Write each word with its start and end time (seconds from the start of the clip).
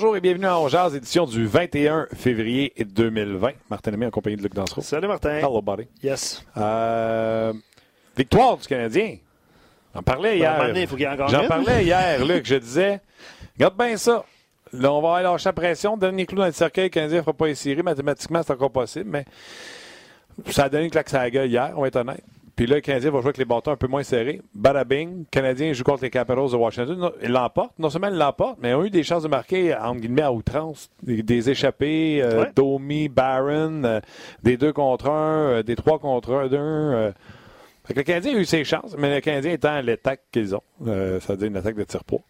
Bonjour 0.00 0.16
et 0.16 0.20
bienvenue 0.20 0.46
à 0.46 0.60
Jazz, 0.68 0.94
édition 0.94 1.26
du 1.26 1.44
21 1.44 2.06
février 2.14 2.72
2020. 2.78 3.50
Martin 3.68 3.90
Lemay 3.90 4.06
en 4.06 4.10
compagnie 4.10 4.36
de 4.36 4.42
Luc 4.42 4.54
Dansereau. 4.54 4.80
Salut 4.80 5.08
Martin. 5.08 5.38
Hello, 5.38 5.60
buddy. 5.60 5.88
Yes. 6.00 6.40
Euh, 6.56 7.52
victoire 8.16 8.56
du 8.58 8.68
Canadien. 8.68 9.16
J'en 9.92 10.02
parlais 10.04 10.38
hier. 10.38 10.72
J'en 11.26 11.48
parlais 11.48 11.84
hier, 11.84 12.24
Luc. 12.24 12.46
Je 12.46 12.54
disais, 12.54 13.00
regarde 13.56 13.76
bien 13.76 13.96
ça. 13.96 14.24
Là, 14.72 14.92
on 14.92 15.02
va 15.02 15.16
aller 15.16 15.24
lâcher 15.24 15.48
la 15.48 15.52
pression. 15.52 15.96
Dernier 15.96 16.26
clou 16.26 16.38
dans 16.38 16.46
le 16.46 16.52
cercueil, 16.52 16.84
le 16.84 16.90
Canadien 16.90 17.16
ne 17.16 17.22
fera 17.22 17.32
pas 17.32 17.48
les 17.48 17.56
séries. 17.56 17.82
Mathématiquement, 17.82 18.40
c'est 18.46 18.52
encore 18.52 18.70
possible, 18.70 19.10
mais 19.10 19.24
ça 20.46 20.66
a 20.66 20.68
donné 20.68 20.84
une 20.84 20.90
claque 20.92 21.12
à 21.12 21.24
la 21.24 21.30
gueule 21.30 21.50
hier, 21.50 21.72
on 21.74 21.80
va 21.80 21.88
être 21.88 21.96
honnête. 21.96 22.22
Puis 22.58 22.66
là, 22.66 22.74
le 22.74 22.80
Canadien 22.80 23.12
va 23.12 23.18
jouer 23.18 23.28
avec 23.28 23.38
les 23.38 23.44
bâtons 23.44 23.70
un 23.70 23.76
peu 23.76 23.86
moins 23.86 24.02
serrés. 24.02 24.42
Bing, 24.52 25.18
le 25.18 25.24
Canadien 25.30 25.72
joue 25.72 25.84
contre 25.84 26.02
les 26.02 26.10
Capitals 26.10 26.50
de 26.50 26.56
Washington. 26.56 27.10
Il 27.22 27.30
l'emporte. 27.30 27.70
Non 27.78 27.88
seulement 27.88 28.08
il 28.08 28.18
l'emporte, 28.18 28.58
mais 28.60 28.70
ils 28.70 28.74
ont 28.74 28.84
eu 28.84 28.90
des 28.90 29.04
chances 29.04 29.22
de 29.22 29.28
marquer, 29.28 29.76
entre 29.76 30.00
guillemets, 30.00 30.22
à 30.22 30.32
outrance. 30.32 30.90
Des, 31.04 31.50
échappées, 31.50 32.20
euh, 32.20 32.46
Domi, 32.56 33.08
Barron, 33.08 33.84
euh, 33.84 34.00
des 34.42 34.56
deux 34.56 34.72
contre 34.72 35.08
un, 35.08 35.36
euh, 35.36 35.62
des 35.62 35.76
trois 35.76 36.00
contre 36.00 36.32
un, 36.32 37.12
le 37.94 38.02
Canadien 38.02 38.36
a 38.36 38.38
eu 38.38 38.44
ses 38.44 38.64
chances, 38.64 38.94
mais 38.98 39.14
le 39.14 39.20
Canadien 39.20 39.52
étant 39.52 39.80
l'attaque 39.80 40.22
qu'ils 40.30 40.54
ont, 40.54 40.62
euh, 40.86 41.20
ça 41.20 41.32
veut 41.32 41.38
dire 41.38 41.48
une 41.48 41.56
attaque 41.56 41.76
de 41.76 41.84
tir-poids. 41.84 42.22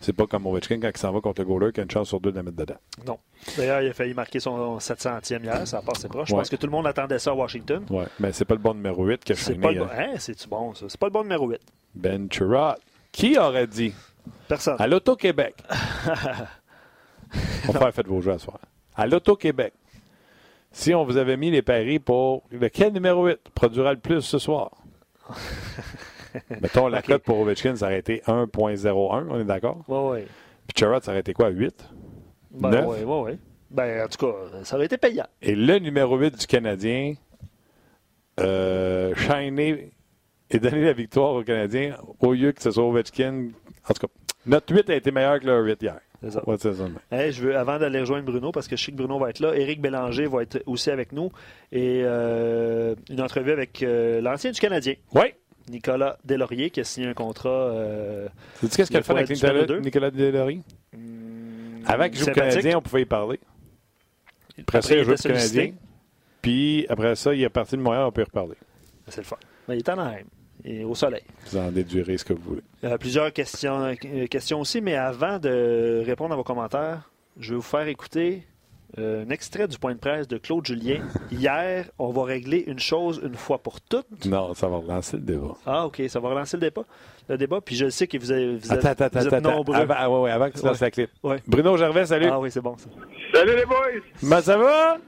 C'est 0.00 0.12
pas 0.12 0.26
comme 0.26 0.46
Ovechkin 0.46 0.80
quand 0.80 0.90
il 0.94 0.98
s'en 0.98 1.12
va 1.12 1.20
contre 1.20 1.42
le 1.42 1.46
goaler 1.46 1.72
qui 1.72 1.80
a 1.80 1.82
une 1.82 1.90
chance 1.90 2.08
sur 2.08 2.20
deux 2.20 2.30
de 2.30 2.36
la 2.36 2.42
mettre 2.42 2.56
dedans. 2.56 2.76
Non. 3.06 3.18
D'ailleurs, 3.56 3.82
il 3.82 3.88
a 3.88 3.92
failli 3.92 4.14
marquer 4.14 4.40
son 4.40 4.78
700e 4.78 5.42
hier, 5.42 5.66
ça 5.66 5.78
a 5.78 5.82
passé 5.82 6.08
proche. 6.08 6.28
Je 6.28 6.34
pense 6.34 6.48
que 6.48 6.56
tout 6.56 6.66
le 6.66 6.72
monde 6.72 6.86
attendait 6.86 7.18
ça 7.18 7.30
à 7.30 7.34
Washington. 7.34 7.84
Oui, 7.90 8.04
mais 8.18 8.32
c'est 8.32 8.44
pas 8.44 8.54
le 8.54 8.60
bon 8.60 8.74
numéro 8.74 9.04
8 9.04 9.24
qui 9.24 9.32
a 9.32 9.34
C'est 9.36 9.54
pas 9.54 9.72
le 9.72 9.80
bon. 9.80 9.86
Hein? 9.86 10.12
hein 10.14 10.14
c'est-tu 10.18 10.48
bon, 10.48 10.74
ça? 10.74 10.86
C'est 10.88 10.98
pas 10.98 11.06
le 11.06 11.12
bon 11.12 11.22
numéro 11.22 11.48
8. 11.48 11.60
Ben 11.94 12.28
Chirot. 12.30 12.74
Qui 13.10 13.38
aurait 13.38 13.66
dit? 13.66 13.92
Personne. 14.48 14.76
À 14.78 14.86
l'Auto-Québec. 14.86 15.56
on 17.68 17.72
va 17.72 17.78
faire 17.78 17.94
faites 17.94 18.06
vos 18.06 18.20
jeux 18.20 18.32
à 18.32 18.38
soir. 18.38 18.58
À 18.94 19.06
l'Auto-Québec. 19.06 19.74
Si 20.70 20.94
on 20.94 21.04
vous 21.04 21.18
avait 21.18 21.36
mis 21.36 21.50
les 21.50 21.60
paris 21.60 21.98
pour 21.98 22.44
lequel 22.50 22.94
numéro 22.94 23.26
8 23.26 23.38
produira 23.54 23.92
le 23.92 23.98
plus 23.98 24.22
ce 24.22 24.38
soir? 24.38 24.70
Mettons, 26.60 26.88
la 26.88 27.02
cote 27.02 27.22
pour 27.22 27.38
Ovechkin, 27.40 27.76
ça 27.76 27.86
aurait 27.86 27.98
été 27.98 28.22
1.01, 28.26 29.26
on 29.28 29.40
est 29.40 29.44
d'accord? 29.44 29.84
Oui, 29.88 30.20
oui. 30.20 30.26
Puis 30.66 30.74
Charrot, 30.78 31.00
ça 31.00 31.10
aurait 31.10 31.20
été 31.20 31.34
quoi, 31.34 31.48
8? 31.48 31.88
Ben, 32.52 32.84
oui, 32.86 32.98
oui, 33.04 33.20
oui. 33.24 33.38
Ben, 33.70 34.04
en 34.04 34.08
tout 34.08 34.26
cas, 34.26 34.64
ça 34.64 34.76
aurait 34.76 34.86
été 34.86 34.98
payant. 34.98 35.26
Et 35.40 35.54
le 35.54 35.78
numéro 35.78 36.16
8 36.16 36.38
du 36.38 36.46
Canadien, 36.46 37.14
euh, 38.40 39.14
Shiny 39.14 39.92
et 40.50 40.58
donner 40.58 40.84
la 40.84 40.92
victoire 40.92 41.34
au 41.34 41.42
Canadien 41.42 41.96
au 42.20 42.32
lieu 42.32 42.52
que 42.52 42.62
ce 42.62 42.70
soit 42.70 42.84
Ovechkin. 42.84 43.48
En 43.88 43.94
tout 43.94 44.06
cas, 44.06 44.12
notre 44.46 44.74
8 44.74 44.90
a 44.90 44.94
été 44.94 45.10
meilleur 45.10 45.40
que 45.40 45.46
le 45.46 45.64
8 45.64 45.82
hier. 45.82 46.00
Je 46.22 47.42
veux, 47.42 47.56
avant 47.56 47.78
d'aller 47.78 48.00
rejoindre 48.00 48.24
Bruno, 48.24 48.52
parce 48.52 48.68
que 48.68 48.76
je 48.76 48.84
sais 48.84 48.92
que 48.92 48.96
Bruno 48.96 49.18
va 49.18 49.30
être 49.30 49.40
là, 49.40 49.54
Éric 49.56 49.80
Bélanger 49.80 50.26
va 50.26 50.42
être 50.42 50.62
aussi 50.66 50.90
avec 50.90 51.12
nous. 51.12 51.30
Et 51.72 52.02
euh, 52.04 52.94
une 53.10 53.20
entrevue 53.20 53.52
avec 53.52 53.82
euh, 53.82 54.20
l'ancien 54.20 54.50
du 54.50 54.60
Canadien. 54.60 54.94
Oui. 55.14 55.34
Nicolas 55.68 56.18
Delaurier 56.24 56.70
qui 56.70 56.80
a 56.80 56.84
signé 56.84 57.06
un 57.08 57.14
contrat. 57.14 57.50
Euh, 57.50 58.28
Sais-tu 58.60 58.76
qu'est-ce 58.76 58.90
qu'elle 58.90 59.02
fait 59.04 59.12
avec 59.12 59.30
Nicolas, 59.30 59.78
Nicolas 59.80 60.10
Delaurier? 60.10 60.60
Hmm, 60.92 61.82
Avant 61.86 62.08
qu'il 62.08 62.18
joue 62.18 62.30
au 62.30 62.32
Canadien, 62.32 62.78
on 62.78 62.82
pouvait 62.82 63.02
y 63.02 63.06
parler. 63.06 63.38
Après, 64.60 64.82
ça, 64.82 64.94
il 64.96 65.08
au 65.08 65.14
Canadien. 65.14 65.72
Puis 66.40 66.86
après 66.88 67.14
ça, 67.14 67.32
il 67.34 67.42
est 67.42 67.48
parti 67.48 67.76
de 67.76 67.80
Montréal, 67.82 68.04
on 68.06 68.12
peut 68.12 68.22
y 68.22 68.24
reparler. 68.24 68.56
C'est 69.06 69.18
le 69.20 69.26
fun. 69.26 69.36
Mais 69.68 69.76
il 69.76 69.78
est 69.78 69.88
en 69.88 69.98
Anaheim 69.98 70.26
et 70.64 70.84
au 70.84 70.94
soleil. 70.94 71.22
Vous 71.50 71.58
en 71.58 71.70
déduirez 71.70 72.18
ce 72.18 72.24
que 72.24 72.32
vous 72.32 72.42
voulez. 72.42 72.62
Euh, 72.84 72.96
plusieurs 72.98 73.32
questions, 73.32 73.94
euh, 74.04 74.26
questions 74.26 74.60
aussi, 74.60 74.80
mais 74.80 74.96
avant 74.96 75.38
de 75.38 76.02
répondre 76.04 76.32
à 76.32 76.36
vos 76.36 76.44
commentaires, 76.44 77.10
je 77.38 77.50
vais 77.50 77.56
vous 77.56 77.62
faire 77.62 77.88
écouter 77.88 78.46
euh, 78.98 79.24
un 79.24 79.30
extrait 79.30 79.66
du 79.66 79.78
point 79.78 79.94
de 79.94 79.98
presse 79.98 80.28
de 80.28 80.36
Claude 80.36 80.66
Julien. 80.66 81.00
Hier, 81.30 81.86
on 81.98 82.10
va 82.10 82.24
régler 82.24 82.64
une 82.66 82.78
chose 82.78 83.20
une 83.24 83.34
fois 83.34 83.58
pour 83.58 83.80
toutes. 83.80 84.26
Non, 84.26 84.52
ça 84.54 84.68
va 84.68 84.76
relancer 84.76 85.16
le 85.16 85.22
débat. 85.22 85.56
Ah, 85.64 85.86
OK, 85.86 86.02
ça 86.08 86.20
va 86.20 86.28
relancer 86.28 86.58
le 86.58 86.62
débat. 86.62 86.84
Le 87.28 87.38
débat, 87.38 87.60
puis 87.60 87.74
je 87.74 87.88
sais 87.88 88.06
que 88.06 88.18
vous, 88.18 88.30
avez, 88.30 88.56
vous 88.56 88.72
êtes, 88.72 88.84
attends, 88.84 89.04
attends, 89.04 89.40
nombreux. 89.40 89.76
Avant, 89.76 89.94
ah, 89.96 90.10
ouais, 90.10 90.30
avant 90.30 90.50
que 90.50 90.58
tu 90.58 90.66
lances 90.66 90.80
la 90.80 90.90
clip. 90.90 91.10
Bruno 91.46 91.76
Gervais, 91.76 92.04
salut. 92.04 92.26
Ah 92.30 92.38
oui, 92.38 92.50
c'est 92.50 92.60
bon 92.60 92.76
ça. 92.76 92.90
Salut 93.32 93.56
les 93.56 93.64
boys. 93.64 93.76
Ben, 94.22 94.40
ça 94.42 94.58
va? 94.58 94.98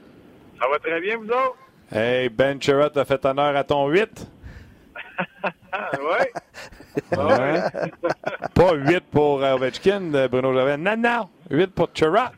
Ça 0.59 0.65
va 0.71 0.79
très 0.79 0.99
bien, 1.01 1.17
vous 1.17 1.25
autres? 1.25 1.57
Hey, 1.91 2.29
Ben 2.29 2.59
Chirot 2.59 2.97
a 2.97 3.05
fait 3.05 3.23
honneur 3.25 3.55
à 3.55 3.63
ton 3.63 3.87
8. 3.87 4.27
ouais? 6.09 6.31
ouais. 7.17 7.61
Pas 8.53 8.73
8 8.73 8.99
pour 9.11 9.43
euh, 9.43 9.55
Ovechkin, 9.55 10.13
euh, 10.13 10.27
Bruno 10.27 10.53
Gervais. 10.53 10.77
Non, 10.77 10.95
non. 10.97 11.29
8 11.49 11.67
pour 11.67 11.89
Chirot. 11.93 12.31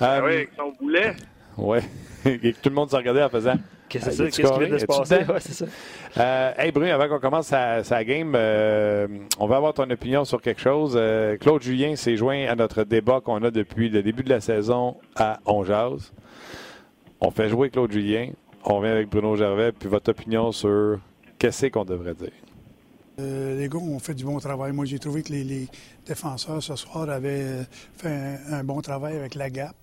Ah 0.00 0.20
oui, 0.22 0.32
avec 0.32 0.50
son 0.56 0.72
boulet. 0.80 1.14
Oui. 1.56 1.78
Et 2.24 2.52
tout 2.52 2.68
le 2.68 2.74
monde 2.74 2.90
s'est 2.90 2.96
regardé 2.96 3.22
en 3.22 3.28
faisant. 3.28 3.56
Qu'est-ce 3.88 4.06
que 4.06 4.12
c'est? 4.12 4.24
Qu'est-ce 4.30 4.52
qui 4.52 4.58
vient 4.58 4.68
de 4.68 4.78
se 4.78 4.86
passer? 4.86 5.24
Ouais, 5.28 5.40
c'est 5.40 5.52
ça. 5.52 5.66
Euh, 6.18 6.52
hey 6.56 6.72
Bruno, 6.72 6.90
avant 6.92 7.08
qu'on 7.08 7.20
commence 7.20 7.46
sa, 7.46 8.04
game, 8.04 8.32
euh, 8.34 9.06
on 9.38 9.46
va 9.46 9.56
avoir 9.56 9.74
ton 9.74 9.88
opinion 9.90 10.24
sur 10.24 10.40
quelque 10.40 10.60
chose. 10.60 10.94
Euh, 10.96 11.36
Claude 11.36 11.62
Julien 11.62 11.94
s'est 11.96 12.16
joint 12.16 12.46
à 12.46 12.54
notre 12.54 12.84
débat 12.84 13.20
qu'on 13.20 13.42
a 13.42 13.50
depuis 13.50 13.88
le 13.88 14.02
début 14.02 14.22
de 14.22 14.30
la 14.30 14.40
saison 14.40 14.96
à 15.16 15.38
Onjaz. 15.46 16.12
On 17.20 17.30
fait 17.30 17.48
jouer 17.48 17.70
Claude 17.70 17.92
Julien. 17.92 18.30
On 18.64 18.80
vient 18.80 18.92
avec 18.92 19.08
Bruno 19.08 19.36
Gervais. 19.36 19.72
Puis 19.72 19.88
votre 19.88 20.10
opinion 20.10 20.50
sur 20.50 20.98
qu'est-ce 21.44 21.66
qu'on 21.66 21.84
devrait 21.84 22.14
dire? 22.14 22.30
Euh, 23.20 23.58
les 23.58 23.68
gars 23.68 23.78
ont 23.78 23.98
fait 23.98 24.14
du 24.14 24.24
bon 24.24 24.38
travail. 24.38 24.72
Moi, 24.72 24.86
j'ai 24.86 24.98
trouvé 24.98 25.22
que 25.22 25.30
les, 25.30 25.68
défenseurs 26.06 26.62
ce 26.62 26.74
soir 26.74 27.08
avaient 27.10 27.64
fait 27.96 28.38
un, 28.50 28.64
bon 28.64 28.80
travail 28.80 29.16
avec 29.16 29.34
la 29.34 29.50
gap. 29.50 29.74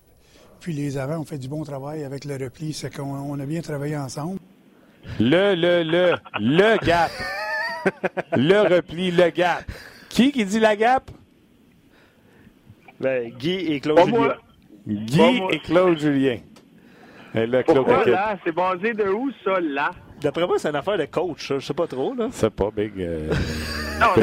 Puis 0.60 0.72
les 0.72 0.98
avants 0.98 1.20
ont 1.20 1.24
fait 1.24 1.38
du 1.38 1.48
bon 1.48 1.62
travail 1.62 2.02
avec 2.02 2.24
le 2.24 2.34
repli. 2.34 2.72
C'est 2.72 2.92
qu'on 2.94 3.38
a 3.38 3.46
bien 3.46 3.60
travaillé 3.60 3.96
ensemble. 3.96 4.38
Le, 5.20 5.54
le, 5.54 5.82
le, 5.84 6.16
le 6.40 6.84
gap. 6.84 7.10
le 8.32 8.74
repli, 8.74 9.12
le 9.12 9.30
gap. 9.30 9.64
Qui 10.08 10.32
qui 10.32 10.44
dit 10.44 10.60
la 10.60 10.74
gap? 10.74 11.10
Ben, 13.00 13.30
Guy 13.30 13.72
et 13.72 13.80
Claude 13.80 14.04
Julien. 14.06 14.34
Guy 14.86 15.42
et 15.50 15.58
Claude 15.60 15.98
Julien. 15.98 16.38
Et 17.34 17.46
là, 17.46 17.62
Claude 17.62 17.86
Pourquoi 17.86 18.04
là? 18.04 18.36
C'est 18.44 18.52
basé 18.52 18.94
de 18.94 19.08
où, 19.08 19.30
ça, 19.44 19.58
là? 19.60 19.92
D'après 20.22 20.46
moi, 20.46 20.58
c'est 20.58 20.68
une 20.68 20.76
affaire 20.76 20.98
de 20.98 21.06
coach. 21.06 21.52
Je 21.52 21.58
sais 21.58 21.74
pas 21.74 21.86
trop. 21.86 22.14
là. 22.14 22.28
C'est 22.30 22.54
pas 22.54 22.70
big. 22.70 22.92
Euh. 23.00 23.32
non, 24.00 24.22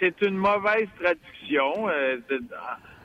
c'est 0.00 0.22
une 0.22 0.36
mauvaise 0.36 0.88
traduction 1.00 1.88
euh, 1.88 2.18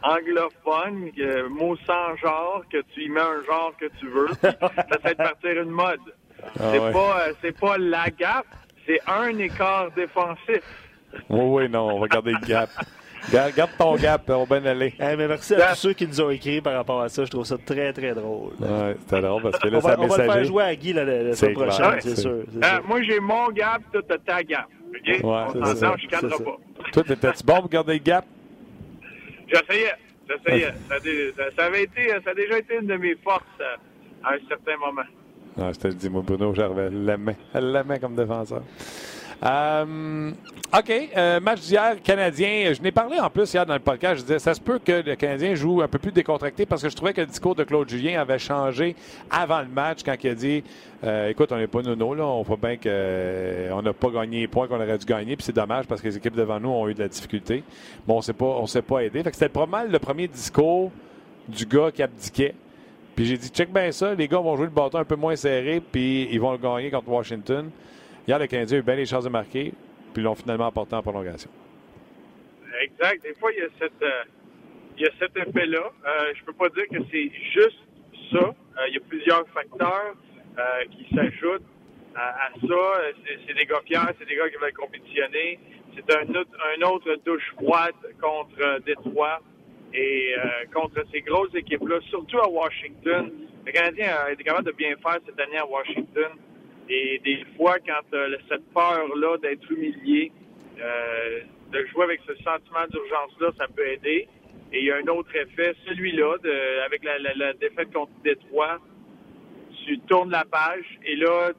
anglophone, 0.04 1.12
mot 1.50 1.76
sans 1.88 2.16
genre, 2.18 2.64
que 2.72 2.82
tu 2.94 3.06
y 3.06 3.10
mets 3.10 3.22
un 3.22 3.44
genre 3.46 3.74
que 3.80 3.86
tu 4.00 4.08
veux, 4.08 4.28
ça 4.42 5.00
fait 5.02 5.16
partir 5.16 5.62
une 5.62 5.70
mode. 5.70 6.00
Ah 6.60 6.72
c'est 6.72 6.92
pas, 6.92 7.22
euh, 7.22 7.34
c'est 7.42 7.58
pas 7.58 7.78
la 7.78 8.10
gap, 8.10 8.46
c'est 8.86 9.00
un 9.08 9.38
écart 9.38 9.92
défensif. 9.92 10.62
Oui, 11.30 11.64
oui, 11.64 11.70
non, 11.70 11.96
on 11.96 12.00
va 12.00 12.08
garder 12.08 12.32
le 12.32 12.46
gap. 12.46 12.70
Garde, 13.32 13.70
ton 13.78 13.96
gap, 13.96 14.30
on 14.30 14.44
va 14.44 14.60
bien 14.60 14.72
aller. 14.72 14.94
mais 15.00 15.28
merci 15.28 15.56
à 15.56 15.70
tous 15.70 15.78
ceux 15.78 15.94
qui 15.94 16.08
nous 16.08 16.22
ont 16.22 16.30
écrit 16.30 16.62
par 16.62 16.74
rapport 16.74 17.02
à 17.02 17.10
ça. 17.10 17.26
Je 17.26 17.32
trouve 17.32 17.46
ça 17.46 17.58
très, 17.58 17.94
très 17.94 18.14
drôle. 18.14 18.54
Ouais, 18.60 18.96
c'était 19.00 19.22
drôle 19.22 19.44
parce 19.44 19.60
que 19.60 19.68
là, 19.68 19.78
on 19.78 19.82
va, 19.82 20.00
on 20.00 20.08
va 20.08 20.18
le 20.18 20.32
faire 20.32 20.44
jouer 20.44 20.64
à 20.64 20.76
Guy 20.76 20.94
la, 20.94 21.36
semaine 21.36 21.54
prochaine, 21.54 22.02
c'est 22.02 22.16
sûr. 22.16 22.32
Euh, 22.32 22.82
moi, 22.88 23.02
j'ai 23.04 23.20
mon 23.20 23.50
gap, 23.50 23.82
toi, 23.92 24.02
t'as 24.08 24.18
ta 24.18 24.44
gap. 24.44 24.68
OK? 24.90 25.08
Ouais, 25.08 25.20
on 25.24 25.54
je 25.54 25.86
ne 25.86 26.44
pas. 26.44 26.58
Toi, 26.92 27.04
t'étais-tu 27.04 27.44
bon 27.44 27.62
pour 27.62 27.70
garder 27.70 27.94
le 27.94 28.00
gap? 28.00 28.26
J'essayais. 29.48 29.94
J'essayais. 30.30 30.74
Ça, 30.90 30.96
ça, 31.56 31.66
avait 31.66 31.84
été, 31.84 32.10
ça 32.24 32.32
a 32.32 32.34
déjà 32.34 32.60
été 32.60 32.78
une 32.80 32.88
de 32.88 32.96
mes 32.96 33.16
forces 33.16 33.44
euh, 33.60 33.76
à 34.24 34.34
un 34.34 34.48
certain 34.48 34.78
moment. 34.78 35.04
Non, 35.58 35.72
je 35.72 35.80
te 35.80 35.88
le 35.88 35.94
dis, 35.94 36.10
moi, 36.10 36.24
Bruno 36.26 36.54
Gervais, 36.54 36.88
elle 36.88 37.06
l'aimait. 37.06 37.38
Elle 37.54 37.72
l'aimait 37.72 38.00
comme 38.00 38.16
défenseur. 38.16 38.64
Euh, 39.44 40.32
OK. 40.74 40.92
Euh, 41.18 41.40
match 41.40 41.62
d'hier, 41.62 42.02
Canadien. 42.02 42.72
Je 42.74 42.82
n'ai 42.82 42.92
parlé 42.92 43.20
en 43.20 43.30
plus 43.30 43.54
hier 43.54 43.66
dans 43.66 43.74
le 43.74 43.80
podcast. 43.80 44.18
Je 44.18 44.22
disais, 44.22 44.40
ça 44.40 44.54
se 44.54 44.62
peut 44.62 44.80
que 44.80 45.04
le 45.06 45.16
Canadien 45.16 45.54
joue 45.54 45.82
un 45.82 45.88
peu 45.88 46.00
plus 46.00 46.12
décontracté 46.12 46.66
parce 46.66 46.82
que 46.82 46.90
je 46.90 46.96
trouvais 46.96 47.14
que 47.14 47.22
le 47.22 47.28
discours 47.28 47.54
de 47.54 47.64
Claude 47.64 47.90
Julien 47.90 48.22
avait 48.22 48.40
changé 48.40 48.96
avant 49.30 49.60
le 49.60 49.68
match 49.68 50.00
quand 50.04 50.16
il 50.24 50.30
a 50.30 50.36
dit 50.36 50.64
euh, 51.04 51.30
Écoute, 51.30 51.52
on 51.52 51.58
n'est 51.58 51.68
pas 51.68 51.82
nono, 51.82 52.16
là. 52.16 52.26
On 52.26 52.42
voit 52.42 52.58
bien 52.58 52.78
qu'on 52.78 53.82
n'a 53.82 53.94
pas 53.94 54.10
gagné 54.10 54.42
les 54.42 54.48
points 54.48 54.68
qu'on 54.68 54.82
aurait 54.82 54.98
dû 54.98 55.06
gagner. 55.06 55.36
Puis 55.36 55.46
c'est 55.46 55.56
dommage 55.56 55.86
parce 55.88 56.02
que 56.02 56.08
les 56.08 56.18
équipes 56.18 56.36
devant 56.36 56.60
nous 56.60 56.70
ont 56.70 56.88
eu 56.88 56.94
de 56.94 57.00
la 57.00 57.10
difficulté. 57.10 57.64
Bon, 58.08 58.22
on 58.40 58.62
ne 58.62 58.68
s'est 58.68 58.82
pas 58.82 59.00
aidé. 59.02 59.24
c'était 59.32 59.50
pas 59.50 59.66
mal 59.66 59.92
le 59.92 60.00
premier 60.00 60.28
discours 60.28 60.92
du 61.50 61.66
gars 61.66 61.92
qui 61.92 62.02
abdiquait. 62.02 62.56
Puis 63.16 63.26
j'ai 63.26 63.38
dit, 63.38 63.50
check 63.50 63.72
bien 63.72 63.92
ça, 63.92 64.16
les 64.16 64.28
gars 64.28 64.40
vont 64.40 64.56
jouer 64.56 64.66
le 64.66 64.72
bâton 64.72 64.98
un 64.98 65.04
peu 65.04 65.16
moins 65.16 65.36
serré, 65.36 65.80
puis 65.92 66.28
ils 66.32 66.40
vont 66.40 66.52
le 66.52 66.58
gagner 66.58 66.90
contre 66.90 67.10
Washington. 67.10 67.70
Hier, 68.26 68.40
le 68.40 68.48
Canadien 68.48 68.78
a 68.78 68.80
eu 68.80 68.84
bien 68.84 68.96
les 68.96 69.06
chances 69.06 69.26
de 69.26 69.30
marquer, 69.30 69.74
puis 70.14 70.24
l'ont 70.24 70.36
finalement 70.36 70.68
apporté 70.68 70.96
en 70.96 71.02
prolongation. 71.02 71.50
Exact. 72.82 73.22
Des 73.22 73.34
fois, 73.36 73.52
il 73.52 73.60
y 73.60 73.62
a, 73.62 73.66
euh, 73.86 75.10
cet 75.20 75.36
effet-là. 75.36 75.92
Euh, 76.06 76.34
je 76.36 76.44
peux 76.46 76.54
pas 76.54 76.70
dire 76.70 76.88
que 76.88 77.04
c'est 77.12 77.32
juste 77.54 77.80
ça. 78.32 78.40
Euh, 78.40 78.88
il 78.88 78.94
y 78.94 78.98
a 78.98 79.02
plusieurs 79.08 79.48
facteurs 79.50 80.16
qui 80.92 81.16
s'ajoutent 81.16 81.66
à, 82.16 82.50
ça. 82.62 83.12
C'est 83.48 83.56
des 83.56 83.66
gars 83.66 83.82
fiers, 83.86 84.14
c'est 84.20 84.28
des 84.28 84.36
gars 84.36 84.48
qui 84.50 84.58
veulent 84.58 84.74
compétitionner. 84.74 85.60
C'est 85.96 86.16
un 86.16 86.30
autre, 86.30 86.52
un 86.78 86.82
autre 86.84 87.16
douche 87.26 87.54
froide 87.56 87.96
contre 88.22 88.80
Détroit. 88.86 89.42
Et 89.96 90.36
contre 90.74 91.04
ces 91.12 91.22
grosses 91.22 91.54
équipes-là, 91.54 92.00
surtout 92.10 92.40
à 92.40 92.48
Washington, 92.48 93.32
le 93.66 93.72
Canadien 93.72 94.16
a 94.26 94.32
été 94.32 94.44
capable 94.44 94.66
de 94.66 94.72
bien 94.72 94.96
faire 94.98 95.20
cette 95.26 95.40
année 95.40 95.58
à 95.58 95.68
Washington. 95.68 96.32
Et 96.90 97.20
des 97.24 97.46
fois, 97.56 97.78
quand 97.80 98.18
cette 98.50 98.74
peur-là 98.74 99.38
d'être 99.38 99.72
humilié, 99.72 100.32
de 100.78 101.86
jouer 101.88 102.04
avec 102.04 102.22
ce 102.28 102.36
sentiment 102.36 102.86
d'urgence-là, 102.90 103.52
ça 103.58 103.68
peut 103.68 103.88
aider. 103.88 104.28
Et 104.72 104.80
il 104.80 104.86
y 104.86 104.92
a 104.92 104.98
un 104.98 105.08
autre 105.08 105.36
effet, 105.36 105.76
celui-là, 105.86 106.36
avec 106.86 107.04
la, 107.04 107.54
défaite 107.54 107.94
contre 107.94 108.12
Détroit, 108.24 108.80
tu 109.86 110.00
tournes 110.00 110.32
la 110.32 110.46
page 110.46 110.86
et 111.06 111.16
là, 111.16 111.52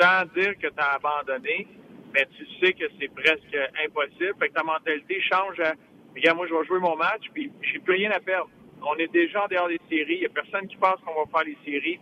sans 0.00 0.24
dire 0.34 0.54
que 0.58 0.68
tu 0.68 0.78
as 0.78 0.94
abandonné, 0.94 1.66
mais 2.12 2.26
tu 2.36 2.46
sais 2.60 2.72
que 2.72 2.84
c'est 3.00 3.12
presque 3.12 3.56
impossible. 3.84 4.34
Fait 4.38 4.48
que 4.48 4.54
ta 4.54 4.62
mentalité 4.62 5.20
change 5.22 5.58
à 5.60 5.74
Regarde, 6.14 6.36
moi, 6.36 6.46
je 6.46 6.54
vais 6.54 6.64
jouer 6.64 6.78
mon 6.78 6.96
match, 6.96 7.22
puis 7.32 7.50
j'ai 7.62 7.78
plus 7.80 7.94
rien 7.94 8.10
à 8.12 8.20
perdre. 8.20 8.48
On 8.82 8.94
est 8.96 9.12
déjà 9.12 9.44
en 9.44 9.48
dehors 9.48 9.68
des 9.68 9.80
séries. 9.88 10.14
Il 10.14 10.20
n'y 10.20 10.26
a 10.26 10.28
personne 10.28 10.68
qui 10.68 10.76
pense 10.76 11.00
qu'on 11.00 11.24
va 11.24 11.30
faire 11.30 11.44
les 11.44 11.58
séries. 11.64 11.98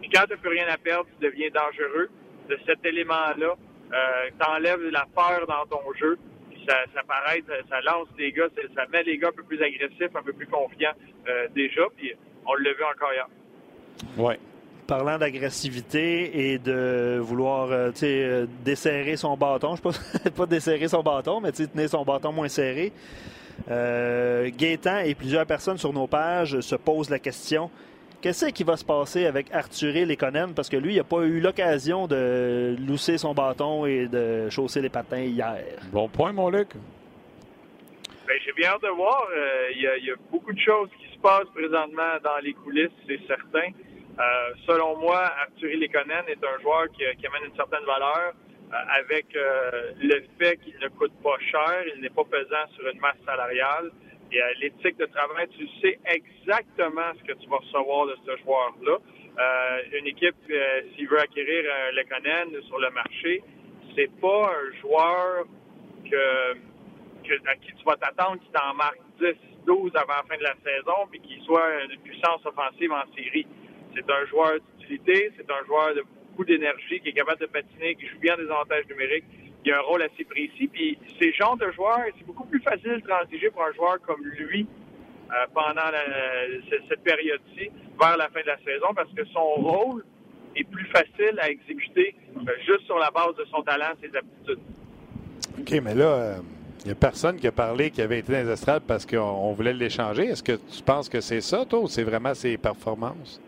Puis 0.00 0.10
quand 0.10 0.24
tu 0.24 0.30
n'as 0.30 0.36
plus 0.36 0.50
rien 0.50 0.66
à 0.68 0.76
perdre, 0.76 1.06
tu 1.18 1.26
deviens 1.26 1.48
dangereux. 1.50 2.08
De 2.48 2.58
cet 2.66 2.84
élément-là, 2.84 3.54
euh, 3.54 4.30
tu 4.40 4.50
enlèves 4.50 4.82
la 4.90 5.06
peur 5.14 5.46
dans 5.46 5.66
ton 5.66 5.92
jeu 5.94 6.18
ça, 6.66 6.76
ça 6.94 7.02
paraît, 7.06 7.42
ça, 7.68 7.80
lance 7.82 8.08
les 8.18 8.32
gars, 8.32 8.48
ça, 8.74 8.82
met 8.92 9.02
les 9.02 9.18
gars 9.18 9.28
un 9.28 9.32
peu 9.32 9.42
plus 9.42 9.62
agressifs, 9.62 10.14
un 10.14 10.22
peu 10.22 10.32
plus 10.32 10.46
confiants 10.46 10.92
euh, 11.28 11.48
déjà, 11.54 11.82
puis 11.96 12.12
on 12.46 12.54
l'a 12.54 12.72
vu 12.72 12.84
encore 12.84 13.12
hier. 13.12 13.28
Oui. 14.16 14.34
Parlant 14.86 15.18
d'agressivité 15.18 16.52
et 16.52 16.58
de 16.58 17.18
vouloir 17.20 17.70
euh, 17.70 17.90
euh, 18.02 18.46
desserrer 18.64 19.16
son 19.16 19.36
bâton, 19.36 19.76
je 19.76 19.86
ne 19.86 19.92
sais 19.92 20.30
pas, 20.36 20.46
desserrer 20.46 20.88
son 20.88 21.02
bâton, 21.02 21.40
mais 21.40 21.52
tenir 21.52 21.88
son 21.88 22.04
bâton 22.04 22.32
moins 22.32 22.48
serré. 22.48 22.92
Euh, 23.70 24.50
Gaétan 24.56 25.00
et 25.00 25.14
plusieurs 25.14 25.46
personnes 25.46 25.78
sur 25.78 25.92
nos 25.92 26.06
pages 26.06 26.60
se 26.60 26.74
posent 26.74 27.10
la 27.10 27.18
question 27.18 27.70
Qu'est-ce 28.20 28.50
qui 28.50 28.64
va 28.64 28.76
se 28.76 28.84
passer 28.84 29.24
avec 29.24 29.50
Arthur 29.50 29.94
Lekonen? 30.04 30.52
Parce 30.54 30.68
que 30.68 30.76
lui, 30.76 30.92
il 30.92 30.96
n'a 30.98 31.04
pas 31.04 31.22
eu 31.22 31.40
l'occasion 31.40 32.06
de 32.06 32.76
lousser 32.86 33.16
son 33.16 33.32
bâton 33.32 33.86
et 33.86 34.08
de 34.08 34.50
chausser 34.50 34.82
les 34.82 34.90
patins 34.90 35.22
hier. 35.22 35.64
Bon 35.90 36.06
point, 36.06 36.30
mon 36.30 36.50
Luc. 36.50 36.68
Ben, 38.26 38.38
J'ai 38.44 38.52
bien 38.52 38.72
hâte 38.72 38.82
de 38.82 38.88
voir. 38.88 39.26
Euh, 39.34 39.70
il 39.74 40.04
y, 40.04 40.10
a 40.10 40.14
beaucoup 40.30 40.52
de 40.52 40.60
choses 40.60 40.90
qui 40.98 41.14
se 41.14 41.18
passent 41.20 41.48
présentement 41.54 42.18
dans 42.22 42.36
les 42.42 42.52
coulisses, 42.52 42.90
c'est 43.08 43.20
certain. 43.26 43.72
Euh, 44.18 44.52
selon 44.66 44.98
moi, 44.98 45.32
Arthur 45.40 45.70
Lekonen 45.78 46.24
est 46.28 46.44
un 46.44 46.60
joueur 46.60 46.88
qui, 46.92 47.04
amène 47.04 47.48
une 47.48 47.56
certaine 47.56 47.86
valeur 47.86 48.34
euh, 48.34 48.76
avec 49.00 49.28
le 49.32 50.22
fait 50.38 50.58
qu'il 50.58 50.78
ne 50.78 50.88
coûte 50.88 51.14
pas 51.22 51.38
cher, 51.50 51.84
il 51.96 52.02
n'est 52.02 52.10
pas 52.10 52.24
pesant 52.24 52.68
sur 52.76 52.86
une 52.86 53.00
masse 53.00 53.16
salariale. 53.24 53.90
Et 54.32 54.40
à 54.40 54.52
l'éthique 54.54 54.96
de 54.96 55.06
travail, 55.06 55.48
tu 55.58 55.66
sais 55.80 55.98
exactement 56.04 57.10
ce 57.18 57.24
que 57.24 57.38
tu 57.38 57.48
vas 57.48 57.56
recevoir 57.56 58.06
de 58.06 58.16
ce 58.24 58.36
joueur-là. 58.42 58.98
Euh, 59.38 59.98
une 59.98 60.06
équipe, 60.06 60.36
euh, 60.50 60.82
s'il 60.94 61.08
veut 61.08 61.18
acquérir 61.18 61.64
un 61.72 61.92
Lekonen 61.92 62.62
sur 62.62 62.78
le 62.78 62.90
marché, 62.90 63.42
c'est 63.96 64.10
pas 64.20 64.52
un 64.52 64.80
joueur 64.80 65.44
que, 66.08 66.52
à 67.46 67.56
qui 67.56 67.72
tu 67.74 67.84
vas 67.84 67.96
t'attendre 67.96 68.40
qui 68.40 68.50
t'en 68.52 68.74
marque 68.74 69.00
10, 69.20 69.34
12 69.66 69.92
avant 69.94 70.14
la 70.14 70.22
fin 70.28 70.36
de 70.36 70.42
la 70.42 70.54
saison, 70.64 71.08
puis 71.10 71.20
qui 71.20 71.40
soit 71.44 71.84
une 71.84 71.98
puissance 72.00 72.44
offensive 72.44 72.92
en 72.92 73.04
série. 73.14 73.46
C'est 73.94 74.08
un 74.08 74.26
joueur 74.26 74.58
d'utilité, 74.78 75.32
c'est 75.36 75.50
un 75.50 75.64
joueur 75.66 75.94
de 75.94 76.02
beaucoup 76.30 76.44
d'énergie, 76.44 77.00
qui 77.00 77.08
est 77.08 77.12
capable 77.12 77.40
de 77.40 77.46
patiner, 77.46 77.96
qui 77.96 78.06
joue 78.06 78.18
bien 78.20 78.36
des 78.36 78.44
avantages 78.44 78.86
numériques, 78.86 79.24
il 79.64 79.72
a 79.72 79.78
un 79.78 79.82
rôle 79.82 80.02
assez 80.02 80.24
précis. 80.24 80.68
Puis 80.72 80.98
ces 81.18 81.32
genres 81.32 81.56
de 81.56 81.70
joueurs, 81.72 82.00
c'est 82.16 82.26
beaucoup 82.26 82.46
plus 82.46 82.60
facile 82.60 83.00
de 83.02 83.06
transiger 83.06 83.50
pour 83.50 83.64
un 83.64 83.72
joueur 83.72 84.00
comme 84.02 84.22
lui 84.24 84.66
euh, 85.30 85.46
pendant 85.54 85.82
cette 86.88 87.02
période-ci, 87.02 87.70
vers 88.00 88.16
la 88.16 88.28
fin 88.30 88.40
de 88.40 88.46
la 88.48 88.58
saison, 88.58 88.88
parce 88.96 89.12
que 89.12 89.24
son 89.26 89.44
rôle 89.62 90.04
est 90.56 90.64
plus 90.64 90.86
facile 90.86 91.38
à 91.38 91.48
exécuter 91.48 92.16
euh, 92.36 92.50
juste 92.66 92.84
sur 92.86 92.98
la 92.98 93.12
base 93.12 93.36
de 93.36 93.44
son 93.44 93.62
talent, 93.62 93.92
ses 94.02 94.10
aptitudes. 94.16 94.58
OK, 95.56 95.70
mais 95.84 95.94
là, 95.94 96.34
il 96.34 96.40
euh, 96.40 96.84
n'y 96.86 96.90
a 96.90 96.94
personne 96.96 97.36
qui 97.36 97.46
a 97.46 97.52
parlé 97.52 97.92
qui 97.92 98.02
avait 98.02 98.18
été 98.18 98.32
dans 98.32 98.40
les 98.40 98.50
estrades 98.50 98.82
parce 98.88 99.06
qu'on 99.06 99.52
voulait 99.52 99.72
l'échanger. 99.72 100.24
Est-ce 100.24 100.42
que 100.42 100.56
tu 100.56 100.82
penses 100.84 101.08
que 101.08 101.20
c'est 101.20 101.40
ça, 101.40 101.64
toi, 101.64 101.78
ou 101.78 101.86
c'est 101.86 102.02
vraiment 102.02 102.34
ses 102.34 102.58
performances? 102.58 103.40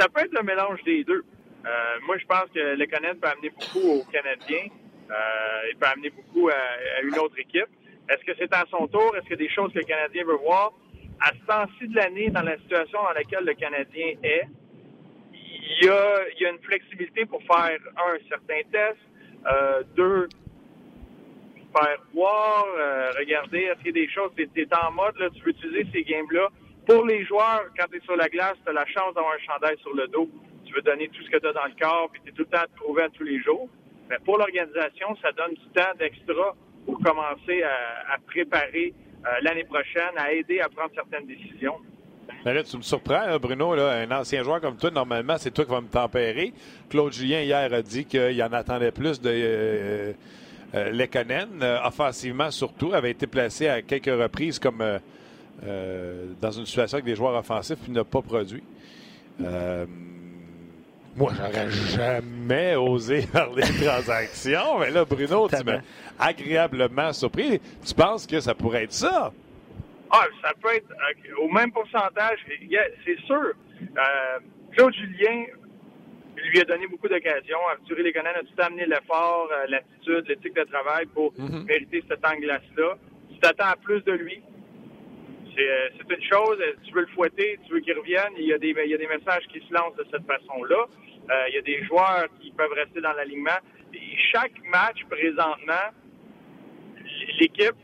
Ça 0.00 0.08
peut 0.08 0.22
être 0.22 0.32
le 0.32 0.42
mélange 0.42 0.82
des 0.82 1.04
deux. 1.04 1.24
moi, 2.04 2.18
je 2.18 2.26
pense 2.26 2.46
que 2.52 2.76
le 2.76 2.86
Canadien 2.86 3.14
peut 3.14 3.28
amener 3.28 3.50
beaucoup 3.50 4.00
aux 4.00 4.04
Canadiens. 4.10 4.66
Euh, 5.10 5.70
il 5.70 5.76
peut 5.76 5.86
amener 5.86 6.10
beaucoup 6.10 6.48
à, 6.48 7.02
une 7.02 7.18
autre 7.18 7.38
équipe. 7.38 7.68
Est-ce 8.08 8.24
que 8.24 8.32
c'est 8.38 8.52
à 8.52 8.64
son 8.70 8.86
tour? 8.86 9.14
Est-ce 9.16 9.22
qu'il 9.22 9.32
y 9.32 9.44
a 9.44 9.48
des 9.48 9.50
choses 9.50 9.72
que 9.72 9.78
le 9.78 9.84
Canadien 9.84 10.24
veut 10.24 10.36
voir? 10.36 10.72
À 11.20 11.32
ce 11.32 11.46
temps-ci 11.46 11.88
de 11.88 11.96
l'année, 11.96 12.30
dans 12.30 12.42
la 12.42 12.56
situation 12.58 13.02
dans 13.02 13.12
laquelle 13.14 13.44
le 13.44 13.54
Canadien 13.54 14.14
est, 14.22 14.48
il 15.32 15.86
y 15.86 15.88
a, 16.46 16.50
une 16.50 16.58
flexibilité 16.60 17.24
pour 17.26 17.42
faire, 17.42 17.78
un, 17.96 18.28
certain 18.28 18.60
test, 18.70 18.98
euh, 19.46 19.82
deux, 19.96 20.28
faire 21.76 21.98
voir, 22.14 22.66
euh, 22.78 23.10
regarder, 23.18 23.60
est-ce 23.60 23.78
qu'il 23.78 23.96
y 23.96 24.00
a 24.00 24.06
des 24.06 24.08
choses, 24.10 24.30
tu 24.36 24.60
es, 24.60 24.68
en 24.74 24.92
mode, 24.92 25.16
là, 25.18 25.28
tu 25.30 25.42
veux 25.42 25.50
utiliser 25.50 25.86
ces 25.92 26.02
games-là. 26.04 26.48
Pour 26.86 27.04
les 27.04 27.24
joueurs, 27.24 27.64
quand 27.76 27.86
tu 27.90 27.98
es 27.98 28.00
sur 28.00 28.16
la 28.16 28.28
glace, 28.28 28.54
tu 28.64 28.70
as 28.70 28.72
la 28.72 28.86
chance 28.86 29.14
d'avoir 29.14 29.34
un 29.34 29.52
chandail 29.52 29.76
sur 29.78 29.94
le 29.94 30.06
dos. 30.08 30.28
Tu 30.64 30.72
veux 30.72 30.82
donner 30.82 31.08
tout 31.08 31.22
ce 31.22 31.30
que 31.30 31.38
tu 31.38 31.46
as 31.46 31.52
dans 31.52 31.64
le 31.64 31.74
corps, 31.80 32.08
puis 32.12 32.20
tu 32.24 32.30
es 32.30 32.32
tout 32.32 32.42
le 32.42 32.56
temps 32.56 32.62
à 32.62 32.66
te 32.66 32.76
trouver 32.76 33.02
à 33.02 33.08
tous 33.08 33.24
les 33.24 33.40
jours. 33.40 33.68
Mais 34.08 34.16
pour 34.24 34.38
l'organisation, 34.38 35.16
ça 35.22 35.32
donne 35.32 35.54
du 35.54 35.68
temps 35.74 35.92
d'extra 35.98 36.54
pour 36.84 37.00
commencer 37.00 37.62
à, 37.62 38.16
préparer 38.26 38.94
euh, 39.24 39.28
l'année 39.42 39.64
prochaine, 39.64 40.16
à 40.16 40.32
aider 40.32 40.60
à 40.60 40.68
prendre 40.68 40.90
certaines 40.94 41.26
décisions. 41.26 41.76
Mais 42.44 42.54
là, 42.54 42.62
tu 42.62 42.76
me 42.76 42.82
surprends, 42.82 43.22
hein, 43.26 43.38
Bruno, 43.38 43.72
un 43.72 44.10
ancien 44.12 44.42
joueur 44.44 44.60
comme 44.60 44.76
toi, 44.76 44.90
normalement, 44.90 45.36
c'est 45.38 45.50
toi 45.50 45.64
qui 45.64 45.70
vas 45.70 45.80
me 45.80 45.88
tempérer. 45.88 46.52
Claude 46.88 47.12
Julien, 47.12 47.40
hier, 47.40 47.72
a 47.72 47.82
dit 47.82 48.04
qu'il 48.04 48.40
en 48.42 48.52
attendait 48.52 48.92
plus 48.92 49.20
de 49.20 49.30
euh, 49.32 50.12
euh, 50.74 50.90
Lekonen. 50.90 51.62
offensivement, 51.84 52.50
surtout, 52.50 52.92
avait 52.92 53.10
été 53.10 53.26
placé 53.26 53.68
à 53.68 53.82
quelques 53.82 54.06
reprises 54.06 54.58
comme 54.58 54.84
dans 55.62 56.50
une 56.50 56.66
situation 56.66 56.96
avec 56.96 57.06
des 57.06 57.16
joueurs 57.16 57.34
offensifs, 57.34 57.78
puis 57.82 57.90
n'a 57.90 58.04
pas 58.04 58.22
produit. 58.22 58.62
Moi, 61.16 61.32
j'aurais 61.34 61.70
jamais 61.70 62.76
osé 62.76 63.26
parler 63.32 63.62
de 63.62 63.84
transaction, 63.84 64.78
mais 64.80 64.90
là, 64.90 65.04
Bruno, 65.04 65.48
tu 65.48 65.64
m'as 65.64 65.80
agréablement 66.18 67.12
surpris. 67.12 67.60
Tu 67.86 67.94
penses 67.94 68.26
que 68.26 68.38
ça 68.40 68.54
pourrait 68.54 68.84
être 68.84 68.92
ça? 68.92 69.32
Ah, 70.10 70.26
ça 70.42 70.52
peut 70.60 70.74
être 70.74 70.90
euh, 70.90 71.42
au 71.42 71.48
même 71.48 71.72
pourcentage. 71.72 72.38
C'est 73.04 73.18
sûr. 73.20 73.52
Euh, 73.80 74.38
Claude 74.72 74.94
Julien 74.94 75.44
lui 76.36 76.60
a 76.60 76.64
donné 76.64 76.86
beaucoup 76.86 77.08
d'occasions. 77.08 77.58
Arthur 77.70 77.96
Legonan 77.96 78.30
a 78.36 78.40
tout 78.40 78.62
amené 78.62 78.86
l'effort, 78.86 79.48
euh, 79.52 79.66
l'attitude, 79.68 80.28
l'éthique 80.28 80.54
de 80.54 80.64
travail 80.64 81.06
pour 81.06 81.32
mm-hmm. 81.32 81.64
mériter 81.64 82.04
cette 82.08 82.24
angle-là. 82.24 82.60
Tu 83.32 83.38
t'attends 83.40 83.70
à 83.70 83.76
plus 83.76 84.02
de 84.04 84.12
lui. 84.12 84.42
Euh, 85.58 85.88
c'est 85.96 86.14
une 86.14 86.22
chose, 86.22 86.58
tu 86.84 86.92
veux 86.92 87.02
le 87.02 87.06
fouetter, 87.14 87.58
tu 87.66 87.72
veux 87.72 87.80
qu'il 87.80 87.96
revienne, 87.98 88.32
il 88.38 88.44
y, 88.44 88.52
a 88.52 88.58
des, 88.58 88.74
il 88.84 88.90
y 88.90 88.94
a 88.94 88.98
des 88.98 89.06
messages 89.06 89.44
qui 89.50 89.60
se 89.60 89.72
lancent 89.72 89.96
de 89.96 90.06
cette 90.10 90.26
façon-là. 90.26 90.86
Euh, 91.30 91.48
il 91.48 91.54
y 91.54 91.58
a 91.58 91.62
des 91.62 91.84
joueurs 91.84 92.26
qui 92.40 92.50
peuvent 92.52 92.72
rester 92.72 93.00
dans 93.00 93.12
l'alignement. 93.12 93.58
Chaque 94.32 94.52
match, 94.70 95.04
présentement, 95.08 95.90
l'équipe, 97.40 97.76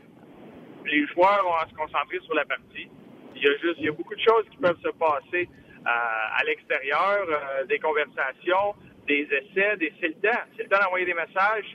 les 0.85 1.07
joueurs 1.07 1.43
vont 1.43 1.69
se 1.69 1.75
concentrer 1.75 2.19
sur 2.23 2.35
la 2.35 2.45
partie. 2.45 2.87
Il 3.35 3.41
y 3.41 3.47
a 3.47 3.57
juste, 3.57 3.75
il 3.79 3.85
y 3.85 3.89
a 3.89 3.91
beaucoup 3.91 4.15
de 4.15 4.21
choses 4.21 4.45
qui 4.51 4.57
peuvent 4.57 4.79
se 4.81 4.89
passer 4.89 5.49
euh, 5.49 6.39
à 6.39 6.43
l'extérieur, 6.45 7.27
des 7.67 7.79
conversations, 7.79 8.75
des 9.07 9.27
essais, 9.31 9.77
des, 9.77 9.93
c'est 9.99 10.07
le 10.07 10.13
temps. 10.15 10.43
C'est 10.55 10.63
le 10.63 10.69
temps 10.69 10.79
d'envoyer 10.81 11.05
des 11.05 11.13
messages. 11.13 11.65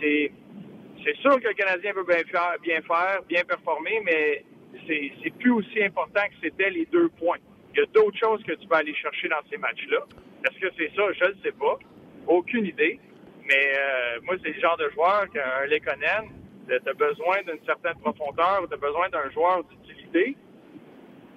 C'est, 0.00 0.32
c'est 1.04 1.16
sûr 1.16 1.40
que 1.40 1.48
le 1.48 1.54
Canadien 1.54 1.92
veut 1.92 2.04
bien 2.04 2.22
faire, 2.30 2.56
bien 2.62 2.80
faire, 2.82 3.22
bien 3.28 3.42
performer, 3.44 4.00
mais 4.04 4.44
c'est 4.86 5.34
plus 5.38 5.50
aussi 5.50 5.82
important 5.82 6.22
que 6.28 6.34
c'était 6.42 6.70
les 6.70 6.86
deux 6.86 7.08
points. 7.10 7.38
Il 7.72 7.80
y 7.80 7.82
a 7.82 7.86
d'autres 7.86 8.18
choses 8.18 8.42
que 8.42 8.52
tu 8.52 8.66
vas 8.66 8.78
aller 8.78 8.94
chercher 8.94 9.28
dans 9.28 9.42
ces 9.50 9.56
matchs-là. 9.56 9.98
Est-ce 10.44 10.58
que 10.58 10.72
c'est 10.76 10.90
ça? 10.96 11.02
Je 11.12 11.24
ne 11.24 11.42
sais 11.42 11.52
pas. 11.52 11.78
Aucune 12.26 12.66
idée. 12.66 12.98
Mais 13.46 13.72
euh, 13.74 14.20
moi, 14.22 14.36
c'est 14.42 14.52
le 14.52 14.60
genre 14.60 14.76
de 14.76 14.88
joueur 14.90 15.28
qu'un 15.30 15.66
Lekonen, 15.66 16.30
tu 16.68 16.74
as 16.74 16.92
besoin 16.94 17.42
d'une 17.46 17.64
certaine 17.64 17.98
profondeur, 18.00 18.66
tu 18.68 18.74
as 18.74 18.76
besoin 18.76 19.08
d'un 19.08 19.30
joueur 19.30 19.64
d'utilité. 19.64 20.36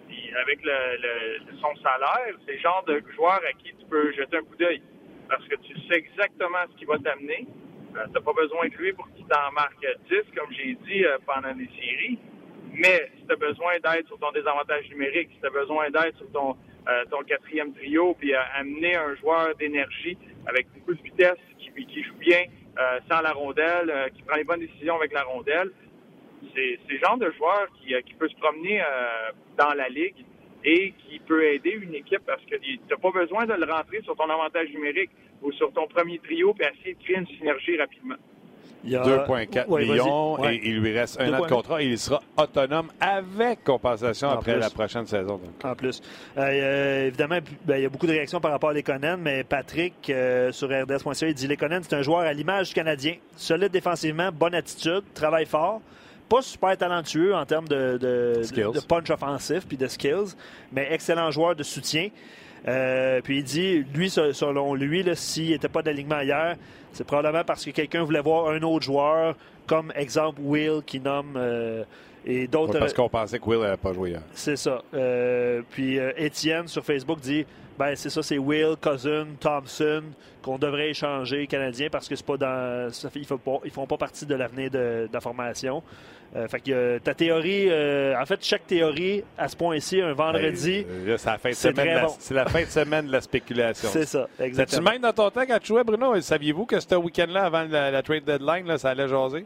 Puis 0.08 0.32
avec 0.36 0.60
le, 0.63 1.40
son 1.62 1.75
salaire, 1.82 2.36
c'est 2.46 2.54
le 2.54 2.60
genre 2.60 2.84
de 2.88 3.04
joueur 3.16 3.42
à 3.48 3.54
qui 3.54 3.74
tu 3.74 3.86
peux 3.90 4.12
jeter 4.13 4.38
un 4.38 4.44
coup 4.44 4.56
d'œil. 4.58 4.82
Parce 5.30 5.48
que 5.48 5.56
tu 5.56 5.74
sais 5.88 5.96
exactement 5.96 6.60
ce 6.72 6.78
qui 6.78 6.86
va 6.86 6.98
t'amener. 7.00 7.48
Euh, 7.96 8.06
tu 8.08 8.12
n'as 8.13 8.22
pas 8.22 8.34
besoin 8.34 8.68
de 8.68 8.75
lui 8.75 8.94
pour 8.94 9.10
qu'il 9.13 9.25
t'en 9.25 9.52
marque 9.54 9.86
10, 10.10 10.18
comme 10.36 10.52
j'ai 10.52 10.78
dit 10.86 11.06
euh, 11.06 11.18
pendant 11.25 11.54
les 11.56 11.70
séries. 11.80 12.20
Mais 12.75 13.10
si 13.18 13.25
tu 13.25 13.34
as 13.34 13.36
besoin 13.36 13.74
d'aide 13.80 14.08
sur 14.08 14.18
ton 14.18 14.32
désavantage 14.32 14.89
numérique, 14.89 15.30
si 15.34 15.39
tu 15.39 15.46
as 15.46 15.50
besoin 15.50 15.89
d'aide 15.92 16.15
sur 16.18 16.32
ton, 16.32 16.56
euh, 16.88 17.06
ton 17.12 17.24
quatrième 17.24 17.74
trio, 17.74 18.15
puis 18.15 18.34
amener 18.34 18.96
un 18.96 19.15
joueur 19.15 19.56
d'énergie 19.56 20.18
avec 20.48 20.68
beaucoup 20.74 20.96
de 20.96 21.01
vitesse, 21.01 21.38
qui, 21.60 21.72
qui 21.86 22.03
joue 22.03 22.15
bien 22.15 22.46
euh, 22.80 23.00
sans 23.10 23.22
la 23.22 23.32
rondelle, 23.32 23.89
euh, 23.89 24.10
qui 24.10 24.24
prend 24.24 24.38
les 24.38 24.44
bonnes 24.44 24.60
décisions 24.60 24.96
avec 24.96 25.13
la 25.13 25.24
rondelle, 25.24 25.72
c'est 26.56 26.80
le 26.89 26.98
genre 26.98 27.18
de 27.18 27.32
joueur 27.32 27.68
qui, 27.80 27.94
qui 28.03 28.13
peut 28.15 28.27
se 28.27 28.36
promener 28.36 28.82
dans 29.58 29.74
la 29.74 29.88
ligue 29.88 30.25
et 30.65 30.92
qui 30.92 31.20
peut 31.20 31.46
aider 31.46 31.72
une 31.72 31.96
équipe 31.96 32.22
parce 32.25 32.44
que 32.46 32.58
tu 32.58 32.80
n'as 32.89 32.98
pas 32.98 33.12
besoin 33.12 33.46
de 33.46 33.53
le 33.53 33.72
rentrer 33.72 34.01
sur 34.01 34.15
ton 34.18 34.30
avantage 34.30 34.70
numérique 34.70 35.10
ou 35.42 35.53
sur 35.53 35.72
ton 35.72 35.88
premier 35.88 36.20
trio 36.20 36.53
et 36.60 36.65
essayer 36.65 36.96
de 36.96 37.03
créer 37.03 37.18
une 37.18 37.27
synergie 37.27 37.77
rapidement. 37.77 38.18
2,4 38.86 39.80
millions 39.80 40.44
et 40.46 40.62
il 40.63 40.80
lui 40.80 40.98
reste 40.98 41.20
un 41.20 41.34
an 41.34 41.44
de 41.44 41.48
contrat 41.48 41.82
et 41.82 41.88
il 41.88 41.98
sera 41.98 42.22
autonome 42.38 42.90
avec 43.00 43.63
compensation 43.63 44.30
après 44.30 44.58
la 44.58 44.70
prochaine 44.70 45.06
saison. 45.06 45.40
En 45.63 45.75
plus. 45.75 46.02
Euh, 46.38 46.42
euh, 46.42 47.08
évidemment, 47.08 47.40
ben, 47.66 47.78
il 47.78 47.84
y 47.84 47.86
a 47.86 47.90
beaucoup 47.90 48.08
de 48.08 48.12
réactions 48.12 48.40
par 48.40 48.52
rapport 48.52 48.70
à 48.70 48.74
Lekonen, 48.74 49.20
mais 49.22 49.44
Patrick 49.44 50.10
euh, 50.10 50.52
sur 50.52 50.68
RDS.ca, 50.68 51.28
il 51.28 51.34
dit 51.34 51.48
Lekonen, 51.48 51.82
c'est 51.84 51.96
un 51.96 52.02
joueur 52.02 52.22
à 52.22 52.34
l'image 52.34 52.70
du 52.70 52.75
Canadien. 52.75 53.16
Solide 53.36 53.72
défensivement, 53.72 54.30
bonne 54.32 54.56
attitude, 54.56 55.04
travaille 55.13 55.46
fort 55.46 55.82
pas 56.30 56.42
super 56.42 56.75
talentueux 56.78 57.36
en 57.36 57.46
termes 57.46 57.68
de, 57.68 57.98
de, 57.98 58.80
punch 58.88 59.10
offensif 59.10 59.68
puis 59.68 59.78
de 59.78 59.88
skills, 59.88 60.36
mais 60.72 60.88
excellent 60.90 61.30
joueur 61.30 61.56
de 61.56 61.63
soutien. 61.63 62.10
Puis 62.65 63.38
il 63.38 63.43
dit, 63.43 63.86
lui, 63.93 64.10
selon 64.10 64.74
lui, 64.74 65.05
s'il 65.15 65.50
n'était 65.50 65.70
pas 65.70 65.82
d'alignement 65.82 66.22
hier, 66.22 66.55
c'est 66.93 67.03
probablement 67.03 67.43
parce 67.43 67.65
que 67.65 67.72
quelqu'un 67.72 68.03
voulait 68.03 68.22
voir 68.22 68.50
un 68.50 68.62
autre 68.62 68.86
joueur, 68.86 69.36
comme 69.65 69.91
exemple 69.96 70.39
Will 70.41 70.82
qui 70.86 71.00
nomme 71.00 71.34
euh, 71.36 71.84
et 72.25 72.48
d'autres. 72.48 72.79
parce 72.79 72.93
qu'on 72.93 73.10
pensait 73.10 73.39
que 73.39 73.46
Will 73.46 73.60
n'avait 73.60 73.77
pas 73.77 73.93
joué 73.93 74.12
hier. 74.12 74.22
C'est 74.34 74.55
ça. 74.55 74.82
Euh, 74.93 75.62
puis 75.72 76.00
euh, 76.00 76.12
Étienne 76.17 76.67
sur 76.67 76.86
Facebook 76.86 77.20
dit 77.20 77.46
ben 77.77 77.96
c'est 77.96 78.12
ça, 78.12 78.22
c'est 78.22 78.38
Will, 78.38 78.75
Cousin, 78.79 79.25
Thompson 79.39 80.03
qu'on 80.43 80.58
devrait 80.58 80.89
échanger 80.89 81.48
Canadien 81.48 81.88
parce 81.91 82.08
que 82.08 82.15
c'est 82.15 82.25
pas 82.25 82.38
dans. 82.38 82.91
Ils, 83.15 83.25
font 83.25 83.38
pas, 83.38 83.60
ils 83.65 83.72
font 83.72 83.88
pas 83.88 83.98
partie 83.98 84.25
de 84.25 84.36
l'avenir 84.36 84.70
de, 84.70 85.10
la 85.12 85.22
formation. 85.22 85.82
Euh, 86.36 86.48
fait 86.48 86.62
que 86.62 86.98
ta 86.98 87.13
théorie, 87.13 87.68
euh, 87.70 88.20
en 88.20 88.25
fait, 88.25 88.44
chaque 88.44 88.66
théorie 88.66 89.24
à 89.38 89.48
ce 89.48 89.56
point-ci, 89.56 90.02
un 90.02 90.13
vendredi. 90.13 90.84
Ben, 90.84 91.16
c'est 91.18 91.28
la, 92.34 92.44
la, 92.44 92.50
fin 92.50 92.62
de 92.62 92.68
semaine 92.68 93.06
de 93.06 93.12
la 93.12 93.22
spéculation. 93.22 93.90
c'est 93.90 94.06
ça, 94.06 94.28
exactement. 94.40 94.84
Tu 94.84 94.92
même 94.94 95.02
dans 95.02 95.13
ton 95.13 95.30
temps 95.30 95.46
quand 95.46 95.60
tu 95.60 95.68
jouais, 95.68 95.84
Bruno, 95.84 96.20
saviez-vous 96.20 96.66
que 96.66 96.80
ce 96.80 96.96
week-end-là, 96.96 97.46
avant 97.46 97.66
la, 97.70 98.02
trade 98.02 98.24
deadline, 98.24 98.66
là, 98.66 98.80
ça 98.80 98.90
allait 98.92 99.08
jaser? 99.08 99.46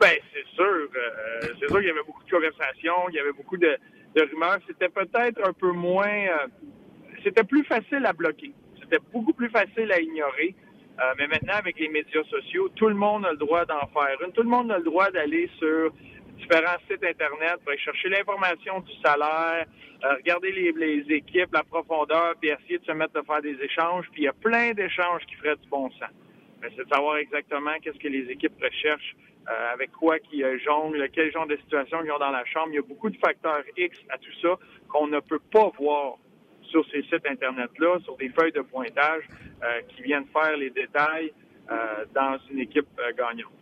Ben, 0.00 0.16
c'est 0.32 0.46
sûr. 0.56 0.64
Euh, 0.64 1.40
c'est 1.42 1.68
sûr 1.68 1.78
qu'il 1.78 1.86
y 1.86 1.90
avait 1.90 2.02
beaucoup 2.04 2.24
de 2.24 2.30
conversations, 2.30 3.08
il 3.10 3.14
y 3.14 3.20
avait 3.20 3.32
beaucoup 3.32 3.56
de, 3.56 3.76
rumeurs. 4.16 4.58
C'était 4.66 4.88
peut-être 4.88 5.46
un 5.46 5.52
peu 5.52 5.70
moins. 5.70 6.26
c'était 7.22 7.44
plus 7.44 7.62
facile 7.62 8.04
à 8.04 8.12
bloquer. 8.12 8.52
C'était 8.82 8.98
beaucoup 9.12 9.32
plus 9.32 9.50
facile 9.50 9.92
à 9.92 10.00
ignorer. 10.00 10.56
Euh, 11.00 11.14
mais 11.18 11.26
maintenant, 11.28 11.54
avec 11.54 11.78
les 11.78 11.88
médias 11.88 12.24
sociaux, 12.24 12.68
tout 12.76 12.88
le 12.88 12.94
monde 12.94 13.24
a 13.24 13.30
le 13.30 13.38
droit 13.38 13.64
d'en 13.64 13.86
faire 13.88 14.20
une. 14.22 14.32
Tout 14.32 14.42
le 14.42 14.50
monde 14.50 14.70
a 14.70 14.76
le 14.76 14.84
droit 14.84 15.10
d'aller 15.10 15.48
sur 15.58 15.92
différents 16.36 16.76
sites 16.90 17.02
Internet 17.02 17.56
pour 17.62 17.70
aller 17.70 17.80
chercher 17.80 18.10
l'information 18.10 18.80
du 18.80 18.92
salaire, 19.02 19.64
euh, 20.04 20.14
regarder 20.16 20.52
les, 20.52 21.14
équipes, 21.14 21.52
la 21.54 21.62
profondeur, 21.62 22.34
puis 22.38 22.50
essayer 22.50 22.78
de 22.78 22.84
se 22.84 22.92
mettre 22.92 23.18
à 23.18 23.22
faire 23.22 23.40
des 23.40 23.56
échanges. 23.62 24.06
Puis 24.12 24.22
il 24.22 24.24
y 24.24 24.28
a 24.28 24.34
plein 24.34 24.72
d'échanges 24.72 25.22
qui 25.26 25.36
feraient 25.36 25.56
du 25.56 25.68
bon 25.68 25.90
sens. 25.92 26.10
Mais 26.60 26.68
c'est 26.76 26.84
de 26.84 26.90
savoir 26.90 27.16
exactement 27.16 27.72
qu'est-ce 27.82 27.98
que 27.98 28.08
les 28.08 28.30
équipes 28.30 28.60
recherchent, 28.62 29.16
euh, 29.48 29.72
avec 29.72 29.92
quoi 29.92 30.18
qui 30.18 30.42
jonglent, 30.62 31.08
quel 31.14 31.32
genre 31.32 31.46
de 31.46 31.56
situation 31.56 31.98
ils 32.04 32.12
ont 32.12 32.18
dans 32.18 32.30
la 32.30 32.44
chambre. 32.44 32.68
Il 32.72 32.74
y 32.74 32.78
a 32.78 32.82
beaucoup 32.82 33.08
de 33.08 33.16
facteurs 33.16 33.62
X 33.74 33.96
à 34.10 34.18
tout 34.18 34.32
ça 34.42 34.58
qu'on 34.88 35.06
ne 35.06 35.20
peut 35.20 35.40
pas 35.50 35.70
voir 35.78 36.16
sur 36.70 36.84
ces 36.90 37.02
sites 37.02 37.26
Internet-là, 37.26 37.98
sur 38.04 38.16
des 38.16 38.28
feuilles 38.30 38.52
de 38.52 38.62
pointage 38.62 39.24
euh, 39.62 39.80
qui 39.88 40.02
viennent 40.02 40.26
faire 40.32 40.56
les 40.56 40.70
détails 40.70 41.32
euh, 41.70 42.04
dans 42.14 42.38
une 42.50 42.60
équipe 42.60 42.88
euh, 42.98 43.12
gagnante. 43.16 43.52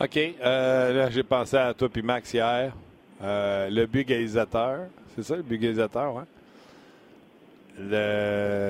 OK. 0.00 0.18
là, 0.40 1.10
j'ai 1.10 1.22
pensé 1.22 1.56
à 1.56 1.72
toi 1.72 1.88
puis 1.88 2.02
Max 2.02 2.32
hier. 2.32 2.72
le 3.20 3.86
but 3.86 4.00
égalisateur, 4.00 4.86
c'est 5.14 5.22
ça, 5.22 5.36
le 5.36 5.42
but 5.42 5.56
égalisateur, 5.56 6.18
hein? 6.18 6.26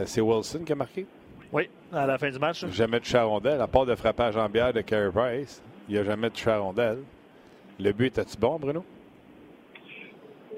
C'est 0.07 0.21
Wilson 0.21 0.65
qui 0.65 0.73
a 0.73 0.75
marqué? 0.75 1.07
Oui, 1.53 1.69
à 1.93 2.07
la 2.07 2.19
fin 2.19 2.31
du 2.31 2.39
match. 2.39 2.67
Jamais 2.67 3.01
de 3.01 3.05
charondelle, 3.05 3.61
à 3.61 3.67
part 3.67 3.87
de 3.87 3.95
frappage 3.95 4.37
en 4.37 4.49
bière 4.49 4.73
de 4.73 4.81
Carey 4.81 5.11
Price. 5.11 5.63
Il 5.89 5.95
n'y 5.95 6.01
a 6.01 6.05
jamais 6.05 6.29
de 6.29 6.37
charondelle. 6.37 6.99
Le 7.79 7.93
but 7.93 8.07
était-tu 8.07 8.37
bon, 8.37 8.59
Bruno? 8.59 8.85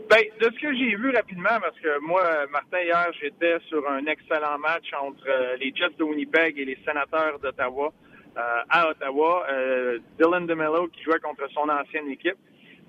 Ben, 0.09 0.23
de 0.41 0.45
ce 0.45 0.61
que 0.61 0.73
j'ai 0.73 0.95
vu 0.95 1.11
rapidement, 1.11 1.59
parce 1.61 1.79
que 1.81 1.99
moi, 1.99 2.23
Martin, 2.53 2.79
hier, 2.79 3.11
j'étais 3.21 3.59
sur 3.69 3.89
un 3.91 4.07
excellent 4.07 4.57
match 4.59 4.93
entre 5.03 5.29
euh, 5.29 5.57
les 5.57 5.75
Jets 5.75 5.97
de 5.99 6.05
Winnipeg 6.05 6.57
et 6.61 6.65
les 6.65 6.79
sénateurs 6.87 7.41
d'Ottawa 7.41 7.93
euh, 8.37 8.41
à 8.69 8.89
Ottawa. 8.89 9.47
Euh, 9.51 9.99
Dylan 10.17 10.47
DeMello 10.47 10.87
qui 10.89 11.03
jouait 11.03 11.19
contre 11.19 11.51
son 11.53 11.69
ancienne 11.69 12.09
équipe. 12.09 12.37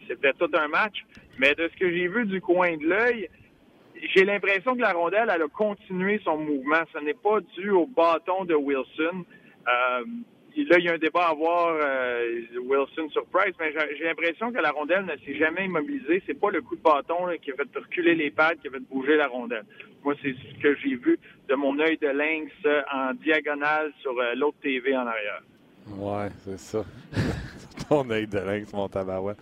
C'était 0.08 0.34
tout 0.34 0.52
un 0.54 0.68
match. 0.68 1.04
Mais 1.40 1.56
de 1.56 1.68
ce 1.74 1.80
que 1.80 1.90
j'ai 1.90 2.08
vu 2.08 2.28
du 2.28 2.40
coin 2.40 2.78
de 2.78 2.86
l'œil, 2.86 3.30
j'ai 4.14 4.24
l'impression 4.24 4.76
que 4.76 4.82
la 4.82 4.94
rondelle, 4.94 5.32
elle 5.34 5.42
a 5.42 5.48
continué 5.48 6.22
son 6.24 6.38
mouvement. 6.38 6.84
Ce 6.94 7.00
n'est 7.00 7.16
pas 7.16 7.40
dû 7.58 7.72
au 7.72 7.88
bâton 7.88 8.46
de 8.46 8.54
Wilson 8.54 9.26
là, 10.66 10.78
il 10.80 10.86
y 10.86 10.90
a 10.90 10.94
un 10.94 10.98
débat 10.98 11.28
à 11.28 11.32
avoir 11.32 11.76
euh, 11.80 12.42
Wilson 12.64 13.10
sur 13.12 13.26
Price, 13.28 13.54
mais 13.60 13.74
j'ai 13.98 14.04
l'impression 14.04 14.52
que 14.52 14.60
la 14.60 14.72
rondelle 14.72 15.06
ne 15.06 15.16
s'est 15.26 15.38
jamais 15.38 15.66
immobilisée. 15.66 16.24
C'est 16.26 16.40
pas 16.40 16.50
le 16.50 16.62
coup 16.62 16.76
de 16.76 16.82
bâton 16.82 17.28
qui 17.42 17.52
a 17.52 17.56
fait 17.56 17.80
reculer 17.80 18.16
les 18.16 18.32
pattes, 18.32 18.60
qui 18.62 18.68
a 18.68 18.72
fait 18.72 18.80
bouger 18.80 19.18
la 19.18 19.28
rondelle. 19.28 19.66
Moi, 20.04 20.16
c'est 20.22 20.34
ce 20.34 20.62
que 20.62 20.76
j'ai 20.78 20.96
vu 20.96 21.20
de 21.50 21.56
mon 21.56 21.78
œil 21.80 21.98
de 21.98 22.08
lynx 22.08 22.52
euh, 22.66 22.82
en 22.94 23.14
diagonale 23.14 23.92
sur 24.02 24.18
euh, 24.20 24.36
l'autre 24.36 24.58
TV 24.62 24.96
en 24.96 25.08
arrière. 25.08 25.42
Ouais, 25.96 26.30
c'est 26.44 26.60
ça. 26.60 26.84
Ton 27.90 28.10
œil 28.10 28.28
de 28.28 28.40
lynx, 28.40 28.74
mon 28.74 28.88
tabarouette. 28.88 29.38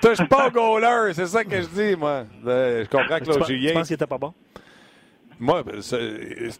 Touche 0.00 0.26
pas 0.28 0.48
au 0.48 0.50
goaler, 0.50 1.12
c'est 1.14 1.26
ça 1.26 1.44
que 1.44 1.60
je 1.60 1.68
dis, 1.68 1.96
moi. 1.96 2.24
Je 2.44 2.88
comprends 2.88 3.18
que 3.18 3.24
l'autre 3.24 3.46
Julien. 3.46 3.70
Tu 3.70 3.74
penses 3.74 3.86
qu'il 3.88 3.94
était 3.94 4.06
pas 4.06 4.18
bon? 4.18 4.32
Moi, 5.40 5.64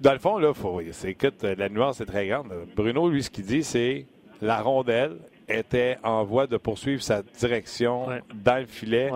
dans 0.01 0.13
le 0.13 0.19
fond, 0.19 0.39
là, 0.39 0.55
faut, 0.55 0.81
écoute, 0.81 1.43
la 1.43 1.69
nuance 1.69 2.01
est 2.01 2.07
très 2.07 2.27
grande. 2.27 2.51
Bruno, 2.75 3.11
lui, 3.11 3.23
ce 3.23 3.29
qu'il 3.29 3.45
dit, 3.45 3.63
c'est 3.63 4.07
la 4.41 4.63
rondelle 4.63 5.19
était 5.49 5.99
en 6.03 6.25
voie 6.25 6.47
de 6.47 6.57
poursuivre 6.57 7.03
sa 7.03 7.23
direction 7.23 8.07
dans 8.33 8.59
le 8.59 8.67
filet, 8.67 9.11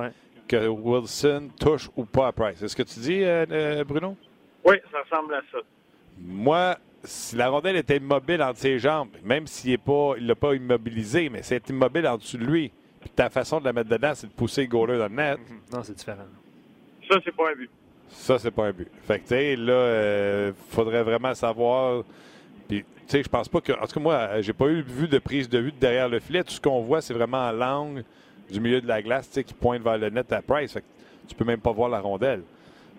que 0.47 0.69
Wilson 0.69 1.49
touche 1.59 1.89
ou 1.97 2.05
pas 2.05 2.27
à 2.27 2.33
Price. 2.33 2.63
Est-ce 2.63 2.77
que 2.77 2.83
tu 2.83 3.01
dis, 3.01 3.23
euh, 3.23 3.47
euh, 3.51 3.85
Bruno? 3.85 4.17
Oui, 4.65 4.77
ça 4.93 5.01
ressemble 5.01 5.35
à 5.35 5.41
ça. 5.51 5.59
Moi, 6.19 6.77
si 7.03 7.35
la 7.35 7.49
rondelle 7.49 7.77
était 7.77 7.97
immobile 7.97 8.43
entre 8.43 8.59
ses 8.59 8.79
jambes, 8.79 9.09
même 9.23 9.47
s'il 9.47 9.73
ne 9.73 10.27
l'a 10.27 10.35
pas 10.35 10.55
immobilisé, 10.55 11.31
mais 11.31 11.43
c'est 11.43 11.67
immobile 11.71 12.07
en 12.07 12.19
dessous 12.19 12.37
de 12.37 12.45
lui, 12.45 12.71
puis 13.01 13.09
ta 13.09 13.31
façon 13.31 13.61
de 13.61 13.65
la 13.65 13.73
mettre 13.73 13.89
dedans, 13.89 14.13
c'est 14.15 14.27
de 14.27 14.33
pousser 14.33 14.63
le 14.63 14.69
goaler 14.69 14.99
dans 14.99 15.09
le 15.09 15.15
net. 15.15 15.39
Non, 15.73 15.83
c'est 15.83 15.97
différent. 15.97 16.27
Ça, 17.09 17.19
c'est 17.25 17.35
pas 17.35 17.51
un 17.51 17.55
but. 17.55 17.71
Ça, 18.09 18.39
c'est 18.39 18.51
pas 18.51 18.67
un 18.67 18.73
but. 18.73 18.89
Fait 19.07 19.19
que, 19.19 19.23
tu 19.23 19.29
sais, 19.29 19.57
là, 19.57 19.73
euh, 19.73 20.53
faudrait 20.71 21.03
vraiment 21.03 21.35
savoir. 21.35 22.05
Puis, 22.69 22.81
tu 22.81 22.87
sais, 23.07 23.23
je 23.23 23.29
pense 23.29 23.49
pas 23.49 23.61
que. 23.61 23.73
En 23.73 23.87
tout 23.87 23.95
cas, 23.95 24.01
moi, 24.01 24.41
j'ai 24.41 24.53
pas 24.53 24.67
eu 24.67 24.83
vu 24.83 25.09
de 25.09 25.19
prise 25.19 25.49
de 25.49 25.59
vue 25.59 25.73
derrière 25.73 26.09
le 26.09 26.21
filet. 26.21 26.43
Tout 26.45 26.53
ce 26.53 26.61
qu'on 26.61 26.81
voit, 26.81 27.01
c'est 27.01 27.15
vraiment 27.15 27.51
l'angle 27.53 28.05
du 28.51 28.61
milieu 28.61 28.81
de 28.81 28.89
la 28.89 29.03
glace, 29.03 29.29
tu 29.29 29.35
sais, 29.35 29.45
qui 29.45 29.55
pointe 29.55 29.83
vers 29.83 29.99
le 29.99 30.11
net 30.11 30.33
à 30.33 30.43
Price. 30.43 30.73
Fait 30.73 30.81
que 30.81 30.87
tu 31.29 31.35
peux 31.35 31.45
même 31.45 31.61
pas 31.61 31.73
voir 31.73 31.89
la 31.89 32.01
rondelle. 32.01 32.43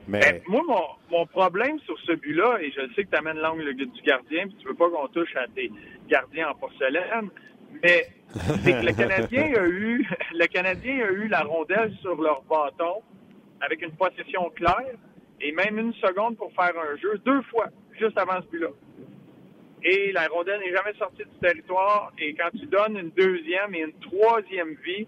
Mais... 0.07 0.19
Ben, 0.19 0.41
moi, 0.47 0.97
mon, 1.09 1.25
problème 1.25 1.79
sur 1.79 1.97
ce 2.01 2.13
but-là, 2.13 2.59
et 2.61 2.71
je 2.71 2.81
sais 2.93 3.05
que 3.05 3.09
tu 3.09 3.17
amènes 3.17 3.37
l'angle 3.37 3.73
du 3.73 4.01
gardien, 4.03 4.47
puis 4.47 4.55
tu 4.59 4.67
veux 4.67 4.75
pas 4.75 4.89
qu'on 4.89 5.07
touche 5.07 5.35
à 5.35 5.47
tes 5.47 5.71
gardiens 6.07 6.49
en 6.49 6.55
porcelaine, 6.55 7.29
mais 7.81 8.07
c'est 8.63 8.71
que 8.71 8.85
le 8.85 8.93
Canadien 8.93 9.53
a 9.55 9.65
eu 9.65 10.07
le 10.33 10.45
Canadien 10.45 11.05
a 11.05 11.11
eu 11.11 11.27
la 11.27 11.41
rondelle 11.41 11.93
sur 12.01 12.21
leur 12.21 12.43
bâton 12.43 13.01
avec 13.65 13.81
une 13.81 13.91
possession 13.91 14.49
claire 14.51 14.95
et 15.41 15.51
même 15.51 15.77
une 15.77 15.93
seconde 15.95 16.37
pour 16.37 16.51
faire 16.53 16.73
un 16.79 16.95
jeu, 16.97 17.17
deux 17.25 17.41
fois, 17.43 17.67
juste 17.99 18.17
avant 18.17 18.41
ce 18.41 18.47
but-là. 18.47 18.69
Et 19.83 20.11
la 20.13 20.27
rondelle 20.27 20.59
n'est 20.61 20.73
jamais 20.73 20.93
sortie 20.97 21.23
du 21.23 21.39
territoire. 21.39 22.11
Et 22.17 22.33
quand 22.33 22.49
tu 22.57 22.65
donnes 22.65 22.97
une 22.97 23.11
deuxième 23.11 23.75
et 23.75 23.81
une 23.81 23.93
troisième 23.99 24.75
vie 24.83 25.07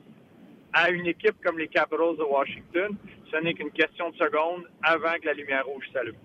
à 0.73 0.91
une 0.91 1.07
équipe 1.07 1.35
comme 1.43 1.57
les 1.57 1.67
Capitals 1.67 2.17
de 2.17 2.23
Washington, 2.23 2.95
ce 3.31 3.37
n'est 3.37 3.53
qu'une 3.53 3.71
question 3.71 4.09
de 4.11 4.15
seconde 4.15 4.63
avant 4.83 5.13
que 5.19 5.25
la 5.25 5.33
lumière 5.33 5.65
rouge 5.65 5.85
s'allume. 5.91 6.15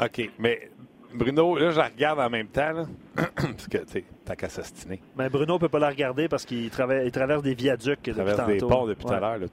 OK, 0.00 0.30
mais 0.38 0.70
Bruno, 1.12 1.56
là, 1.56 1.70
je 1.70 1.78
la 1.78 1.88
regarde 1.88 2.20
en 2.20 2.30
même 2.30 2.46
temps, 2.46 2.86
parce 3.16 3.66
que, 3.66 3.78
tu 3.78 3.88
sais, 3.88 4.04
t'as 4.24 4.36
qu'à 4.36 4.48
s'astiner. 4.48 5.00
Mais 5.16 5.28
Bruno 5.28 5.54
ne 5.54 5.58
peut 5.58 5.68
pas 5.68 5.80
la 5.80 5.88
regarder 5.88 6.28
parce 6.28 6.44
qu'il 6.44 6.70
traverse 6.70 7.42
des 7.42 7.54
viaducs 7.54 7.98
il 8.06 8.14
traverse 8.14 8.46
des 8.46 8.58
ponts 8.58 8.86
depuis 8.86 9.04
tout 9.04 9.12
à 9.12 9.20
l'heure. 9.20 9.48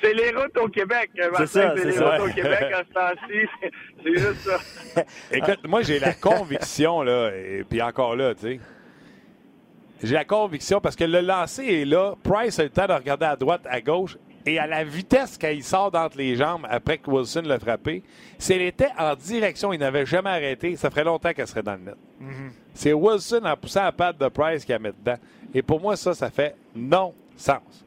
C'est 0.00 0.14
les 0.14 0.30
routes 0.30 0.56
au 0.58 0.68
Québec, 0.68 1.10
C'est 1.14 1.46
ça, 1.46 1.74
c'est 1.76 1.84
les 1.84 1.98
routes 1.98 2.20
au 2.20 2.32
Québec 2.32 2.72
à 2.72 2.82
ce 2.84 2.92
temps-ci. 2.92 3.48
C'est 4.04 4.18
juste 4.18 4.40
ça. 4.40 5.02
Écoute, 5.30 5.60
moi, 5.66 5.82
j'ai 5.82 5.98
la 6.00 6.12
conviction, 6.12 7.02
là, 7.02 7.30
et 7.30 7.64
puis 7.68 7.80
encore 7.80 8.16
là, 8.16 8.34
tu 8.34 8.40
sais. 8.40 8.60
J'ai 10.02 10.14
la 10.14 10.24
conviction 10.24 10.80
parce 10.80 10.96
que 10.96 11.04
le 11.04 11.20
lancer 11.20 11.64
est 11.64 11.84
là. 11.84 12.14
Price 12.24 12.58
a 12.58 12.64
le 12.64 12.70
temps 12.70 12.88
de 12.88 12.92
regarder 12.92 13.26
à 13.26 13.36
droite, 13.36 13.62
à 13.68 13.80
gauche. 13.80 14.16
Et 14.44 14.58
à 14.58 14.66
la 14.66 14.82
vitesse 14.82 15.38
qu'il 15.38 15.62
sort 15.62 15.92
d'entre 15.92 16.18
les 16.18 16.34
jambes 16.34 16.66
après 16.68 16.98
que 16.98 17.08
Wilson 17.08 17.42
l'a 17.44 17.60
frappé, 17.60 18.02
si 18.38 18.52
elle 18.52 18.62
était 18.62 18.90
en 18.98 19.14
direction, 19.14 19.72
il 19.72 19.78
n'avait 19.78 20.04
jamais 20.04 20.30
arrêté, 20.30 20.74
ça 20.74 20.90
ferait 20.90 21.04
longtemps 21.04 21.32
qu'elle 21.32 21.46
serait 21.46 21.62
dans 21.62 21.74
le 21.74 21.78
net. 21.78 21.94
Mm-hmm. 22.20 22.50
C'est 22.74 22.92
Wilson 22.92 23.42
en 23.44 23.56
poussant 23.56 23.84
la 23.84 23.92
patte 23.92 24.18
de 24.18 24.26
Price 24.26 24.64
qui 24.64 24.72
a 24.72 24.80
mis 24.80 24.88
dedans. 24.88 25.18
Et 25.54 25.62
pour 25.62 25.80
moi, 25.80 25.94
ça, 25.94 26.12
ça 26.12 26.28
fait 26.28 26.56
non-sens. 27.32 27.84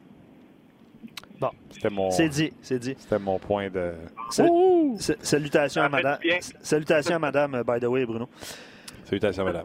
Bon. 1.38 1.50
C'était 1.70 1.90
mon. 1.90 2.10
C'est 2.10 2.28
dit, 2.28 2.52
c'est 2.62 2.78
dit. 2.78 2.94
C'était 2.98 3.18
mon 3.18 3.38
point 3.38 3.68
de. 3.68 3.92
salutations 5.22 5.82
à 5.82 5.88
madame. 5.88 6.18
Salutations 6.62 7.16
à 7.16 7.18
madame, 7.18 7.62
by 7.66 7.80
the 7.80 7.84
way, 7.84 8.06
Bruno. 8.06 8.28
Salutations 9.04 9.42
à 9.42 9.46
madame. 9.46 9.64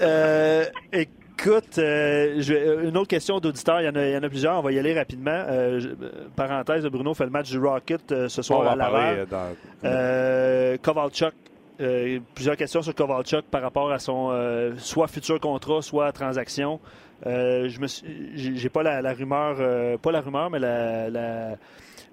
Euh, 0.00 0.64
écoute, 0.92 1.78
euh, 1.78 2.42
euh, 2.50 2.88
une 2.88 2.96
autre 2.96 3.08
question 3.08 3.38
d'auditeur. 3.38 3.80
Il, 3.80 3.86
y 3.86 4.16
en 4.16 4.22
a 4.22 4.28
plusieurs. 4.28 4.58
On 4.58 4.62
va 4.62 4.72
y 4.72 4.78
aller 4.78 4.94
rapidement. 4.94 5.44
parenthèse, 6.34 6.84
Bruno 6.86 7.14
fait 7.14 7.24
le 7.24 7.30
match 7.30 7.50
du 7.50 7.58
Rocket 7.58 8.28
ce 8.28 8.42
soir 8.42 8.66
à 8.66 8.76
Laval. 8.76 9.26
Dans... 9.26 10.78
Kovalchuk. 10.82 11.34
plusieurs 12.34 12.56
questions 12.56 12.82
sur 12.82 12.94
Kovalchuk 12.94 13.44
par 13.44 13.62
rapport 13.62 13.92
à 13.92 13.98
son 14.00 14.72
soit 14.78 15.06
futur 15.06 15.38
contrat, 15.38 15.82
soit 15.82 16.10
transaction. 16.10 16.80
Euh, 17.26 17.68
je 17.68 17.80
me 17.80 17.86
j'ai 18.34 18.68
pas 18.68 18.82
la, 18.82 19.12
rumeur, 19.12 19.56
euh, 19.60 19.96
pas 19.96 20.10
la 20.10 20.20
rumeur, 20.20 20.50
mais 20.50 20.58
la, 20.58 21.56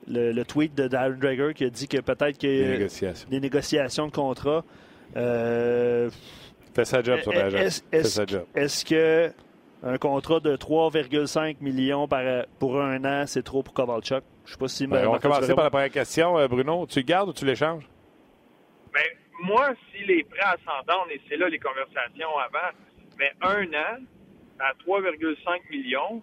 le, 0.07 0.43
tweet 0.43 0.75
de 0.75 0.87
Darren 0.87 1.17
Drager 1.17 1.53
qui 1.55 1.65
a 1.65 1.69
dit 1.69 1.87
que 1.87 1.99
peut-être 1.99 2.37
qu'il 2.37 2.49
y 2.49 2.83
a 3.05 3.13
des 3.29 3.39
négociations 3.39 4.07
de 4.07 4.11
contrat. 4.11 4.63
Euh, 5.17 6.09
Fais 6.75 6.85
sa 6.85 7.01
job 7.01 7.19
sur 7.21 7.33
l'agent. 7.33 7.81
Est-ce 7.91 8.85
que 8.85 9.31
un 9.81 9.97
contrat 9.97 10.39
de 10.41 10.55
3,5 10.55 11.57
millions 11.61 12.07
pour 12.59 12.81
un 12.81 13.03
an, 13.05 13.23
c'est 13.25 13.43
trop 13.43 13.63
pour 13.63 13.73
Kovalchuk? 13.73 14.23
Je 14.45 14.51
sais 14.51 14.57
pas 14.57 14.67
si. 14.67 14.85
Ben, 14.85 15.07
on 15.07 15.13
va 15.13 15.19
commencer 15.19 15.55
par 15.55 15.63
la 15.63 15.69
première 15.71 15.89
question. 15.89 16.47
Bruno, 16.47 16.85
tu 16.85 16.99
le 16.99 17.05
gardes 17.05 17.29
ou 17.29 17.33
tu 17.33 17.45
l'échanges? 17.45 17.87
Ben, 18.93 19.01
moi, 19.41 19.69
s'il 19.91 20.11
est 20.11 20.23
prêt 20.23 20.41
à 20.41 20.57
s'entendre, 20.57 21.07
et 21.11 21.21
c'est 21.27 21.37
là 21.37 21.49
les 21.49 21.59
conversations 21.59 22.37
avant, 22.37 22.75
mais 23.17 23.31
un 23.41 23.65
an, 23.73 24.03
à 24.59 24.73
3,5 24.85 25.69
millions, 25.69 26.21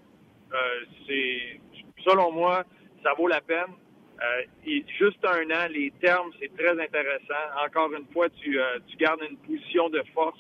euh, 0.53 0.85
c'est, 1.07 1.61
selon 2.05 2.33
moi, 2.33 2.65
ça 3.03 3.15
vaut 3.15 3.29
la 3.29 3.41
peine. 3.41 3.73
Euh, 4.23 4.43
et 4.67 4.85
juste 4.99 5.25
un 5.25 5.51
an, 5.51 5.69
les 5.71 5.93
termes, 6.01 6.31
c'est 6.41 6.55
très 6.57 6.73
intéressant. 6.81 7.35
Encore 7.65 7.93
une 7.93 8.07
fois, 8.13 8.29
tu, 8.31 8.59
euh, 8.59 8.79
tu 8.87 8.97
gardes 8.97 9.21
une 9.29 9.37
position 9.39 9.89
de 9.89 10.03
force 10.15 10.39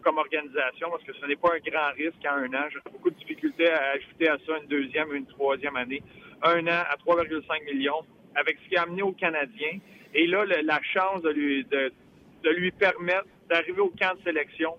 comme 0.00 0.16
organisation 0.16 0.88
parce 0.88 1.02
que 1.02 1.12
ce 1.12 1.26
n'est 1.26 1.36
pas 1.36 1.50
un 1.54 1.58
grand 1.58 1.92
risque 1.94 2.24
à 2.24 2.36
un 2.36 2.48
an. 2.54 2.64
J'ai 2.72 2.78
beaucoup 2.90 3.10
de 3.10 3.16
difficultés 3.16 3.68
à 3.70 3.90
ajouter 3.90 4.30
à 4.30 4.38
ça 4.46 4.56
une 4.62 4.66
deuxième 4.66 5.10
ou 5.10 5.12
une 5.12 5.26
troisième 5.26 5.76
année. 5.76 6.02
Un 6.42 6.66
an 6.66 6.84
à 6.88 6.96
3,5 7.06 7.64
millions 7.66 8.00
avec 8.34 8.56
ce 8.64 8.68
qui 8.70 8.76
a 8.78 8.84
amené 8.84 9.02
aux 9.02 9.12
Canadiens. 9.12 9.78
Et 10.14 10.26
là, 10.26 10.46
la 10.46 10.80
chance 10.82 11.20
de 11.20 11.28
lui, 11.28 11.64
de 11.64 12.50
lui 12.50 12.70
permettre 12.70 13.26
d'arriver 13.50 13.80
au 13.80 13.90
camp 13.90 14.16
de 14.16 14.22
sélection, 14.24 14.74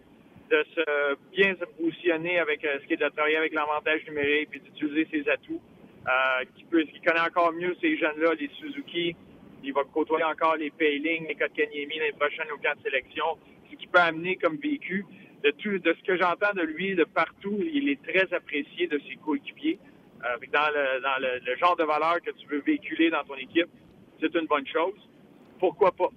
de 0.49 0.65
se 0.75 1.15
bien 1.31 1.55
se 1.55 1.65
positionner 1.81 2.39
avec 2.39 2.63
euh, 2.63 2.79
ce 2.81 2.87
qui 2.87 2.93
est 2.93 2.97
de 2.97 3.09
travailler 3.09 3.37
avec 3.37 3.53
l'avantage 3.53 4.05
numérique 4.07 4.49
et 4.53 4.59
d'utiliser 4.59 5.07
ses 5.11 5.29
atouts. 5.29 5.61
Euh, 6.07 6.45
qui, 6.55 6.63
peut, 6.65 6.83
qui 6.83 7.01
connaît 7.01 7.19
encore 7.27 7.51
mieux 7.51 7.75
ces 7.81 7.97
jeunes-là, 7.97 8.35
les 8.39 8.49
Suzuki. 8.59 9.15
Il 9.63 9.73
va 9.73 9.81
côtoyer 9.91 10.23
encore 10.23 10.55
les 10.55 10.69
Payling, 10.69 11.27
les 11.27 11.33
Kotkaniemi 11.33 11.97
l'année 11.97 12.11
prochaine 12.11 12.45
au 12.53 12.57
camp 12.57 12.77
de 12.77 12.83
sélection. 12.83 13.25
Ce 13.71 13.75
qui 13.75 13.87
peut 13.87 13.99
amener 13.99 14.35
comme 14.35 14.57
vécu. 14.57 15.03
De, 15.43 15.51
tout, 15.51 15.77
de 15.77 15.93
ce 15.93 16.03
que 16.03 16.17
j'entends 16.17 16.53
de 16.55 16.61
lui 16.61 16.95
de 16.95 17.03
partout, 17.03 17.57
il 17.59 17.89
est 17.89 18.01
très 18.03 18.31
apprécié 18.33 18.87
de 18.87 18.99
ses 19.07 19.15
coéquipiers. 19.15 19.79
Euh, 20.23 20.37
dans, 20.53 20.69
le, 20.69 21.01
dans 21.01 21.19
le, 21.19 21.39
le, 21.43 21.57
genre 21.57 21.75
de 21.75 21.83
valeur 21.83 22.21
que 22.21 22.31
tu 22.31 22.47
veux 22.47 22.61
véhiculer 22.61 23.09
dans 23.09 23.23
ton 23.23 23.35
équipe, 23.35 23.69
c'est 24.19 24.33
une 24.35 24.45
bonne 24.45 24.65
chose. 24.67 24.95
Pourquoi 25.59 25.91
pas? 25.91 26.09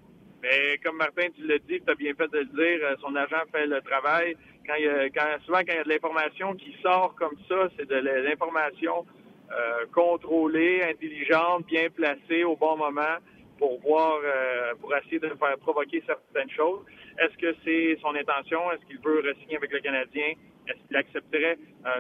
Mais 0.43 0.79
comme 0.85 0.97
Martin, 0.97 1.29
tu 1.35 1.47
l'as 1.47 1.59
dit, 1.59 1.81
tu 1.81 1.91
as 1.91 1.95
bien 1.95 2.15
fait 2.15 2.31
de 2.31 2.39
le 2.39 2.45
dire, 2.45 2.87
euh, 2.87 2.95
son 3.01 3.15
agent 3.17 3.43
fait 3.53 3.67
le 3.67 3.81
travail. 3.81 4.37
Quand, 4.67 4.75
il 4.79 4.85
y 4.85 4.89
a, 4.89 5.09
quand 5.11 5.27
souvent, 5.45 5.59
quand 5.59 5.73
il 5.73 5.77
y 5.77 5.79
a 5.79 5.85
de 5.85 5.89
l'information 5.89 6.55
qui 6.55 6.77
sort 6.83 7.15
comme 7.17 7.37
ça, 7.49 7.69
c'est 7.77 7.89
de 7.89 7.97
l'information 7.97 9.05
euh, 9.51 9.87
contrôlée, 9.93 10.83
intelligente, 10.83 11.67
bien 11.67 11.89
placée 11.91 12.45
au 12.45 12.55
bon 12.55 12.77
moment 12.77 13.17
pour 13.59 13.81
voir, 13.81 14.21
euh, 14.23 14.75
pour 14.81 14.95
essayer 14.97 15.19
de 15.19 15.29
faire 15.29 15.59
provoquer 15.59 16.03
certaines 16.07 16.51
choses. 16.51 16.85
Est-ce 17.19 17.37
que 17.39 17.57
c'est 17.65 17.99
son 18.01 18.15
intention? 18.15 18.71
Est-ce 18.71 18.87
qu'il 18.87 19.01
veut 19.01 19.21
re-signer 19.21 19.57
avec 19.57 19.73
le 19.73 19.81
Canadien? 19.81 20.35
Est-ce 20.69 20.87
qu'il 20.87 20.97
accepterait 20.97 21.59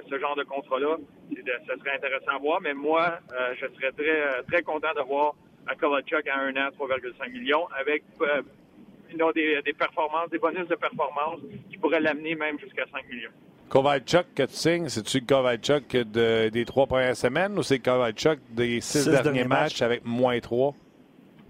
ce 0.09 0.18
genre 0.18 0.37
de 0.37 0.44
contrat-là? 0.44 0.98
Ce 1.31 1.79
serait 1.79 1.96
intéressant 1.96 2.37
à 2.37 2.38
voir, 2.38 2.61
mais 2.61 2.74
moi, 2.74 3.18
je 3.55 3.66
serais 3.66 3.92
très, 3.92 4.42
très 4.42 4.62
content 4.62 4.92
de 4.94 5.01
voir 5.01 5.35
à 5.68 5.74
Kovalchuk 5.74 6.26
à 6.28 6.40
un 6.40 6.57
an, 6.57 6.70
3,5 6.78 7.31
millions, 7.33 7.66
avec 7.78 8.02
euh, 8.22 8.42
des, 9.64 9.72
performances, 9.72 10.31
des 10.31 10.38
bonus 10.38 10.66
de 10.68 10.74
performance 10.74 11.40
qui 11.70 11.76
pourraient 11.76 12.00
l'amener 12.00 12.35
même 12.35 12.59
jusqu'à 12.59 12.85
5 12.90 13.09
millions. 13.09 13.31
Kovalchuk 13.68 14.35
que 14.35 14.44
tu 14.44 14.54
signes, 14.54 14.88
c'est-tu 14.88 15.24
Kovalchuk 15.24 15.90
de, 15.90 16.48
des 16.48 16.64
trois 16.64 16.87
premières 16.87 17.16
semaines 17.16 17.59
ou 17.59 17.62
c'est 17.62 17.78
Kovalchuk 17.78 18.38
des 18.50 18.81
six, 18.81 19.09
derniers, 19.09 19.44
matchs, 19.44 19.83
avec 19.83 20.04
moins 20.04 20.40
3? 20.40 20.74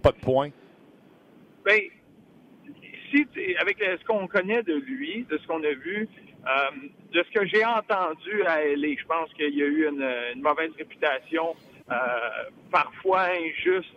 Pas 0.03 0.13
de 0.13 0.17
points? 0.17 0.51
Bien, 1.65 1.79
si, 3.11 3.27
avec 3.61 3.79
ce 3.79 4.05
qu'on 4.05 4.27
connaît 4.27 4.63
de 4.63 4.75
lui, 4.75 5.27
de 5.31 5.39
ce 5.39 5.47
qu'on 5.47 5.63
a 5.63 5.73
vu, 5.73 6.09
euh, 6.47 6.51
de 7.13 7.23
ce 7.23 7.39
que 7.39 7.47
j'ai 7.47 7.65
entendu 7.65 8.43
à 8.47 8.65
LA, 8.65 8.95
je 8.99 9.07
pense 9.07 9.33
qu'il 9.35 9.55
y 9.57 9.63
a 9.63 9.67
eu 9.67 9.89
une, 9.89 10.43
mauvaise 10.43 10.71
réputation, 10.77 11.55
euh, 11.91 11.95
parfois 12.71 13.29
injuste 13.31 13.95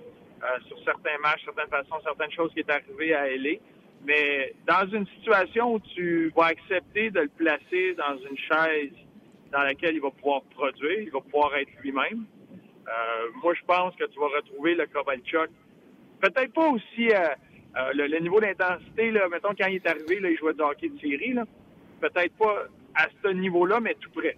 sur 0.67 0.77
certains 0.83 1.17
matchs, 1.19 1.43
certaines 1.45 1.69
façons, 1.69 2.01
certaines 2.03 2.31
choses 2.31 2.51
qui 2.53 2.59
est 2.59 2.69
arrivées 2.69 3.13
à 3.13 3.27
LA. 3.27 3.57
Mais 4.03 4.53
dans 4.67 4.87
une 4.91 5.05
situation 5.17 5.75
où 5.75 5.79
tu 5.79 6.33
vas 6.35 6.45
accepter 6.45 7.11
de 7.11 7.21
le 7.21 7.27
placer 7.27 7.95
dans 7.95 8.17
une 8.17 8.37
chaise 8.37 8.91
dans 9.51 9.61
laquelle 9.61 9.95
il 9.95 10.01
va 10.01 10.11
pouvoir 10.11 10.41
produire, 10.43 10.99
il 10.99 11.11
va 11.11 11.21
pouvoir 11.21 11.55
être 11.55 11.69
lui-même, 11.83 12.25
euh, 12.87 13.29
moi, 13.43 13.53
je 13.53 13.61
pense 13.65 13.95
que 13.95 14.05
tu 14.05 14.19
vas 14.19 14.27
retrouver 14.27 14.75
le 14.75 14.85
Kovalchuk. 14.87 15.49
Peut-être 16.19 16.53
pas 16.53 16.67
aussi 16.69 17.09
euh, 17.11 17.93
le, 17.93 18.19
niveau 18.19 18.39
d'intensité, 18.39 19.11
là, 19.11 19.27
mettons, 19.29 19.53
quand 19.57 19.67
il 19.67 19.75
est 19.75 19.87
arrivé, 19.87 20.19
là, 20.19 20.29
il 20.29 20.37
jouait 20.37 20.53
de 20.53 20.61
hockey 20.61 20.89
de 20.89 20.99
série, 20.99 21.35
Peut-être 21.99 22.35
pas 22.35 22.65
à 22.95 23.07
ce 23.23 23.29
niveau-là, 23.29 23.79
mais 23.79 23.95
tout 23.99 24.09
près. 24.09 24.35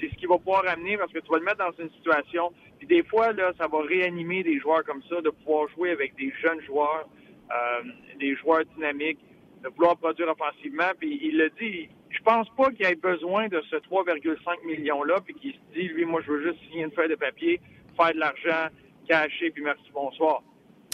C'est 0.00 0.10
ce 0.10 0.14
qu'il 0.16 0.28
va 0.28 0.38
pouvoir 0.38 0.66
amener 0.66 0.96
parce 0.98 1.12
que 1.12 1.20
tu 1.20 1.30
vas 1.30 1.38
le 1.38 1.44
mettre 1.44 1.58
dans 1.58 1.72
une 1.78 1.90
situation 1.90 2.52
puis 2.78 2.86
des 2.86 3.02
fois, 3.04 3.32
là, 3.32 3.52
ça 3.58 3.66
va 3.68 3.78
réanimer 3.82 4.42
des 4.42 4.58
joueurs 4.58 4.84
comme 4.84 5.02
ça, 5.08 5.20
de 5.20 5.30
pouvoir 5.30 5.68
jouer 5.70 5.90
avec 5.90 6.14
des 6.16 6.32
jeunes 6.42 6.60
joueurs, 6.62 7.08
euh, 7.50 7.82
des 8.18 8.34
joueurs 8.36 8.64
dynamiques, 8.74 9.18
de 9.62 9.68
vouloir 9.70 9.96
produire 9.96 10.28
offensivement. 10.28 10.92
Puis 10.98 11.18
il 11.22 11.38
le 11.38 11.50
dit, 11.60 11.88
je 12.10 12.22
pense 12.22 12.48
pas 12.50 12.70
qu'il 12.70 12.86
ait 12.86 12.94
besoin 12.94 13.48
de 13.48 13.62
ce 13.70 13.76
3,5 13.76 14.64
millions-là, 14.66 15.20
puis 15.24 15.34
qu'il 15.34 15.52
se 15.52 15.58
dit, 15.74 15.88
lui, 15.88 16.04
moi, 16.04 16.20
je 16.24 16.32
veux 16.32 16.42
juste 16.42 16.60
signer 16.64 16.84
une 16.84 16.92
feuille 16.92 17.08
de 17.08 17.14
papier, 17.14 17.60
faire 17.96 18.12
de 18.12 18.18
l'argent, 18.18 18.68
cacher, 19.08 19.50
puis 19.50 19.62
merci, 19.62 19.90
bonsoir. 19.92 20.42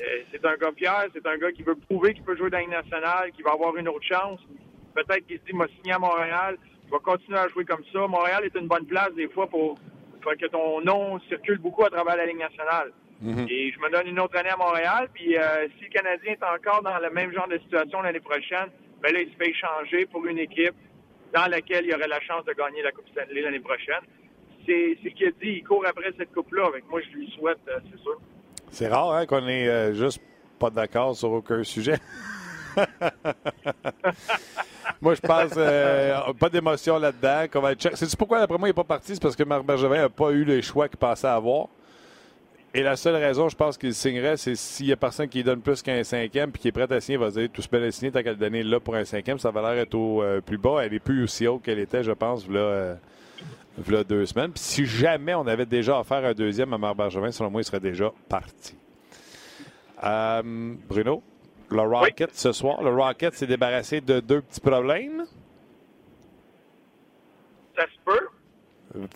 Euh, 0.02 0.22
c'est 0.30 0.44
un 0.44 0.56
gars 0.56 0.72
fier, 0.76 1.06
c'est 1.12 1.26
un 1.26 1.36
gars 1.36 1.52
qui 1.52 1.62
veut 1.62 1.74
prouver 1.74 2.14
qu'il 2.14 2.22
peut 2.22 2.36
jouer 2.36 2.50
dans 2.50 2.58
une 2.58 2.70
nationale, 2.70 3.30
qui 3.32 3.42
va 3.42 3.52
avoir 3.52 3.76
une 3.76 3.88
autre 3.88 4.04
chance. 4.04 4.40
Peut-être 4.94 5.26
qu'il 5.26 5.38
se 5.38 5.44
dit, 5.44 5.52
moi, 5.52 5.66
signé 5.76 5.92
à 5.92 5.98
Montréal, 5.98 6.58
je 6.86 6.92
vais 6.92 7.02
continuer 7.02 7.38
à 7.38 7.48
jouer 7.48 7.64
comme 7.64 7.84
ça. 7.92 8.06
Montréal 8.06 8.44
est 8.44 8.58
une 8.58 8.68
bonne 8.68 8.86
place, 8.86 9.12
des 9.14 9.28
fois, 9.28 9.46
pour 9.46 9.78
que 10.36 10.46
ton 10.46 10.80
nom 10.80 11.20
circule 11.28 11.58
beaucoup 11.58 11.84
à 11.84 11.90
travers 11.90 12.16
la 12.16 12.26
Ligue 12.26 12.38
nationale. 12.38 12.92
Mhm. 13.20 13.46
Et 13.48 13.72
je 13.72 13.78
me 13.78 13.90
donne 13.90 14.08
une 14.08 14.18
autre 14.20 14.36
année 14.36 14.50
à 14.50 14.56
Montréal. 14.56 15.08
Puis 15.14 15.36
euh, 15.36 15.68
si 15.78 15.84
le 15.84 15.90
Canadien 15.90 16.32
est 16.32 16.42
encore 16.42 16.82
dans 16.82 16.98
le 16.98 17.10
même 17.10 17.32
genre 17.32 17.48
de 17.48 17.58
situation 17.58 18.02
l'année 18.02 18.20
prochaine, 18.20 18.68
ben 19.00 19.12
là, 19.12 19.20
il 19.20 19.30
se 19.30 19.36
fait 19.36 19.50
échanger 19.50 20.06
pour 20.06 20.26
une 20.26 20.38
équipe 20.38 20.74
dans 21.32 21.46
laquelle 21.46 21.86
il 21.86 21.94
aurait 21.94 22.08
la 22.08 22.20
chance 22.20 22.44
de 22.44 22.52
gagner 22.52 22.82
la 22.82 22.92
Coupe 22.92 23.08
Stanley 23.10 23.40
l'année 23.40 23.60
prochaine. 23.60 24.02
C'est 24.66 24.98
ce 25.02 25.08
qu'il 25.08 25.26
a 25.28 25.30
dit. 25.30 25.58
Il 25.58 25.64
court 25.64 25.84
après 25.86 26.12
cette 26.16 26.32
coupe-là. 26.32 26.66
Avec 26.66 26.88
moi, 26.88 27.00
je 27.00 27.16
lui 27.16 27.30
souhaite, 27.36 27.58
euh, 27.68 27.78
c'est 27.90 28.00
sûr. 28.00 28.20
C'est 28.70 28.88
rare 28.88 29.12
hein, 29.12 29.26
qu'on 29.26 29.46
est 29.48 29.68
euh, 29.68 29.92
juste 29.94 30.20
pas 30.58 30.70
d'accord 30.70 31.16
sur 31.16 31.32
aucun 31.32 31.62
sujet. 31.64 31.98
Moi, 35.02 35.16
je 35.16 35.20
pense 35.20 35.50
euh, 35.56 36.32
pas 36.38 36.48
d'émotion 36.48 36.96
là-dedans. 36.96 37.44
C'est 37.94 38.16
pourquoi, 38.16 38.38
d'après 38.38 38.56
moi, 38.56 38.68
il 38.68 38.70
n'est 38.70 38.74
pas 38.74 38.84
parti? 38.84 39.14
C'est 39.14 39.20
parce 39.20 39.34
que 39.34 39.42
Marc 39.42 39.64
Bergevin 39.64 40.02
n'a 40.02 40.08
pas 40.08 40.30
eu 40.30 40.44
les 40.44 40.62
choix 40.62 40.88
qu'il 40.88 40.96
pensait 40.96 41.26
avoir. 41.26 41.66
Et 42.72 42.82
la 42.82 42.94
seule 42.94 43.16
raison, 43.16 43.48
je 43.48 43.56
pense 43.56 43.76
qu'il 43.76 43.92
signerait, 43.94 44.36
c'est 44.36 44.54
s'il 44.54 44.86
y 44.86 44.92
a 44.92 44.96
personne 44.96 45.28
qui 45.28 45.42
donne 45.42 45.60
plus 45.60 45.82
qu'un 45.82 46.04
cinquième 46.04 46.52
puis 46.52 46.62
qui 46.62 46.68
est 46.68 46.72
prêt 46.72 46.90
à 46.90 47.00
signer, 47.00 47.18
il 47.18 47.20
va 47.20 47.30
dire 47.30 47.48
tout 47.52 47.60
se 47.60 47.68
peut 47.68 47.90
signer, 47.90 48.12
t'as 48.12 48.22
qu'à 48.22 48.30
le 48.30 48.36
donner 48.36 48.62
là 48.62 48.78
pour 48.78 48.94
un 48.94 49.04
cinquième. 49.04 49.40
Ça 49.40 49.50
va 49.50 49.60
l'air 49.60 49.82
être 49.82 49.94
au 49.94 50.22
euh, 50.22 50.40
plus 50.40 50.56
bas. 50.56 50.84
Elle 50.84 50.94
est 50.94 51.00
plus 51.00 51.24
aussi 51.24 51.48
haute 51.48 51.62
qu'elle 51.62 51.80
était, 51.80 52.04
je 52.04 52.12
pense, 52.12 52.48
là, 52.48 52.60
euh, 52.60 54.04
deux 54.08 54.24
semaines. 54.24 54.52
Puis 54.52 54.62
si 54.62 54.86
jamais 54.86 55.34
on 55.34 55.48
avait 55.48 55.66
déjà 55.66 55.98
offert 55.98 56.24
un 56.24 56.32
deuxième 56.32 56.72
à 56.74 56.78
Marc 56.78 56.96
Bergevin, 56.96 57.32
selon 57.32 57.50
moi, 57.50 57.60
il 57.60 57.64
serait 57.64 57.80
déjà 57.80 58.12
parti. 58.28 58.76
Bruno? 60.88 61.22
Le 61.72 61.82
Rocket 61.82 62.34
ce 62.34 62.52
soir. 62.52 62.82
Le 62.82 62.90
Rocket 62.90 63.34
s'est 63.34 63.46
débarrassé 63.46 64.00
de 64.00 64.20
deux 64.20 64.42
petits 64.42 64.60
problèmes. 64.60 65.24
Ça 67.76 67.84
se 67.84 67.98
peut. 68.04 68.28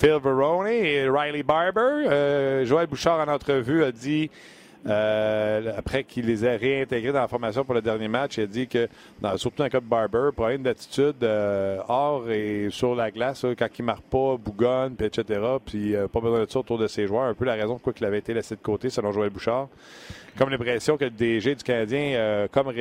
Phil 0.00 0.18
Verone 0.22 0.68
et 0.68 1.08
Riley 1.08 1.42
Barber. 1.42 2.64
Joël 2.64 2.86
Bouchard, 2.86 3.20
en 3.20 3.30
entrevue, 3.30 3.84
a 3.84 3.92
dit 3.92 4.30
euh, 4.86 5.72
après 5.76 6.04
qu'il 6.04 6.26
les 6.26 6.44
ait 6.44 6.56
réintégrés 6.56 7.12
dans 7.12 7.20
la 7.20 7.28
formation 7.28 7.64
pour 7.64 7.74
le 7.74 7.82
dernier 7.82 8.08
match, 8.08 8.36
il 8.38 8.44
a 8.44 8.46
dit 8.46 8.68
que, 8.68 8.88
surtout 9.36 9.58
dans 9.58 9.64
le 9.64 9.70
cas 9.70 9.80
de 9.80 9.86
Barber, 9.86 10.30
problème 10.34 10.62
d'attitude 10.62 11.22
euh, 11.22 11.78
hors 11.88 12.30
et 12.30 12.68
sur 12.70 12.94
la 12.94 13.10
glace, 13.10 13.44
quand 13.58 13.68
il 13.78 13.82
ne 13.82 13.86
marque 13.86 14.04
pas, 14.04 14.36
bougonne, 14.36 14.96
etc., 15.00 15.40
puis 15.64 15.94
euh, 15.94 16.08
pas 16.08 16.20
besoin 16.20 16.44
de 16.44 16.50
ça 16.50 16.60
autour 16.60 16.78
de 16.78 16.86
ses 16.86 17.06
joueurs. 17.06 17.24
Un 17.24 17.34
peu 17.34 17.44
la 17.44 17.54
raison 17.54 17.74
pourquoi 17.74 17.94
il 17.98 18.04
avait 18.04 18.18
été 18.18 18.34
laissé 18.34 18.54
de 18.54 18.60
côté, 18.60 18.90
selon 18.90 19.12
Joël 19.12 19.30
Bouchard. 19.30 19.68
Comme 20.38 20.50
l'impression 20.50 20.96
que 20.96 21.04
le 21.04 21.10
DG 21.10 21.54
du 21.54 21.64
Canadien 21.64 22.46
comme 22.52 22.72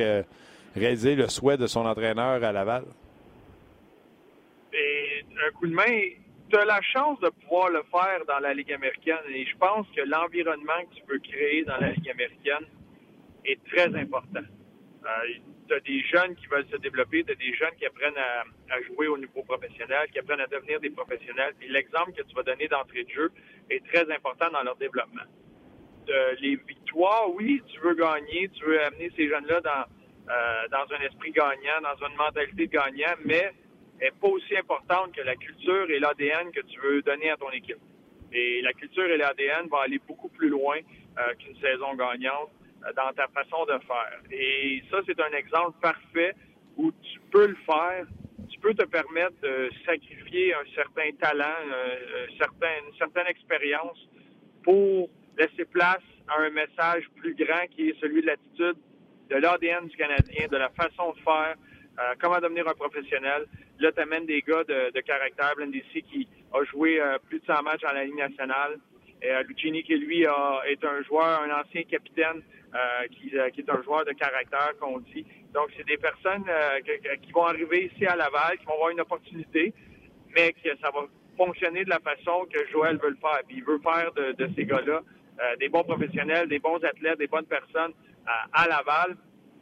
réalisé 0.76 1.14
le 1.14 1.28
souhait 1.28 1.56
de 1.56 1.66
son 1.66 1.86
entraîneur 1.86 2.44
à 2.44 2.52
Laval. 2.52 2.84
Un 4.74 5.58
coup 5.58 5.66
de 5.66 5.74
main 5.74 5.82
tu 6.48 6.56
as 6.56 6.64
la 6.64 6.80
chance 6.82 7.18
de 7.20 7.28
pouvoir 7.28 7.70
le 7.70 7.82
faire 7.90 8.24
dans 8.26 8.38
la 8.38 8.54
Ligue 8.54 8.72
américaine 8.72 9.24
et 9.28 9.44
je 9.46 9.56
pense 9.56 9.86
que 9.94 10.02
l'environnement 10.02 10.80
que 10.90 10.96
tu 10.96 11.02
peux 11.06 11.18
créer 11.18 11.64
dans 11.64 11.76
la 11.78 11.90
Ligue 11.90 12.10
américaine 12.10 12.66
est 13.44 13.62
très 13.64 13.94
important. 13.94 14.40
Euh, 15.04 15.08
tu 15.68 15.74
as 15.74 15.80
des 15.80 16.00
jeunes 16.02 16.34
qui 16.36 16.46
veulent 16.46 16.66
se 16.70 16.76
développer, 16.76 17.24
tu 17.24 17.32
as 17.32 17.34
des 17.34 17.54
jeunes 17.54 17.74
qui 17.78 17.86
apprennent 17.86 18.16
à, 18.16 18.80
jouer 18.82 19.08
au 19.08 19.18
niveau 19.18 19.42
professionnel, 19.42 20.08
qui 20.12 20.18
apprennent 20.18 20.40
à 20.40 20.46
devenir 20.46 20.80
des 20.80 20.90
professionnels. 20.90 21.54
L'exemple 21.68 22.12
que 22.12 22.22
tu 22.22 22.34
vas 22.34 22.42
donner 22.42 22.68
d'entrée 22.68 23.04
de 23.04 23.10
jeu 23.10 23.32
est 23.70 23.84
très 23.86 24.10
important 24.12 24.50
dans 24.52 24.62
leur 24.62 24.76
développement. 24.76 25.26
les 26.40 26.56
victoires, 26.56 27.30
oui, 27.34 27.62
tu 27.66 27.80
veux 27.80 27.94
gagner, 27.94 28.48
tu 28.50 28.64
veux 28.64 28.80
amener 28.82 29.10
ces 29.16 29.28
jeunes-là 29.28 29.60
dans, 29.60 29.84
euh, 30.28 30.68
dans 30.68 30.86
un 30.94 31.00
esprit 31.00 31.32
gagnant, 31.32 31.80
dans 31.82 32.06
une 32.06 32.16
mentalité 32.16 32.66
de 32.66 32.72
gagnant, 32.72 33.14
mais 33.24 33.52
n'est 34.00 34.10
pas 34.10 34.28
aussi 34.28 34.56
importante 34.56 35.12
que 35.12 35.22
la 35.22 35.36
culture 35.36 35.90
et 35.90 35.98
l'ADN 35.98 36.50
que 36.52 36.60
tu 36.60 36.80
veux 36.80 37.02
donner 37.02 37.30
à 37.30 37.36
ton 37.36 37.50
équipe. 37.50 37.80
Et 38.32 38.60
la 38.62 38.72
culture 38.72 39.04
et 39.04 39.16
l'ADN 39.16 39.68
vont 39.68 39.78
aller 39.78 40.00
beaucoup 40.06 40.28
plus 40.28 40.48
loin 40.48 40.76
euh, 40.76 41.34
qu'une 41.38 41.56
saison 41.60 41.94
gagnante 41.94 42.50
euh, 42.84 42.92
dans 42.94 43.12
ta 43.14 43.28
façon 43.28 43.64
de 43.64 43.78
faire. 43.86 44.20
Et 44.30 44.82
ça, 44.90 44.98
c'est 45.06 45.18
un 45.20 45.32
exemple 45.36 45.78
parfait 45.80 46.34
où 46.76 46.92
tu 46.92 47.20
peux 47.30 47.46
le 47.46 47.56
faire, 47.64 48.06
tu 48.48 48.58
peux 48.60 48.74
te 48.74 48.84
permettre 48.84 49.40
de 49.42 49.70
sacrifier 49.86 50.54
un 50.54 50.64
certain 50.74 51.10
talent, 51.18 51.44
un 51.44 52.36
certain, 52.36 52.86
une 52.86 52.96
certaine 52.98 53.26
expérience 53.28 53.98
pour 54.62 55.08
laisser 55.38 55.64
place 55.64 56.02
à 56.28 56.40
un 56.42 56.50
message 56.50 57.04
plus 57.16 57.34
grand 57.34 57.66
qui 57.70 57.90
est 57.90 58.00
celui 58.00 58.22
de 58.22 58.26
l'attitude, 58.26 58.76
de 59.30 59.36
l'ADN 59.36 59.86
du 59.86 59.96
Canadien, 59.96 60.48
de 60.48 60.56
la 60.56 60.68
façon 60.70 61.12
de 61.12 61.20
faire, 61.20 61.54
euh, 61.98 62.14
comment 62.20 62.38
devenir 62.40 62.68
un 62.68 62.74
professionnel? 62.74 63.46
Là, 63.78 63.92
tu 63.92 64.00
amènes 64.00 64.26
des 64.26 64.42
gars 64.42 64.64
de, 64.64 64.92
de 64.92 65.00
caractère. 65.00 65.54
Blendici 65.56 66.02
qui 66.02 66.28
a 66.52 66.64
joué 66.64 67.00
euh, 67.00 67.18
plus 67.28 67.40
de 67.40 67.46
100 67.46 67.62
matchs 67.62 67.84
à 67.84 67.92
la 67.92 68.04
Ligue 68.04 68.16
nationale. 68.16 68.78
Et, 69.22 69.30
euh, 69.30 69.42
Lucini 69.44 69.82
qui, 69.82 69.96
lui, 69.96 70.26
a, 70.26 70.62
est 70.66 70.84
un 70.84 71.02
joueur, 71.02 71.42
un 71.42 71.60
ancien 71.60 71.82
capitaine 71.84 72.42
euh, 72.74 73.06
qui, 73.10 73.30
qui, 73.30 73.60
est 73.60 73.70
un 73.70 73.82
joueur 73.82 74.04
de 74.04 74.12
caractère, 74.12 74.74
qu'on 74.80 74.98
dit. 74.98 75.24
Donc, 75.54 75.68
c'est 75.76 75.86
des 75.86 75.96
personnes 75.96 76.44
qui 77.22 77.32
vont 77.32 77.46
arriver 77.46 77.90
ici 77.92 78.04
à 78.06 78.14
Laval, 78.14 78.58
qui 78.58 78.66
vont 78.66 78.74
avoir 78.74 78.90
une 78.90 79.00
opportunité, 79.00 79.72
mais 80.34 80.52
que 80.52 80.68
ça 80.82 80.90
va 80.90 81.06
fonctionner 81.38 81.84
de 81.84 81.90
la 81.90 82.00
façon 82.00 82.46
que 82.52 82.58
Joël 82.70 82.98
veut 82.98 83.10
le 83.10 83.16
faire. 83.16 83.40
Puis 83.48 83.58
il 83.58 83.64
veut 83.64 83.78
faire 83.78 84.12
de, 84.12 84.32
de 84.32 84.50
ces 84.54 84.66
gars-là 84.66 85.02
des 85.60 85.68
bons 85.68 85.84
professionnels, 85.84 86.48
des 86.48 86.58
bons 86.58 86.82
athlètes, 86.82 87.18
des 87.18 87.26
bonnes 87.26 87.44
personnes 87.44 87.92
à 88.26 88.66
Laval 88.66 89.16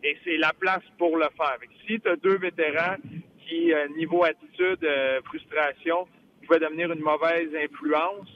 et 0.05 0.17
c'est 0.23 0.37
la 0.37 0.53
place 0.53 0.85
pour 0.99 1.17
le 1.17 1.27
faire. 1.37 1.59
si 1.87 1.99
tu 1.99 2.09
as 2.09 2.17
deux 2.17 2.37
vétérans 2.37 2.97
qui, 3.47 3.73
euh, 3.73 3.89
niveau 3.97 4.23
attitude, 4.25 4.85
euh, 4.85 5.21
frustration, 5.25 6.07
pouvaient 6.47 6.61
devenir 6.61 6.93
une 6.93 7.01
mauvaise 7.01 7.49
influence, 7.57 8.29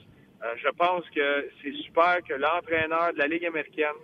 euh, 0.43 0.53
je 0.63 0.69
pense 0.69 1.07
que 1.11 1.49
c'est 1.61 1.73
super 1.83 2.17
que 2.27 2.33
l'entraîneur 2.33 3.13
de 3.13 3.19
la 3.19 3.27
Ligue 3.27 3.45
américaine 3.45 3.99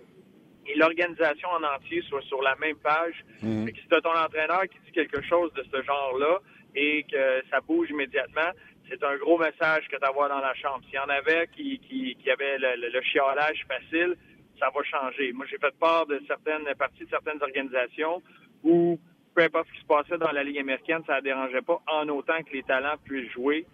et 0.66 0.76
l'organisation 0.76 1.48
en 1.48 1.62
entier 1.62 2.02
soient 2.02 2.22
sur 2.22 2.40
la 2.42 2.54
même 2.56 2.76
page. 2.76 3.24
Mhm. 3.42 3.66
si 3.66 3.88
tu 3.88 3.94
as 3.94 4.00
ton 4.00 4.16
entraîneur 4.16 4.62
qui 4.62 4.78
dit 4.86 4.92
quelque 4.92 5.22
chose 5.22 5.52
de 5.54 5.64
ce 5.72 5.82
genre-là 5.82 6.38
et 6.74 7.04
que 7.10 7.42
ça 7.50 7.60
bouge 7.60 7.90
immédiatement, 7.90 8.50
c'est 8.88 9.02
un 9.02 9.16
gros 9.16 9.38
message 9.38 9.88
que 9.88 9.96
tu 9.96 10.04
as 10.04 10.12
dans 10.12 10.40
la 10.40 10.54
chambre. 10.54 10.80
S'il 10.84 10.94
y 10.94 10.98
en 10.98 11.08
avait 11.08 11.48
qui, 11.56 11.80
qui, 11.80 12.16
qui 12.16 12.30
avaient 12.30 12.58
le, 12.58 12.90
le 12.92 13.02
chiolage 13.02 13.64
facile, 13.66 14.16
ça 14.58 14.70
va 14.74 14.82
changer. 14.82 15.32
Moi, 15.32 15.46
j'ai 15.48 15.58
fait 15.58 15.74
part 15.78 16.06
de 16.06 16.20
certaines 16.26 16.64
parties 16.78 17.04
de 17.04 17.10
certaines 17.10 17.42
organisations 17.42 18.22
où 18.62 18.98
peu 19.36 19.42
importe 19.42 19.68
ce 19.68 19.74
qui 19.74 19.80
se 19.80 19.86
passait 19.86 20.18
dans 20.18 20.32
la 20.32 20.42
Ligue 20.42 20.58
américaine, 20.58 21.02
ça 21.06 21.16
ne 21.16 21.20
dérangeait 21.20 21.60
pas, 21.60 21.82
en 21.86 22.08
autant 22.08 22.42
que 22.42 22.52
les 22.54 22.62
talents 22.62 22.96
puissent 23.04 23.30
jouer. 23.32 23.66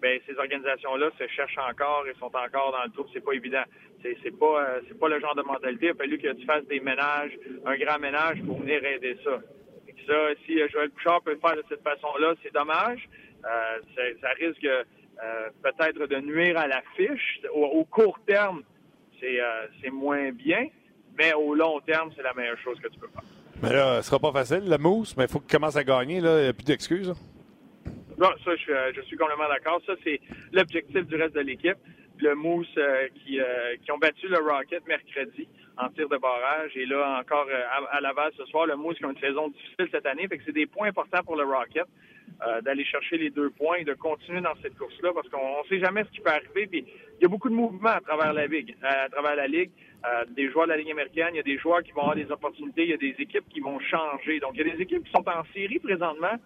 Ben, 0.00 0.18
ces 0.26 0.34
organisations-là 0.38 1.10
se 1.18 1.26
cherchent 1.28 1.58
encore 1.58 2.06
et 2.08 2.14
sont 2.18 2.34
encore 2.34 2.72
dans 2.72 2.84
le 2.84 2.90
tour. 2.90 3.06
C'est 3.12 3.22
pas 3.22 3.32
évident. 3.32 3.64
C'est, 4.02 4.16
c'est 4.22 4.36
pas, 4.36 4.64
euh, 4.64 4.80
c'est 4.88 4.98
pas 4.98 5.10
le 5.10 5.20
genre 5.20 5.34
de 5.34 5.42
mentalité. 5.42 5.86
Il 5.86 5.90
a 5.90 5.94
fallu 5.94 6.16
que 6.16 6.32
tu 6.32 6.46
fasses 6.46 6.64
des 6.68 6.80
ménages, 6.80 7.38
un 7.66 7.76
grand 7.76 7.98
ménage 7.98 8.42
pour 8.46 8.60
venir 8.60 8.82
aider 8.82 9.18
ça. 9.22 9.40
Et 9.88 9.94
ça, 10.06 10.28
si 10.46 10.58
euh, 10.58 10.68
Joël 10.68 10.88
Bouchard 10.88 11.20
peut 11.20 11.32
le 11.32 11.38
faire 11.38 11.56
de 11.56 11.64
cette 11.68 11.82
façon-là, 11.82 12.32
c'est 12.42 12.54
dommage. 12.54 13.06
Euh, 13.44 14.04
ça 14.22 14.30
risque 14.40 14.66
peut-être 15.62 16.06
de 16.06 16.16
nuire 16.20 16.56
à 16.56 16.66
la 16.66 16.80
fiche. 16.96 17.42
au 17.52 17.84
court 17.84 18.18
terme, 18.26 18.62
euh, 19.22 19.66
c'est 19.82 19.90
moins 19.90 20.30
bien, 20.32 20.66
mais 21.18 21.32
au 21.34 21.54
long 21.54 21.80
terme, 21.80 22.10
c'est 22.16 22.22
la 22.22 22.34
meilleure 22.34 22.58
chose 22.58 22.78
que 22.80 22.88
tu 22.88 22.98
peux 22.98 23.08
faire. 23.08 23.22
Mais 23.62 23.72
là, 23.72 24.00
ce 24.02 24.08
sera 24.08 24.18
pas 24.18 24.32
facile, 24.32 24.62
la 24.66 24.78
mousse, 24.78 25.16
mais 25.16 25.24
il 25.24 25.30
faut 25.30 25.40
qu'il 25.40 25.50
commence 25.50 25.76
à 25.76 25.84
gagner. 25.84 26.20
Là. 26.20 26.38
Il 26.38 26.42
n'y 26.44 26.48
a 26.48 26.52
plus 26.52 26.64
d'excuses. 26.64 27.12
Non, 28.18 28.28
ça, 28.44 28.50
euh, 28.50 28.92
je 28.94 29.00
suis, 29.02 29.16
complètement 29.16 29.48
d'accord. 29.48 29.80
Ça, 29.86 29.94
c'est 30.04 30.20
l'objectif 30.52 31.06
du 31.06 31.16
reste 31.16 31.34
de 31.34 31.40
l'équipe. 31.40 31.76
Le 32.18 32.34
Mousse 32.34 32.66
euh, 32.76 33.08
qui, 33.14 33.38
qui 33.82 33.92
ont 33.92 33.98
battu 33.98 34.28
le 34.28 34.36
Rocket 34.38 34.86
mercredi 34.86 35.48
en 35.78 35.88
tir 35.88 36.06
de 36.08 36.18
barrage. 36.18 36.76
Et 36.76 36.84
là, 36.84 37.18
encore 37.20 37.46
à, 37.90 38.00
Laval 38.00 38.30
ce 38.36 38.44
soir, 38.46 38.66
le 38.66 38.76
Mousse 38.76 38.98
qui 38.98 39.04
a 39.04 39.08
une 39.08 39.18
saison 39.18 39.48
difficile 39.48 39.88
cette 39.90 40.06
année. 40.06 40.28
Fait 40.28 40.36
que 40.36 40.44
c'est 40.44 40.52
des 40.52 40.66
points 40.66 40.88
importants 40.88 41.22
pour 41.24 41.36
le 41.36 41.44
Rocket. 41.44 41.86
D'aller 42.62 42.84
chercher 42.84 43.18
les 43.18 43.30
deux 43.30 43.50
points 43.50 43.76
et 43.76 43.84
de 43.84 43.94
continuer 43.94 44.40
dans 44.40 44.54
cette 44.62 44.76
course-là 44.76 45.10
parce 45.14 45.28
qu'on 45.28 45.62
ne 45.62 45.68
sait 45.68 45.80
jamais 45.80 46.04
ce 46.04 46.10
qui 46.10 46.20
peut 46.20 46.30
arriver. 46.30 46.66
Puis 46.66 46.84
il 47.18 47.22
y 47.22 47.24
a 47.26 47.28
beaucoup 47.28 47.50
de 47.50 47.54
mouvements 47.54 47.90
à 47.90 48.00
travers 48.00 48.32
la 48.32 48.46
ligue. 48.46 48.74
À 48.82 49.08
travers 49.10 49.36
la 49.36 49.46
ligue, 49.46 49.70
euh, 50.06 50.24
des 50.30 50.50
joueurs 50.50 50.64
de 50.64 50.70
la 50.70 50.78
Ligue 50.78 50.92
américaine, 50.92 51.28
il 51.34 51.36
y 51.36 51.40
a 51.40 51.42
des 51.42 51.58
joueurs 51.58 51.82
qui 51.82 51.92
vont 51.92 52.00
avoir 52.00 52.16
des 52.16 52.30
opportunités, 52.30 52.84
il 52.84 52.90
y 52.90 52.94
a 52.94 52.96
des 52.96 53.14
équipes 53.18 53.46
qui 53.50 53.60
vont 53.60 53.78
changer. 53.80 54.40
Donc, 54.40 54.52
il 54.54 54.66
y 54.66 54.70
a 54.70 54.74
des 54.74 54.82
équipes 54.82 55.04
qui 55.04 55.10
sont 55.10 55.28
en 55.28 55.44
série 55.52 55.78
présentement 55.78 56.36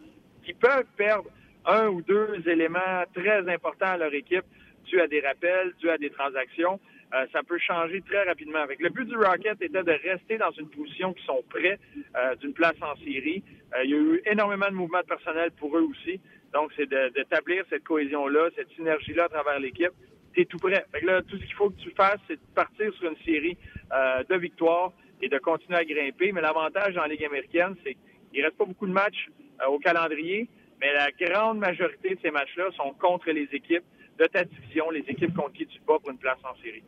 qui 0.44 0.52
peuvent 0.54 0.86
perdre 0.96 1.30
un 1.64 1.86
ou 1.88 2.02
deux 2.02 2.42
éléments 2.46 3.04
très 3.14 3.48
importants 3.48 3.92
à 3.92 3.96
leur 3.96 4.12
équipe 4.12 4.44
dû 4.86 5.00
à 5.00 5.06
des 5.06 5.20
rappels, 5.20 5.72
dû 5.80 5.88
à 5.88 5.98
des 5.98 6.10
transactions. 6.10 6.80
Euh, 7.14 7.26
ça 7.32 7.42
peut 7.42 7.58
changer 7.58 8.02
très 8.02 8.24
rapidement. 8.24 8.64
Le 8.78 8.88
but 8.88 9.06
du 9.06 9.16
Rocket 9.16 9.60
était 9.60 9.82
de 9.82 10.10
rester 10.10 10.36
dans 10.36 10.50
une 10.52 10.68
position 10.68 11.12
qui 11.12 11.24
sont 11.24 11.42
prêts 11.48 11.78
euh, 12.16 12.34
d'une 12.36 12.52
place 12.52 12.76
en 12.82 12.96
série. 12.96 13.42
il 13.84 13.90
y 13.90 13.94
a 13.94 13.98
eu 13.98 14.20
énormément 14.26 14.66
de 14.68 14.74
mouvements 14.74 15.00
de 15.00 15.06
personnel 15.06 15.50
pour 15.52 15.76
eux 15.76 15.86
aussi. 15.90 16.20
Donc, 16.52 16.72
c'est 16.76 16.88
d'établir 16.88 17.64
cette 17.70 17.84
cohésion-là, 17.84 18.50
cette 18.56 18.70
synergie-là 18.70 19.24
à 19.24 19.28
travers 19.28 19.58
l'équipe 19.58 19.92
t'es 20.34 20.44
tout 20.44 20.58
prêt. 20.58 20.84
Fait 20.92 21.00
là, 21.04 21.22
tout 21.22 21.36
ce 21.38 21.44
qu'il 21.44 21.54
faut 21.54 21.70
que 21.70 21.80
tu 21.80 21.90
fasses, 21.90 22.20
c'est 22.26 22.36
de 22.36 22.54
partir 22.54 22.92
sur 22.94 23.10
une 23.10 23.16
série 23.24 23.56
euh, 23.92 24.22
de 24.28 24.36
victoires 24.36 24.92
et 25.22 25.28
de 25.28 25.38
continuer 25.38 25.78
à 25.78 25.84
grimper. 25.84 26.32
Mais 26.32 26.40
l'avantage 26.40 26.94
dans 26.94 27.02
la 27.02 27.08
Ligue 27.08 27.24
américaine, 27.24 27.74
c'est 27.84 27.96
qu'il 28.32 28.44
reste 28.44 28.56
pas 28.56 28.64
beaucoup 28.64 28.86
de 28.86 28.92
matchs 28.92 29.30
euh, 29.62 29.66
au 29.68 29.78
calendrier, 29.78 30.48
mais 30.80 30.92
la 30.92 31.10
grande 31.12 31.58
majorité 31.58 32.14
de 32.14 32.20
ces 32.20 32.30
matchs-là 32.30 32.70
sont 32.76 32.92
contre 32.94 33.30
les 33.30 33.48
équipes 33.52 33.84
de 34.18 34.26
ta 34.26 34.44
division, 34.44 34.90
les 34.90 35.04
équipes 35.08 35.34
contre 35.34 35.52
qui 35.52 35.66
tu 35.66 35.78
bats 35.86 35.98
pour 36.00 36.10
une 36.10 36.18
place 36.18 36.38
en 36.44 36.54
série. 36.62 36.84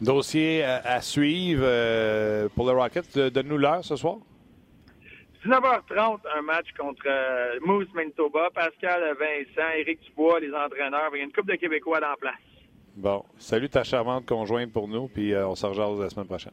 Dossier 0.00 0.64
à, 0.64 1.00
suivre 1.00 1.62
euh, 1.64 2.48
pour 2.54 2.66
le 2.66 2.72
Rocket. 2.72 3.18
Donne-nous 3.18 3.58
l'heure 3.58 3.84
ce 3.84 3.96
soir. 3.96 4.16
19h30, 5.44 6.18
un 6.36 6.42
match 6.42 6.66
contre 6.78 7.02
Moose 7.66 7.88
Manitoba, 7.94 8.50
Pascal 8.54 9.02
Vincent, 9.18 9.70
Éric 9.78 10.00
Dubois, 10.02 10.40
les 10.40 10.52
entraîneurs. 10.52 11.10
Il 11.14 11.18
y 11.18 11.20
a 11.22 11.24
une 11.24 11.32
coupe 11.32 11.46
de 11.46 11.54
Québécois 11.54 12.00
dans 12.00 12.14
place. 12.20 12.34
Bon, 12.96 13.24
salut 13.38 13.68
ta 13.68 13.84
charmante 13.84 14.26
conjointe 14.26 14.72
pour 14.72 14.88
nous, 14.88 15.08
puis 15.08 15.32
euh, 15.32 15.46
on 15.46 15.54
se 15.54 15.64
rejoint 15.64 15.98
la 15.98 16.10
semaine 16.10 16.26
prochaine. 16.26 16.52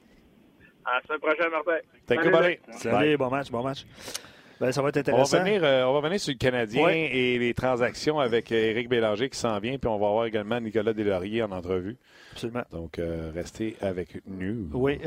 À 0.86 0.96
la 0.96 1.02
semaine 1.02 1.20
prochaine, 1.20 1.52
Martin. 1.52 1.78
Thank 2.06 2.24
you, 2.24 2.32
buddy. 2.32 2.58
Salut, 2.72 3.18
bon 3.18 3.30
match, 3.30 3.52
bon 3.52 3.64
match. 3.64 3.86
Ben, 4.60 4.72
ça 4.72 4.82
va 4.82 4.90
être 4.90 4.98
intéressant. 4.98 5.38
On 5.38 5.40
va, 5.40 5.46
venir, 5.46 5.64
euh, 5.64 5.84
on 5.86 5.94
va 5.94 6.08
venir 6.08 6.20
sur 6.20 6.32
le 6.32 6.38
Canadien 6.38 6.90
et 6.90 7.38
les 7.38 7.54
transactions 7.54 8.20
avec 8.20 8.52
euh, 8.52 8.72
Éric 8.72 8.90
Bélanger 8.90 9.30
qui 9.30 9.38
s'en 9.38 9.60
vient, 9.60 9.78
puis 9.78 9.88
on 9.88 9.98
va 9.98 10.08
avoir 10.08 10.26
également 10.26 10.60
Nicolas 10.60 10.94
Delaurier 10.94 11.44
en 11.44 11.52
entrevue. 11.52 11.98
Absolument. 12.32 12.64
Donc, 12.72 13.00
restez 13.34 13.76
avec 13.82 14.22
nous. 14.28 14.70
Oui, 14.74 15.00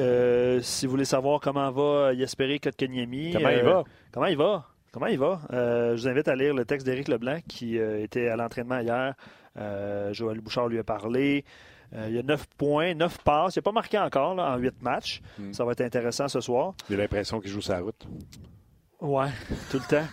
si 0.62 0.86
vous 0.86 0.92
voulez 0.92 1.04
savoir 1.04 1.40
comment 1.40 1.70
va 1.70 2.12
Yesperi 2.12 2.60
Kotkaniemi. 2.60 3.32
Comment 3.32 3.48
il 3.50 3.62
va? 3.62 3.84
Comment 4.12 4.26
il 4.26 4.36
va? 4.36 4.66
Comment 4.92 5.06
il 5.06 5.18
va? 5.18 5.40
je 5.50 6.00
vous 6.00 6.08
invite 6.08 6.26
à 6.26 6.34
lire 6.34 6.54
le 6.54 6.64
texte 6.64 6.84
d'Éric 6.84 7.08
Leblanc 7.08 7.38
qui 7.48 7.76
était 7.76 8.28
à 8.28 8.36
l'entraînement 8.36 8.80
hier. 8.80 9.14
Euh, 9.56 10.12
Joël 10.12 10.40
Bouchard 10.40 10.68
lui 10.68 10.78
a 10.78 10.84
parlé. 10.84 11.44
Euh, 11.94 12.06
il 12.08 12.14
y 12.14 12.18
a 12.18 12.22
9 12.22 12.46
points, 12.56 12.94
9 12.94 13.18
passes. 13.18 13.56
Il 13.56 13.58
n'a 13.58 13.62
pas 13.62 13.72
marqué 13.72 13.98
encore 13.98 14.38
en 14.38 14.56
8 14.56 14.82
matchs. 14.82 15.20
Hmm. 15.38 15.52
Ça 15.52 15.64
va 15.64 15.72
être 15.72 15.80
intéressant 15.80 16.28
ce 16.28 16.40
soir. 16.40 16.74
J'ai 16.88 16.96
l'impression 16.96 17.40
qu'il 17.40 17.50
joue 17.50 17.60
sa 17.60 17.80
route. 17.80 18.06
Ouais, 19.00 19.28
tout 19.70 19.78
le 19.78 19.96
temps. 19.96 20.06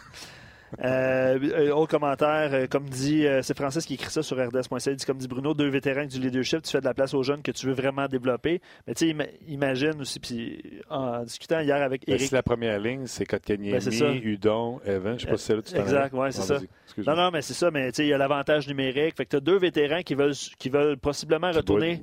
Euh, 0.83 1.71
autre 1.71 1.91
commentaire, 1.91 2.49
euh, 2.53 2.67
comme 2.67 2.89
dit, 2.89 3.25
euh, 3.25 3.41
c'est 3.41 3.55
Francis 3.55 3.85
qui 3.85 3.93
écrit 3.93 4.11
ça 4.11 4.21
sur 4.21 4.37
RDS.ca, 4.37 4.91
il 4.91 4.95
dit 4.97 5.05
comme 5.05 5.17
dit 5.17 5.27
Bruno, 5.27 5.53
deux 5.53 5.69
vétérans 5.69 6.05
du 6.05 6.19
leadership, 6.19 6.61
tu 6.61 6.71
fais 6.71 6.81
de 6.81 6.85
la 6.85 6.93
place 6.93 7.13
aux 7.13 7.23
jeunes 7.23 7.41
que 7.41 7.51
tu 7.51 7.67
veux 7.67 7.73
vraiment 7.73 8.07
développer. 8.07 8.61
Mais 8.85 8.93
tu 8.93 9.09
sais, 9.09 9.15
imagine 9.47 10.01
aussi, 10.01 10.19
puis 10.19 10.81
en 10.89 11.23
discutant 11.23 11.61
hier 11.61 11.81
avec 11.81 12.05
ben, 12.05 12.15
Eric. 12.15 12.31
la 12.31 12.43
première 12.43 12.79
ligne, 12.79 13.07
c'est 13.07 13.25
Kotkaniemi, 13.25 13.71
ben, 13.71 14.21
Udon, 14.23 14.81
Evan, 14.85 15.17
je 15.17 15.25
sais 15.25 15.31
pas 15.31 15.37
si 15.37 15.45
c'est 15.45 15.55
là 15.55 15.61
tu 15.61 15.75
Exact, 15.75 16.13
oui, 16.13 16.27
c'est 16.31 16.41
ça. 16.41 16.59
Non, 16.97 17.15
non, 17.15 17.31
mais 17.31 17.41
c'est 17.41 17.53
ça, 17.53 17.71
mais 17.71 17.91
tu 17.91 17.97
sais, 17.97 18.05
il 18.05 18.09
y 18.09 18.13
a 18.13 18.17
l'avantage 18.17 18.67
numérique. 18.67 19.15
Fait 19.15 19.25
que 19.25 19.29
tu 19.29 19.35
as 19.37 19.41
deux 19.41 19.57
vétérans 19.57 20.01
qui 20.01 20.15
veulent, 20.15 20.35
qui 20.59 20.69
veulent 20.69 20.97
possiblement 20.97 21.51
retourner 21.51 22.01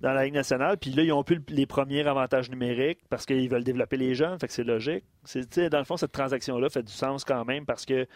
dans 0.00 0.12
la 0.12 0.24
Ligue 0.24 0.34
nationale. 0.34 0.78
Puis 0.78 0.90
là, 0.90 1.02
ils 1.02 1.12
ont 1.12 1.24
plus 1.24 1.40
les 1.48 1.66
premiers 1.66 2.06
avantages 2.06 2.50
numériques 2.50 3.00
parce 3.08 3.26
qu'ils 3.26 3.48
veulent 3.48 3.64
développer 3.64 3.96
les 3.96 4.14
jeunes. 4.14 4.38
Fait 4.38 4.46
que 4.46 4.52
c'est 4.52 4.64
logique. 4.64 5.04
Dans 5.70 5.78
le 5.78 5.84
fond, 5.84 5.96
cette 5.96 6.12
transaction-là 6.12 6.68
fait 6.70 6.82
du 6.82 6.92
sens 6.92 7.24
quand 7.24 7.44
même 7.44 7.66
parce 7.66 7.84
que 7.84 8.06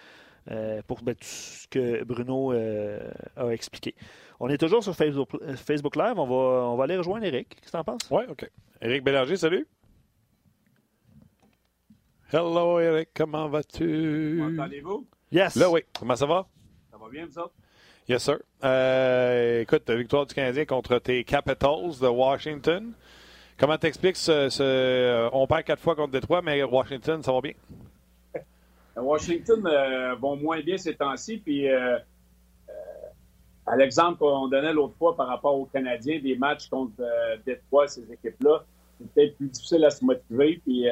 euh, 0.50 0.82
pour 0.86 1.02
ben, 1.02 1.14
tout 1.14 1.24
ce 1.24 1.68
que 1.68 2.02
Bruno 2.04 2.52
euh, 2.52 3.10
a 3.36 3.48
expliqué. 3.48 3.94
On 4.40 4.48
est 4.48 4.58
toujours 4.58 4.82
sur 4.82 4.94
Facebook, 4.94 5.30
Facebook 5.56 5.96
Live. 5.96 6.18
On 6.18 6.26
va, 6.26 6.66
on 6.66 6.76
va 6.76 6.84
aller 6.84 6.96
rejoindre 6.96 7.24
Eric. 7.24 7.48
Qu'est-ce 7.50 7.66
que 7.66 7.70
tu 7.70 7.76
en 7.76 7.84
penses? 7.84 8.08
Oui, 8.10 8.24
OK. 8.28 8.50
Eric 8.80 9.04
Bélanger, 9.04 9.36
salut. 9.36 9.66
Hello, 12.32 12.80
Eric. 12.80 13.10
Comment 13.14 13.48
vas-tu? 13.48 14.38
M'entendez-vous? 14.40 15.06
Yes. 15.30 15.54
Là, 15.54 15.70
oui. 15.70 15.82
Comment 15.98 16.16
ça 16.16 16.26
va? 16.26 16.48
Ça 16.90 16.96
va 16.96 17.08
bien, 17.08 17.28
ça? 17.28 17.46
Yes, 18.08 18.24
sir. 18.24 18.38
Euh, 18.64 19.60
écoute, 19.60 19.88
victoire 19.88 20.26
du 20.26 20.34
Canadien 20.34 20.64
contre 20.64 20.98
tes 20.98 21.22
Capitals 21.22 22.00
de 22.00 22.08
Washington. 22.08 22.92
Comment 23.56 23.78
t'expliques 23.78 24.16
ce, 24.16 24.48
ce, 24.48 24.62
euh, 24.62 25.30
On 25.32 25.46
perd 25.46 25.62
quatre 25.62 25.80
fois 25.80 25.94
contre 25.94 26.10
Détroit, 26.10 26.42
mais 26.42 26.64
Washington, 26.64 27.22
ça 27.22 27.32
va 27.32 27.40
bien? 27.40 27.52
Washington 28.96 29.64
euh, 29.66 30.16
vont 30.16 30.34
moins 30.34 30.60
bien 30.60 30.76
ces 30.76 30.96
temps-ci. 30.96 31.36
Puis, 31.36 31.70
euh, 31.70 31.96
à 33.66 33.76
l'exemple 33.76 34.18
qu'on 34.18 34.48
donnait 34.48 34.72
l'autre 34.72 34.96
fois 34.98 35.16
par 35.16 35.28
rapport 35.28 35.54
aux 35.56 35.66
Canadiens, 35.66 36.18
des 36.18 36.34
matchs 36.34 36.68
contre 36.68 37.00
Détroit, 37.46 37.86
ces 37.86 38.02
équipes-là, 38.12 38.64
c'est 38.98 39.14
peut-être 39.14 39.36
plus 39.36 39.46
difficile 39.46 39.84
à 39.84 39.90
se 39.90 40.04
motiver. 40.04 40.60
Puis, 40.64 40.86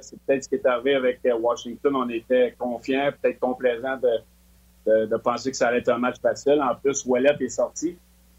c'est 0.00 0.20
peut-être 0.22 0.42
ce 0.42 0.48
qui 0.48 0.56
est 0.56 0.66
arrivé 0.66 0.96
avec 0.96 1.20
Washington. 1.24 1.94
On 1.94 2.08
était 2.08 2.56
confiants, 2.58 3.12
peut-être 3.22 3.38
complaisants 3.38 3.98
de 3.98 4.10
de, 4.86 5.16
penser 5.16 5.50
que 5.50 5.56
ça 5.56 5.68
allait 5.68 5.78
être 5.78 5.90
un 5.90 5.98
match 5.98 6.16
facile. 6.20 6.60
En 6.62 6.74
plus, 6.74 7.04
Wallet 7.06 7.36
est 7.40 7.48
sorti 7.48 7.96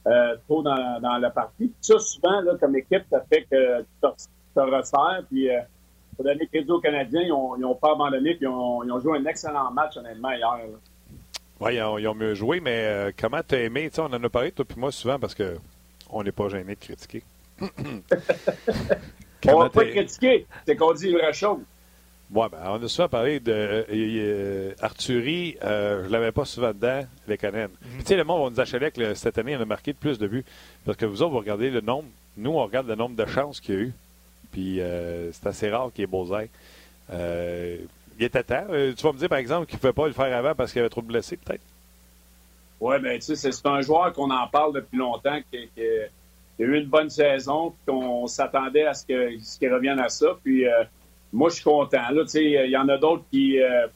euh, 0.08 0.36
tôt 0.48 0.62
dans, 0.64 1.00
dans, 1.00 1.18
la 1.18 1.30
partie. 1.30 1.72
ça, 1.82 2.00
souvent, 2.00 2.42
là, 2.42 2.56
comme 2.60 2.76
équipe, 2.76 3.04
ça 3.10 3.24
fait 3.32 3.46
que 3.50 3.82
tu 3.82 3.86
te, 4.56 4.60
resserres. 4.60 5.24
Puis, 5.30 5.50
euh, 5.50 5.60
pour 6.16 6.26
donner 6.26 6.48
crédit 6.48 6.72
aux 6.72 6.80
Canadiens, 6.80 7.22
ils 7.22 7.62
n'ont 7.62 7.76
pas 7.76 7.92
abandonné. 7.92 8.36
Puis, 8.36 8.46
ils 8.46 8.48
ont, 8.48 8.84
ils 8.84 8.92
ont, 8.92 9.00
joué 9.00 9.20
un 9.20 9.26
excellent 9.26 9.72
match, 9.72 9.98
honnêtement, 9.98 10.32
hier. 10.32 10.60
Oui, 11.60 11.76
ils, 11.76 12.08
ont, 12.08 12.16
mieux 12.16 12.34
joué, 12.34 12.60
mais 12.60 12.86
euh, 12.86 13.12
comment 13.18 13.42
tu 13.48 13.54
as 13.56 13.62
aimé? 13.62 13.92
on 14.00 14.06
en 14.06 14.24
a 14.24 14.30
parlé, 14.30 14.52
toi 14.52 14.66
puis 14.66 14.80
moi, 14.80 14.92
souvent, 14.92 15.20
parce 15.20 15.36
que 15.36 15.58
on 16.10 16.24
n'est 16.24 16.32
pas 16.32 16.50
gêné 16.50 16.74
de 16.74 16.80
critiquer. 16.80 17.24
on 19.48 19.60
va 19.60 19.70
pas 19.70 19.86
critiquer, 19.86 20.48
c'est 20.66 20.76
qu'on 20.76 20.94
dit 20.94 21.10
une 21.10 21.18
vraie 21.20 21.34
chose. 21.34 21.60
Ouais, 22.34 22.48
ben, 22.50 22.60
on 22.66 22.82
a 22.82 22.88
souvent 22.88 23.10
parlé 23.10 23.42
de 23.42 23.52
euh, 23.52 23.84
euh, 23.92 24.74
Arthurie, 24.82 25.58
euh, 25.64 26.04
je 26.04 26.08
ne 26.08 26.14
l'avais 26.14 26.32
pas 26.32 26.46
souvent 26.46 26.70
dedans, 26.70 27.04
les 27.28 27.38
Canadiens. 27.38 27.68
Mhm. 27.68 28.00
Tu 28.00 28.06
sais, 28.06 28.16
le 28.16 28.24
monde, 28.24 28.42
on 28.42 28.50
nous 28.52 28.60
achalait 28.62 28.92
que 28.92 29.14
cette 29.16 29.38
année, 29.38 29.58
on 29.58 29.62
a 29.62 29.66
marqué 29.66 29.94
plus 29.94 30.18
de 30.18 30.28
buts. 30.28 30.46
Parce 30.86 30.98
que 30.98 31.06
vous 31.06 31.22
autres, 31.22 31.32
vous 31.32 31.40
regardez 31.40 31.70
le 31.70 31.82
nombre, 31.82 32.08
nous, 32.38 32.52
on 32.52 32.64
regarde 32.64 32.88
le 32.88 32.96
nombre 32.96 33.18
de 33.18 33.26
chances 33.26 33.60
qu'il 33.60 33.76
y 33.76 33.78
a 33.78 33.82
eu. 33.82 33.94
Puis 34.54 34.80
c'est 35.34 35.48
assez 35.48 35.70
rare 35.70 35.92
qu'il 35.94 36.02
y 36.02 36.04
ait 36.04 36.08
Beaux-Airs. 36.08 36.48
il 37.10 38.24
était 38.24 38.44
temps. 38.44 38.66
tu 38.70 39.04
vas 39.04 39.12
me 39.12 39.18
dire, 39.18 39.30
par 39.30 39.38
exemple, 39.38 39.66
qu'il 39.66 39.76
ne 39.76 39.82
pouvait 39.82 39.94
pas 39.94 40.08
le 40.08 40.14
faire 40.14 40.36
avant 40.36 40.56
parce 40.56 40.72
qu'il 40.72 40.80
avait 40.80 40.90
trop 40.90 41.02
de 41.02 41.08
blessés, 41.08 41.38
peut-être? 41.38 41.62
Oui, 42.80 42.98
bien, 43.00 43.16
tu 43.16 43.36
sais, 43.36 43.52
c'est 43.52 43.66
un 43.66 43.82
joueur 43.82 44.12
qu'on 44.14 44.32
en 44.32 44.48
parle 44.48 44.74
depuis 44.74 44.98
longtemps, 44.98 45.40
qui, 45.52 45.70
qui, 45.76 45.82
a 45.82 46.66
eu 46.66 46.78
une 46.78 46.88
bonne 46.88 47.10
saison, 47.10 47.72
puis 47.72 47.94
qu'on 47.94 48.28
s'attendait 48.28 48.86
à 48.86 48.94
ce 48.94 49.06
qu'il 49.06 49.74
revienne 49.74 50.00
à 50.00 50.10
ça. 50.10 50.38
Puis 50.44 50.66
moi, 51.34 51.50
je 51.50 51.56
suis 51.56 51.64
content. 51.64 52.10
Là, 52.12 52.24
il 52.34 52.70
y 52.70 52.78
en 52.78 52.90
a 52.90 52.98
d'autres 52.98 53.24
qui, 53.32 53.60
euh, 53.60 53.88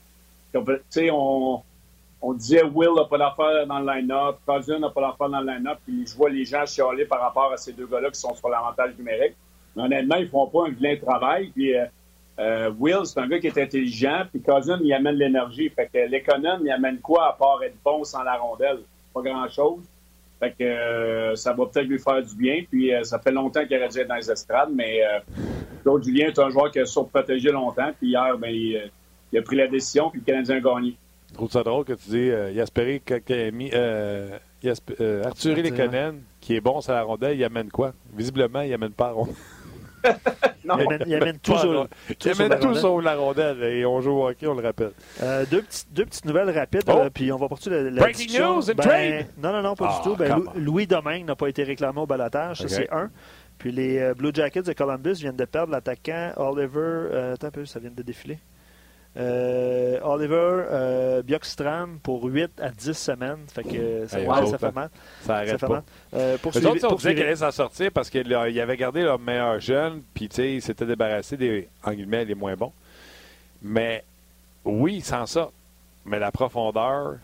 on, 1.12 1.62
on 2.22 2.32
disait 2.32 2.62
Will 2.62 2.94
n'a 2.96 3.04
pas 3.04 3.18
d'affaire 3.18 3.66
dans 3.66 3.78
le 3.80 3.92
line-up, 3.92 4.38
Cousin 4.46 4.78
n'a 4.78 4.90
pas 4.90 5.02
d'affaire 5.02 5.28
dans 5.28 5.40
le 5.40 5.52
line-up, 5.52 5.78
puis 5.84 6.06
je 6.06 6.16
vois 6.16 6.30
les 6.30 6.44
gens 6.44 6.64
chialer 6.64 7.04
par 7.04 7.20
rapport 7.20 7.52
à 7.52 7.56
ces 7.56 7.72
deux 7.72 7.86
gars-là 7.86 8.10
qui 8.10 8.18
sont 8.18 8.34
sur 8.34 8.48
l'avantage 8.48 8.96
numérique. 8.98 9.34
Mais 9.74 9.82
honnêtement, 9.82 10.16
ils 10.16 10.28
font 10.28 10.46
pas 10.46 10.66
un 10.66 10.70
vilain 10.70 10.96
travail. 10.96 11.50
Puis 11.54 11.76
euh, 11.76 11.84
euh, 12.38 12.72
Will, 12.78 13.04
c'est 13.04 13.20
un 13.20 13.28
gars 13.28 13.38
qui 13.38 13.48
est 13.48 13.58
intelligent, 13.58 14.24
puis 14.30 14.40
Cousin, 14.40 14.78
il 14.82 14.92
amène 14.92 15.16
l'énergie. 15.16 15.68
Fait 15.68 15.88
que 15.92 15.98
l'économe, 16.10 16.62
il 16.64 16.70
amène 16.70 16.98
quoi 17.00 17.28
à 17.28 17.32
part 17.32 17.62
être 17.62 17.76
bon 17.84 18.02
sans 18.04 18.22
la 18.22 18.36
rondelle? 18.36 18.78
Pas 19.12 19.22
grand-chose. 19.22 19.84
Fait 20.38 20.50
que 20.50 20.64
euh, 20.64 21.34
ça 21.34 21.52
va 21.52 21.66
peut-être 21.66 21.86
lui 21.86 21.98
faire 21.98 22.22
du 22.22 22.34
bien. 22.36 22.62
Puis 22.70 22.94
euh, 22.94 23.02
ça 23.04 23.18
fait 23.18 23.32
longtemps 23.32 23.64
qu'il 23.66 23.76
aurait 23.76 23.88
dû 23.88 24.00
être 24.00 24.08
dans 24.08 24.16
les 24.16 24.30
estrades, 24.30 24.70
mais 24.74 25.02
euh, 25.02 25.18
Claude 25.82 26.04
Julien 26.04 26.28
est 26.28 26.38
un 26.38 26.50
joueur 26.50 26.70
qui 26.70 26.80
a 26.80 26.86
surprotégé 26.86 27.50
longtemps. 27.50 27.90
Puis 27.98 28.10
hier, 28.10 28.36
ben, 28.38 28.50
il, 28.50 28.90
a 29.38 29.42
pris 29.42 29.56
la 29.56 29.66
décision, 29.66 30.10
puis 30.10 30.20
le 30.20 30.26
Canadien 30.26 30.56
a 30.56 30.60
gagné. 30.60 30.96
Je 31.30 31.34
trouve 31.34 31.50
ça 31.50 31.62
drôle 31.62 31.84
que 31.84 31.94
tu 31.94 32.10
dis 32.10 32.26
il 32.26 32.60
a 32.60 32.62
espéré 32.62 33.00
euh, 35.00 35.24
Arthur 35.24 35.56
Lekonen, 35.56 36.22
qui 36.40 36.56
est 36.56 36.60
bon 36.60 36.80
sur 36.80 36.92
la 36.92 37.02
rondelle, 37.02 37.36
il 37.36 37.44
amène 37.44 37.70
quoi? 37.70 37.92
Visiblement, 38.14 38.62
il 38.62 38.72
amène 38.72 38.92
pas 38.92 39.08
la 39.08 39.12
rondelle. 39.12 39.34
Non, 40.64 40.78
il 41.06 41.14
amène, 41.14 41.38
tout, 41.38 41.56
sur, 41.58 41.88
tout, 42.18 43.00
la 43.00 43.14
rondelle 43.14 43.62
et 43.62 43.86
on 43.86 44.00
joue 44.00 44.12
au 44.12 44.28
hockey, 44.28 44.46
on 44.46 44.54
le 44.54 44.62
rappelle. 44.62 44.92
Euh, 45.22 45.44
deux, 45.50 45.62
petites, 45.62 45.92
deux 45.92 46.04
petites 46.04 46.24
nouvelles 46.24 46.50
rapides, 46.50 46.82
oh! 46.88 46.98
euh, 46.98 47.10
puis 47.10 47.30
on 47.32 47.36
va 47.36 47.48
poursuivre 47.48 47.76
la, 47.76 47.90
la 47.90 48.02
Breaking 48.02 48.38
news 48.38 48.62
ben, 48.66 48.76
trade! 48.76 49.26
Non, 49.42 49.52
non, 49.52 49.62
non, 49.62 49.74
pas 49.74 49.86
du 49.86 49.94
ah, 49.96 50.00
tout. 50.02 50.16
Ben, 50.16 50.42
Louis 50.56 50.86
Domingue 50.86 51.26
n'a 51.26 51.36
pas 51.36 51.48
été 51.48 51.62
réclamé 51.62 52.00
au 52.00 52.06
balotage, 52.06 52.58
ça 52.58 52.68
c'est 52.68 52.92
un. 52.92 53.10
Puis 53.58 53.72
les 53.72 53.98
euh, 53.98 54.14
Blue 54.14 54.32
Jackets 54.34 54.62
de 54.62 54.72
Columbus 54.72 55.14
viennent 55.14 55.36
de 55.36 55.44
perdre 55.44 55.72
l'attaquant 55.72 56.32
Oliver. 56.36 57.32
attends 57.34 57.46
un 57.46 57.50
peu, 57.50 57.64
ça 57.64 57.80
vient 57.80 57.90
de 57.90 58.02
défiler. 58.02 58.38
Euh, 59.16 59.98
Oliver 60.02 60.64
euh, 60.70 61.22
pour 62.02 62.24
8 62.24 62.60
à 62.60 62.70
10 62.70 62.92
semaines. 62.92 63.38
Fait 63.48 63.62
que 63.62 64.06
ça, 64.06 64.18
ça 64.46 64.58
fait 64.58 64.74
mal. 64.74 64.90
Ça 65.22 65.36
arrête 65.36 65.60
pas. 65.60 65.82
Euh, 66.14 66.36
pour 66.38 66.52
Les 66.52 66.66
autres, 66.66 66.86
on 66.92 66.94
disait 66.96 67.10
allait 67.10 67.36
s'en 67.36 67.50
sortir 67.50 67.90
parce 67.92 68.10
qu'il 68.10 68.32
avait 68.34 68.76
gardé 68.76 69.02
leur 69.02 69.18
meilleur 69.18 69.58
jeune, 69.60 70.02
puis 70.12 70.26
il 70.26 70.62
s'était 70.62 70.86
débarrassé 70.86 71.36
des, 71.36 71.68
en 71.82 71.92
guillemets, 71.92 72.24
les 72.24 72.34
moins 72.34 72.56
bons. 72.56 72.72
Mais 73.62 74.04
oui, 74.64 75.00
sans 75.00 75.26
ça. 75.26 75.50
Mais 76.04 76.18
la 76.18 76.30
profondeur, 76.30 77.16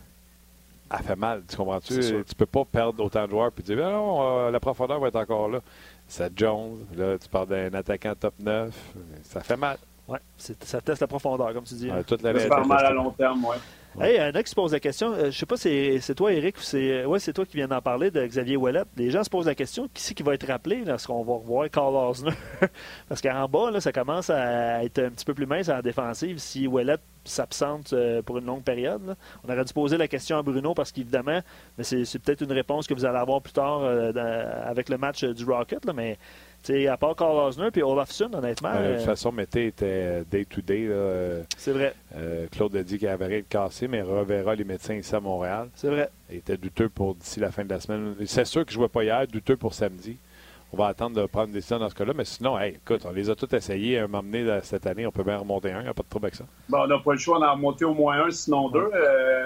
a 0.91 0.99
fait 0.99 1.17
mal. 1.17 1.43
Tu 1.49 1.57
comprends-tu? 1.57 2.01
Tu 2.01 2.35
peux 2.37 2.47
pas 2.47 2.65
perdre 2.65 3.03
autant 3.03 3.25
de 3.25 3.31
joueurs 3.31 3.53
puis 3.53 3.65
dire, 3.65 3.79
ah 3.83 3.93
non, 3.93 4.51
la 4.51 4.61
profondeur 4.61 5.01
va 5.01 5.09
être 5.09 5.17
encore 5.17 5.49
là. 5.49 5.61
C'est 6.09 6.37
Jones, 6.37 6.85
là, 6.95 7.17
tu 7.19 7.29
parles 7.29 7.49
d'un 7.49 7.73
attaquant 7.73 8.15
top 8.15 8.35
9. 8.39 8.75
Ça 9.23 9.41
fait 9.41 9.57
mal. 9.57 9.79
Oui, 10.13 10.19
ça 10.61 10.81
teste 10.81 11.01
la 11.01 11.07
profondeur, 11.07 11.53
comme 11.55 11.65
tu 11.65 11.75
dis. 11.75 11.91
Ouais, 11.91 12.05
toute 12.05 12.23
la 12.23 12.39
ça 12.39 12.61
mal 12.61 12.85
à 12.85 12.91
long 12.91 13.11
terme, 13.11 13.45
oui. 13.45 13.57
Hey, 14.01 14.19
un 14.19 14.31
autre 14.31 14.41
qui 14.41 14.51
se 14.51 14.55
pose 14.55 14.73
la 14.73 14.81
question, 14.81 15.13
euh, 15.13 15.31
je 15.31 15.39
sais 15.39 15.45
pas 15.45 15.59
si 15.59 16.01
c'est 16.01 16.15
toi, 16.15 16.33
Eric, 16.33 16.57
ou 16.57 16.63
c'est 16.63 17.05
ouais, 17.05 17.19
c'est 17.19 17.35
toi 17.35 17.45
qui 17.45 17.59
viens 17.59 17.69
d'en 17.69 17.83
parler, 17.83 18.11
de 18.11 18.25
Xavier 18.25 18.57
Ouellet. 18.57 18.85
Les 18.97 19.11
gens 19.11 19.23
se 19.23 19.29
posent 19.29 19.47
la 19.47 19.55
question, 19.55 19.87
qui 19.93 20.03
c'est 20.03 20.15
qui 20.15 20.23
va 20.23 20.33
être 20.33 20.47
rappelé 20.47 20.83
lorsqu'on 20.87 21.23
va 21.23 21.35
revoir 21.35 21.69
Carl 21.69 21.95
Osner? 21.95 22.33
Parce 23.09 23.21
qu'en 23.21 23.47
bas, 23.49 23.71
là, 23.71 23.83
ça 23.83 23.93
commence 23.93 24.31
à 24.31 24.83
être 24.83 24.99
un 24.99 25.11
petit 25.11 25.27
peu 25.27 25.35
plus 25.35 25.45
mince 25.45 25.69
en 25.69 25.81
défensive 25.81 26.39
si 26.39 26.67
Ouellet 26.67 26.97
s'absente 27.25 27.93
euh, 27.93 28.23
pour 28.23 28.39
une 28.39 28.47
longue 28.47 28.65
période. 28.65 29.15
On 29.45 29.53
aurait 29.53 29.65
dû 29.65 29.75
poser 29.75 29.99
la 29.99 30.09
question 30.09 30.39
à 30.39 30.43
Bruno 30.43 30.73
parce 30.73 30.91
qu'évidemment, 30.91 31.41
c'est 31.83 32.19
peut-être 32.19 32.41
une 32.41 32.53
réponse 32.53 32.87
que 32.87 32.95
vous 32.95 33.05
allez 33.05 33.19
avoir 33.19 33.43
plus 33.43 33.53
tard 33.53 33.81
euh, 33.83 34.13
avec 34.65 34.89
le 34.89 34.97
match 34.97 35.23
du 35.23 35.45
Rocket, 35.45 35.85
là, 35.85 35.93
mais 35.93 36.19
T'sais, 36.63 36.87
à 36.87 36.97
part 36.97 37.17
Carl 37.17 37.37
Osner 37.37 37.73
puis 37.73 37.83
Olafsson, 37.83 38.31
honnêtement. 38.33 38.73
de 38.73 38.77
toute 38.77 38.87
euh, 38.87 39.05
façon, 39.05 39.33
Mété 39.33 39.67
était 39.67 40.23
day-to-day. 40.31 40.87
Euh, 40.89 41.43
c'est 41.57 41.73
vrai. 41.73 41.93
Euh, 42.15 42.47
Claude 42.53 42.77
a 42.77 42.85
dit 42.85 42.99
qu'il 42.99 43.09
avait 43.09 43.27
rien 43.27 43.39
de 43.39 43.47
cassé, 43.49 43.89
mais 43.89 44.01
reverra 44.01 44.55
les 44.55 44.63
médecins 44.63 44.95
ici 44.95 45.13
à 45.13 45.19
Montréal. 45.19 45.71
C'est 45.75 45.89
vrai. 45.89 46.09
Il 46.31 46.37
était 46.37 46.57
douteux 46.57 46.89
pour 46.89 47.17
d'ici 47.17 47.41
la 47.41 47.51
fin 47.51 47.65
de 47.65 47.71
la 47.71 47.81
semaine. 47.81 48.15
C'est 48.27 48.45
sûr 48.45 48.65
qu'il 48.65 48.77
ne 48.77 48.83
jouait 48.83 48.89
pas 48.89 49.03
hier, 49.03 49.27
douteux 49.27 49.57
pour 49.57 49.75
samedi. 49.75 50.19
On 50.73 50.77
va 50.77 50.87
attendre 50.87 51.21
de 51.21 51.27
prendre 51.27 51.49
une 51.49 51.55
décision 51.55 51.81
dans 51.81 51.89
ce 51.89 51.97
cas-là. 51.97 52.13
Mais 52.15 52.25
sinon, 52.25 52.57
écoute, 52.61 53.03
on 53.07 53.11
les 53.11 53.29
a 53.29 53.35
tous 53.35 53.53
essayés 53.55 53.99
à 53.99 54.07
m'emmener 54.07 54.61
cette 54.63 54.87
année. 54.87 55.05
On 55.05 55.11
peut 55.11 55.25
bien 55.25 55.39
remonter 55.39 55.73
un. 55.73 55.81
Il 55.81 55.85
n'y 55.85 55.89
a 55.89 55.95
pas 55.95 56.05
de 56.05 56.09
trouble 56.09 56.27
avec 56.27 56.37
ça. 56.37 56.45
Bon, 56.69 56.79
on 56.79 56.87
n'a 56.87 56.99
pas 57.01 57.13
le 57.13 57.19
choix 57.19 57.41
d'en 57.41 57.55
remonter 57.55 57.85
au 57.85 57.93
moins 57.93 58.25
un, 58.25 58.31
sinon 58.31 58.69
deux. 58.69 58.89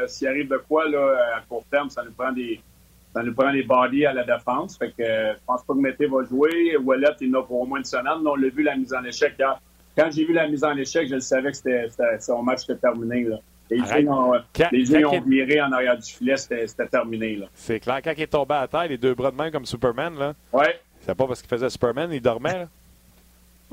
S'il 0.06 0.28
arrive 0.28 0.48
de 0.48 0.58
quoi, 0.68 0.86
là, 0.86 1.16
à 1.36 1.40
court 1.40 1.64
terme, 1.70 1.88
ça 1.88 2.04
nous 2.04 2.12
prend 2.12 2.30
des 2.30 2.60
ça 3.16 3.22
nous 3.22 3.32
prend 3.32 3.50
les 3.50 3.62
bodies 3.62 4.04
à 4.04 4.12
la 4.12 4.24
défense. 4.24 4.76
Fait 4.76 4.90
que 4.90 5.02
euh, 5.02 5.32
je 5.32 5.38
pense 5.46 5.64
pas 5.64 5.72
que 5.72 5.78
Mété 5.78 6.06
va 6.06 6.22
jouer. 6.24 6.76
Wallet, 6.76 7.06
il 7.22 7.34
en 7.34 7.40
a 7.40 7.42
pour 7.44 7.62
au 7.62 7.66
moins 7.66 7.78
une 7.78 7.84
semaine. 7.86 8.26
on 8.26 8.34
l'a 8.34 8.48
vu 8.50 8.62
la 8.62 8.76
mise 8.76 8.92
en 8.92 9.02
échec 9.04 9.40
Quand 9.96 10.10
j'ai 10.10 10.26
vu 10.26 10.34
la 10.34 10.46
mise 10.46 10.62
en 10.62 10.76
échec, 10.76 11.08
je 11.08 11.18
savais 11.18 11.50
que 11.50 11.56
c'était, 11.56 11.88
son 12.20 12.42
match 12.42 12.64
était 12.64 12.76
terminé. 12.76 13.24
Là. 13.24 13.36
Les 13.70 13.78
yeux 13.78 14.10
ont, 14.10 14.34
les 14.70 15.06
ont 15.06 15.20
viré 15.22 15.62
en 15.62 15.72
arrière 15.72 15.96
du 15.96 16.12
filet, 16.12 16.36
c'était, 16.36 16.66
terminé. 16.88 17.36
Là. 17.36 17.46
C'est 17.54 17.80
clair. 17.80 18.00
Quand 18.04 18.12
il 18.14 18.22
est 18.22 18.26
tombé 18.26 18.54
à 18.54 18.68
terre, 18.68 18.86
les 18.86 18.98
deux 18.98 19.14
bras 19.14 19.30
de 19.30 19.36
main 19.36 19.50
comme 19.50 19.64
Superman, 19.64 20.18
là. 20.18 20.34
Ouais. 20.52 20.78
C'est 21.00 21.14
pas 21.14 21.26
parce 21.26 21.40
qu'il 21.40 21.48
faisait 21.48 21.70
Superman, 21.70 22.10
il 22.12 22.20
dormait. 22.20 22.58
Là. 22.58 22.68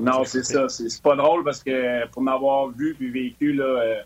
Non, 0.00 0.24
c'est 0.24 0.42
ça. 0.42 0.70
C'est, 0.70 1.02
pas 1.02 1.16
drôle 1.16 1.44
parce 1.44 1.62
que 1.62 2.06
pour 2.08 2.22
m'avoir 2.22 2.68
vu 2.68 2.94
puis 2.94 3.10
vécu, 3.10 3.52
là, 3.52 3.64
euh, 3.64 4.02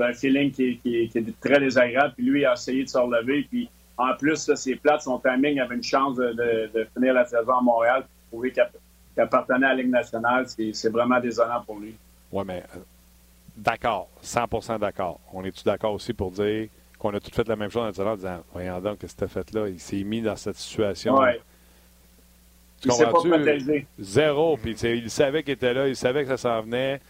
un 0.00 0.12
feeling 0.12 0.50
qui, 0.50 0.80
est 0.84 1.40
très 1.40 1.60
désagréable. 1.60 2.14
Puis 2.16 2.26
lui, 2.26 2.40
il 2.40 2.46
a 2.46 2.54
essayé 2.54 2.82
de 2.82 2.88
se 2.88 2.98
relever. 2.98 3.46
Puis 3.48 3.70
en 3.96 4.14
plus, 4.16 4.48
là, 4.48 4.56
ses 4.56 4.76
plates, 4.76 5.02
son 5.02 5.18
timing 5.18 5.60
avait 5.60 5.76
une 5.76 5.82
chance 5.82 6.16
de, 6.16 6.88
finir 6.94 7.14
la 7.14 7.24
saison 7.24 7.58
à 7.58 7.60
Montréal 7.60 8.02
pour 8.02 8.40
prouver 8.40 8.52
qu'il 8.52 9.22
appartenait 9.22 9.66
à 9.66 9.70
la 9.70 9.82
Ligue 9.82 9.90
nationale. 9.90 10.46
C'est 10.48 10.90
vraiment 10.90 11.20
désolant 11.20 11.62
pour 11.64 11.78
lui. 11.78 11.94
Oui, 12.32 12.42
mais 12.46 12.64
euh, 12.74 12.80
d'accord, 13.56 14.08
100% 14.22 14.80
d'accord. 14.80 15.20
On 15.32 15.44
est-tu 15.44 15.62
d'accord 15.64 15.92
aussi 15.92 16.12
pour 16.12 16.32
dire 16.32 16.68
qu'on 16.98 17.14
a 17.14 17.20
tout 17.20 17.30
fait 17.30 17.46
la 17.46 17.56
même 17.56 17.70
chose 17.70 18.00
en 18.00 18.14
disant 18.16 18.42
Voyons 18.52 18.80
donc, 18.80 18.98
que 18.98 19.06
c'était 19.06 19.28
fait 19.28 19.52
là, 19.52 19.68
il 19.68 19.78
s'est 19.78 20.02
mis 20.02 20.20
dans 20.20 20.36
cette 20.36 20.56
situation. 20.56 21.16
Ouais. 21.16 21.40
Tu 22.80 22.88
comprends 22.88 23.22
Zéro. 23.98 24.56
Puis 24.56 24.72
il 24.72 25.10
savait 25.10 25.42
qu'il 25.42 25.54
était 25.54 25.72
là, 25.72 25.88
il 25.88 25.96
savait 25.96 26.24
que 26.24 26.30
ça 26.30 26.36
s'en 26.36 26.62
venait. 26.62 27.00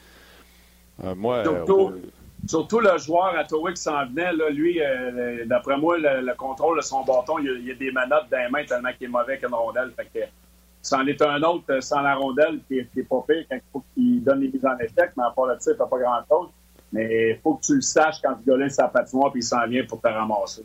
Euh, 1.03 1.15
moi, 1.15 1.43
surtout, 1.43 1.89
euh, 1.89 2.03
surtout, 2.47 2.81
le 2.81 2.97
joueur 2.99 3.37
à 3.37 3.45
qui 3.45 3.77
s'en 3.77 4.07
venait, 4.07 4.33
là, 4.33 4.51
lui, 4.51 4.81
euh, 4.81 5.45
d'après 5.47 5.77
moi, 5.77 5.97
le, 5.99 6.35
contrôle 6.35 6.79
de 6.79 6.83
son 6.83 7.05
bâton, 7.05 7.39
il 7.39 7.67
y, 7.67 7.71
a, 7.71 7.75
des 7.75 7.93
manottes 7.93 8.29
dans 8.31 8.39
les 8.39 8.51
mains 8.51 8.65
tellement 8.65 8.93
qu'il 8.93 9.07
est 9.07 9.11
mauvais 9.11 9.35
avec 9.35 9.43
une 9.43 9.55
rondelle. 9.55 9.93
Fait 9.97 10.09
que, 10.13 10.25
c'en 10.83 11.07
est 11.07 11.21
un 11.23 11.43
autre 11.43 11.81
sans 11.81 12.03
la 12.03 12.15
rondelle 12.15 12.61
qui 12.69 12.79
est, 12.79 13.09
pas 13.09 13.25
pire 13.27 13.45
quand 13.51 13.57
il 13.57 13.63
faut 13.73 13.85
qu'il 13.95 14.23
donne 14.23 14.41
les 14.41 14.49
mises 14.49 14.67
en 14.67 14.77
échec, 14.79 15.13
mais 15.17 15.25
à 15.25 15.31
part 15.31 15.47
là-dessus, 15.47 15.71
il 15.71 15.77
fait 15.77 15.89
pas 15.89 15.99
grand-chose. 15.99 16.51
Mais 16.93 17.31
il 17.31 17.39
faut 17.43 17.55
que 17.55 17.65
tu 17.65 17.75
le 17.77 17.81
saches 17.81 18.21
quand 18.23 18.35
tu 18.35 18.51
gars 18.51 18.69
sa 18.69 18.89
patinoire 18.89 19.33
puis 19.33 19.41
il 19.41 19.45
s'en 19.45 19.67
vient 19.67 19.85
pour 19.85 20.01
te 20.01 20.09
ramasser. 20.09 20.65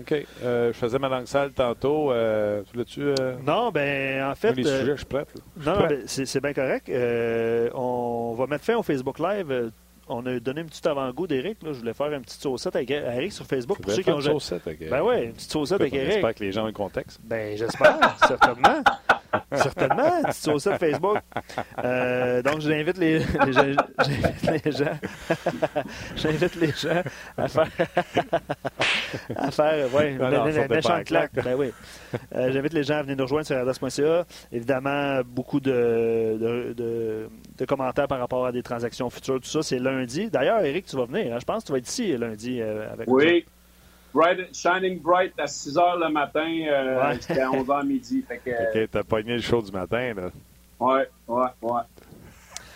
OK. 0.00 0.14
Euh, 0.42 0.72
je 0.72 0.78
faisais 0.78 0.98
ma 0.98 1.08
langue 1.08 1.26
sale 1.26 1.50
tantôt. 1.52 2.12
Euh, 2.12 2.62
tu 2.86 3.00
euh... 3.00 3.36
Non, 3.44 3.70
ben 3.70 4.30
en 4.30 4.34
fait. 4.34 4.52
les 4.52 4.62
sujets, 4.62 4.92
je 4.92 4.96
suis 4.96 5.06
prêt. 5.06 5.26
non, 5.56 5.86
ben, 5.88 6.02
c'est 6.06 6.40
bien 6.40 6.52
correct. 6.52 6.88
Euh, 6.88 7.68
on 7.74 8.34
va 8.38 8.46
mettre 8.46 8.64
fin 8.64 8.76
au 8.76 8.82
Facebook 8.82 9.18
Live. 9.18 9.72
On 10.08 10.24
a 10.26 10.40
donné 10.40 10.62
un 10.62 10.64
petit 10.64 10.86
avant-goût 10.86 11.26
d'Éric. 11.26 11.58
Je 11.62 11.70
voulais 11.70 11.94
faire 11.94 12.12
une 12.12 12.22
petite 12.22 12.40
saucette 12.40 12.76
avec 12.76 12.90
Eric 12.90 13.32
sur 13.32 13.46
Facebook. 13.46 13.80
Pour 13.80 13.92
ceux 13.92 14.02
qui 14.02 14.10
ont... 14.10 14.20
une 14.20 14.22
saucette 14.22 14.66
avec 14.66 14.88
Ben 14.88 15.02
ouais, 15.02 15.26
une 15.26 15.32
petite 15.32 15.50
saucette 15.50 15.80
avec 15.80 15.92
Eric. 15.94 16.12
J'espère 16.12 16.34
que 16.34 16.44
les 16.44 16.52
gens 16.52 16.62
ont 16.64 16.66
le 16.66 16.72
contexte. 16.72 17.20
Ben 17.22 17.56
j'espère, 17.56 18.16
certainement. 18.26 18.82
Certainement, 19.52 20.22
tu 20.26 20.32
sur 20.32 20.60
ça 20.60 20.78
Facebook. 20.78 21.18
Euh, 21.84 22.42
donc, 22.42 22.60
j'invite 22.60 22.98
les, 22.98 23.18
les, 23.18 23.52
j'invite 23.52 24.64
les 24.64 24.72
gens, 24.72 24.98
j'invite 26.16 26.54
les 26.56 26.72
gens 26.72 27.02
à 27.36 27.48
faire, 27.48 27.68
à 29.36 29.50
faire, 29.50 29.94
ouais, 29.94 30.12
une 30.12 30.68
méchante 30.68 31.04
claque. 31.04 31.32
Ben 31.34 31.54
oui. 31.56 31.72
Euh, 32.34 32.52
j'invite 32.52 32.72
les 32.72 32.82
gens 32.84 32.96
à 32.96 33.02
venir 33.02 33.16
nous 33.16 33.24
rejoindre 33.24 33.46
sur 33.46 33.60
RDS.ca. 33.60 34.24
Évidemment, 34.52 35.20
beaucoup 35.24 35.60
de, 35.60 36.74
de, 36.74 37.28
de, 37.56 37.64
commentaires 37.64 38.08
par 38.08 38.18
rapport 38.18 38.46
à 38.46 38.52
des 38.52 38.62
transactions 38.62 39.10
futures, 39.10 39.40
tout 39.40 39.48
ça, 39.48 39.62
c'est 39.62 39.78
lundi. 39.78 40.30
D'ailleurs, 40.30 40.60
Eric, 40.60 40.86
tu 40.86 40.96
vas 40.96 41.04
venir. 41.04 41.34
Hein? 41.34 41.38
Je 41.40 41.44
pense 41.44 41.62
que 41.62 41.66
tu 41.66 41.72
vas 41.72 41.78
être 41.78 41.88
ici 41.88 42.16
lundi 42.16 42.60
euh, 42.60 42.90
avec 42.92 43.08
Oui. 43.08 43.44
Bright, 44.18 44.52
Shining 44.52 45.00
Bright 45.00 45.32
à 45.38 45.46
6 45.46 45.76
h 45.76 45.98
le 46.00 46.12
matin 46.12 46.48
euh, 46.66 47.14
jusqu'à 47.14 47.50
11 47.52 47.66
h 47.66 47.86
midi. 47.86 48.24
Fait 48.28 48.38
que, 48.38 48.50
OK, 48.50 48.90
t'as 48.90 49.04
pogné 49.04 49.34
le 49.34 49.40
show 49.40 49.62
du 49.62 49.70
matin, 49.70 50.12
là. 50.14 50.30
Ouais, 50.80 51.08
ouais, 51.28 51.46
ouais. 51.62 51.82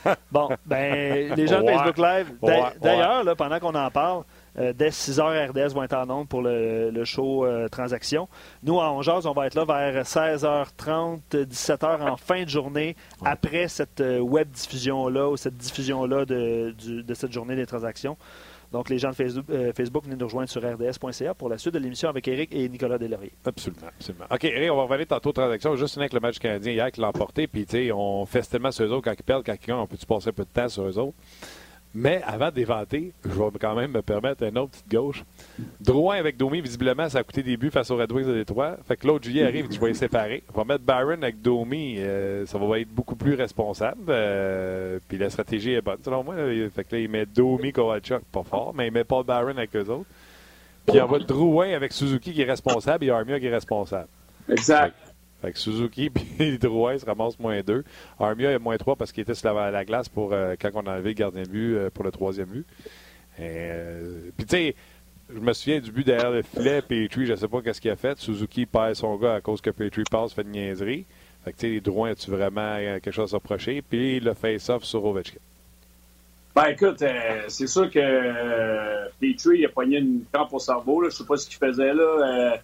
bon, 0.31 0.51
ben, 0.65 1.35
les 1.35 1.47
gens 1.49 1.61
de 1.61 1.67
Facebook 1.67 1.99
Live, 1.99 2.33
d'ailleurs, 2.81 3.25
là, 3.25 3.35
pendant 3.35 3.59
qu'on 3.59 3.75
en 3.75 3.91
parle, 3.91 4.23
euh, 4.59 4.73
dès 4.75 4.91
6 4.91 5.19
h 5.19 5.49
RDS 5.49 5.73
vont 5.73 5.83
être 5.83 5.97
en 5.97 6.07
nombre 6.07 6.27
pour 6.27 6.43
le, 6.43 6.91
le 6.91 7.05
show 7.05 7.45
euh, 7.45 7.69
Transaction. 7.69 8.29
Nous, 8.63 8.79
à 8.81 8.93
Ongeaz, 8.93 9.27
on 9.27 9.33
va 9.33 9.47
être 9.47 9.55
là 9.55 9.65
vers 9.65 10.05
16h30, 10.05 11.21
17h 11.33 12.03
en 12.03 12.17
fin 12.17 12.45
de 12.45 12.49
journée, 12.49 12.95
après 13.25 13.69
cette 13.69 14.01
euh, 14.01 14.21
web 14.21 14.51
diffusion-là 14.51 15.31
ou 15.31 15.37
cette 15.37 15.57
diffusion-là 15.57 16.27
de, 16.27 16.75
de, 16.79 17.15
cette 17.15 17.33
journée 17.33 17.57
des 17.57 17.67
transactions. 17.67 18.17
Donc, 18.73 18.89
les 18.89 18.99
gens 18.99 19.11
de 19.11 19.15
Facebook, 19.15 19.45
euh, 19.51 19.73
Facebook 19.75 20.05
nous 20.07 20.25
rejoindre 20.25 20.49
sur 20.49 20.63
rds.ca 20.63 21.35
pour 21.35 21.49
la 21.49 21.59
suite 21.59 21.75
de 21.75 21.79
l'émission 21.79 22.09
avec 22.09 22.27
Eric 22.27 22.55
et 22.55 22.69
Nicolas 22.69 22.99
Delaurier. 22.99 23.33
Absolument, 23.45 23.89
absolument. 23.89 24.25
OK, 24.31 24.45
Eric, 24.45 24.73
on 24.73 24.77
va 24.77 24.83
revenir 24.85 25.07
tantôt 25.07 25.31
aux 25.31 25.33
transactions. 25.33 25.77
Juste 25.77 25.99
avec 25.99 26.13
le 26.13 26.21
match 26.21 26.39
canadien 26.39 26.73
hier 26.73 26.91
l'a 26.97 27.09
emporté. 27.09 27.47
Puis, 27.47 27.67
tu 27.67 27.73
sais, 27.73 27.93
on 27.93 28.25
fait 28.25 28.43
tellement 28.43 28.71
sur 28.71 28.87
eux 28.87 28.93
autres 28.93 29.05
quand 29.05 29.13
ils 29.13 29.25
quand 29.25 29.43
ils 29.47 29.67
gagnent, 29.67 29.79
on 29.79 29.87
peut-tu 29.87 30.07
passer 30.07 30.31
un 30.31 30.33
peu 30.33 30.45
de 30.45 30.49
temps 30.49 30.69
sur 30.69 30.85
eux 30.85 30.99
autres? 30.99 31.17
Mais 31.95 32.23
avant 32.27 32.51
d'éventer, 32.51 33.13
je 33.25 33.31
vais 33.31 33.59
quand 33.61 33.75
même 33.75 33.93
me 33.93 34.01
permettre 34.01 34.45
une 34.45 34.57
autre 34.57 34.71
petite 34.71 34.91
gauche. 34.91 35.25
Drouin 35.79 36.17
avec 36.17 36.39
Domi, 36.39 36.63
visiblement, 36.63 37.09
ça 37.09 37.19
a 37.19 37.23
coûté 37.23 37.43
des 37.43 37.59
buts 37.59 37.71
face 37.71 37.91
aux 37.91 37.97
Red 37.97 38.11
Wings 38.13 38.27
de 38.27 38.33
Détroit. 38.33 38.79
Fait 38.89 38.97
que 38.97 39.07
l'autre 39.07 39.25
juillet 39.25 39.45
arrive, 39.45 39.67
je 39.71 39.79
vais 39.79 39.89
les 39.89 39.95
séparer. 39.95 40.43
On 40.55 40.59
va 40.59 40.65
mettre 40.65 40.85
Byron 40.85 41.23
avec 41.23 41.43
Domi, 41.43 41.97
euh, 41.99 42.47
ça 42.47 42.57
va 42.59 42.81
être 42.81 42.89
beaucoup 42.89 43.17
plus 43.17 43.35
responsable. 43.35 44.05
Euh, 44.09 44.99
puis 45.07 45.19
la 45.19 45.29
stratégie 45.29 45.73
est 45.73 45.83
bonne, 45.83 45.99
selon 46.03 46.25
moi. 46.25 46.35
Fait 46.75 46.85
que 46.85 46.97
là, 46.97 47.03
il 47.03 47.11
met 47.11 47.27
Domi, 47.27 47.73
Kovalchuk, 47.73 48.23
pas 48.33 48.43
fort, 48.43 48.73
mais 48.75 48.87
il 48.87 48.93
met 48.93 49.05
Paul 49.05 49.27
Byron 49.27 49.59
avec 49.59 49.77
eux 49.77 49.91
autres. 49.91 50.09
Puis 50.87 50.97
il 50.97 51.01
envoie 51.03 51.19
Drouin 51.19 51.75
avec 51.75 51.93
Suzuki 51.93 52.33
qui 52.33 52.41
est 52.41 52.51
responsable 52.51 53.05
et 53.05 53.11
Armia 53.11 53.39
qui 53.39 53.47
est 53.47 53.55
responsable. 53.55 54.09
Exact. 54.49 54.95
Fait 55.43 55.53
que 55.53 55.59
Suzuki 55.59 56.09
puis 56.39 56.59
Drouin 56.59 56.97
se 56.97 57.05
ramassent 57.05 57.39
moins 57.39 57.61
2. 57.61 57.85
Armia 58.19 58.53
est 58.53 58.59
moins 58.59 58.77
3 58.79 58.97
parce 58.97 59.13
qu'il 59.13 59.23
était 59.23 59.35
sur 59.35 59.53
la, 59.53 59.85
glace 59.85 60.09
pour 60.09 60.33
euh, 60.33 60.55
quand 60.59 60.71
on 60.75 60.87
a 60.87 60.95
enlevé 60.95 61.11
le 61.11 61.15
gardien 61.15 61.43
de 61.43 61.49
but 61.49 61.75
euh, 61.75 61.91
pour 61.91 62.05
le 62.05 62.13
troisième 62.13 62.47
but. 62.47 62.67
Euh, 63.41 64.31
puis 64.37 64.47
tu 64.47 64.57
sais, 64.57 64.75
je 65.35 65.41
me 65.41 65.53
souviens 65.53 65.81
du 65.81 65.91
but 65.91 66.07
derrière 66.07 66.31
le 66.31 66.43
filet, 66.43 66.81
Petrie, 66.81 67.27
je 67.27 67.35
sais 67.35 67.49
pas 67.49 67.61
qu'est-ce 67.61 67.81
qu'il 67.81 67.91
a 67.91 67.97
fait. 67.97 68.19
Suzuki 68.19 68.67
perd 68.67 68.95
son 68.95 69.17
gars 69.17 69.35
à 69.35 69.41
cause 69.41 69.61
que 69.61 69.71
Petrie 69.71 70.05
passe, 70.09 70.33
fait 70.33 70.43
une 70.43 70.51
niaiserie. 70.51 71.07
Fait 71.45 71.53
que 71.53 71.59
tu 71.59 71.75
sais, 71.75 71.81
Drouin, 71.81 72.11
as-tu 72.11 72.31
vraiment 72.31 72.77
quelque 72.77 73.11
chose 73.11 73.35
à 73.35 73.39
reprocher? 73.39 73.83
Puis 73.83 74.21
le 74.21 74.35
face-off 74.35 74.85
sur 74.85 75.05
Ovechkin. 75.05 75.39
Ben 76.55 76.67
écoute, 76.67 77.03
c'est 77.49 77.67
sûr 77.67 77.91
que 77.91 79.09
Petrie 79.19 79.65
a 79.65 79.71
pogné 79.71 79.99
une 79.99 80.23
crampe 80.31 80.53
au 80.53 80.59
cerveau. 80.59 81.01
Là. 81.01 81.09
Je 81.11 81.17
sais 81.17 81.25
pas 81.25 81.37
ce 81.39 81.49
qu'il 81.49 81.57
faisait 81.57 81.95
là 81.95 82.59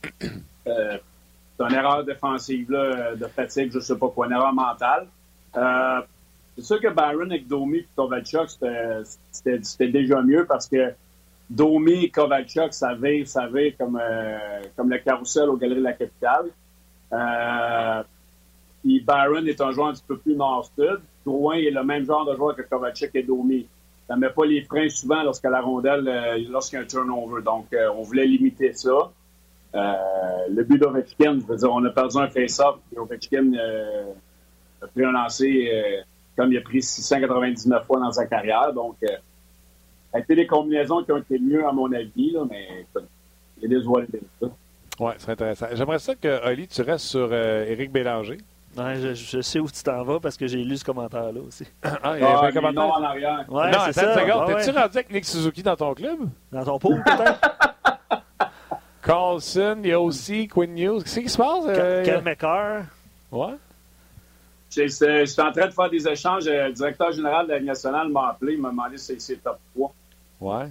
c'est 1.58 1.66
une 1.66 1.74
erreur 1.74 2.04
défensive 2.04 2.70
là, 2.70 3.16
de 3.16 3.26
fatigue, 3.26 3.72
je 3.72 3.78
ne 3.78 3.82
sais 3.82 3.96
pas 3.96 4.08
quoi, 4.08 4.26
une 4.26 4.32
erreur 4.32 4.52
mentale. 4.52 5.08
Euh, 5.56 6.00
c'est 6.56 6.64
sûr 6.64 6.80
que 6.80 6.88
Byron 6.88 7.30
avec 7.30 7.48
Domi 7.48 7.78
et 7.78 7.88
Kovalchuk, 7.96 8.48
c'était 9.30 9.88
déjà 9.88 10.22
mieux 10.22 10.44
parce 10.46 10.68
que 10.68 10.92
Domi 11.50 12.04
et 12.04 12.10
Kovalchuk, 12.10 12.72
ça 12.72 12.94
vire, 12.94 13.26
ça 13.26 13.46
vire 13.48 13.72
comme, 13.78 13.98
euh, 14.00 14.60
comme 14.76 14.90
le 14.90 14.98
carrousel 14.98 15.48
aux 15.48 15.56
Galeries 15.56 15.80
de 15.80 15.84
la 15.84 15.92
Capitale. 15.94 16.46
Euh, 17.12 18.02
puis 18.82 19.00
Byron 19.00 19.46
est 19.48 19.60
un 19.60 19.72
joueur 19.72 19.88
un 19.88 19.92
petit 19.92 20.04
peu 20.06 20.18
plus 20.18 20.36
nord-sud. 20.36 21.00
Drouin 21.24 21.56
est 21.56 21.70
le 21.70 21.82
même 21.82 22.04
genre 22.04 22.24
de 22.24 22.36
joueur 22.36 22.54
que 22.54 22.62
Kovalchuk 22.62 23.10
et 23.14 23.22
Domi. 23.22 23.66
Ça 24.06 24.14
ne 24.14 24.20
met 24.20 24.30
pas 24.30 24.46
les 24.46 24.62
freins 24.62 24.88
souvent 24.88 25.22
lorsque 25.22 25.44
la 25.44 25.60
rondelle, 25.60 26.46
lorsqu'il 26.50 26.78
y 26.78 26.82
a 26.82 26.84
un 26.84 26.86
turnover. 26.86 27.42
Donc, 27.42 27.66
on 27.94 28.02
voulait 28.02 28.26
limiter 28.26 28.72
ça. 28.72 29.10
Euh, 29.74 29.94
le 30.50 30.64
but 30.64 30.78
d'Ovechkin, 30.78 31.40
je 31.40 31.46
veux 31.46 31.56
dire, 31.56 31.72
on 31.72 31.84
a 31.84 31.90
perdu 31.90 32.18
un 32.18 32.28
face-off, 32.28 32.76
et 32.94 32.98
Ovechkin 32.98 33.52
euh, 33.54 34.12
a 34.82 34.86
pris 34.86 35.04
un 35.04 35.12
lancer 35.12 35.70
euh, 35.72 36.02
comme 36.36 36.52
il 36.52 36.58
a 36.58 36.62
pris 36.62 36.82
699 36.82 37.86
fois 37.86 38.00
dans 38.00 38.12
sa 38.12 38.26
carrière. 38.26 38.72
Donc, 38.72 38.96
ça 39.00 39.08
a 40.14 40.20
été 40.20 40.34
des 40.34 40.46
combinaisons 40.46 41.02
qui 41.02 41.12
ont 41.12 41.18
été 41.18 41.38
mieux, 41.38 41.66
à 41.66 41.72
mon 41.72 41.92
avis, 41.92 42.30
là, 42.30 42.44
mais 42.48 42.86
il 43.60 43.70
y 43.70 43.76
a 43.76 43.78
des 43.78 43.84
ça. 44.40 44.46
Oui, 45.00 45.12
c'est 45.18 45.30
intéressant. 45.30 45.66
J'aimerais 45.72 45.98
ça 45.98 46.14
que, 46.14 46.48
Oli, 46.48 46.66
tu 46.66 46.82
restes 46.82 47.06
sur 47.06 47.32
Éric 47.32 47.92
Bélanger. 47.92 48.38
Ouais, 48.76 49.14
je, 49.14 49.40
sais 49.40 49.58
où 49.58 49.68
tu 49.68 49.82
t'en 49.82 50.04
vas 50.04 50.20
parce 50.20 50.36
que 50.36 50.46
j'ai 50.46 50.62
lu 50.62 50.76
ce 50.76 50.84
commentaire-là 50.84 51.40
aussi. 51.46 51.64
Ah, 51.82 52.16
il 52.16 52.20
y 52.20 52.24
a 52.24 52.38
un 52.38 52.42
ah, 52.44 52.52
commentaire? 52.52 52.82
Non, 52.82 52.92
en 52.92 53.02
arrière. 53.02 53.44
Ouais, 53.48 53.70
non, 53.70 53.78
attends 53.78 53.92
ça. 53.92 54.12
une 54.12 54.28
seconde. 54.28 54.46
T'es-tu 54.46 54.70
rendu 54.70 54.98
avec 54.98 55.10
Nick 55.10 55.24
Suzuki 55.24 55.62
dans 55.62 55.76
ton 55.76 55.94
club? 55.94 56.18
Dans 56.52 56.64
ton 56.64 56.78
pool, 56.78 57.02
peut-être? 57.02 57.40
Carlson, 59.08 59.78
il 59.82 59.88
y 59.88 59.92
a 59.92 59.98
aussi 59.98 60.48
Quinn 60.48 60.74
News. 60.74 61.00
Qu'est-ce 61.00 61.20
qui 61.20 61.28
se 61.30 61.38
passe? 61.38 61.64
Euh, 61.66 62.04
Ken 62.04 62.22
McCarr. 62.22 62.82
Ouais. 63.32 63.54
Je 64.70 64.86
suis 64.86 65.40
en 65.40 65.50
train 65.50 65.66
de 65.66 65.72
faire 65.72 65.88
des 65.88 66.06
échanges. 66.06 66.44
Le 66.44 66.70
directeur 66.72 67.10
général 67.12 67.46
de 67.46 67.52
la 67.52 67.60
nationale 67.60 68.10
m'a 68.10 68.28
appelé, 68.28 68.52
il 68.52 68.60
m'a 68.60 68.68
demandé 68.68 68.98
si 68.98 69.18
c'est 69.18 69.42
top 69.42 69.58
3. 69.74 69.94
Ouais. 70.42 70.68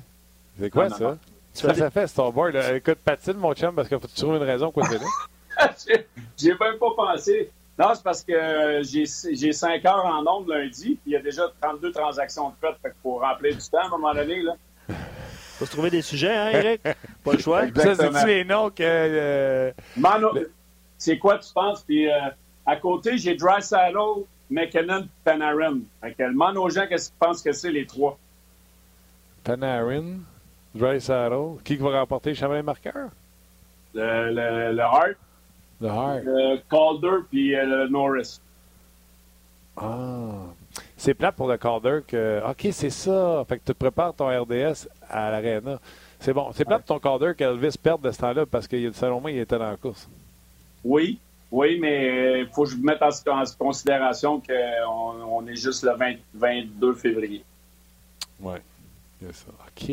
C'est 0.59 0.69
quoi 0.69 0.87
ça? 0.89 1.17
Ça, 1.51 1.73
ça 1.73 1.89
fait, 1.89 2.05
c'est 2.05 2.31
board. 2.31 2.55
Écoute, 2.75 2.99
patine, 3.03 3.37
mon 3.37 3.55
chum, 3.55 3.73
parce 3.73 3.89
qu'il 3.89 3.99
faut 3.99 4.07
trouves 4.07 4.35
une 4.35 4.43
raison 4.43 4.69
quoi 4.71 4.83
là. 4.87 5.69
J'ai 6.37 6.49
même 6.51 6.77
pas 6.79 6.91
pensé. 6.95 7.49
Non, 7.79 7.87
c'est 7.95 8.03
parce 8.03 8.23
que 8.23 8.81
j'ai 8.83 9.51
5 9.51 9.83
heures 9.83 10.05
en 10.05 10.21
nombre 10.21 10.53
lundi, 10.53 10.99
puis 11.01 11.01
il 11.07 11.13
y 11.13 11.15
a 11.15 11.21
déjà 11.21 11.41
32 11.59 11.91
transactions 11.91 12.49
de 12.49 12.55
fait. 12.61 12.73
Fait 12.83 12.89
qu'il 12.89 13.01
faut 13.01 13.17
remplir 13.17 13.55
du 13.55 13.67
temps 13.67 13.79
à 13.81 13.85
un 13.87 13.89
moment 13.89 14.13
donné. 14.13 14.43
Là 14.43 14.53
faut 15.57 15.65
se 15.65 15.71
trouver 15.71 15.89
des 15.89 16.01
sujets, 16.01 16.35
hein, 16.35 16.49
Eric? 16.51 16.81
Pas 17.23 17.33
le 17.33 17.39
choix. 17.39 17.67
Ça, 17.75 17.95
c'est-tu 17.95 18.27
les 18.27 18.43
noms 18.43 18.69
que. 18.69 18.83
Euh, 18.83 19.71
c'est 20.97 21.17
quoi, 21.17 21.37
tu 21.39 21.51
penses? 21.53 21.83
Puis 21.83 22.09
euh, 22.09 22.17
à 22.65 22.75
côté, 22.75 23.17
j'ai 23.17 23.35
Dry 23.35 23.61
Saddle, 23.61 24.23
McKinnon, 24.49 25.07
Panarin. 25.23 25.79
demande 26.19 26.57
aux 26.57 26.69
gens 26.69 26.85
qu'est-ce 26.87 27.09
qu'ils 27.09 27.17
pensent 27.19 27.41
que 27.41 27.51
c'est 27.51 27.71
les 27.71 27.85
trois. 27.85 28.17
Panarin, 29.43 30.17
Dry 30.75 31.01
Saddle. 31.01 31.61
Qui 31.63 31.75
va 31.77 31.99
remporter? 31.99 32.31
Le 32.31 32.35
championnat 32.35 32.63
marqueur? 32.63 33.09
Le, 33.93 34.29
le, 34.31 34.73
le 34.75 34.81
Hart. 34.81 35.15
Le 35.81 35.87
Hart. 35.87 36.21
Le 36.23 36.57
Calder, 36.69 37.23
puis 37.29 37.55
euh, 37.55 37.65
le 37.65 37.87
Norris. 37.87 38.39
Ah. 39.77 40.31
C'est 40.97 41.13
plate 41.13 41.35
pour 41.35 41.47
le 41.47 41.57
Calder 41.57 41.99
que, 42.05 42.41
OK, 42.49 42.67
c'est 42.71 42.89
ça. 42.89 43.45
Fait 43.47 43.59
que 43.59 43.65
tu 43.65 43.73
prépares 43.75 44.15
ton 44.15 44.27
RDS 44.27 44.87
à 45.07 45.29
l'Arena. 45.29 45.79
C'est 46.19 46.33
bon. 46.33 46.51
C'est 46.53 46.65
plate 46.65 46.83
pour 46.85 46.99
ton 46.99 47.19
Calder 47.19 47.33
qu'Elvis 47.37 47.75
perde 47.81 48.01
de 48.01 48.11
ce 48.11 48.17
temps-là 48.17 48.45
parce 48.47 48.67
que, 48.67 48.91
selon 48.91 49.21
moi, 49.21 49.31
il 49.31 49.37
était 49.37 49.57
dans 49.57 49.69
la 49.69 49.77
course. 49.77 50.09
Oui, 50.83 51.19
oui, 51.51 51.77
mais 51.79 52.41
il 52.41 52.47
faut 52.47 52.63
que 52.63 52.71
je 52.71 52.77
mette 52.77 53.01
en, 53.01 53.43
considération 53.57 54.41
qu'on 54.41 55.21
on 55.29 55.47
est 55.47 55.55
juste 55.55 55.83
le 55.83 55.93
22 56.33 56.93
février. 56.95 57.43
Oui, 58.39 58.57
c'est 59.21 59.35
ça. 59.35 59.51
OK. 59.51 59.87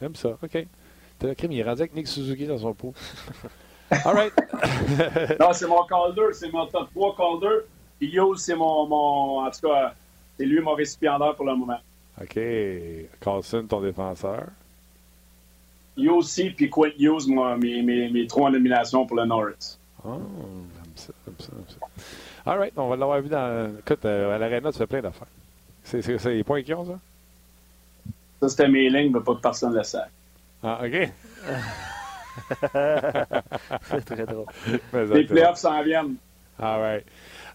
J'aime 0.00 0.14
ça. 0.14 0.28
OK. 0.42 0.66
T'as 1.18 1.28
le 1.28 1.34
crime, 1.34 1.52
il 1.52 1.60
est 1.60 1.64
rendu 1.64 1.80
avec 1.80 1.94
Nick 1.94 2.08
Suzuki 2.08 2.46
dans 2.46 2.58
son 2.58 2.74
pot. 2.74 2.92
All 3.90 4.14
right. 4.14 4.32
non, 5.40 5.52
c'est 5.52 5.66
mon 5.66 5.82
Calder. 5.84 6.34
C'est 6.34 6.52
mon 6.52 6.66
top 6.66 6.90
3 6.94 7.16
Calder. 7.16 7.64
Yo, 8.00 8.36
c'est 8.36 8.54
mon, 8.54 8.86
mon. 8.86 9.46
En 9.46 9.50
tout 9.50 9.66
cas, 9.66 9.94
c'est 10.38 10.44
lui 10.46 10.60
mon 10.60 10.74
récipiendaire 10.74 11.34
pour 11.34 11.46
le 11.46 11.54
moment. 11.54 11.78
OK. 12.20 12.38
Carlson, 13.20 13.66
ton 13.68 13.80
défenseur? 13.80 14.46
Yo 15.96 16.16
aussi, 16.16 16.50
puis 16.50 16.68
Quint 16.68 16.92
Hughes, 16.98 17.26
moi, 17.28 17.56
mes, 17.56 17.82
mes, 17.82 18.10
mes 18.10 18.26
trois 18.26 18.50
nominations 18.50 19.06
pour 19.06 19.16
le 19.16 19.24
Norris. 19.24 19.78
Oh, 20.04 20.18
j'aime 20.74 20.92
ça, 20.94 21.12
j'aime 21.24 21.34
ça, 21.38 21.48
j'aime 21.54 21.64
ça. 21.68 21.86
All 22.50 22.58
right, 22.58 22.72
on 22.76 22.88
va 22.88 22.96
l'avoir 22.96 23.20
vu 23.20 23.28
dans. 23.28 23.76
Écoute, 23.78 24.04
euh, 24.04 24.34
à 24.34 24.38
l'Arena, 24.38 24.70
tu 24.70 24.78
fais 24.78 24.86
plein 24.86 25.00
d'affaires. 25.00 25.26
C'est, 25.82 26.02
c'est, 26.02 26.18
c'est 26.18 26.34
les 26.34 26.44
points 26.44 26.62
qui 26.62 26.74
ont, 26.74 26.84
ça? 26.84 26.98
Ça, 28.40 28.48
c'était 28.50 28.68
mes 28.68 28.90
lignes, 28.90 29.12
mais 29.12 29.20
pas 29.20 29.34
de 29.34 29.40
personne 29.40 29.74
le 29.74 29.82
sait. 29.82 29.98
Ah, 30.62 30.80
OK. 30.84 31.10
c'est 33.82 34.04
très 34.04 34.26
drôle. 34.26 34.46
Les 35.14 35.24
playoffs 35.24 35.58
s'en 35.58 35.82
viennent. 35.82 36.16
All 36.58 36.80
right. 36.80 37.04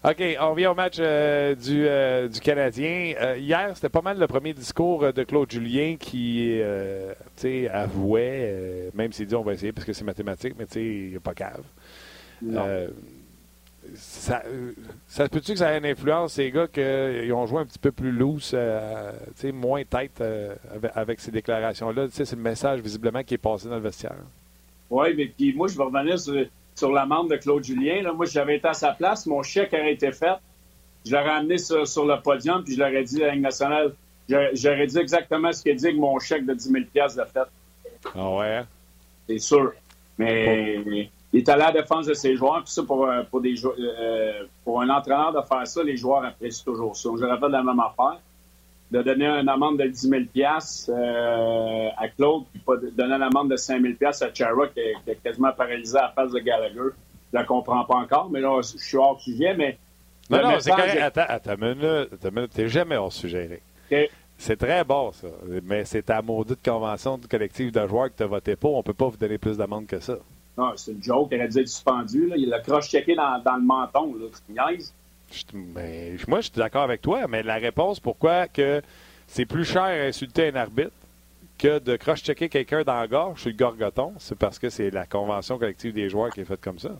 OK, 0.04 0.20
on 0.40 0.50
revient 0.50 0.66
au 0.66 0.74
match 0.74 0.96
euh, 0.98 1.54
du, 1.54 1.86
euh, 1.86 2.26
du, 2.26 2.40
Canadien. 2.40 3.14
Euh, 3.20 3.38
hier, 3.38 3.70
c'était 3.76 3.88
pas 3.88 4.02
mal 4.02 4.18
le 4.18 4.26
premier 4.26 4.52
discours 4.52 5.12
de 5.12 5.22
Claude 5.22 5.48
Julien 5.48 5.94
qui 5.96 6.60
avouait, 7.70 8.90
même 8.94 9.12
s'il 9.12 9.26
dit 9.26 9.36
on 9.36 9.42
va 9.42 9.52
essayer 9.52 9.70
parce 9.70 9.86
que 9.86 9.92
c'est 9.92 10.04
mathématique, 10.04 10.54
mais 10.58 10.64
il 10.74 11.12
n'est 11.12 11.20
pas 11.20 11.34
cave. 11.34 11.62
ça, 13.94 14.42
ça 15.06 15.28
peut-tu 15.28 15.52
que 15.52 15.58
ça 15.58 15.72
ait 15.72 15.78
une 15.78 15.86
influence, 15.86 16.32
ces 16.32 16.50
gars, 16.50 16.66
qu'ils 16.66 17.32
ont 17.32 17.46
joué 17.46 17.60
un 17.60 17.66
petit 17.66 17.78
peu 17.78 17.92
plus 17.92 18.10
loose, 18.10 18.56
moins 19.54 19.84
tête 19.84 20.20
avec, 20.20 20.90
avec, 20.96 21.20
ces 21.20 21.30
déclarations-là? 21.30 22.08
C'est 22.10 22.28
le 22.32 22.42
message 22.42 22.80
visiblement 22.80 23.22
qui 23.22 23.34
est 23.34 23.38
passé 23.38 23.68
dans 23.68 23.76
le 23.76 23.82
vestiaire. 23.82 24.16
Oui, 24.90 25.14
mais 25.16 25.26
puis 25.26 25.54
moi, 25.54 25.68
je 25.68 25.78
vais 25.78 25.84
revenir 25.84 26.18
sur 26.18 26.44
sur 26.74 26.92
l'amende 26.92 27.30
de 27.30 27.36
Claude 27.36 27.64
Julien. 27.64 28.02
Là. 28.02 28.12
Moi, 28.12 28.26
j'avais 28.26 28.56
été 28.56 28.68
à 28.68 28.74
sa 28.74 28.92
place, 28.92 29.26
mon 29.26 29.42
chèque 29.42 29.72
aurait 29.72 29.92
été 29.92 30.12
fait. 30.12 30.36
Je 31.04 31.12
l'aurais 31.12 31.30
amené 31.30 31.58
sur, 31.58 31.78
le 31.78 32.22
podium, 32.22 32.62
puis 32.62 32.74
je 32.74 32.80
l'aurais 32.80 33.02
dit 33.02 33.22
à 33.22 33.28
la 33.28 33.32
Ligue 33.34 33.42
nationale. 33.42 33.94
J'aurais 34.28 34.86
dit 34.86 34.98
exactement 34.98 35.52
ce 35.52 35.62
qu'il 35.62 35.76
dit 35.76 35.90
que 35.90 35.96
mon 35.98 36.18
chèque 36.18 36.46
de 36.46 36.54
10 36.54 36.62
000 36.62 36.84
de 36.84 37.24
fait. 37.24 37.48
Ah 38.14 38.30
ouais? 38.30 38.62
C'est 39.28 39.38
sûr. 39.38 39.72
Mais 40.18 41.08
il 41.32 41.38
est 41.38 41.48
allé 41.48 41.62
à 41.62 41.72
la 41.72 41.80
défense 41.80 42.06
de 42.06 42.14
ses 42.14 42.36
joueurs. 42.36 42.62
Puis 42.62 42.72
ça, 42.72 42.82
pour, 42.82 43.06
euh, 43.06 43.22
pour, 43.30 43.40
des, 43.40 43.54
euh, 43.64 44.44
pour 44.64 44.80
un 44.82 44.90
entraîneur 44.90 45.32
de 45.32 45.40
faire 45.46 45.66
ça, 45.66 45.82
les 45.82 45.96
joueurs 45.96 46.24
apprécient 46.24 46.64
toujours 46.64 46.94
ça. 46.94 47.08
J'aurais 47.18 47.38
fait 47.38 47.48
la 47.48 47.62
même 47.62 47.80
affaire 47.80 48.20
de 48.92 49.02
donner 49.02 49.26
une 49.26 49.48
amende 49.48 49.78
de 49.78 49.86
10 49.86 50.08
000 50.08 50.22
euh, 50.90 51.88
à 51.96 52.08
Claude, 52.08 52.44
puis 52.52 52.60
pas 52.60 52.76
de 52.76 52.90
donner 52.90 53.14
une 53.14 53.22
amende 53.22 53.50
de 53.50 53.56
5 53.56 53.80
000 53.80 53.94
à 54.02 54.34
Chara, 54.34 54.68
qui, 54.68 54.80
est 54.80 55.22
quasiment 55.22 55.50
paralysé 55.52 55.96
à 55.96 56.02
la 56.02 56.08
face 56.10 56.30
de 56.30 56.38
Gallagher. 56.38 56.90
Je 57.32 57.38
la 57.38 57.44
comprends 57.44 57.84
pas 57.84 57.96
encore, 57.96 58.28
mais 58.30 58.40
là, 58.40 58.60
je 58.60 58.76
suis 58.76 58.96
hors 58.98 59.18
sujet, 59.18 59.54
mais... 59.54 59.78
Non, 60.28 60.42
non, 60.42 60.60
c'est 60.60 60.70
correct. 60.70 61.00
Attends, 61.00 61.24
attends. 61.26 62.48
T'es 62.54 62.68
jamais 62.68 62.96
hors 62.96 63.12
sujet, 63.12 63.62
C'est 64.36 64.56
très 64.56 64.84
bon, 64.84 65.10
ça. 65.12 65.28
Mais 65.64 65.84
c'est 65.86 66.02
ta 66.02 66.20
maudite 66.20 66.62
convention 66.62 67.16
du 67.16 67.26
collectif 67.26 67.72
de 67.72 67.86
joueurs 67.86 68.10
que 68.10 68.16
tu 68.16 68.22
as 68.22 68.26
voté 68.26 68.56
pour. 68.56 68.76
On 68.76 68.82
peut 68.82 68.94
pas 68.94 69.08
vous 69.08 69.16
donner 69.16 69.38
plus 69.38 69.56
d'amende 69.56 69.86
que 69.86 70.00
ça. 70.00 70.16
Non, 70.56 70.72
c'est 70.76 70.92
une 70.92 71.02
joke. 71.02 71.28
Il 71.32 71.38
aurait 71.38 71.48
dû 71.48 71.60
être 71.60 71.68
suspendu. 71.68 72.28
Là. 72.28 72.36
Il 72.36 72.48
l'a 72.48 72.60
croche-checké 72.60 73.14
dans, 73.14 73.42
dans, 73.42 73.56
le 73.56 73.62
menton. 73.62 74.14
Là. 74.14 74.26
Mais, 75.52 76.12
moi, 76.28 76.40
je 76.40 76.46
suis 76.46 76.56
d'accord 76.56 76.82
avec 76.82 77.02
toi, 77.02 77.26
mais 77.28 77.42
la 77.42 77.56
réponse, 77.56 78.00
pourquoi 78.00 78.48
que 78.48 78.82
c'est 79.26 79.46
plus 79.46 79.64
cher 79.64 79.82
à 79.82 79.90
insulter 79.90 80.48
un 80.48 80.56
arbitre 80.56 80.92
que 81.58 81.78
de 81.78 81.96
cross-checker 81.96 82.48
quelqu'un 82.48 82.82
dans 82.82 82.98
la 82.98 83.06
gorge 83.06 83.40
sur 83.40 83.50
le 83.50 83.56
gorgoton, 83.56 84.14
c'est 84.18 84.36
parce 84.36 84.58
que 84.58 84.68
c'est 84.68 84.90
la 84.90 85.06
convention 85.06 85.58
collective 85.58 85.92
des 85.92 86.08
joueurs 86.08 86.30
qui 86.30 86.40
est 86.40 86.44
faite 86.44 86.60
comme 86.60 86.78
ça. 86.78 86.90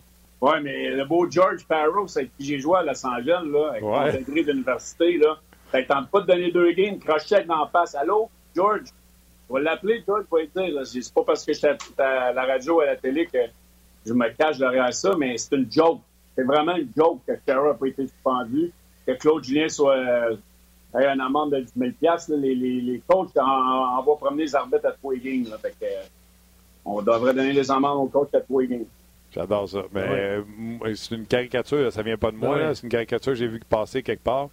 Oui, 0.41 0.53
mais 0.61 0.89
le 0.89 1.05
beau 1.05 1.29
George 1.29 1.65
Parrow, 1.65 2.07
c'est 2.07 2.25
qui 2.37 2.45
j'ai 2.45 2.59
joué 2.59 2.79
à 2.79 2.83
Los 2.83 3.05
Angeles, 3.05 3.43
là, 3.45 3.69
avec 3.69 3.81
mon 3.81 4.05
degré 4.05 4.43
d'université, 4.43 5.17
là. 5.17 5.37
ne 5.73 5.81
tente 5.81 6.09
pas 6.09 6.21
de 6.21 6.27
donner 6.27 6.51
deux 6.51 6.71
games, 6.73 6.99
cross-check 6.99 7.45
dans 7.47 7.59
la 7.59 7.67
face. 7.67 7.95
Allô, 7.95 8.29
George? 8.55 8.89
On 9.49 9.53
va 9.55 9.61
l'appeler, 9.61 10.03
George, 10.05 10.25
pour 10.25 10.39
dire. 10.39 10.85
C'est 10.85 11.13
pas 11.13 11.23
parce 11.23 11.45
que 11.45 11.53
j'étais 11.53 11.75
à 11.97 12.33
la 12.33 12.45
radio 12.45 12.77
ou 12.77 12.81
à 12.81 12.87
la 12.87 12.95
télé 12.95 13.25
que 13.25 13.37
je 14.05 14.13
me 14.13 14.29
cache 14.29 14.57
derrière 14.57 14.93
ça, 14.93 15.15
mais 15.17 15.37
c'est 15.37 15.55
une 15.55 15.71
joke. 15.71 16.01
C'est 16.35 16.43
vraiment 16.43 16.75
une 16.75 16.89
joke 16.95 17.21
que 17.27 17.33
Chara 17.47 17.69
n'a 17.69 17.73
pas 17.75 17.87
été 17.87 18.07
suspendu, 18.07 18.71
que 19.05 19.11
Claude 19.13 19.43
Julien 19.43 19.69
soit 19.69 19.95
euh, 19.97 20.35
ait 20.99 21.07
une 21.07 21.21
amende 21.21 21.51
de 21.51 21.59
10 21.59 21.73
000 22.01 22.39
les, 22.39 22.55
les, 22.55 22.81
les 22.81 23.01
coachs 23.07 23.35
envoient 23.37 24.17
promener 24.17 24.43
les 24.43 24.55
arbitres 24.55 24.87
à 24.87 24.91
trois 24.91 25.15
games. 25.15 25.45
Là, 25.49 25.57
fait 25.57 25.71
que, 25.79 25.85
euh, 25.85 26.03
on 26.85 27.01
devrait 27.01 27.33
donner 27.33 27.53
les 27.53 27.69
amendes 27.71 28.05
aux 28.05 28.07
coachs 28.07 28.33
à 28.33 28.41
trois 28.41 28.63
games. 28.63 28.85
J'adore 29.33 29.67
ça. 29.67 29.83
Mais 29.91 30.05
euh, 30.07 30.41
c'est 30.95 31.15
une 31.15 31.25
caricature, 31.25 31.91
ça 31.91 32.03
vient 32.03 32.17
pas 32.17 32.31
de 32.31 32.37
moi. 32.37 32.75
C'est 32.75 32.83
une 32.83 32.89
caricature 32.89 33.31
que 33.31 33.37
j'ai 33.37 33.47
vu 33.47 33.59
passer 33.67 34.03
quelque 34.03 34.23
part. 34.23 34.49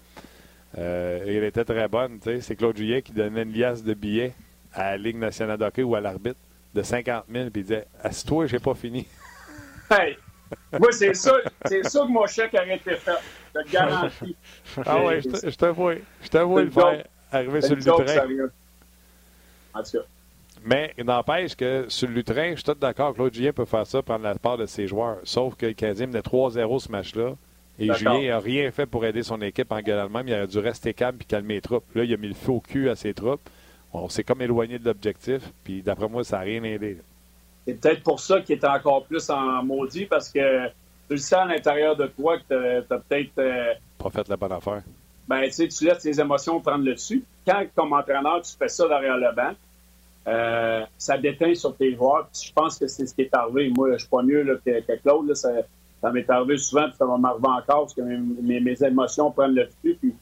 Euh, 0.79 1.21
elle 1.27 1.45
était 1.45 1.65
très 1.65 1.89
bonne. 1.89 2.19
C'est 2.23 2.57
Claude 2.57 2.77
Julien 2.77 3.01
qui 3.01 3.13
donnait 3.13 3.43
une 3.43 3.53
liasse 3.53 3.83
de 3.83 3.93
billets 3.93 4.33
à 4.73 4.93
la 4.93 4.97
Ligue 4.99 5.17
nationale 5.19 5.59
d'hockey 5.59 5.83
ou 5.83 5.95
à 5.95 6.01
l'arbitre 6.01 6.39
de 6.75 6.83
50 6.83 7.25
000 7.31 7.51
puis 7.51 7.61
il 7.61 7.65
disait 7.65 7.87
Assis-toi, 8.03 8.47
j'ai 8.47 8.61
pas 8.61 8.75
fini. 8.75 9.07
Hey! 9.91 10.17
Moi, 10.79 10.93
c'est 10.93 11.15
ça, 11.15 11.33
c'est 11.65 11.83
ça 11.85 12.01
que 12.01 12.09
mon 12.09 12.27
chèque 12.27 12.55
aurait 12.55 12.77
été 12.77 12.95
fait. 12.97 13.13
Je 13.55 13.61
te 13.61 13.71
garantis. 13.71 14.37
Ah 14.85 15.05
ouais, 15.05 15.21
je 15.23 15.57
t'avoue. 15.57 15.91
Je 16.23 16.29
t'avoue 16.29 16.59
le 16.59 16.71
faire 16.71 17.05
arriver 17.33 17.61
sur 17.61 17.77
le 17.77 17.81
lutrin. 17.81 18.51
En 19.75 19.83
tout 19.83 19.99
cas. 19.99 20.05
Mais 20.63 20.93
n'empêche 20.99 21.57
que 21.57 21.87
sur 21.89 22.09
le 22.09 22.15
lutrin, 22.15 22.51
je 22.51 22.57
suis 22.57 22.65
tout 22.65 22.75
d'accord. 22.75 23.15
Claude 23.15 23.33
Julien 23.33 23.53
peut 23.53 23.65
faire 23.65 23.87
ça, 23.87 24.03
prendre 24.03 24.25
la 24.25 24.35
part 24.35 24.59
de 24.59 24.67
ses 24.67 24.87
joueurs. 24.87 25.19
Sauf 25.25 25.55
que 25.55 25.67
le 25.67 25.73
Canadien 25.73 26.09
menait 26.09 26.21
3-0 26.21 26.81
ce 26.81 26.93
match-là. 26.93 27.33
Et 27.79 27.93
Julien 27.95 28.29
n'a 28.29 28.39
rien 28.41 28.71
fait 28.71 28.85
pour 28.85 29.07
aider 29.07 29.23
son 29.23 29.41
équipe 29.41 29.73
en 29.73 29.81
gagnant 29.81 30.11
même. 30.11 30.29
Il 30.29 30.35
aurait 30.35 30.47
dû 30.47 30.59
rester 30.59 30.93
calme 30.93 31.17
et 31.21 31.25
calmer 31.25 31.55
les 31.55 31.61
troupes. 31.63 31.85
Là, 31.95 32.05
il 32.05 32.13
a 32.13 32.17
mis 32.19 32.29
le 32.29 32.35
feu 32.35 32.53
au 32.53 32.61
cul 32.61 32.91
à 32.91 32.97
ses 32.97 33.15
troupes. 33.15 33.41
On 33.93 34.09
s'est 34.09 34.23
comme 34.23 34.43
éloigné 34.43 34.79
de 34.79 34.85
l'objectif. 34.85 35.43
Puis 35.65 35.81
d'après 35.81 36.09
moi, 36.09 36.25
ça 36.25 36.37
n'a 36.37 36.43
rien 36.43 36.63
aidé. 36.65 36.99
C'est 37.71 37.81
peut-être 37.81 38.03
pour 38.03 38.19
ça 38.19 38.41
qu'il 38.41 38.57
est 38.57 38.65
encore 38.65 39.05
plus 39.05 39.31
en 39.31 39.63
maudit 39.63 40.05
parce 40.05 40.29
que 40.29 40.67
tu 40.67 40.73
le 41.11 41.19
sens 41.19 41.41
à 41.41 41.45
l'intérieur 41.45 41.95
de 41.95 42.07
toi 42.09 42.39
que 42.39 42.45
tu 42.49 42.93
as, 42.93 42.99
peut-être. 42.99 43.31
Euh, 43.39 43.75
pas 43.99 44.11
fait 44.11 44.29
la 44.29 44.37
bonne 44.37 44.53
affaire. 44.53 44.83
Ben, 45.29 45.43
tu 45.45 45.53
sais, 45.53 45.69
tu 45.69 45.85
laisses 45.85 46.03
tes 46.03 46.21
émotions 46.21 46.61
prendre 46.61 46.85
le 46.85 46.95
dessus. 46.95 47.25
Quand, 47.47 47.65
comme 47.77 47.93
entraîneur, 47.93 48.43
tu 48.43 48.57
fais 48.57 48.69
ça 48.69 48.89
derrière 48.89 49.17
le 49.17 49.33
banc, 49.33 49.53
euh, 50.27 50.85
ça 50.99 51.17
déteint 51.17 51.55
sur 51.55 51.77
tes 51.77 51.95
joueurs. 51.95 52.29
je 52.33 52.53
pense 52.53 52.77
que 52.77 52.89
c'est 52.89 53.07
ce 53.07 53.15
qui 53.15 53.23
est 53.23 53.35
arrivé. 53.35 53.73
Moi, 53.77 53.93
je 53.93 53.99
suis 53.99 54.09
pas 54.09 54.23
mieux 54.23 54.43
là, 54.43 54.55
que, 54.57 54.97
Claude. 54.97 55.33
ça, 55.35 55.53
m'est 56.13 56.29
arrivé 56.29 56.57
souvent, 56.59 56.89
puis 56.89 56.97
ça 56.99 57.07
va 57.07 57.19
m'arriver 57.19 57.47
encore 57.47 57.83
parce 57.83 57.95
que 57.95 58.01
mes, 58.01 58.59
mes, 58.61 58.83
émotions 58.83 59.31
prennent 59.31 59.55
le 59.55 59.67
dessus. 59.67 59.97
Puis, 60.01 60.13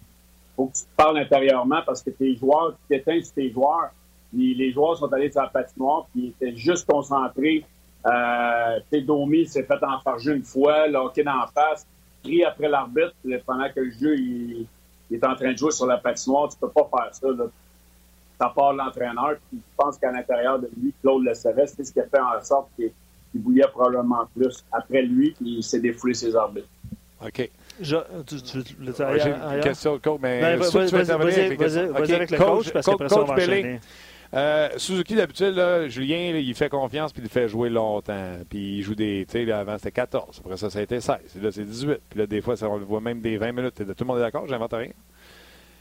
faut 0.55 0.67
que 0.67 0.77
tu 0.77 0.83
te 0.83 0.97
parles 0.97 1.19
intérieurement 1.19 1.81
parce 1.87 2.03
que 2.03 2.11
tes 2.11 2.37
joueurs, 2.37 2.73
tu 2.73 2.97
déteins 2.97 3.23
sur 3.23 3.33
tes 3.33 3.51
joueurs 3.51 3.91
les 4.33 4.73
joueurs 4.73 4.97
sont 4.97 5.13
allés 5.13 5.31
sur 5.31 5.43
la 5.43 5.49
patinoire, 5.49 6.07
puis 6.13 6.35
ils 6.41 6.47
étaient 6.47 6.57
juste 6.57 6.87
concentrés. 6.87 7.65
Euh, 8.07 9.01
Domi 9.03 9.47
s'est 9.47 9.65
fait 9.65 9.83
enfarger 9.83 10.33
une 10.33 10.45
fois, 10.45 10.87
locké 10.87 11.23
dans 11.23 11.37
la 11.37 11.47
face, 11.47 11.87
pris 12.23 12.45
après 12.45 12.69
l'arbitre 12.69 13.15
pendant 13.47 13.69
que 13.71 13.81
le 13.81 13.91
jeu 13.91 14.17
il, 14.17 14.67
est 15.11 15.25
en 15.25 15.35
train 15.35 15.53
de 15.53 15.59
jouer 15.59 15.73
sur 15.73 15.87
la 15.87 15.99
patinoire. 15.99 16.49
Tu 16.49 16.59
peux 16.59 16.69
pas 16.69 16.89
faire 16.91 17.15
ça. 17.15 17.29
Là. 17.29 17.45
Ça 18.39 18.53
part 18.55 18.73
l'entraîneur. 18.73 19.37
je 19.53 19.59
pense 19.77 19.99
qu'à 19.99 20.13
l'intérieur 20.13 20.59
de 20.59 20.71
lui, 20.81 20.95
Claude 21.03 21.25
le 21.25 21.35
savait. 21.35 21.67
C'est 21.67 21.85
ce 21.85 21.93
qui 21.93 22.01
a 22.01 22.07
fait 22.07 22.21
en 22.21 22.43
sorte 22.43 22.69
qu'il 22.77 22.93
bouillait 23.35 23.67
probablement 23.73 24.29
plus 24.37 24.65
après 24.71 25.03
lui, 25.03 25.33
puis 25.33 25.57
il 25.57 25.63
s'est 25.63 25.81
défoulé 25.81 26.15
ses 26.15 26.37
arbitres. 26.37 26.69
OK. 27.25 27.51
J'ai 27.81 27.97
une 28.81 29.61
question 29.61 29.99
coach, 29.99 30.21
mais 30.21 30.57
vas-y, 30.57 30.91
vas-y 30.91 32.15
avec 32.15 32.31
le 32.31 32.39
coach, 32.39 32.71
parce 32.73 32.87
qu'après 32.87 33.09
ça, 33.09 33.21
on 33.21 33.25
va 33.25 33.35
enchaîner. 33.35 33.81
Euh, 34.35 34.69
Suzuki, 34.77 35.15
d'habitude, 35.15 35.59
Julien, 35.89 36.37
il 36.37 36.55
fait 36.55 36.69
confiance 36.69 37.13
puis 37.13 37.23
il 37.23 37.29
fait 37.29 37.49
jouer 37.49 37.71
longtemps. 37.71 38.39
Puis 38.49 38.79
il 38.79 38.83
joue 38.83 38.95
des. 38.95 39.25
Tu 39.27 39.45
sais, 39.45 39.53
avant 39.53 39.79
c'était 39.79 39.93
14. 39.93 40.41
Après 40.45 40.57
ça, 40.57 40.71
ça 40.71 40.79
a 40.79 40.83
été 40.83 41.01
16. 41.01 41.17
Là, 41.41 41.51
c'est 41.51 41.65
18. 41.65 41.99
Puis 42.11 42.19
là, 42.19 42.27
des 42.27 42.41
fois, 42.41 42.57
ça, 42.57 42.69
on 42.69 42.77
le 42.77 42.85
voit 42.85 43.01
même 43.01 43.21
des 43.21 43.39
20 43.39 43.53
minutes. 43.53 43.75
Tout 43.77 43.95
le 44.01 44.05
monde 44.05 44.19
est 44.19 44.23
d'accord? 44.23 44.47
J'invente 44.47 44.73
rien. 44.73 44.93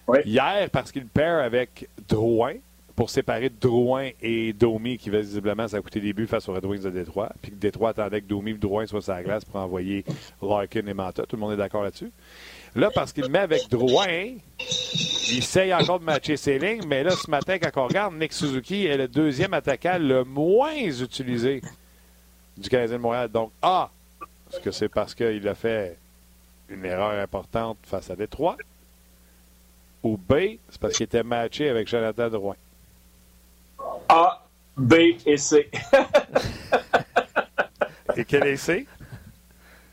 Oui. 0.07 0.19
Hier, 0.25 0.69
parce 0.71 0.91
qu'il 0.91 1.05
perd 1.05 1.41
avec 1.41 1.89
Drouin 2.07 2.53
pour 2.95 3.11
séparer 3.11 3.49
Drouin 3.49 4.09
et 4.21 4.53
Domi, 4.53 4.97
qui 4.97 5.11
visiblement, 5.11 5.67
ça 5.67 5.77
a 5.77 5.81
coûté 5.81 5.99
des 5.99 6.13
buts 6.13 6.25
face 6.25 6.49
aux 6.49 6.53
Red 6.53 6.65
Wings 6.65 6.81
de 6.81 6.89
Détroit. 6.89 7.29
Puis 7.41 7.51
que 7.51 7.57
Détroit 7.57 7.89
attendait 7.89 8.21
que 8.21 8.27
Domi 8.27 8.51
et 8.51 8.53
Drouin 8.55 8.87
soient 8.87 9.01
sur 9.01 9.13
la 9.13 9.21
glace 9.21 9.45
pour 9.45 9.59
envoyer 9.59 10.03
Larkin 10.41 10.87
et 10.87 10.93
Manta. 10.93 11.23
Tout 11.23 11.35
le 11.35 11.41
monde 11.41 11.53
est 11.53 11.57
d'accord 11.57 11.83
là-dessus. 11.83 12.11
Là, 12.76 12.89
parce 12.93 13.11
qu'il 13.11 13.30
met 13.30 13.39
avec 13.39 13.70
Drouin, 13.70 14.36
il 15.30 15.38
essaye 15.38 15.74
encore 15.74 15.99
de 15.99 16.05
matcher 16.05 16.38
ses 16.38 16.59
lignes, 16.59 16.86
mais 16.88 17.03
là, 17.03 17.11
ce 17.11 17.30
matin, 17.30 17.57
quand 17.59 17.82
on 17.82 17.88
regarde, 17.88 18.15
Nick 18.15 18.34
Suzuki 18.34 18.86
est 18.86 18.97
le 18.97 19.07
deuxième 19.07 19.53
attaquant 19.53 19.97
le 19.99 20.24
moins 20.24 20.76
utilisé 20.76 21.61
du 22.55 22.70
Canadien 22.70 22.97
de 22.97 23.01
Montréal. 23.01 23.30
Donc, 23.30 23.51
A, 23.61 23.89
est-ce 24.51 24.59
que 24.59 24.72
c'est 24.72 24.89
parce 24.89 25.13
qu'il 25.15 25.47
a 25.47 25.55
fait 25.55 25.97
une 26.70 26.86
erreur 26.86 27.20
importante 27.22 27.78
face 27.84 28.09
à 28.09 28.15
Détroit? 28.15 28.57
Ou 30.03 30.18
B, 30.18 30.57
c'est 30.70 30.80
parce 30.80 30.93
qu'il 30.93 31.05
était 31.05 31.24
matché 31.24 31.70
avec 31.70 31.88
Jonathan 31.88 32.30
Drouin? 32.30 32.55
A, 34.09 34.45
B 34.76 34.93
et 35.26 35.38
C. 35.38 35.70
et 38.15 38.26
quel 38.26 38.47
est 38.47 38.57
C? 38.57 38.86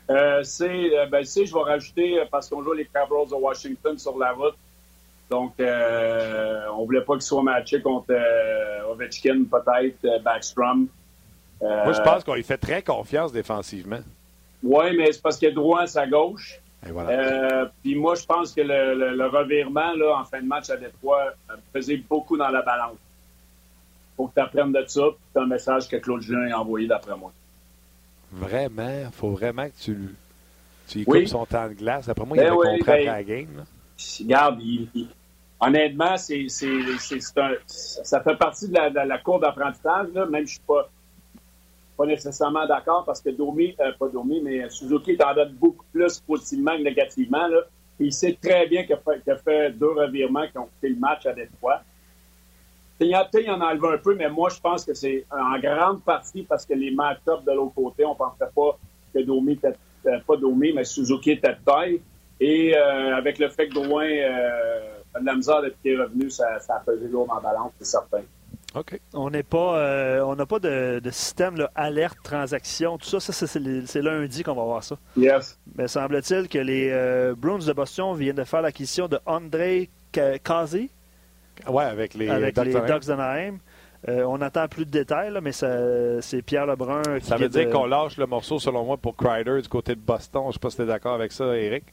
Euh, 0.09 0.43
C, 0.43 0.65
euh, 0.65 1.07
ben 1.07 1.25
je 1.25 1.53
vais 1.53 1.61
rajouter 1.61 2.19
euh, 2.19 2.25
parce 2.29 2.49
qu'on 2.49 2.61
joue 2.61 2.73
les 2.73 2.85
Capitals 2.85 3.27
de 3.29 3.35
Washington 3.35 3.97
sur 3.97 4.17
la 4.17 4.33
route. 4.33 4.55
Donc, 5.31 5.53
euh, 5.59 6.67
on 6.77 6.85
voulait 6.85 7.01
pas 7.01 7.13
qu'il 7.13 7.23
soit 7.23 7.41
matché 7.41 7.81
contre 7.81 8.11
euh, 8.11 8.91
Ovechkin, 8.91 9.45
peut-être, 9.49 10.23
Backstrom. 10.23 10.87
Moi, 11.61 11.93
je 11.93 12.01
pense 12.01 12.23
qu'on 12.23 12.35
lui 12.35 12.43
fait 12.43 12.59
très 12.59 12.83
confiance 12.83 13.31
défensivement. 13.31 14.01
Oui, 14.61 14.95
mais 14.95 15.11
c'est 15.11 15.21
parce 15.21 15.37
qu'il 15.37 15.47
y 15.49 15.51
a 15.51 15.55
droit 15.55 15.81
à 15.81 15.87
sa 15.87 16.05
gauche. 16.05 16.59
Puis 17.81 17.95
moi, 17.95 18.13
je 18.13 18.25
pense 18.25 18.53
que 18.53 18.61
le, 18.61 19.25
revirement 19.25 19.93
là, 19.93 20.19
en 20.19 20.25
fin 20.25 20.41
de 20.41 20.47
match 20.47 20.69
à 20.69 20.77
Détroit 20.77 21.33
faisait 21.73 21.97
beaucoup 21.97 22.37
dans 22.37 22.49
la 22.49 22.61
balance. 22.61 22.97
Faut 24.15 24.27
que 24.27 24.35
tu 24.35 24.41
apprennes 24.41 24.71
de 24.71 24.83
ça, 24.87 25.05
c'est 25.33 25.39
un 25.39 25.47
message 25.47 25.89
que 25.89 25.95
Claude 25.95 26.21
Julien 26.21 26.53
a 26.53 26.59
envoyé 26.59 26.87
d'après 26.87 27.17
moi. 27.17 27.33
Vraiment? 28.35 29.05
Il 29.05 29.11
faut 29.13 29.29
vraiment 29.29 29.65
que 29.65 29.75
tu, 29.81 29.97
tu 30.87 31.01
écoutes 31.01 31.27
son 31.27 31.45
temps 31.45 31.69
de 31.69 31.73
glace. 31.73 32.09
Après 32.09 32.25
moi, 32.25 32.37
il 32.37 32.43
ben 32.43 32.47
avait 32.47 32.77
compris 32.77 32.85
ben, 32.85 33.05
la 33.05 33.23
game. 33.23 33.65
Regarde, 34.19 34.61
honnêtement, 35.59 36.17
c'est, 36.17 36.47
ça 36.49 38.21
fait 38.21 38.35
partie 38.35 38.67
de 38.67 38.73
la, 38.73 39.17
cour 39.19 39.39
d'apprentissage. 39.39 40.07
Même 40.13 40.29
je 40.33 40.39
ne 40.39 40.45
suis 40.45 40.59
pas, 40.67 40.89
pas 41.97 42.05
nécessairement 42.05 42.67
d'accord 42.67 43.05
parce 43.05 43.21
que 43.21 43.29
Domi, 43.29 43.73
euh, 43.79 43.93
pas 43.97 44.09
Domi, 44.09 44.41
mais 44.43 44.69
Suzuki 44.69 45.15
t'en 45.15 45.33
donne 45.33 45.53
beaucoup 45.53 45.85
plus 45.93 46.19
positivement 46.19 46.77
que 46.77 46.83
négativement. 46.83 47.47
Là. 47.47 47.61
il 47.99 48.11
sait 48.11 48.37
très 48.41 48.67
bien 48.67 48.83
qu'il 48.83 48.95
a, 48.95 48.97
fait, 48.97 49.31
a 49.31 49.37
fait 49.37 49.71
deux 49.71 49.91
revirements 49.91 50.47
qui 50.47 50.57
ont 50.57 50.69
fait 50.81 50.89
le 50.89 50.97
match 50.97 51.25
à 51.25 51.33
Détroit. 51.33 51.81
Il 52.99 53.07
y 53.07 53.15
en 53.49 53.61
a 53.61 53.73
enlevé 53.73 53.95
un 53.95 53.97
peu, 53.97 54.15
mais 54.15 54.29
moi, 54.29 54.49
je 54.49 54.59
pense 54.59 54.85
que 54.85 54.93
c'est 54.93 55.25
en 55.29 55.59
grande 55.59 56.01
partie 56.03 56.43
parce 56.43 56.65
que 56.65 56.73
les 56.73 56.91
match-ups 56.91 57.43
de 57.45 57.51
l'autre 57.51 57.75
côté, 57.75 58.05
on 58.05 58.13
ne 58.13 58.17
pensait 58.17 58.51
pas 58.55 58.77
que 59.13 59.19
Domi 59.19 59.53
était, 59.53 59.73
euh, 60.05 60.19
pas 60.25 60.37
Domi, 60.37 60.71
mais 60.73 60.85
Suzuki 60.85 61.31
était 61.31 61.53
de 61.53 61.57
taille. 61.65 62.01
Et 62.39 62.75
euh, 62.75 63.15
avec 63.15 63.39
le 63.39 63.49
fait 63.49 63.67
que 63.67 63.73
Drouin 63.73 64.05
euh, 64.05 64.99
a 65.13 65.19
de 65.19 65.25
la 65.25 65.35
misère 65.35 65.61
d'être 65.61 65.77
revenu, 65.83 66.29
ça, 66.29 66.59
ça 66.59 66.75
a 66.75 66.79
pesé 66.79 67.07
lourd 67.07 67.27
en 67.31 67.41
balance, 67.41 67.71
c'est 67.79 67.85
certain. 67.85 68.21
OK. 68.73 68.99
On 69.13 69.29
n'est 69.29 69.43
pas, 69.43 69.77
euh, 69.77 70.21
on 70.21 70.35
n'a 70.35 70.45
pas 70.45 70.59
de, 70.59 70.99
système 71.11 71.55
là, 71.55 71.71
alerte, 71.75 72.17
transaction, 72.23 72.97
tout 72.97 73.07
ça. 73.07 73.19
ça 73.21 73.47
c'est 73.47 74.01
lundi 74.01 74.43
qu'on 74.43 74.53
va 74.53 74.63
voir 74.63 74.83
ça. 74.83 74.97
Yes. 75.15 75.57
Mais 75.77 75.87
semble-t-il 75.87 76.49
que 76.49 76.59
les 76.59 77.33
Bruins 77.37 77.65
de 77.65 77.73
Boston 77.73 78.17
viennent 78.17 78.35
de 78.35 78.43
faire 78.43 78.61
l'acquisition 78.61 79.07
de 79.07 79.17
André 79.25 79.89
Kazi. 80.11 80.89
Ouais, 81.67 81.83
avec 81.83 82.13
les, 82.13 82.29
avec 82.29 82.57
les 82.57 82.73
Ducks 82.73 83.05
d'Anaheim. 83.05 83.57
on 84.07 84.37
n'attend 84.37 84.67
plus 84.67 84.85
de 84.85 84.91
détails, 84.91 85.31
mais 85.41 85.51
c'est 85.51 86.41
Pierre 86.41 86.65
Lebrun 86.65 87.01
qui 87.19 87.25
Ça 87.25 87.37
veut 87.37 87.49
dire 87.49 87.69
qu'on 87.69 87.85
lâche 87.85 88.17
le 88.17 88.25
morceau, 88.25 88.59
selon 88.59 88.85
moi, 88.85 88.97
pour 88.97 89.15
Kreider 89.15 89.61
du 89.61 89.69
côté 89.69 89.95
de 89.95 90.01
Boston. 90.01 90.43
Je 90.43 90.47
ne 90.47 90.53
sais 90.53 90.59
pas 90.59 90.69
si 90.69 90.75
tu 90.77 90.81
es 90.83 90.85
d'accord 90.85 91.15
avec 91.15 91.31
ça, 91.31 91.55
Eric. 91.55 91.83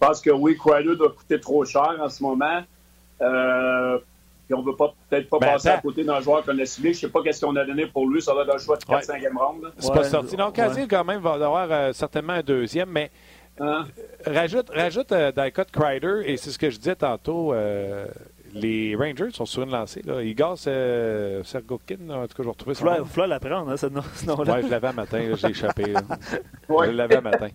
Je 0.00 0.06
pense 0.06 0.20
que 0.20 0.30
oui, 0.30 0.56
Kreider 0.56 0.96
doit 0.96 1.12
coûter 1.12 1.38
trop 1.38 1.64
cher 1.64 1.96
en 2.00 2.08
ce 2.08 2.22
moment. 2.22 2.62
Euh, 3.20 3.98
puis 4.46 4.54
on 4.54 4.62
ne 4.62 4.66
veut 4.66 4.76
peut-être 4.76 5.28
pas 5.28 5.38
ben, 5.38 5.52
passer 5.52 5.68
à 5.68 5.78
côté 5.78 6.02
d'un 6.02 6.20
joueur 6.20 6.44
qu'on 6.44 6.58
a 6.58 6.64
ciblé. 6.64 6.92
Je 6.92 6.96
ne 6.96 7.00
sais 7.02 7.08
pas 7.08 7.22
qu'est-ce 7.22 7.44
qu'on 7.44 7.54
a 7.56 7.64
donné 7.64 7.86
pour 7.86 8.08
lui. 8.08 8.22
Ça 8.22 8.34
va 8.34 8.42
être 8.42 8.54
un 8.54 8.58
choix 8.58 8.76
de 8.76 8.82
4-5e 8.82 9.36
ronde. 9.36 9.72
C'est 9.78 9.92
pas 9.92 10.04
sorti. 10.04 10.36
Donc, 10.36 10.54
Kazi, 10.54 10.88
quand 10.88 11.04
même, 11.04 11.20
va 11.20 11.34
avoir 11.34 11.70
euh, 11.70 11.92
certainement 11.92 12.32
un 12.32 12.42
deuxième, 12.42 12.88
mais 12.90 13.10
hein? 13.60 13.84
rajoute, 14.26 14.70
rajoute 14.70 15.12
euh, 15.12 15.30
dans 15.32 15.44
le 15.44 15.50
cas 15.50 15.64
de 15.64 15.70
Kreider, 15.70 16.22
et 16.24 16.36
c'est 16.36 16.50
ce 16.50 16.58
que 16.58 16.70
je 16.70 16.78
disais 16.78 16.96
tantôt, 16.96 17.54
les 18.54 18.96
Rangers 18.96 19.30
sont 19.32 19.46
sur 19.46 19.62
une 19.62 19.70
lancée. 19.70 20.02
Là. 20.04 20.22
Igor 20.22 20.58
Sergokin, 20.58 21.96
en 22.10 22.26
tout 22.26 22.28
cas, 22.28 22.34
je 22.38 22.42
vais 22.42 22.50
retrouver 22.50 22.74
ça. 22.74 22.96
Il 22.98 23.04
faut 23.04 23.26
la 23.26 23.40
prendre, 23.40 23.70
hein, 23.70 23.76
ce 23.76 23.86
je 23.86 24.70
l'avais 24.70 24.88
un 24.88 24.92
matin, 24.92 25.20
j'ai 25.36 25.48
échappé. 25.48 25.94
Je 26.68 26.90
l'avais 26.90 27.16
un 27.16 27.20
matin. 27.20 27.48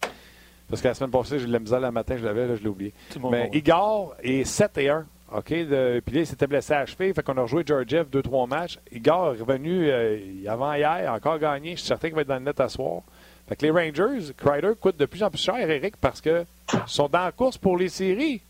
Parce 0.69 0.81
que 0.81 0.87
la 0.87 0.93
semaine 0.93 1.11
passée, 1.11 1.37
j'ai 1.37 1.45
eu 1.45 1.47
de 1.47 1.53
la 1.53 1.59
misère 1.59 1.79
le 1.79 1.91
matin, 1.91 2.15
je 2.17 2.25
l'avais, 2.25 2.47
là, 2.47 2.55
je 2.55 2.61
l'ai 2.61 2.69
oublié. 2.69 2.93
Mais 3.31 3.49
Igor 3.53 4.15
est 4.21 4.43
7 4.43 4.77
et 4.79 4.89
1. 4.89 5.05
OK? 5.33 5.45
puis 5.45 5.65
là, 5.67 5.99
il 6.21 6.27
s'était 6.27 6.47
blessé 6.47 6.73
à 6.73 6.85
HP. 6.85 7.13
Fait 7.13 7.23
qu'on 7.23 7.37
a 7.37 7.41
rejoué 7.41 7.63
Georgiev 7.65 8.07
2-3 8.11 8.47
matchs. 8.47 8.79
Igor 8.91 9.35
est 9.35 9.41
revenu 9.41 9.89
euh, 9.89 10.17
avant 10.47 10.73
hier, 10.73 11.11
encore 11.11 11.39
gagné. 11.39 11.71
Je 11.71 11.77
suis 11.77 11.87
certain 11.87 12.07
qu'il 12.07 12.15
va 12.15 12.21
être 12.21 12.27
dans 12.27 12.35
le 12.35 12.41
net 12.41 12.59
à 12.59 12.69
soir. 12.69 13.01
Fait 13.47 13.55
que 13.55 13.65
les 13.65 13.71
Rangers, 13.71 14.33
Crider 14.37 14.71
coûte 14.79 14.97
de 14.97 15.05
plus 15.05 15.21
en 15.23 15.29
plus 15.29 15.41
cher, 15.41 15.57
Eric, 15.57 15.97
parce 15.97 16.19
que 16.21 16.45
sont 16.87 17.07
dans 17.07 17.25
la 17.25 17.31
course 17.31 17.57
pour 17.57 17.77
les 17.77 17.89
séries. 17.89 18.41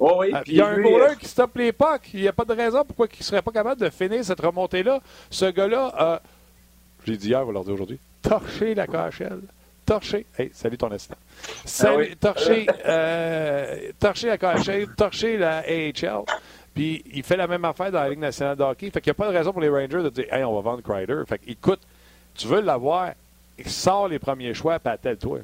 Oh 0.00 0.18
oui, 0.20 0.32
euh, 0.32 0.40
il 0.46 0.54
y 0.54 0.60
a 0.60 0.68
un 0.68 0.80
goaler 0.80 1.16
qui 1.18 1.26
stoppe 1.26 1.56
les 1.56 1.72
pucks. 1.72 2.10
Il 2.14 2.20
n'y 2.20 2.28
a 2.28 2.32
pas 2.32 2.44
de 2.44 2.54
raison 2.54 2.84
pourquoi 2.84 3.06
il 3.12 3.18
ne 3.18 3.24
serait 3.24 3.42
pas 3.42 3.50
capable 3.50 3.80
de 3.80 3.90
finir 3.90 4.24
cette 4.24 4.40
remontée-là. 4.40 5.00
Ce 5.30 5.46
gars-là 5.46 6.20
je 7.04 7.12
l'ai 7.12 7.18
dit 7.18 7.28
hier, 7.28 7.42
on 7.42 7.46
va 7.46 7.52
leur 7.52 7.64
dire 7.64 7.74
aujourd'hui, 7.74 7.98
torché 8.22 8.74
la 8.74 8.86
KHL 8.86 9.40
torché. 9.88 10.26
Hey, 10.36 10.50
salut 10.52 10.76
ton 10.76 10.90
assistant. 10.92 11.16
Salut, 11.64 12.10
ah 12.12 12.16
torché, 12.20 12.66
euh, 12.86 13.90
torché 13.98 14.26
la 14.26 14.36
KHL, 14.36 14.94
torché 14.94 15.38
la 15.38 15.58
AHL. 15.60 16.24
Puis 16.74 17.02
il 17.14 17.22
fait 17.22 17.38
la 17.38 17.46
même 17.46 17.64
affaire 17.64 17.90
dans 17.90 18.00
la 18.00 18.10
Ligue 18.10 18.18
nationale 18.18 18.56
de 18.56 18.62
hockey. 18.62 18.90
Fait 18.90 19.00
qu'il 19.00 19.10
n'y 19.10 19.12
a 19.12 19.14
pas 19.14 19.32
de 19.32 19.36
raison 19.36 19.50
pour 19.50 19.62
les 19.62 19.70
Rangers 19.70 20.02
de 20.02 20.10
dire 20.10 20.26
Hey, 20.30 20.44
on 20.44 20.54
va 20.54 20.60
vendre 20.60 20.82
Crider. 20.82 21.22
Fait 21.26 21.38
qu'il 21.38 21.56
coûte, 21.56 21.80
tu 22.34 22.46
veux 22.46 22.60
l'avoir, 22.60 23.12
il 23.58 23.68
sort 23.68 24.08
les 24.08 24.18
premiers 24.18 24.52
choix, 24.52 24.78
pas 24.78 24.98
tel 24.98 25.16
toi. 25.16 25.38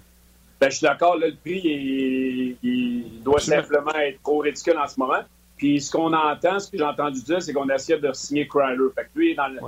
Ben, 0.61 0.71
je 0.71 0.77
suis 0.77 0.87
d'accord, 0.87 1.17
le 1.17 1.35
prix, 1.35 2.59
il, 2.63 3.23
doit 3.23 3.41
simplement 3.41 3.95
être 3.97 4.23
trop 4.23 4.39
ridicule 4.39 4.79
en 4.79 4.87
ce 4.87 4.99
moment. 4.99 5.21
Puis 5.57 5.81
ce 5.81 5.91
qu'on 5.91 6.13
entend, 6.13 6.59
ce 6.59 6.71
que 6.71 6.79
j'ai 6.79 6.85
entendu 6.85 7.23
dire, 7.23 7.43
c'est 7.43 7.53
qu'on 7.53 7.69
essaie 7.69 7.99
de 7.99 8.13
signer 8.13 8.47
Crider. 8.47 8.85
Fait 8.95 9.05
que 9.05 9.19
lui, 9.19 9.35
dans 9.35 9.49
le, 9.49 9.59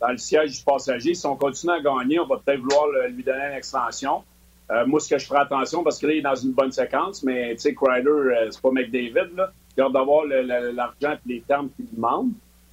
dans 0.00 0.08
le 0.08 0.18
siège 0.18 0.58
du 0.58 0.64
passager. 0.64 1.14
Si 1.14 1.26
on 1.26 1.36
continue 1.36 1.72
à 1.72 1.80
gagner, 1.80 2.20
on 2.20 2.26
va 2.26 2.36
peut-être 2.44 2.60
vouloir 2.60 2.86
lui 3.08 3.22
donner 3.22 3.46
une 3.50 3.56
extension. 3.56 4.22
Euh, 4.70 4.86
moi, 4.86 5.00
ce 5.00 5.08
que 5.08 5.18
je 5.18 5.26
ferai 5.26 5.40
attention, 5.40 5.82
parce 5.82 5.98
que 5.98 6.06
là, 6.06 6.12
il 6.14 6.18
est 6.18 6.22
dans 6.22 6.34
une 6.34 6.52
bonne 6.52 6.72
séquence, 6.72 7.22
mais 7.22 7.54
tu 7.54 7.60
sais, 7.60 7.74
Crider, 7.74 8.08
euh, 8.08 8.50
c'est 8.50 8.60
pas 8.62 8.70
McDavid, 8.70 9.34
là. 9.36 9.52
Il 9.76 9.82
a 9.82 9.88
d'avoir 9.88 10.24
l'argent 10.24 11.14
et 11.14 11.28
les 11.34 11.40
termes 11.40 11.68
qu'il 11.74 11.86
demande. 11.92 12.30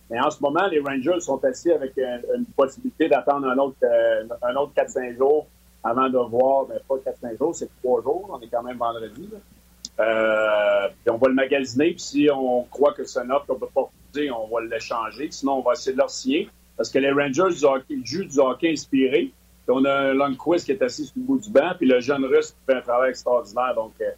Mais 0.09 0.19
en 0.19 0.29
ce 0.29 0.39
moment, 0.39 0.67
les 0.67 0.79
Rangers 0.79 1.19
sont 1.19 1.43
assis 1.43 1.71
avec 1.71 1.93
une, 1.97 2.45
possibilité 2.55 3.07
d'attendre 3.07 3.47
un 3.47 3.57
autre, 3.57 3.77
euh, 3.83 4.23
un 4.43 4.55
autre 4.55 4.73
4-5 4.75 5.17
jours 5.17 5.47
avant 5.83 6.09
de 6.09 6.17
voir, 6.17 6.67
mais 6.69 6.75
pas 6.87 6.95
4-5 6.95 7.37
jours, 7.37 7.55
c'est 7.55 7.69
3 7.83 8.03
jours, 8.03 8.29
on 8.31 8.39
est 8.41 8.49
quand 8.49 8.63
même 8.63 8.77
vendredi. 8.77 9.27
puis 9.27 11.09
on 11.09 11.17
va 11.17 11.27
le 11.27 11.33
magasiner, 11.33 11.91
puis 11.91 11.99
si 11.99 12.29
on 12.33 12.63
croit 12.63 12.93
que 12.93 13.03
c'est 13.03 13.19
un 13.19 13.29
offre 13.29 13.47
qu'on 13.47 13.55
peut 13.55 13.67
pas 13.73 13.81
refuser, 13.81 14.31
on 14.31 14.47
va 14.47 14.61
l'échanger. 14.61 15.29
Sinon, 15.31 15.59
on 15.59 15.61
va 15.61 15.73
essayer 15.73 15.93
de 15.93 15.97
leur 15.97 16.09
signer. 16.09 16.49
Parce 16.77 16.89
que 16.89 16.99
les 16.99 17.11
Rangers 17.11 17.55
jouent 18.03 18.25
du 18.25 18.39
hockey 18.39 18.71
inspiré. 18.71 19.31
Puis 19.65 19.75
on 19.75 19.85
a 19.85 20.13
un 20.13 20.33
qui 20.33 20.71
est 20.71 20.81
assis 20.81 21.05
sur 21.05 21.13
le 21.17 21.23
bout 21.23 21.39
du 21.39 21.51
banc, 21.51 21.73
puis 21.77 21.87
le 21.87 21.99
jeune 21.99 22.25
Russe 22.25 22.51
qui 22.51 22.65
fait 22.65 22.77
un 22.77 22.81
travail 22.81 23.11
extraordinaire. 23.11 23.75
Donc, 23.75 23.93
euh, 24.01 24.09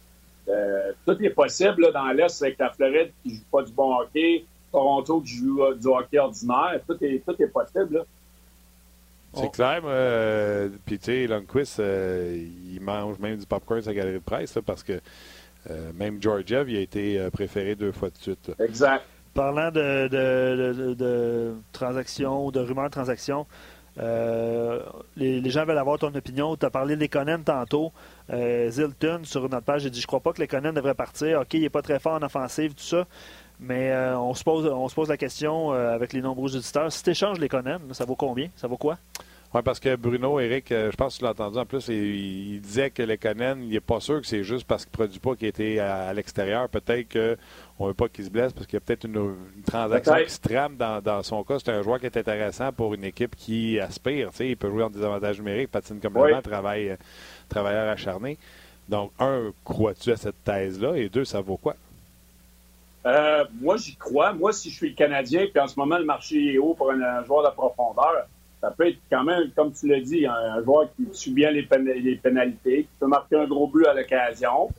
euh, 0.48 0.92
tout 1.06 1.22
est 1.22 1.30
possible 1.30 1.92
dans 1.92 2.08
l'Est 2.12 2.42
avec 2.42 2.58
la 2.58 2.70
Floride 2.70 3.12
qui 3.22 3.30
ne 3.30 3.34
joue 3.34 3.44
pas 3.50 3.62
du 3.62 3.72
bon 3.72 3.94
hockey, 3.96 4.44
Toronto 4.72 5.20
qui 5.20 5.34
joue 5.34 5.62
euh, 5.62 5.74
du 5.74 5.86
hockey 5.88 6.18
ordinaire. 6.18 6.80
Tout 6.86 6.96
est, 7.02 7.22
tout 7.26 7.34
est 7.38 7.48
possible. 7.48 8.04
C'est 9.34 9.52
clair. 9.52 9.82
puis, 10.84 10.98
tu 10.98 11.04
sais, 11.04 11.26
Lundqvist, 11.26 11.78
il 11.78 12.80
mange 12.80 13.18
même 13.18 13.36
du 13.36 13.46
popcorn 13.46 13.80
à 13.80 13.82
sa 13.82 13.94
galerie 13.94 14.14
de 14.14 14.18
presse 14.18 14.58
parce 14.64 14.82
que 14.82 15.00
même 15.94 16.22
Georgiev, 16.22 16.70
il 16.70 16.76
a 16.76 16.80
été 16.80 17.28
préféré 17.32 17.74
deux 17.74 17.92
fois 17.92 18.10
de 18.10 18.18
suite. 18.18 18.52
Exact. 18.58 19.04
Parlant 19.34 19.72
de, 19.72 20.06
de, 20.06 20.94
de, 20.94 21.54
transactions 21.72 22.46
ou 22.46 22.52
de 22.52 22.60
rumeurs 22.60 22.84
de 22.84 22.90
transactions, 22.90 23.46
euh, 23.98 24.80
les, 25.16 25.50
gens 25.50 25.64
veulent 25.64 25.78
avoir 25.78 25.98
ton 25.98 26.14
opinion. 26.14 26.56
Tu 26.56 26.66
as 26.66 26.70
parlé 26.70 26.96
des 26.96 27.08
Conan 27.08 27.40
tantôt. 27.44 27.92
Euh, 28.30 28.70
Zilton, 28.70 29.20
sur 29.24 29.48
notre 29.48 29.64
page, 29.64 29.82
j'ai 29.82 29.90
dit 29.90 30.00
Je 30.00 30.06
crois 30.06 30.20
pas 30.20 30.32
que 30.32 30.40
les 30.40 30.48
Conan 30.48 30.72
devraient 30.72 30.94
partir. 30.94 31.40
OK, 31.40 31.54
il 31.54 31.62
n'est 31.62 31.68
pas 31.68 31.82
très 31.82 31.98
fort 31.98 32.14
en 32.14 32.22
offensive, 32.22 32.74
tout 32.74 32.82
ça. 32.82 33.06
Mais 33.60 33.90
euh, 33.90 34.18
on, 34.18 34.34
se 34.34 34.42
pose, 34.44 34.66
on 34.66 34.88
se 34.88 34.94
pose 34.94 35.08
la 35.08 35.16
question 35.16 35.70
avec 35.70 36.12
les 36.12 36.20
nombreux 36.20 36.56
auditeurs 36.56 36.92
si 36.92 37.02
tu 37.02 37.10
échanges 37.10 37.38
les 37.38 37.48
Conan, 37.48 37.78
ça 37.92 38.04
vaut 38.04 38.16
combien? 38.16 38.48
Ça 38.56 38.66
vaut 38.66 38.76
quoi? 38.76 38.98
Oui, 39.54 39.62
parce 39.62 39.78
que 39.78 39.94
Bruno, 39.94 40.40
Eric, 40.40 40.72
euh, 40.72 40.90
je 40.90 40.96
pense 40.96 41.14
que 41.14 41.18
tu 41.18 41.24
l'as 41.24 41.30
entendu 41.30 41.58
en 41.58 41.64
plus, 41.64 41.86
il, 41.86 42.60
disait 42.60 42.90
que 42.90 43.04
le 43.04 43.16
Conan, 43.16 43.56
il 43.60 43.68
n'est 43.68 43.80
pas 43.80 44.00
sûr 44.00 44.20
que 44.20 44.26
c'est 44.26 44.42
juste 44.42 44.66
parce 44.66 44.84
qu'il 44.84 44.90
ne 44.90 44.96
produit 44.96 45.20
pas 45.20 45.36
qu'il 45.36 45.46
était 45.46 45.78
à, 45.78 46.12
l'extérieur. 46.12 46.68
Peut-être 46.68 47.12
qu'on 47.12 47.84
ne 47.84 47.88
veut 47.90 47.94
pas 47.94 48.08
qu'il 48.08 48.24
se 48.24 48.30
blesse 48.30 48.52
parce 48.52 48.66
qu'il 48.66 48.74
y 48.74 48.78
a 48.78 48.80
peut-être 48.80 49.04
une, 49.04 49.36
transaction 49.64 50.16
qui 50.24 50.30
se 50.30 50.40
trame 50.40 50.76
dans, 50.76 51.22
son 51.22 51.44
cas. 51.44 51.60
C'est 51.60 51.70
un 51.70 51.82
joueur 51.82 52.00
qui 52.00 52.06
est 52.06 52.16
intéressant 52.16 52.72
pour 52.72 52.94
une 52.94 53.04
équipe 53.04 53.36
qui 53.36 53.78
aspire. 53.78 54.30
Il 54.40 54.56
peut 54.56 54.68
jouer 54.68 54.82
en 54.82 54.90
désavantage 54.90 55.38
numérique, 55.38 55.70
patine 55.70 56.00
comme 56.00 56.16
oui. 56.16 56.32
travaille, 56.42 56.90
euh, 56.90 56.96
travailleur 57.48 57.88
acharné. 57.90 58.36
Donc, 58.88 59.12
un, 59.20 59.52
crois-tu 59.62 60.10
à 60.10 60.16
cette 60.16 60.42
thèse-là? 60.42 60.96
Et 60.96 61.08
deux, 61.08 61.24
ça 61.24 61.40
vaut 61.40 61.58
quoi? 61.58 61.76
Euh, 63.06 63.44
moi, 63.60 63.76
j'y 63.76 63.96
crois. 63.96 64.32
Moi, 64.32 64.52
si 64.52 64.70
je 64.70 64.76
suis 64.76 64.88
le 64.90 64.94
Canadien, 64.94 65.46
puis 65.52 65.60
en 65.60 65.68
ce 65.68 65.78
moment, 65.78 65.98
le 65.98 66.04
marché 66.04 66.54
est 66.54 66.58
haut 66.58 66.74
pour 66.74 66.90
un, 66.90 67.24
joueur 67.24 67.44
de 67.48 67.54
profondeur, 67.54 68.26
ça 68.60 68.70
peut 68.70 68.88
être 68.88 68.98
quand 69.10 69.24
même, 69.24 69.50
comme 69.54 69.72
tu 69.72 69.88
l'as 69.88 70.00
dit, 70.00 70.26
un, 70.26 70.62
joueur 70.64 70.88
qui 70.96 71.06
suit 71.12 71.32
bien 71.32 71.50
les, 71.50 71.64
pénalités, 71.64 72.84
qui 72.84 72.88
peut 72.98 73.06
marquer 73.06 73.36
un 73.36 73.46
gros 73.46 73.66
but 73.66 73.86
à 73.86 73.94
l'occasion. 73.94 74.70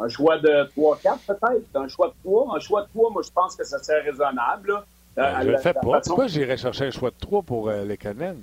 Un 0.00 0.08
choix 0.08 0.38
de 0.38 0.48
3-4 0.76 1.18
peut-être, 1.26 1.66
un 1.74 1.88
choix 1.88 2.08
de 2.08 2.14
3. 2.24 2.56
Un 2.56 2.60
choix 2.60 2.82
de 2.82 2.88
3, 2.88 3.10
moi, 3.10 3.22
je 3.22 3.30
pense 3.32 3.56
que 3.56 3.64
ça 3.64 3.82
serait 3.82 4.00
raisonnable. 4.00 4.82
Ben, 5.16 5.42
je 5.42 5.48
le 5.48 5.58
fais 5.58 5.74
pas. 5.74 6.00
Pourquoi 6.00 6.28
j'irais 6.28 6.56
chercher 6.56 6.86
un 6.86 6.90
choix 6.90 7.10
de 7.10 7.16
3 7.18 7.42
pour 7.42 7.68
euh, 7.68 7.84
les 7.84 7.96
Conan? 7.96 8.36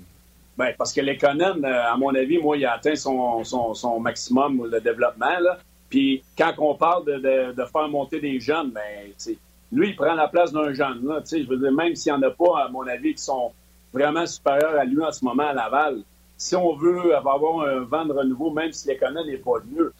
Ben, 0.57 0.73
parce 0.77 0.93
que 0.93 1.01
les 1.01 1.17
Conan, 1.17 1.63
euh, 1.63 1.93
à 1.93 1.95
mon 1.97 2.13
avis, 2.13 2.37
moi, 2.37 2.57
il 2.57 2.65
a 2.65 2.73
atteint 2.73 2.95
son, 2.95 3.43
son, 3.43 3.73
son 3.73 3.99
maximum 3.99 4.69
de 4.69 4.79
développement. 4.79 5.39
Là. 5.39 5.57
Puis 5.89 6.23
quand 6.37 6.53
on 6.57 6.75
parle 6.75 7.05
de, 7.05 7.53
de, 7.53 7.65
faire 7.65 7.87
monter 7.87 8.19
des 8.19 8.39
jeunes, 8.39 8.71
ben, 8.71 9.37
lui, 9.71 9.89
il 9.89 9.95
prend 9.95 10.13
la 10.13 10.27
place 10.27 10.51
d'un 10.51 10.73
jeune. 10.73 11.05
Là, 11.05 11.21
je 11.29 11.47
veux 11.47 11.57
dire, 11.57 11.71
même 11.71 11.95
s'il 11.95 12.11
n'y 12.13 12.19
en 12.19 12.21
a 12.23 12.31
pas, 12.31 12.65
à 12.65 12.69
mon 12.69 12.87
avis, 12.87 13.13
qui 13.13 13.21
sont 13.21 13.51
vraiment 13.93 14.25
supérieurs 14.25 14.77
à 14.77 14.83
lui 14.83 15.03
en 15.03 15.11
ce 15.11 15.23
moment 15.23 15.47
à 15.47 15.53
Laval, 15.53 16.01
si 16.37 16.55
on 16.55 16.75
veut 16.75 17.15
avoir 17.15 17.67
un 17.67 17.79
vent 17.81 18.05
de 18.05 18.13
renouveau, 18.13 18.51
même 18.51 18.71
si 18.71 18.87
les 18.87 18.97
Conan 18.97 19.25
n'est 19.25 19.37
pas 19.37 19.59
mieux, 19.71 19.93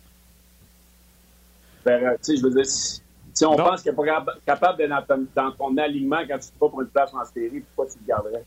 ben, 1.85 2.17
je 2.27 2.41
veux 2.41 2.51
dire, 2.51 2.65
si, 2.65 3.45
on 3.45 3.55
pense 3.55 3.83
qu'il 3.83 3.91
n'est 3.91 3.95
pas 3.95 4.25
capable 4.45 4.77
d'être 4.77 5.07
dans, 5.35 5.51
ton 5.51 5.77
alignement 5.77 6.21
quand 6.27 6.39
tu 6.39 6.47
te 6.47 6.59
pas 6.59 6.69
pour 6.69 6.81
une 6.81 6.87
place 6.87 7.13
en 7.13 7.23
série, 7.25 7.63
pourquoi 7.75 7.93
tu 7.93 7.99
le 8.01 8.07
garderais? 8.07 8.43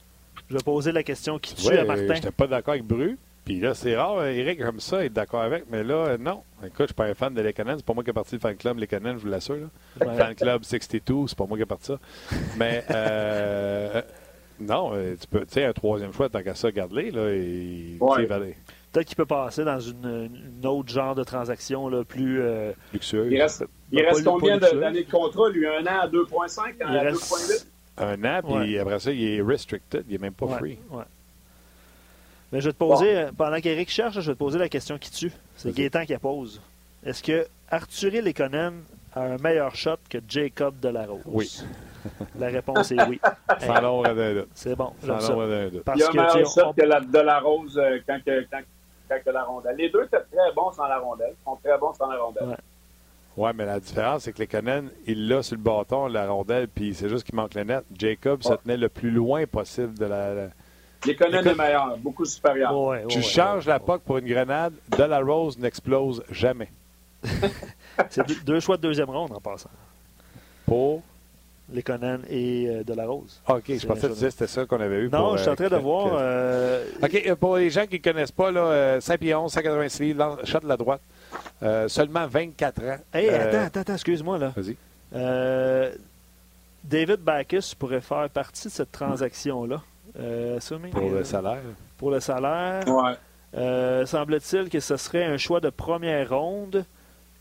Je 0.50 0.56
vais 0.56 0.62
poser 0.62 0.92
la 0.92 1.02
question 1.02 1.38
qui 1.38 1.54
tue 1.54 1.76
à 1.76 1.84
Martin. 1.84 2.06
Je 2.06 2.12
n'étais 2.12 2.30
pas 2.30 2.46
d'accord 2.46 2.72
avec 2.72 2.84
Bru. 2.84 3.16
Puis 3.48 3.60
là, 3.60 3.72
c'est 3.72 3.96
rare, 3.96 4.26
Eric, 4.26 4.60
comme 4.60 4.78
ça, 4.78 5.02
être 5.02 5.14
d'accord 5.14 5.40
avec. 5.40 5.64
Mais 5.70 5.82
là, 5.82 6.18
non. 6.18 6.42
Écoute, 6.62 6.80
je 6.80 6.84
suis 6.88 6.94
pas 6.94 7.06
un 7.06 7.14
fan 7.14 7.32
de 7.32 7.40
Lekanen. 7.40 7.78
C'est 7.78 7.86
pas 7.86 7.94
moi 7.94 8.04
qui 8.04 8.10
ai 8.10 8.12
parti 8.12 8.34
le 8.34 8.40
fan 8.40 8.54
club 8.54 8.76
Lekanen, 8.76 9.16
je 9.16 9.22
vous 9.22 9.28
l'assure. 9.28 9.70
Le 9.98 10.06
Fan 10.06 10.34
club 10.34 10.64
62, 10.64 11.28
c'est 11.28 11.38
pas 11.38 11.46
moi 11.46 11.56
qui 11.56 11.62
ai 11.62 11.66
parti 11.66 11.86
ça. 11.86 11.98
Mais 12.58 12.84
euh, 12.90 14.02
non, 14.60 14.90
euh, 14.92 15.14
tu 15.18 15.26
peux, 15.28 15.40
tu 15.46 15.54
sais, 15.54 15.64
un 15.64 15.72
troisième 15.72 16.12
choix, 16.12 16.28
tant 16.28 16.42
qu'à 16.42 16.54
ça, 16.54 16.70
garde-les. 16.70 17.10
Là, 17.10 17.30
et, 17.30 17.96
Peut-être 18.92 19.06
qu'il 19.06 19.16
peut 19.16 19.24
passer 19.24 19.64
dans 19.64 19.80
une, 19.80 20.30
autre 20.64 20.92
genre 20.92 21.14
de 21.14 21.24
transaction 21.24 21.88
là, 21.88 22.04
plus 22.04 22.42
euh, 22.42 22.72
luxueuse. 22.92 23.32
Il 23.32 23.40
reste, 23.40 23.64
il 23.92 24.02
reste 24.02 24.24
combien 24.24 24.58
d'années 24.58 25.04
de 25.04 25.10
contrat, 25.10 25.48
lui? 25.48 25.66
Un 25.66 25.86
an 25.86 26.00
à 26.02 26.06
2,5, 26.06 26.82
à 26.84 27.12
2,8? 27.12 27.66
Un 27.96 28.24
an, 28.24 28.40
puis 28.46 28.78
après 28.78 29.00
ça, 29.00 29.10
il 29.10 29.24
est 29.24 29.42
restricted. 29.42 30.04
Il 30.06 30.12
n'est 30.12 30.18
même 30.18 30.34
pas 30.34 30.48
free. 30.48 30.78
Mais 32.52 32.60
je 32.60 32.68
vais 32.68 32.72
te 32.72 32.78
poser, 32.78 33.16
euh, 33.16 33.30
pendant 33.36 33.60
qu'Éric 33.60 33.90
cherche, 33.90 34.20
je 34.20 34.30
vais 34.30 34.34
te 34.34 34.38
poser 34.38 34.58
la 34.58 34.68
question 34.68 34.96
qui 34.98 35.10
tue. 35.10 35.32
C'est 35.56 35.74
Gaétan 35.74 36.04
qui 36.04 36.12
la 36.12 36.18
pose. 36.18 36.60
Est-ce 37.04 37.22
que 37.22 37.46
Arthur 37.70 38.22
Lekonen 38.22 38.82
a 39.14 39.20
un 39.20 39.36
meilleur 39.36 39.74
shot 39.74 39.98
que 40.08 40.18
Jacob 40.26 40.80
Delarose? 40.80 41.20
Oui. 41.26 41.62
La 42.38 42.46
réponse 42.46 42.90
est 42.90 43.02
oui. 43.06 43.20
Sans 43.60 43.80
l'ombre 43.80 44.14
d'un 44.14 44.34
doute. 44.34 44.48
C'est 44.54 44.74
bon. 44.74 44.92
Sans 45.00 45.28
l'ombre 45.28 45.48
d'un 45.48 45.68
doute. 45.68 45.82
Il 45.94 46.00
y 46.00 46.02
a 46.02 46.08
un 46.08 46.12
meilleur 46.12 46.50
shot 46.50 46.72
que 46.72 46.84
la 46.84 47.00
Delarose 47.00 47.78
euh, 47.78 47.98
quand, 48.06 48.18
quand, 48.24 48.62
quand, 49.08 49.32
la 49.32 49.44
rondelle. 49.44 49.76
Les 49.76 49.90
deux 49.90 50.04
étaient 50.04 50.16
très 50.16 50.52
bons 50.54 50.72
sans 50.72 50.86
la 50.86 50.98
rondelle. 50.98 51.34
Ils 51.38 51.44
sont 51.44 51.56
très 51.62 51.76
bons 51.78 51.92
sans 51.92 52.08
la 52.10 52.18
rondelle. 52.18 52.56
Oui, 53.36 53.50
mais 53.54 53.66
la 53.66 53.78
différence, 53.78 54.22
c'est 54.22 54.32
que 54.32 54.42
Lekonen, 54.42 54.90
il 55.06 55.28
l'a 55.28 55.42
sur 55.42 55.56
le 55.56 55.62
bâton, 55.62 56.08
la 56.08 56.28
rondelle, 56.28 56.66
puis 56.66 56.92
c'est 56.94 57.08
juste 57.08 57.24
qu'il 57.24 57.36
manque 57.36 57.54
le 57.54 57.62
net. 57.62 57.84
Jacob 57.96 58.42
se 58.42 58.52
tenait 58.54 58.76
le 58.76 58.88
plus 58.88 59.12
loin 59.12 59.46
possible 59.46 59.96
de 59.96 60.06
la 60.06 60.48
les 61.06 61.14
Conan 61.14 61.42
est 61.42 61.54
meilleur, 61.54 61.96
beaucoup 61.98 62.24
supérieur. 62.24 62.72
tu 63.08 63.22
changes 63.22 63.66
la 63.66 63.78
POC 63.78 64.02
pour 64.02 64.18
une 64.18 64.26
grenade, 64.26 64.74
de 64.96 65.02
la 65.04 65.20
Rose 65.20 65.58
n'explose 65.58 66.22
jamais. 66.30 66.70
c'est 68.10 68.44
deux, 68.44 68.60
choix 68.60 68.76
de 68.76 68.82
deuxième 68.82 69.10
ronde 69.10 69.32
en 69.32 69.40
passant. 69.40 69.70
Pour? 70.66 71.02
Les 71.70 71.82
Conan 71.82 72.20
et 72.30 72.66
euh, 72.68 72.82
de 72.82 72.94
la 72.94 73.06
Rose. 73.06 73.40
OK, 73.46 73.64
je 73.68 73.86
pensais 73.86 74.08
que 74.08 74.14
c'était 74.14 74.46
ça 74.46 74.64
qu'on 74.64 74.80
avait 74.80 75.00
eu. 75.00 75.10
Non, 75.10 75.36
je 75.36 75.42
suis 75.42 75.50
en 75.50 75.56
train 75.56 75.68
de 75.68 75.76
voir. 75.76 76.12
Euh, 76.14 76.84
OK, 77.02 77.22
euh, 77.26 77.36
pour 77.36 77.56
les 77.56 77.68
gens 77.68 77.86
qui 77.86 77.96
ne 77.98 78.02
connaissent 78.02 78.32
pas, 78.32 78.50
là, 78.50 79.00
5 79.00 79.20
pieds 79.20 79.34
11, 79.34 79.52
186 79.52 80.02
livres, 80.02 80.38
shot 80.44 80.60
de 80.60 80.68
la 80.68 80.76
droite. 80.78 81.02
seulement 81.88 82.26
24 82.26 82.82
ans. 82.84 82.96
Hey, 83.12 83.28
attends, 83.28 83.80
attends, 83.80 83.94
excuse-moi. 83.94 84.38
là. 84.38 84.52
Vas-y. 84.56 84.76
David 86.84 87.20
Backus 87.20 87.74
pourrait 87.74 88.00
faire 88.00 88.30
partie 88.30 88.68
de 88.68 88.72
cette 88.72 88.92
transaction-là. 88.92 89.82
Euh, 90.18 90.58
pour 90.92 91.10
le 91.10 91.24
salaire. 91.24 91.62
Pour 91.96 92.10
le 92.10 92.20
salaire. 92.20 92.84
Euh, 93.56 94.04
semble-t-il 94.04 94.68
que 94.68 94.80
ce 94.80 94.96
serait 94.96 95.24
un 95.24 95.38
choix 95.38 95.60
de 95.60 95.70
première 95.70 96.28
ronde 96.28 96.84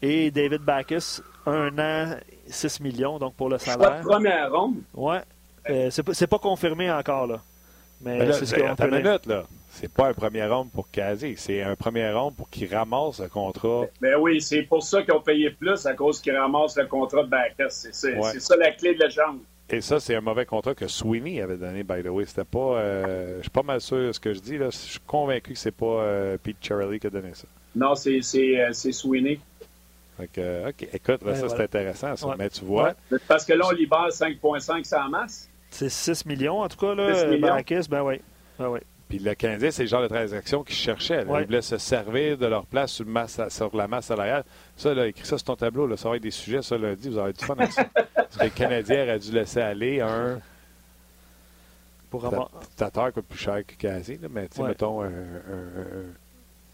et 0.02 0.32
David 0.32 0.62
Backus, 0.62 1.22
un 1.46 1.78
an, 1.80 2.16
6 2.48 2.80
millions, 2.80 3.20
donc 3.20 3.36
pour 3.36 3.50
le 3.50 3.58
salaire. 3.58 3.88
Choix 3.88 3.98
de 4.00 4.04
première 4.04 4.52
ronde? 4.52 4.76
Oui. 4.94 5.18
Euh, 5.70 5.90
c'est 5.90 6.28
pas, 6.28 6.40
confirmé 6.40 6.90
encore, 6.90 7.28
là. 7.28 7.42
Mais, 8.02 8.32
c'est 8.32 8.46
ce 8.46 8.56
ben, 8.56 8.76
qu'on 8.76 8.88
minute, 8.88 9.26
là. 9.26 9.44
C'est 9.70 9.92
pas 9.92 10.08
un 10.08 10.14
premier 10.14 10.46
ronde 10.46 10.72
pour 10.72 10.90
Kazi, 10.90 11.36
c'est 11.38 11.62
un 11.62 11.76
premier 11.76 12.12
ronde 12.12 12.36
pour 12.36 12.50
qu'il 12.50 12.74
ramasse 12.74 13.20
le 13.20 13.28
contrat. 13.28 13.86
Ben, 14.02 14.16
oui, 14.20 14.42
c'est 14.42 14.64
pour 14.64 14.82
ça 14.82 15.04
qu'ils 15.04 15.14
ont 15.14 15.22
payé 15.22 15.52
plus 15.52 15.86
à 15.86 15.94
cause 15.94 16.22
qu'il 16.22 16.36
ramasse 16.36 16.78
le 16.78 16.86
contrat 16.86 17.24
de 17.24 17.30
Backus. 17.30 17.88
C'est 17.92 18.20
ça 18.40 18.56
la 18.56 18.72
clé 18.72 18.96
de 18.96 19.02
la 19.02 19.10
jambe. 19.10 19.40
Et 19.70 19.82
ça, 19.82 20.00
c'est 20.00 20.16
un 20.16 20.22
mauvais 20.22 20.46
contrat 20.46 20.74
que 20.74 20.88
Sweeney 20.88 21.42
avait 21.42 21.58
donné, 21.58 21.84
by 21.84 22.02
the 22.02 22.08
way. 22.08 22.26
C'était 22.26 22.46
pas. 22.46 22.78
Euh, 22.78 23.38
je 23.38 23.42
suis 23.44 23.50
pas 23.50 23.64
mal 23.64 23.82
sûr 23.82 23.98
de 23.98 24.12
ce 24.14 24.20
que 24.20 24.34
je 24.34 24.40
dis. 24.40 24.58
Là. 24.58 24.70
Je 24.70 24.78
suis 24.78 25.00
convaincu 25.06 25.54
que 25.54 25.60
c'est 25.60 25.72
pas 25.72 25.86
euh, 25.86 26.38
Pete 26.42 26.58
Charlie 26.62 27.00
qui 27.00 27.08
a 27.08 27.10
donné 27.10 27.34
ça. 27.34 27.48
Non, 27.76 27.94
c'est, 27.94 28.22
c'est, 28.22 28.62
euh, 28.62 28.72
Sweeney. 28.72 29.40
OK. 30.20 30.40
Écoute, 30.94 31.20
ça, 31.24 31.50
c'est 31.50 31.62
intéressant, 31.62 32.16
ça. 32.16 32.36
Mais 32.38 32.50
tu 32.50 32.64
vois. 32.64 32.94
Parce 33.28 33.46
que 33.46 33.54
là, 33.54 33.66
on 33.68 33.72
libère 33.72 34.08
5,5 34.08 34.84
sans 34.84 35.10
masse. 35.10 35.50
C'est 35.70 35.90
6 35.90 36.26
millions, 36.26 36.62
en 36.62 36.70
tout 36.70 36.78
cas, 36.78 36.96
là. 36.96 37.38
Marrakech, 37.38 37.90
ben 37.90 38.04
oui. 38.04 38.22
Ben 38.58 38.70
oui. 38.70 38.80
Puis 39.08 39.20
le 39.20 39.34
Canadien, 39.36 39.72
c'est 39.72 39.84
le 39.84 39.88
genre 39.88 40.02
de 40.02 40.08
transaction 40.08 40.64
qu'ils 40.64 40.76
cherchaient. 40.76 41.22
Ils 41.22 41.46
voulaient 41.46 41.62
se 41.62 41.78
servir 41.78 42.38
de 42.38 42.46
leur 42.46 42.66
place 42.66 42.92
sur, 42.92 43.06
masse, 43.06 43.40
sur 43.50 43.76
la 43.76 43.88
masse 43.88 44.08
salariale. 44.08 44.44
Ça, 44.76 44.94
là, 44.94 45.08
écrit 45.08 45.26
ça 45.26 45.38
sur 45.38 45.46
ton 45.46 45.56
tableau. 45.56 45.88
Là, 45.88 45.96
ça 45.96 46.10
va 46.10 46.18
être 46.18 46.24
des 46.24 46.32
sujets, 46.32 46.62
ça, 46.62 46.78
lundi. 46.78 47.10
Vous 47.10 47.18
aurez 47.18 47.32
du 47.32 47.44
fun 47.44 47.56
avec 47.58 47.72
ça. 47.72 47.86
Parce 48.16 48.38
que 48.38 48.44
le 48.44 48.50
Canadien 48.50 49.04
aurait 49.04 49.20
dû 49.20 49.32
laisser 49.32 49.62
aller 49.62 50.02
un. 50.02 50.40
Pour 52.10 52.26
avoir. 52.26 52.50
Tataire 52.76 53.14
coûte 53.14 53.26
plus 53.28 53.40
cher 53.40 53.66
que 53.66 53.76
Casey, 53.76 54.20
mais 54.30 54.48
tu 54.50 54.58
sais, 54.58 54.64
mettons 54.64 55.02
un. 55.02 55.08
un, 55.08 55.12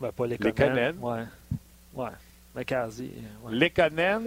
ben, 0.02 0.12
pas 0.12 0.28
les 0.28 0.38
Conan. 0.38 0.94
Ouais. 1.02 1.24
Ouais. 1.94 2.10
Mais 2.56 2.66
Casey. 2.66 3.10
Ouais. 3.44 3.54
Les 3.54 3.70
Conan. 3.70 4.22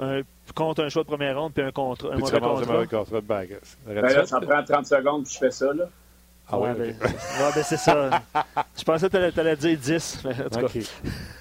Un, 0.00 0.22
contre 0.54 0.84
un 0.84 0.88
choix 0.88 1.02
de 1.02 1.08
première 1.08 1.38
ronde 1.38 1.52
puis 1.52 1.62
un, 1.62 1.70
contre, 1.70 2.06
un 2.06 2.16
puis 2.16 2.20
mauvais 2.20 2.40
contrat. 2.40 2.62
un 2.62 2.72
mauvais 2.72 2.86
contrat 2.86 3.20
de 3.20 3.26
bague. 3.26 3.58
Ben 3.86 3.94
là, 4.00 4.26
ça 4.26 4.40
prend 4.40 4.62
30 4.62 4.86
secondes 4.86 5.24
que 5.24 5.30
je 5.30 5.38
fais 5.38 5.50
ça, 5.50 5.72
là. 5.72 5.84
Ah 6.50 6.58
ouais, 6.58 6.70
ouais, 6.70 6.74
ben, 6.74 6.86
ouais 7.10 7.52
ben 7.54 7.62
c'est 7.62 7.76
ça. 7.76 8.22
je 8.76 8.82
pensais 8.82 9.10
que 9.10 9.30
tu 9.30 9.40
allais 9.40 9.56
dire 9.56 9.78
10. 9.78 10.24
Mais 10.24 10.30
en 10.30 10.48
tout 10.48 10.64
OK. 10.64 10.78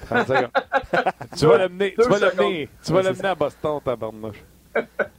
30 0.07 0.27
secondes. 0.27 0.49
tu 1.37 1.45
vas 1.45 1.57
l'amener, 1.57 1.95
tu 1.97 2.09
vas 2.09 2.19
l'amener, 2.19 2.69
tu 2.83 2.91
vas 2.91 3.01
l'amener 3.01 3.27
à 3.29 3.35
Boston, 3.35 3.79
ta 3.83 3.95
barnouche. 3.95 4.43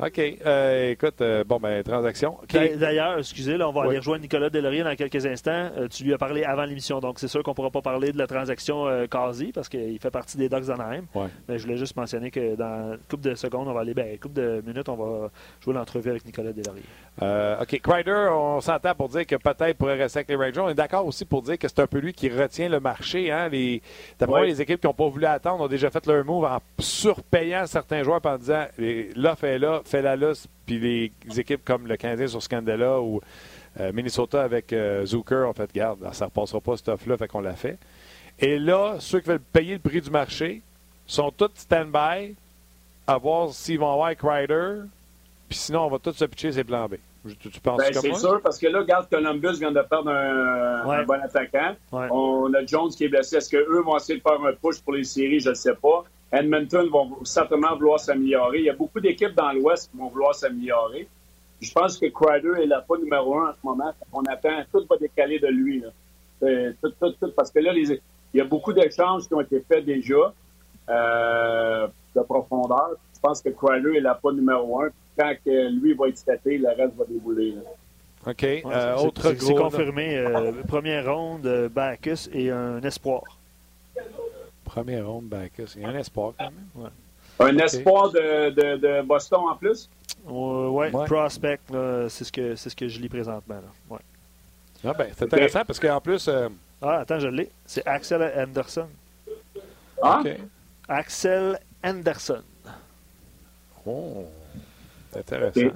OK. 0.00 0.18
Euh, 0.18 0.90
écoute, 0.90 1.20
euh, 1.20 1.44
bon, 1.44 1.60
ben, 1.60 1.82
transaction. 1.84 2.36
D'ailleurs, 2.52 3.18
excusez, 3.18 3.56
là, 3.56 3.68
on 3.68 3.72
va 3.72 3.82
aller 3.82 3.98
rejoindre 3.98 4.22
Nicolas 4.22 4.50
Delaurier 4.50 4.82
dans 4.82 4.96
quelques 4.96 5.24
instants. 5.24 5.70
Euh, 5.76 5.86
tu 5.86 6.02
lui 6.02 6.12
as 6.12 6.18
parlé 6.18 6.42
avant 6.42 6.64
l'émission, 6.64 6.98
donc 6.98 7.20
c'est 7.20 7.28
sûr 7.28 7.44
qu'on 7.44 7.52
ne 7.52 7.54
pourra 7.54 7.70
pas 7.70 7.80
parler 7.80 8.10
de 8.10 8.18
la 8.18 8.26
transaction 8.26 8.86
quasi 9.08 9.52
parce 9.52 9.68
qu'il 9.68 9.98
fait 10.00 10.10
partie 10.10 10.36
des 10.36 10.48
Ducks 10.48 10.66
d'Anaheim. 10.66 11.04
Mais 11.48 11.58
je 11.58 11.62
voulais 11.62 11.76
juste 11.76 11.96
mentionner 11.96 12.32
que 12.32 12.56
dans 12.56 12.94
une 12.94 12.98
couple 13.08 13.22
de 13.22 13.34
secondes, 13.36 13.68
on 13.68 13.72
va 13.72 13.80
aller, 13.80 13.94
ben, 13.94 14.10
une 14.12 14.18
couple 14.18 14.34
de 14.34 14.62
minutes, 14.66 14.88
on 14.88 14.96
va 14.96 15.30
jouer 15.60 15.74
l'entrevue 15.74 16.10
avec 16.10 16.24
Nicolas 16.24 16.52
Delaurier. 16.52 16.82
OK. 17.60 17.80
Crider, 17.80 18.28
on 18.32 18.60
s'entend 18.60 18.94
pour 18.94 19.08
dire 19.08 19.26
que 19.26 19.36
peut-être 19.36 19.76
pourrait 19.78 19.94
rester 19.94 20.18
avec 20.18 20.28
les 20.28 20.36
Rangers. 20.36 20.60
On 20.60 20.68
est 20.70 20.74
d'accord 20.74 21.06
aussi 21.06 21.24
pour 21.24 21.42
dire 21.42 21.56
que 21.56 21.68
c'est 21.68 21.80
un 21.80 21.86
peu 21.86 21.98
lui 21.98 22.12
qui 22.12 22.28
retient 22.28 22.68
le 22.68 22.80
marché. 22.80 23.30
Hein? 23.30 23.48
Les, 23.48 23.80
D'après 24.18 24.46
les 24.46 24.60
équipes 24.60 24.80
qui 24.80 24.86
n'ont 24.86 24.94
pas 24.94 25.08
voulu 25.08 25.26
attendre 25.26 25.62
ont 25.62 25.68
déjà 25.68 25.90
fait 25.90 26.04
leur 26.06 26.24
move 26.24 26.44
en 26.44 26.58
surpayant 26.80 27.66
certains 27.66 28.02
joueurs 28.02 28.20
en 28.24 28.38
disant 28.38 28.66
l'offre 29.14 29.44
est 29.44 29.58
là, 29.58 29.82
fait 29.88 30.02
la 30.02 30.16
luce, 30.16 30.46
puis 30.66 30.78
les 30.78 31.40
équipes 31.40 31.64
comme 31.64 31.86
le 31.86 31.96
Canadien 31.96 32.26
sur 32.26 32.42
Scandella 32.42 33.00
ou 33.00 33.20
euh, 33.80 33.92
Minnesota 33.92 34.42
avec 34.42 34.72
euh, 34.72 35.04
Zucker 35.04 35.48
ont 35.48 35.52
fait 35.52 35.72
garde, 35.72 35.98
ça 36.12 36.26
ne 36.26 36.30
repassera 36.30 36.60
pas 36.60 36.76
cette 36.76 36.88
offre-là, 36.88 37.16
fait 37.16 37.28
qu'on 37.28 37.40
l'a 37.40 37.54
fait. 37.54 37.78
Et 38.38 38.58
là, 38.58 38.96
ceux 39.00 39.20
qui 39.20 39.28
veulent 39.28 39.40
payer 39.40 39.74
le 39.74 39.80
prix 39.80 40.00
du 40.00 40.10
marché 40.10 40.62
sont 41.06 41.30
tous 41.30 41.50
stand-by 41.56 42.34
à 43.06 43.18
voir 43.18 43.52
s'ils 43.52 43.78
vont 43.78 43.92
avoir 43.92 44.14
Crider, 44.16 44.82
puis 45.48 45.58
sinon, 45.58 45.86
on 45.86 45.90
va 45.90 45.98
tous 45.98 46.12
se 46.12 46.24
pitcher 46.24 46.52
ses 46.52 46.64
plans 46.64 46.88
B. 46.88 46.94
Tu, 47.40 47.48
penses 47.60 47.78
ben, 47.78 47.92
C'est 47.92 48.14
sûr, 48.14 48.40
parce 48.42 48.58
que 48.58 48.66
là, 48.66 48.80
regarde, 48.80 49.08
Columbus 49.08 49.58
vient 49.58 49.72
de 49.72 49.80
perdre 49.80 50.10
un, 50.10 51.04
bon 51.04 51.20
attaquant. 51.22 51.74
On 51.90 52.52
a 52.52 52.66
Jones 52.66 52.90
qui 52.90 53.04
est 53.04 53.08
blessé. 53.08 53.36
Est-ce 53.36 53.50
qu'eux 53.50 53.82
vont 53.82 53.96
essayer 53.96 54.18
de 54.18 54.22
faire 54.22 54.42
un 54.44 54.52
push 54.52 54.80
pour 54.82 54.92
les 54.92 55.04
séries? 55.04 55.40
Je 55.40 55.50
ne 55.50 55.54
sais 55.54 55.74
pas. 55.74 56.04
Edmonton 56.32 56.88
vont 56.88 57.24
certainement 57.24 57.74
vouloir 57.76 58.00
s'améliorer. 58.00 58.58
Il 58.58 58.64
y 58.64 58.70
a 58.70 58.74
beaucoup 58.74 59.00
d'équipes 59.00 59.34
dans 59.34 59.52
l'Ouest 59.52 59.90
qui 59.90 59.96
vont 59.96 60.08
vouloir 60.08 60.34
s'améliorer. 60.34 61.08
Je 61.60 61.72
pense 61.72 61.96
que 61.98 62.06
Crider 62.06 62.62
est 62.62 62.66
la 62.66 62.80
pas 62.80 62.98
numéro 62.98 63.38
un 63.38 63.50
en 63.50 63.52
ce 63.52 63.58
moment. 63.62 63.92
On 64.12 64.22
attend, 64.24 64.62
tout 64.72 64.84
va 64.88 64.96
décaler 64.96 65.38
de 65.38 65.48
lui. 65.48 65.82
Tout, 66.40 66.90
tout, 67.00 67.10
tout, 67.20 67.30
parce 67.34 67.50
que 67.50 67.60
là, 67.60 67.72
il 67.74 68.00
y 68.34 68.40
a 68.40 68.44
beaucoup 68.44 68.72
d'échanges 68.72 69.26
qui 69.26 69.34
ont 69.34 69.40
été 69.40 69.64
faits 69.66 69.84
déjà. 69.84 70.32
Euh, 70.88 71.86
de 72.14 72.20
profondeur. 72.20 72.90
Je 73.14 73.20
pense 73.20 73.40
que 73.40 73.48
Crowder 73.48 73.96
est 73.96 74.00
la 74.00 74.14
pas 74.14 74.32
numéro 74.32 74.82
un. 74.82 74.88
Quand 75.18 75.32
que 75.44 75.70
lui 75.80 75.94
va 75.94 76.08
être 76.08 76.18
staté, 76.18 76.58
le 76.58 76.68
reste 76.68 76.94
va 76.96 77.04
débouler. 77.06 77.54
OK. 78.26 78.44
Euh, 78.44 78.96
autre 78.96 79.34
C'est 79.38 79.54
confirmé. 79.54 80.18
Euh, 80.18 80.52
première 80.68 81.12
ronde, 81.12 81.70
Bacchus 81.74 82.28
et 82.32 82.50
un 82.50 82.82
espoir. 82.82 83.33
Première 84.74 85.06
ronde. 85.06 85.32
Il 85.76 85.82
y 85.82 85.84
a 85.84 85.88
un 85.88 85.94
espoir 85.94 86.32
quand 86.36 86.50
même. 86.50 86.90
Un 87.38 87.58
espoir 87.58 88.10
de, 88.10 88.50
de, 88.50 88.76
de, 88.76 89.02
Boston 89.02 89.42
en 89.48 89.54
plus? 89.54 89.88
oui, 90.26 90.88
ouais. 90.88 91.04
prospect, 91.06 91.60
c'est 92.08 92.24
ce, 92.24 92.32
que, 92.32 92.56
ce 92.56 92.74
que 92.74 92.88
je 92.88 92.98
lis 92.98 93.08
présentement. 93.08 93.54
Là. 93.54 93.70
Ouais. 93.88 94.00
Ah 94.84 94.92
ben, 94.92 95.12
c'est 95.16 95.26
intéressant 95.26 95.64
parce 95.64 95.78
qu'en 95.78 96.00
plus. 96.00 96.28
Ah, 96.82 96.98
attends, 96.98 97.20
je 97.20 97.28
l'ai. 97.28 97.50
C'est 97.64 97.86
Axel 97.86 98.20
Anderson. 98.36 98.88
Ah? 100.02 100.22
Axel 100.88 101.60
Anderson. 101.84 102.42
Oh, 103.86 104.26
intéressant. 105.16 105.70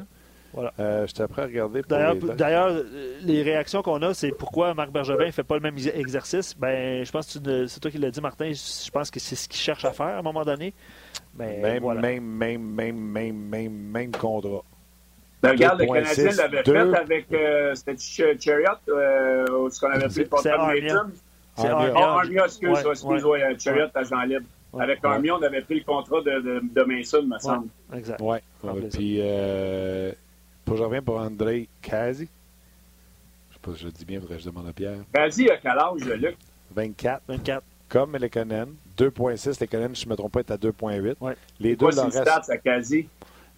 Voilà. 0.59 0.73
Euh, 0.81 1.07
je 1.07 1.15
t'apprends 1.15 1.43
à 1.43 1.45
regarder. 1.45 1.83
D'ailleurs, 1.83 2.83
les... 3.23 3.43
réactions 3.45 3.81
qu'on 3.81 4.03
a, 4.03 4.13
c'est 4.13 4.33
pourquoi 4.33 4.75
Marc 4.75 4.91
Bergevin 4.91 5.27
ne 5.27 5.31
fait 5.31 5.45
pas 5.45 5.55
le 5.55 5.61
même 5.61 5.77
exercice? 5.95 6.53
Ben, 6.59 7.05
je 7.05 7.13
pense 7.13 7.39
que 7.39 7.67
c'est 7.69 7.79
toi 7.79 7.93
qui 7.93 7.99
l'as 7.99 8.11
dit, 8.11 8.21
Martin. 8.21 8.51
Je 8.51 8.91
pense 8.91 9.09
que 9.09 9.21
c'est 9.21 9.37
ce 9.37 9.49
qu'il 9.49 9.61
cherche 9.61 9.85
à 9.85 9.93
faire 9.93 10.07
à 10.07 10.19
un 10.19 10.23
moment 10.23 10.45
donné. 10.45 10.75
Ben, 11.33 11.63
même, 11.63 11.85
même, 12.01 12.25
même, 12.25 12.61
même, 12.61 12.97
même, 12.97 13.37
même, 13.37 13.73
même 13.73 14.11
contrat. 14.11 14.65
Ben, 15.43 15.51
regarde, 15.51 15.81
le 15.81 15.87
Canadien 15.87 16.31
l'avait 16.33 16.65
fait 16.65 16.97
avec 16.97 17.33
euh, 17.33 17.75
c'était 17.77 17.97
Chariot, 18.41 18.69
euh, 18.89 19.71
ce 19.71 19.79
qu'on 19.79 19.91
avait 19.91 20.09
pris 20.09 20.23
le 20.23 20.25
contrat 20.25 20.43
de 20.43 20.89
C'est 21.55 21.69
Armia, 21.69 22.45
excuse, 22.47 22.79
excuse, 22.85 23.25
ouais, 23.25 23.57
Chariot, 23.61 23.87
agent 23.95 24.23
libre. 24.23 24.47
Avec 24.77 25.05
Armia, 25.05 25.37
on 25.37 25.43
avait 25.43 25.63
pris 25.63 25.77
le 25.79 25.85
contrat 25.85 26.21
de, 26.21 26.41
de, 26.41 26.63
de 26.65 26.83
Mason, 26.83 27.23
me 27.23 27.39
semble. 27.39 27.69
Exact. 27.95 28.21
Oui. 28.21 28.39
Puis, 28.91 29.19
euh, 29.21 30.11
pour, 30.69 30.77
je 30.77 30.83
reviens 30.83 31.03
pour 31.03 31.19
André 31.19 31.69
Kazi. 31.83 32.29
Je 33.51 33.55
sais 33.55 33.61
pas 33.63 33.73
si 33.73 33.81
je 33.81 33.87
le 33.87 33.93
dis 33.93 34.05
bien, 34.05 34.21
faudrait 34.21 34.37
que 34.37 34.43
je 34.43 34.49
demande 34.49 34.69
à 34.69 34.73
Pierre. 34.73 34.99
Kazi 35.13 35.49
a 35.51 35.57
quel 35.57 35.79
âge, 35.79 36.19
Luc? 36.21 36.37
24. 36.75 37.23
24. 37.27 37.63
Comme 37.89 38.17
Lekonen. 38.17 38.75
2.6. 38.99 39.61
Lekonen, 39.61 39.95
si 39.95 40.03
je 40.03 40.07
ne 40.07 40.11
me 40.13 40.17
trompe 40.17 40.33
pas, 40.33 40.41
est 40.41 40.51
à 40.51 40.57
2.8. 40.57 41.17
Ouais. 41.21 41.37
Les 41.59 41.75
deux 41.75 41.91
leur 41.91 42.13
restent. 42.13 42.51
à 42.51 42.59
Kazi? 42.59 43.09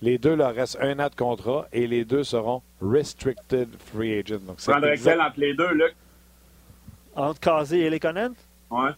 Les 0.03 0.17
deux 0.19 0.35
leur 0.37 0.55
restent 0.55 0.79
un 0.81 0.99
an 1.01 1.09
de 1.09 1.15
contrat 1.15 1.67
et 1.73 1.87
les 1.87 2.05
deux 2.05 2.25
seront 2.25 2.63
restricted 2.81 3.69
free 3.93 4.19
agents. 4.19 4.39
Donc, 4.47 4.57
Prendre 4.59 4.87
Excel 4.87 5.21
entre 5.21 5.41
les 5.41 5.55
deux, 5.55 5.73
Luc? 5.75 5.95
Entre 7.17 7.41
Kazi 7.41 7.81
et 7.81 7.91
Lekonen? 7.91 8.33
Oui. 8.71 8.91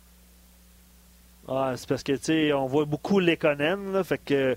Ah, 1.49 1.73
c'est 1.77 1.89
parce 1.89 2.03
que, 2.05 2.13
tu 2.13 2.25
sais, 2.25 2.53
on 2.53 2.67
voit 2.67 2.85
beaucoup 2.85 3.19
Lekonen, 3.19 3.93
là, 3.93 4.05
fait 4.05 4.21
que 4.25 4.57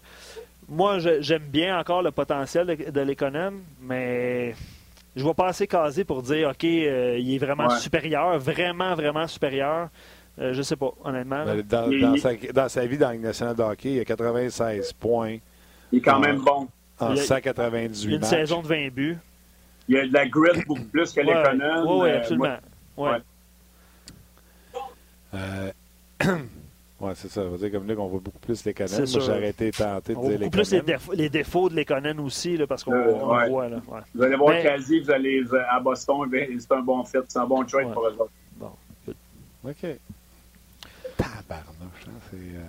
moi, 0.68 0.98
j'aime 1.00 1.44
bien 1.44 1.80
encore 1.80 2.02
le 2.02 2.12
potentiel 2.12 2.68
de, 2.68 2.92
de 2.92 3.16
mais 3.82 4.54
je 5.16 5.24
vois 5.24 5.34
pas 5.34 5.48
assez 5.48 5.68
casé 5.68 6.04
pour 6.04 6.22
dire, 6.22 6.50
OK, 6.50 6.64
euh, 6.64 7.18
il 7.20 7.36
est 7.36 7.38
vraiment 7.38 7.70
supérieur, 7.70 8.38
vraiment, 8.40 8.96
vraiment 8.96 9.28
supérieur. 9.28 9.90
Euh, 10.40 10.54
je 10.54 10.62
sais 10.62 10.76
pas, 10.76 10.92
honnêtement. 11.04 11.46
Dans, 11.64 12.18
sa, 12.18 12.34
dans, 12.54 12.70
sa, 12.70 12.86
vie 12.86 12.98
dans 12.98 13.10
la 13.10 13.18
nationale 13.18 13.56
de 13.56 13.62
hockey, 13.62 13.94
il 13.94 14.00
a 14.02 14.06
96 14.06 14.94
points. 14.94 15.38
Il 15.92 16.00
est 16.00 16.02
quand 16.02 16.20
même 16.20 16.40
bon. 16.40 16.68
En 17.00 17.16
198 17.16 18.16
Une 18.16 18.24
saison 18.24 18.62
de 18.62 18.68
20 18.68 18.94
buts. 18.94 19.18
Il 19.88 19.98
a 19.98 20.08
de 20.08 20.14
la 20.14 20.28
grit 20.28 20.64
beaucoup 20.66 20.84
plus 20.92 21.12
que 21.14 21.22
ouais. 21.22 21.86
Oui, 21.86 22.02
ouais, 22.02 22.12
absolument. 22.14 22.58
ouais. 22.98 23.18
Euh, 25.34 25.72
Oui, 27.02 27.12
c'est 27.16 27.30
ça. 27.30 27.42
On 27.42 27.56
dire 27.56 27.72
comme 27.72 27.88
là 27.88 27.96
qu'on 27.96 28.08
voit 28.08 28.22
beaucoup 28.22 28.40
plus 28.40 28.64
les 28.64 28.74
Moi, 28.74 29.06
j'ai 29.06 29.32
arrêté 29.32 29.72
tenté 29.72 30.14
de 30.14 30.18
on 30.18 30.30
dire 30.30 30.40
beaucoup 30.40 30.52
plus 30.52 30.72
les, 30.72 30.82
défauts, 30.82 31.14
les 31.14 31.30
défauts 31.30 31.70
de 31.70 31.76
Lekonen 31.76 32.20
aussi, 32.22 32.56
là, 32.56 32.68
parce 32.68 32.86
qu'on 32.86 32.94
euh, 32.94 33.12
voit. 33.12 33.68
Là, 33.68 33.82
Vous 34.14 34.24
allez 34.24 34.36
voir 34.38 34.52
Mais... 34.52 34.78
vous 34.78 35.12
allez 35.12 35.44
à 35.70 35.80
Boston, 35.82 36.30
c'est 36.32 36.72
un 36.72 36.82
bon 36.82 37.04
fit, 37.04 37.18
c'est 37.28 37.40
un 37.40 37.46
bon 37.46 37.66
trade 37.66 37.92
pour 37.92 38.08
eux 38.08 38.16
autres. 38.18 38.32
Bon. 38.56 38.72
OK. 39.66 39.86
Tabarnouche, 41.18 42.08
hein, 42.08 42.20
c'est... 42.32 42.38
Euh... 42.38 42.62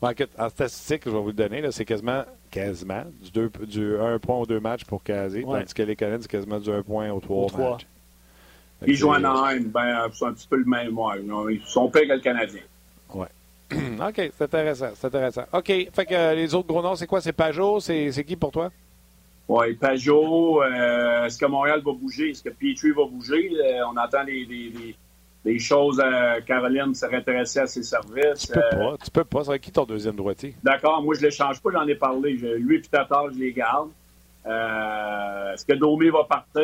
Bon, 0.00 0.10
écoute, 0.10 0.30
en 0.36 0.48
statistique, 0.48 1.02
je 1.06 1.10
vais 1.10 1.20
vous 1.20 1.28
le 1.28 1.32
donner, 1.32 1.70
c'est 1.70 1.84
quasiment, 1.84 2.24
quasiment 2.50 3.04
du, 3.22 3.30
deux, 3.30 3.50
du 3.64 3.96
1 3.96 4.18
point 4.18 4.36
aux 4.36 4.46
deux 4.46 4.60
matchs 4.60 4.84
pour 4.84 5.02
Kazi, 5.02 5.44
tandis 5.44 5.72
que 5.72 5.82
les 5.82 5.96
c'est 5.98 6.28
quasiment 6.28 6.58
du 6.58 6.70
1 6.70 6.82
point 6.82 7.10
aux 7.10 7.20
3 7.20 7.58
matchs. 7.58 7.86
Ils 8.86 8.96
jouent 8.96 9.10
en 9.10 9.24
Anaheim, 9.24 9.70
ben, 9.72 10.08
c'est 10.12 10.26
un 10.26 10.32
petit 10.32 10.48
peu 10.48 10.56
le 10.56 10.64
même. 10.64 10.98
Ouais, 10.98 11.22
ils 11.54 11.62
sont 11.64 11.88
pires 11.88 12.08
que 12.08 12.12
le 12.12 12.20
Canadien. 12.20 12.60
OK, 13.72 14.14
c'est 14.16 14.42
intéressant, 14.42 14.90
c'est 14.94 15.06
intéressant. 15.06 15.44
OK, 15.52 15.66
fait 15.66 16.06
que 16.06 16.14
euh, 16.14 16.34
les 16.34 16.54
autres 16.54 16.68
gros 16.68 16.82
noms, 16.82 16.94
c'est 16.94 17.06
quoi? 17.06 17.20
C'est 17.20 17.32
Pajot? 17.32 17.80
C'est 17.80 18.24
qui 18.26 18.36
pour 18.36 18.50
toi? 18.50 18.70
Oui, 19.48 19.74
Pajot. 19.74 20.62
Euh, 20.62 21.24
est-ce 21.24 21.38
que 21.38 21.46
Montréal 21.46 21.82
va 21.84 21.92
bouger? 21.92 22.30
Est-ce 22.30 22.42
que 22.42 22.50
Petrie 22.50 22.90
va 22.90 23.04
bouger? 23.06 23.50
Euh, 23.52 23.86
on 23.86 23.96
entend 23.96 24.24
des, 24.24 24.44
des, 24.46 24.94
des, 25.44 25.58
choses. 25.58 26.02
Caroline 26.46 26.94
serait 26.94 27.16
intéressée 27.16 27.60
à 27.60 27.66
ses 27.66 27.82
services. 27.82 28.46
Tu 28.46 28.52
peux 28.52 28.60
pas. 28.60 28.96
Tu 29.02 29.10
peux 29.10 29.24
pas. 29.24 29.44
C'est 29.44 29.58
qui 29.58 29.72
ton 29.72 29.84
deuxième 29.84 30.16
droitier? 30.16 30.54
D'accord. 30.62 31.02
Moi, 31.02 31.14
je 31.14 31.20
ne 31.20 31.26
l'échange 31.26 31.60
pas. 31.60 31.70
J'en 31.72 31.86
ai 31.86 31.94
parlé. 31.94 32.32
lui 32.32 32.76
et 32.76 32.82
Tatar, 32.82 33.32
je 33.32 33.38
les 33.38 33.52
garde. 33.52 33.90
est-ce 34.44 35.64
que 35.64 35.74
Domé 35.74 36.10
va 36.10 36.24
partir? 36.24 36.62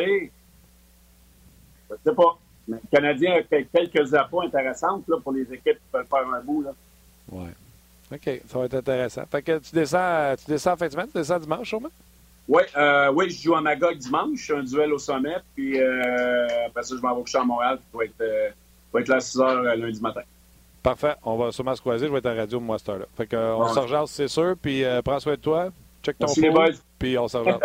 Je 1.89 1.95
ne 1.95 1.99
sais 2.05 2.15
pas. 2.15 2.37
Le 2.67 2.77
Canadien 2.91 3.41
a 3.51 3.63
quelques 3.63 4.13
apports 4.13 4.43
intéressantes 4.43 5.03
là, 5.07 5.17
pour 5.21 5.33
les 5.33 5.41
équipes 5.41 5.77
qui 5.77 5.91
peuvent 5.91 6.07
faire 6.07 6.27
un 6.31 6.41
bout. 6.41 6.63
Oui. 7.31 7.47
OK, 8.13 8.41
ça 8.47 8.59
va 8.59 8.65
être 8.65 8.73
intéressant. 8.75 9.23
Fait 9.31 9.41
que 9.41 9.57
tu 9.59 9.73
descends, 9.73 10.35
tu 10.37 10.51
descends 10.51 10.73
en 10.73 10.77
fin 10.77 10.87
de 10.87 10.91
semaine, 10.91 11.07
tu 11.07 11.17
descends 11.17 11.39
dimanche, 11.39 11.69
sûrement? 11.69 11.89
Oui, 12.47 12.63
euh, 12.75 13.11
oui, 13.13 13.29
je 13.29 13.41
joue 13.41 13.55
à 13.55 13.61
Magog 13.61 13.97
dimanche, 13.97 14.51
un 14.51 14.63
duel 14.63 14.91
au 14.91 14.97
sommet, 14.97 15.37
puis 15.55 15.79
euh, 15.79 16.67
après 16.67 16.83
ça, 16.83 16.95
je 16.97 17.01
m'en 17.01 17.15
vais 17.15 17.21
coucher 17.21 17.37
à 17.37 17.43
Montréal, 17.45 17.77
puis 17.77 17.87
je 17.93 17.97
vais 17.97 18.05
être, 18.05 18.21
euh, 18.21 18.99
être 18.99 19.07
là 19.07 19.15
à 19.15 19.19
6 19.21 19.37
h 19.37 19.41
euh, 19.43 19.75
lundi 19.75 20.01
matin. 20.01 20.21
Parfait, 20.83 21.13
on 21.23 21.37
va 21.37 21.51
sûrement 21.51 21.75
se 21.75 21.79
croiser, 21.79 22.07
je 22.07 22.11
vais 22.11 22.17
être 22.17 22.25
à 22.25 22.33
radio 22.33 22.59
moi 22.59 22.77
cette 22.79 22.89
heure-là. 22.89 23.05
Fait 23.15 23.27
que, 23.27 23.37
on 23.37 23.73
se 23.73 23.79
rejase, 23.79 24.09
c'est 24.09 24.27
sûr, 24.27 24.55
puis 24.61 24.83
prends 25.05 25.19
soin 25.19 25.33
de 25.33 25.39
toi, 25.39 25.69
check 26.03 26.17
ton 26.17 26.27
phone, 26.27 26.73
puis 26.99 27.17
on 27.17 27.27
se 27.29 27.37
rejase. 27.37 27.59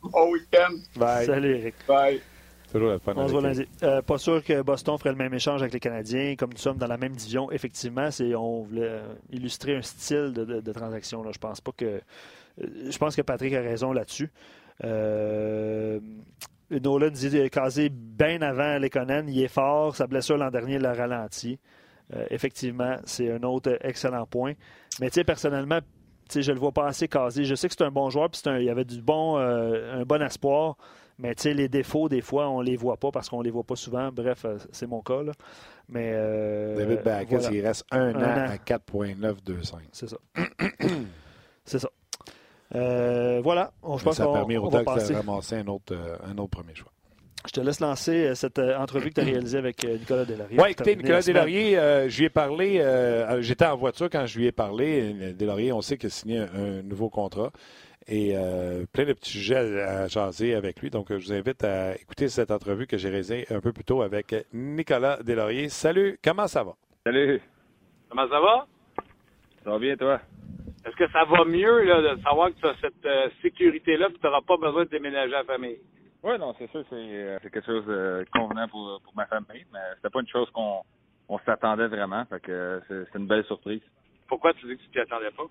bon 0.00 0.32
week-end. 0.32 0.74
Bye. 0.96 1.26
Salut 1.26 1.56
Eric. 1.56 1.74
Bye. 1.86 2.22
On 2.74 3.28
se 3.28 3.32
voit 3.32 3.40
lundi. 3.42 3.66
Euh, 3.82 4.02
pas 4.02 4.18
sûr 4.18 4.42
que 4.42 4.62
Boston 4.62 4.98
ferait 4.98 5.10
le 5.10 5.16
même 5.16 5.32
échange 5.32 5.60
avec 5.62 5.72
les 5.72 5.80
Canadiens. 5.80 6.34
Comme 6.36 6.50
nous 6.50 6.58
sommes 6.58 6.76
dans 6.76 6.88
la 6.88 6.96
même 6.96 7.12
division, 7.12 7.50
effectivement, 7.52 8.10
c'est 8.10 8.34
on 8.34 8.62
voulait 8.62 8.82
euh, 8.82 9.14
illustrer 9.30 9.76
un 9.76 9.82
style 9.82 10.32
de, 10.32 10.72
transaction. 10.72 11.22
Là. 11.22 11.30
Je 11.32 11.38
pense 11.38 11.60
pas 11.60 11.70
que. 11.76 11.84
Euh, 11.84 12.00
je 12.58 12.98
pense 12.98 13.14
que 13.14 13.22
Patrick 13.22 13.54
a 13.54 13.60
raison 13.60 13.92
là-dessus. 13.92 14.32
Nolan 16.70 17.10
dit 17.10 17.50
casé 17.50 17.90
bien 17.90 18.42
avant 18.42 18.78
Lekonen. 18.78 19.28
Il 19.28 19.40
est 19.40 19.48
fort. 19.48 19.94
Sa 19.94 20.06
blessure 20.08 20.36
l'an 20.36 20.50
dernier 20.50 20.78
l'a 20.78 20.94
ralenti. 20.94 21.58
effectivement, 22.30 22.96
c'est 23.04 23.30
un 23.30 23.42
autre 23.44 23.78
excellent 23.82 24.26
point. 24.26 24.54
Mais 25.00 25.10
tu 25.10 25.14
sais, 25.14 25.24
personnellement, 25.24 25.78
je 26.34 26.50
le 26.50 26.58
vois 26.58 26.72
pas 26.72 26.86
assez 26.86 27.06
casé. 27.06 27.44
Je 27.44 27.54
sais 27.54 27.68
que 27.68 27.74
c'est 27.78 27.84
un 27.84 27.92
bon 27.92 28.10
joueur, 28.10 28.30
puis 28.30 28.40
il 28.46 28.64
y 28.64 28.70
avait 28.70 28.84
du 28.84 29.00
bon, 29.00 29.36
un 29.36 30.02
bon 30.04 30.22
espoir. 30.22 30.76
Mais 31.18 31.34
tu 31.34 31.42
sais, 31.42 31.54
les 31.54 31.68
défauts, 31.68 32.08
des 32.08 32.20
fois, 32.20 32.48
on 32.48 32.60
les 32.60 32.76
voit 32.76 32.96
pas 32.96 33.10
parce 33.10 33.28
qu'on 33.28 33.40
les 33.40 33.50
voit 33.50 33.62
pas 33.62 33.76
souvent. 33.76 34.10
Bref, 34.10 34.44
euh, 34.44 34.58
c'est 34.72 34.86
mon 34.86 35.00
cas. 35.00 35.22
Là. 35.22 35.32
Mais, 35.88 36.10
euh, 36.12 36.76
David 36.76 37.02
Backus, 37.04 37.48
il 37.52 37.64
reste 37.64 37.84
un, 37.90 38.14
an, 38.14 38.50
à 38.50 38.58
4,925. 38.58 39.82
C'est 39.92 40.08
ça. 40.08 40.16
c'est 41.64 41.78
ça. 41.78 41.88
Euh, 42.74 43.40
voilà. 43.42 43.72
On, 43.82 43.96
je 43.96 44.04
pense 44.04 44.16
ça 44.16 44.24
a 44.24 44.32
permis 44.32 44.56
au 44.56 44.68
que 44.68 44.76
de 44.76 45.14
ramasser 45.14 45.56
un 45.56 45.66
autre, 45.68 45.96
un 46.24 46.36
autre 46.38 46.50
premier 46.50 46.74
choix. 46.74 46.90
Je 47.46 47.52
te 47.52 47.60
laisse 47.60 47.78
lancer 47.78 48.34
cette 48.34 48.58
entrevue 48.58 49.10
que 49.10 49.16
tu 49.16 49.20
as 49.20 49.24
réalisée 49.24 49.58
avec 49.58 49.84
Nicolas 49.84 50.24
Delaurier. 50.24 50.58
Oui, 50.58 50.70
écoutez, 50.70 50.96
Nicolas 50.96 51.20
Delaurier, 51.20 51.74
je 52.08 52.18
lui 52.18 52.24
ai 52.24 52.30
parlé, 52.30 52.82
j'étais 53.40 53.66
en 53.66 53.76
voiture 53.76 54.08
quand 54.10 54.24
je 54.24 54.38
lui 54.38 54.46
ai 54.46 54.52
parlé. 54.52 55.34
Delaurier, 55.34 55.70
on 55.70 55.82
sait 55.82 55.98
qu'il 55.98 56.06
a 56.06 56.10
signé 56.10 56.38
un 56.38 56.82
nouveau 56.82 57.10
contrat 57.10 57.52
et 58.06 58.36
euh, 58.36 58.84
plein 58.92 59.04
de 59.04 59.12
petits 59.12 59.32
sujets 59.32 59.80
à, 59.82 60.06
jaser 60.08 60.54
avec 60.54 60.80
lui. 60.80 60.90
Donc, 60.90 61.06
je 61.10 61.14
vous 61.14 61.32
invite 61.32 61.64
à 61.64 61.94
écouter 61.96 62.28
cette 62.28 62.50
entrevue 62.50 62.86
que 62.86 62.96
j'ai 62.96 63.08
réalisée 63.08 63.46
un 63.50 63.60
peu 63.60 63.72
plus 63.72 63.84
tôt 63.84 64.02
avec 64.02 64.34
Nicolas 64.52 65.22
Delaurier. 65.22 65.68
Salut, 65.68 66.18
comment 66.22 66.46
ça 66.46 66.64
va? 66.64 66.74
Salut. 67.04 67.40
Comment 68.08 68.28
ça 68.28 68.40
va? 68.40 68.66
Ça 69.62 69.70
va 69.70 69.78
bien, 69.78 69.96
toi? 69.96 70.20
Est-ce 70.86 70.96
que 70.96 71.10
ça 71.10 71.24
va 71.24 71.44
mieux 71.44 71.84
là, 71.84 72.14
de 72.14 72.20
savoir 72.22 72.50
que 72.50 72.60
tu 72.60 72.66
as 72.66 72.74
cette 72.80 73.06
euh, 73.06 73.28
sécurité-là 73.40 74.08
et 74.08 74.12
que 74.12 74.18
tu 74.18 74.26
n'auras 74.26 74.42
pas 74.42 74.56
besoin 74.58 74.84
de 74.84 74.90
déménager 74.90 75.34
à 75.34 75.38
la 75.38 75.44
famille? 75.44 75.78
Oui, 76.22 76.38
non, 76.38 76.54
c'est 76.58 76.70
sûr, 76.70 76.84
c'est 76.90 76.96
euh, 76.96 77.38
quelque 77.40 77.62
chose 77.62 77.86
de 77.86 78.26
convenant 78.34 78.68
pour, 78.68 79.00
pour 79.02 79.14
ma 79.16 79.26
famille, 79.26 79.64
mais 79.72 79.80
c'était 79.96 80.10
pas 80.10 80.20
une 80.20 80.28
chose 80.28 80.50
qu'on 80.50 80.82
on 81.28 81.38
s'attendait 81.40 81.88
vraiment. 81.88 82.24
Fait 82.26 82.40
que 82.40 82.82
c'est 82.88 83.18
une 83.18 83.26
belle 83.26 83.44
surprise. 83.44 83.80
Pourquoi 84.28 84.52
tu 84.54 84.66
dis 84.66 84.76
que 84.76 84.82
tu 84.82 84.88
t'y 84.90 85.00
attendais 85.00 85.30
pas? 85.30 85.44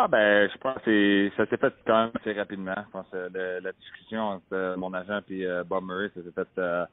Ah 0.00 0.06
ben, 0.06 0.48
je 0.48 0.56
pense 0.58 0.80
que 0.84 1.28
ça 1.36 1.44
s'est 1.46 1.56
fait 1.56 1.74
quand 1.84 2.04
même 2.04 2.12
assez 2.14 2.32
rapidement. 2.32 2.76
Je 2.86 2.90
pense 2.92 3.08
que 3.10 3.60
la 3.60 3.72
discussion 3.72 4.20
entre 4.20 4.52
euh, 4.52 4.76
mon 4.76 4.94
agent 4.94 5.22
et 5.28 5.44
euh, 5.44 5.64
Bob 5.64 5.84
Murray, 5.86 6.08
ça 6.14 6.22
s'est 6.22 6.30
fait 6.30 6.60
euh, 6.60 6.86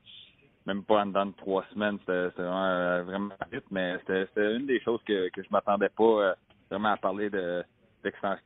même 0.65 0.83
pas 0.83 1.03
en 1.03 1.05
dedans 1.05 1.27
de 1.27 1.33
trois 1.33 1.63
semaines. 1.71 1.99
C'était 1.99 2.29
vraiment, 2.29 3.03
vraiment 3.03 3.35
vite, 3.51 3.65
mais 3.69 3.99
c'était 3.99 4.55
une 4.55 4.65
des 4.65 4.81
choses 4.81 4.99
que, 5.07 5.29
que 5.29 5.43
je 5.43 5.47
m'attendais 5.51 5.89
pas 5.89 6.33
vraiment 6.71 6.93
à 6.93 6.97
parler 6.97 7.29
de 7.29 7.63
d'extension. 8.03 8.43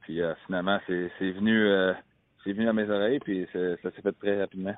Puis 0.00 0.20
finalement, 0.46 0.80
c'est 0.88 1.30
venu 1.30 1.64
c'est 2.42 2.54
venu 2.54 2.68
à 2.68 2.72
mes 2.72 2.90
oreilles, 2.90 3.20
puis 3.20 3.46
ça 3.52 3.88
s'est 3.92 4.02
fait 4.02 4.18
très 4.20 4.40
rapidement. 4.40 4.74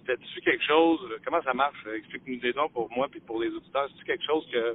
C'était-tu 0.00 0.40
quelque 0.42 0.64
chose, 0.64 1.00
comment 1.24 1.40
ça 1.40 1.54
marche? 1.54 1.82
Explique-nous 1.96 2.40
des 2.40 2.52
dons 2.52 2.68
pour 2.68 2.90
moi 2.94 3.08
puis 3.10 3.20
pour 3.20 3.40
les 3.40 3.48
auditeurs. 3.48 3.88
C'est-tu 3.92 4.04
quelque 4.04 4.26
chose 4.26 4.46
que 4.52 4.74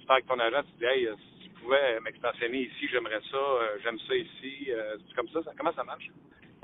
tu 0.00 0.06
fais 0.06 0.12
avec 0.14 0.26
ton 0.26 0.40
agent, 0.40 0.62
tu 0.62 0.78
dis, 0.78 0.86
hey, 0.86 1.08
pouvais 1.64 2.00
m'extensionner 2.00 2.62
ici, 2.62 2.88
j'aimerais 2.90 3.20
ça, 3.30 3.38
j'aime 3.82 3.98
ça 4.06 4.14
ici. 4.14 4.68
c'est 4.68 5.14
comme 5.14 5.28
ça, 5.28 5.40
comment 5.56 5.72
ça 5.72 5.84
marche? 5.84 6.10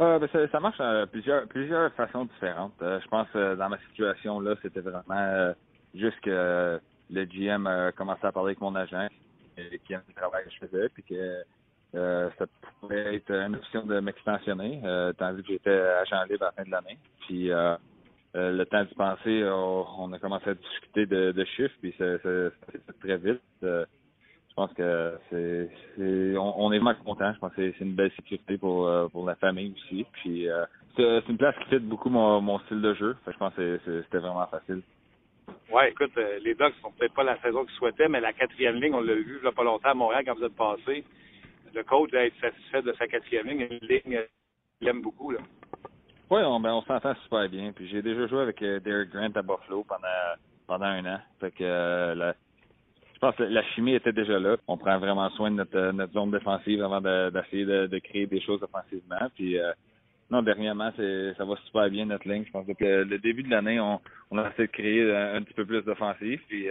Euh, 0.00 0.18
ben 0.18 0.28
ça, 0.32 0.48
ça, 0.48 0.60
marche 0.60 0.78
de 0.78 1.04
plusieurs, 1.06 1.46
plusieurs 1.46 1.92
façons 1.94 2.24
différentes. 2.24 2.72
je 2.80 3.08
pense 3.08 3.28
que 3.30 3.54
dans 3.54 3.68
ma 3.68 3.78
situation 3.88 4.40
là, 4.40 4.54
c'était 4.62 4.80
vraiment 4.80 5.54
juste 5.94 6.20
que 6.20 6.80
le 7.10 7.24
GM 7.24 7.66
a 7.66 7.92
commencé 7.92 8.24
à 8.24 8.32
parler 8.32 8.50
avec 8.50 8.60
mon 8.60 8.74
agent 8.74 9.08
qui 9.84 9.92
aime 9.92 10.02
le 10.08 10.14
travail 10.14 10.44
que 10.44 10.50
je 10.50 10.66
faisais, 10.66 10.88
puis 10.88 11.02
que 11.02 11.44
euh, 11.94 12.30
ça 12.38 12.46
pouvait 12.80 13.16
être 13.16 13.30
une 13.32 13.56
option 13.56 13.84
de 13.84 13.98
m'extensionner, 14.00 14.80
euh, 14.84 15.12
tandis 15.14 15.42
que 15.42 15.48
j'étais 15.48 15.70
agent 15.70 16.24
libre 16.24 16.44
à 16.44 16.46
la 16.46 16.52
fin 16.52 16.64
de 16.64 16.70
l'année. 16.70 16.98
Puis 17.26 17.50
euh, 17.50 17.74
euh 18.36 18.52
le 18.52 18.64
temps 18.64 18.84
d'y 18.84 18.94
penser, 18.94 19.44
on 19.44 20.12
a 20.12 20.18
commencé 20.18 20.50
à 20.50 20.54
discuter 20.54 21.06
de, 21.06 21.32
de 21.32 21.44
chiffres, 21.44 21.74
puis 21.80 21.92
ça, 21.98 22.18
ça, 22.18 22.50
fait 22.70 22.98
très 23.00 23.16
vite. 23.16 23.40
Euh, 24.58 24.66
je 24.66 24.66
pense 24.66 24.72
que 24.74 25.18
c'est, 25.30 25.70
c'est 25.96 26.36
on, 26.36 26.72
est 26.72 26.78
vraiment 26.78 26.94
content. 27.04 27.32
Je 27.32 27.38
pense 27.38 27.52
que 27.54 27.72
c'est 27.72 27.84
une 27.84 27.94
belle 27.94 28.12
sécurité 28.16 28.58
pour 28.58 28.90
pour 29.10 29.26
la 29.26 29.34
famille 29.36 29.72
aussi. 29.76 30.04
Puis 30.12 30.46
c'est, 30.96 31.28
une 31.28 31.38
place 31.38 31.56
qui 31.62 31.70
fait 31.70 31.78
beaucoup 31.78 32.10
mon, 32.10 32.40
mon 32.40 32.58
style 32.60 32.82
de 32.82 32.94
jeu. 32.94 33.16
Fait 33.24 33.32
je 33.32 33.38
pense 33.38 33.54
que 33.54 33.80
c'était 33.84 34.18
vraiment 34.18 34.46
facile. 34.46 34.82
Ouais, 35.72 35.90
écoute, 35.90 36.12
les 36.42 36.54
Ducks 36.54 36.74
sont 36.82 36.92
peut-être 36.92 37.14
pas 37.14 37.24
la 37.24 37.40
saison 37.40 37.64
qu'ils 37.64 37.74
souhaitaient, 37.76 38.08
mais 38.08 38.20
la 38.20 38.32
quatrième 38.32 38.76
ligne, 38.76 38.94
on 38.94 39.00
l'a 39.00 39.14
vu 39.14 39.40
il 39.42 39.46
a 39.46 39.52
pas 39.52 39.64
longtemps 39.64 39.90
à 39.90 39.94
Montréal 39.94 40.24
quand 40.26 40.34
vous 40.34 40.44
êtes 40.44 40.56
passé 40.56 41.04
le 41.74 41.82
coach 41.84 42.10
doit 42.10 42.24
être 42.24 42.40
satisfait 42.40 42.82
de 42.82 42.92
sa 42.94 43.06
quatrième 43.06 43.46
ligne. 43.46 43.68
Une 43.70 43.88
ligne 43.88 44.20
qu'il 44.78 44.88
aime 44.88 45.02
beaucoup. 45.02 45.30
Là. 45.30 45.40
Oui, 46.30 46.40
on, 46.44 46.60
ben, 46.60 46.72
on 46.72 46.82
s'entend 46.82 47.14
super 47.22 47.48
bien. 47.48 47.72
Puis 47.72 47.88
j'ai 47.88 48.02
déjà 48.02 48.26
joué 48.26 48.40
avec 48.40 48.62
euh, 48.62 48.80
Derek 48.80 49.10
Grant 49.10 49.32
à 49.34 49.42
Buffalo 49.42 49.84
pendant 49.84 50.06
pendant 50.66 50.86
un 50.86 51.04
an. 51.06 51.18
Fait 51.40 51.50
que 51.50 51.64
euh, 51.64 52.14
je 52.14 52.34
pense 53.20 53.36
que 53.36 53.42
la 53.42 53.62
chimie 53.74 53.94
était 53.94 54.12
déjà 54.12 54.38
là. 54.38 54.56
On 54.66 54.76
prend 54.76 54.98
vraiment 54.98 55.28
soin 55.30 55.50
de 55.50 55.56
notre, 55.56 55.76
euh, 55.76 55.92
notre 55.92 56.12
zone 56.12 56.30
défensive 56.30 56.82
avant 56.82 57.00
d'essayer 57.00 57.64
de, 57.64 57.86
de, 57.86 57.98
créer 57.98 58.26
des 58.26 58.40
choses 58.40 58.62
offensivement. 58.62 59.28
Puis 59.34 59.58
non, 60.30 60.42
dernièrement, 60.42 60.92
ça 60.96 61.44
va 61.44 61.56
super 61.66 61.90
bien 61.90 62.06
notre 62.06 62.28
ligne. 62.28 62.44
Je 62.46 62.50
pense 62.50 62.66
que 62.66 63.02
le 63.04 63.18
début 63.18 63.42
de 63.42 63.50
l'année, 63.50 63.80
on, 63.80 64.00
on 64.30 64.38
a 64.38 64.48
essayé 64.50 64.68
de 64.68 64.72
créer 64.72 65.14
un, 65.14 65.42
petit 65.42 65.54
peu 65.54 65.66
plus 65.66 65.82
d'offensive. 65.82 66.40
Puis 66.48 66.68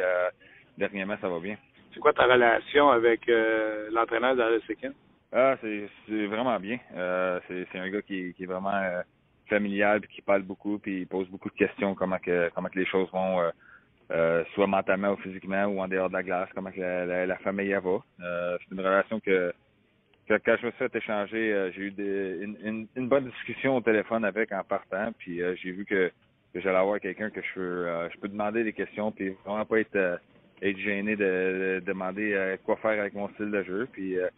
dernièrement, 0.78 1.18
ça 1.22 1.30
va 1.30 1.39
bien. 1.39 1.58
C'est 1.93 2.00
quoi 2.00 2.14
ta 2.14 2.26
relation 2.26 2.89
avec 2.89 3.28
euh, 3.30 3.89
l'entraîneur 3.91 4.36
d'Alex 4.36 4.66
Ah, 5.32 5.56
c'est, 5.62 6.26
vraiment 6.28 6.60
bien. 6.60 6.78
Euh, 6.95 7.39
c'est, 7.47 7.80
un 7.80 7.89
gars 7.89 8.02
qui, 8.02 8.34
qui 8.34 8.43
est 8.43 8.47
vraiment 8.47 8.76
euh, 8.76 9.02
familial 9.47 10.02
puis 10.02 10.16
qui 10.16 10.22
parle 10.22 10.43
beaucoup 10.43 10.78
puis 10.78 11.02
il 11.02 11.08
pose 11.08 11.28
beaucoup 11.28 11.50
de 11.50 11.56
questions 11.56 11.95
comment 11.95 12.20
que 12.20 12.52
comment 12.54 12.70
que 12.70 12.78
les 12.78 12.86
choses 12.86 13.10
vont 13.12 13.41
euh, 14.12 14.43
soit 14.53 14.68
mentalement 14.68 15.12
ou 15.12 15.18
physiquement 15.18 15.66
ou 15.66 15.80
en 15.82 15.88
dehors 15.88 16.10
de 16.10 16.14
la 16.14 16.24
glace, 16.24 16.49
comment 16.55 16.72
que 16.72 16.80
la, 16.80 17.26
la, 17.26 17.38
famille 17.38 17.72
va. 17.72 17.99
c'est 18.60 18.72
une 18.72 18.80
relation 18.80 19.20
que, 19.20 19.53
que 20.28 20.34
quand 20.45 20.55
je 20.60 20.66
me 20.66 20.72
suis 20.72 20.80
fait 20.80 20.95
échanger, 20.95 21.72
j'ai 21.76 21.82
eu 21.82 21.91
des, 21.91 22.39
une, 22.41 22.88
une, 22.95 23.07
bonne 23.07 23.30
discussion 23.30 23.78
au 23.78 23.82
téléphone 23.82 24.26
avec 24.26 24.51
en 24.51 24.64
partant, 24.64 25.12
puis 25.18 25.41
j'ai 25.62 25.72
vu 25.72 25.86
que, 25.86 26.12
que 26.53 26.60
j'allais 26.60 26.78
avoir 26.78 26.99
quelqu'un 26.99 27.30
que 27.30 27.41
je 27.41 27.53
peux 27.53 28.10
je 28.14 28.20
peux 28.20 28.28
demander 28.28 28.64
des 28.64 28.74
questions 28.74 29.12
puis 29.12 29.36
vraiment 29.45 29.66
pas 29.66 29.80
être 29.80 30.20
être 30.62 30.78
gêné 30.78 31.16
de, 31.16 31.82
demander 31.86 32.34
euh, 32.34 32.57
quoi 32.64 32.78
faire 32.78 32.99
avec 32.99 33.14
mon 33.14 33.30
style 33.30 33.51
de 33.51 33.64
jeu. 33.64 33.88
Puis 33.91 34.18
euh, 34.18 34.30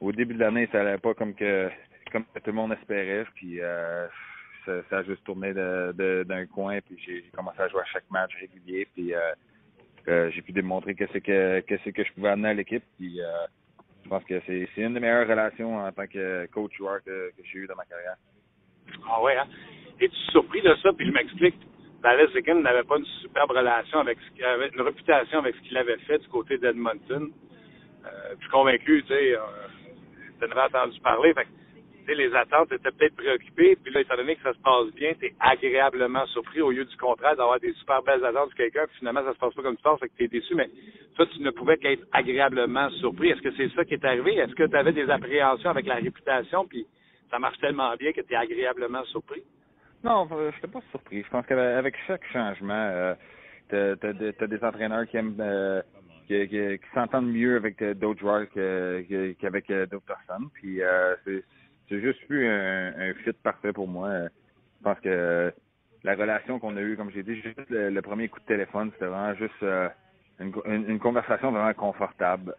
au 0.00 0.12
début 0.12 0.34
de 0.34 0.40
l'année, 0.40 0.68
ça 0.72 0.80
allait 0.80 0.98
pas 0.98 1.14
comme 1.14 1.34
que 1.34 1.68
comme 2.12 2.24
tout 2.34 2.40
le 2.46 2.52
monde 2.52 2.72
espérait. 2.72 3.26
Puis 3.34 3.60
euh, 4.68 4.82
ça, 4.90 4.98
a 4.98 5.02
juste 5.02 5.24
tourné 5.24 5.52
de, 5.52 6.24
d'un 6.26 6.46
coin. 6.46 6.80
Puis 6.80 6.96
j'ai, 7.04 7.24
commencé 7.34 7.60
à 7.60 7.68
jouer 7.68 7.80
à 7.80 7.86
chaque 7.86 8.10
match 8.10 8.32
régulier. 8.40 8.86
Puis 8.94 9.12
j'ai 10.06 10.42
pu 10.42 10.52
démontrer 10.52 10.94
que 10.94 11.04
c'est 11.12 11.20
que, 11.20 11.60
que 11.60 11.74
c'est 11.84 11.92
que 11.92 12.04
je 12.04 12.12
pouvais 12.12 12.30
amener 12.30 12.48
à 12.48 12.54
l'équipe. 12.54 12.84
Puis 12.98 13.20
je 14.04 14.08
pense 14.08 14.24
que 14.24 14.40
c'est, 14.46 14.68
une 14.76 14.94
des 14.94 15.00
meilleures 15.00 15.28
relations 15.28 15.76
en 15.76 15.92
tant 15.92 16.06
que 16.06 16.46
coach 16.46 16.74
joueur 16.76 17.02
que, 17.04 17.30
j'ai 17.44 17.58
eu 17.58 17.66
dans 17.66 17.76
ma 17.76 17.84
carrière. 17.84 18.16
Ah 19.06 19.22
ouais, 19.22 19.36
hein? 19.36 19.46
Es-tu 20.00 20.16
surpris 20.30 20.62
de 20.62 20.74
ça? 20.82 20.92
Puis 20.96 21.06
je 21.06 21.12
m'explique 21.12 21.56
Dallas 22.02 22.30
Egan 22.34 22.60
n'avait 22.62 22.84
pas 22.84 22.96
une 22.96 23.04
superbe 23.22 23.50
relation 23.50 23.98
avec 23.98 24.18
ce 24.20 24.74
une 24.74 24.80
réputation 24.80 25.40
avec 25.40 25.56
ce 25.56 25.60
qu'il 25.62 25.76
avait 25.76 25.98
fait 25.98 26.18
du 26.18 26.28
côté 26.28 26.56
d'Edmonton. 26.56 27.30
Euh, 28.06 28.34
je 28.36 28.40
suis 28.40 28.50
convaincu, 28.50 29.02
tu 29.02 29.08
sais, 29.08 29.34
euh, 29.34 29.40
tu 30.40 30.58
entendu 30.58 31.00
parler. 31.00 31.34
Fait 31.34 31.46
les 32.14 32.34
attentes 32.34 32.72
étaient 32.72 32.90
peut-être 32.90 33.16
préoccupées. 33.16 33.76
Puis 33.82 33.92
là, 33.92 34.00
étant 34.00 34.16
donné 34.16 34.36
que 34.36 34.42
ça 34.42 34.52
se 34.52 34.58
passe 34.58 34.92
bien, 34.94 35.12
tu 35.18 35.26
es 35.26 35.34
agréablement 35.40 36.26
surpris 36.26 36.60
au 36.60 36.70
lieu 36.70 36.84
du 36.84 36.96
contraire 36.96 37.36
d'avoir 37.36 37.60
des 37.60 37.72
super 37.74 38.02
belles 38.02 38.24
attentes 38.24 38.50
de 38.50 38.54
quelqu'un. 38.54 38.86
Puis 38.86 38.98
finalement, 38.98 39.22
ça 39.24 39.34
se 39.34 39.38
passe 39.38 39.54
pas 39.54 39.62
comme 39.62 39.76
tu 39.76 39.82
penses, 39.82 40.00
fait 40.00 40.08
que 40.08 40.16
tu 40.16 40.24
es 40.24 40.28
déçu. 40.28 40.54
Mais 40.54 40.70
toi, 41.16 41.26
tu 41.26 41.42
ne 41.42 41.50
pouvais 41.50 41.76
qu'être 41.76 42.06
agréablement 42.12 42.90
surpris. 42.90 43.30
Est-ce 43.30 43.42
que 43.42 43.52
c'est 43.56 43.70
ça 43.74 43.84
qui 43.84 43.94
est 43.94 44.04
arrivé? 44.04 44.36
Est-ce 44.36 44.54
que 44.54 44.64
tu 44.64 44.76
avais 44.76 44.92
des 44.92 45.08
appréhensions 45.10 45.70
avec 45.70 45.86
la 45.86 45.96
réputation? 45.96 46.66
Puis 46.66 46.86
ça 47.30 47.38
marche 47.38 47.58
tellement 47.58 47.94
bien 47.96 48.12
que 48.12 48.20
tu 48.20 48.32
es 48.32 48.36
agréablement 48.36 49.04
surpris? 49.04 49.42
Non, 50.04 50.28
je 50.30 50.54
n'étais 50.54 50.68
pas 50.68 50.80
surpris. 50.90 51.22
Je 51.22 51.28
pense 51.28 51.44
qu'avec 51.46 51.94
chaque 52.06 52.24
changement, 52.32 52.72
euh, 52.74 53.14
t'as 53.68 54.08
as, 54.08 54.46
des 54.46 54.64
entraîneurs 54.64 55.06
qui 55.08 55.16
aiment 55.16 55.36
euh, 55.40 55.82
qui, 56.28 56.80
s'entendent 56.94 57.32
mieux 57.32 57.56
avec 57.56 57.80
euh, 57.82 57.94
d'autres 57.94 58.20
joueurs 58.20 58.46
qu'avec 58.52 59.70
euh, 59.70 59.86
d'autres 59.86 60.06
personnes. 60.06 60.48
Puis 60.54 60.82
euh, 60.82 61.14
c'est 61.88 62.00
juste 62.00 62.24
plus 62.26 62.46
un, 62.46 62.92
un, 62.98 63.14
fit 63.14 63.32
parfait 63.42 63.72
pour 63.72 63.88
moi. 63.88 64.10
Je 64.78 64.84
pense 64.84 65.00
que 65.00 65.52
la 66.04 66.14
relation 66.14 66.58
qu'on 66.58 66.76
a 66.76 66.80
eue, 66.80 66.96
comme 66.96 67.10
j'ai 67.10 67.22
dit, 67.22 67.40
juste 67.40 67.58
le, 67.70 68.00
premier 68.00 68.28
coup 68.28 68.40
de 68.40 68.44
téléphone, 68.46 68.90
c'était 68.92 69.06
vraiment 69.06 69.34
juste 69.34 69.64
une, 70.38 70.52
une, 70.88 70.98
conversation 70.98 71.50
vraiment 71.50 71.74
confortable. 71.74 72.54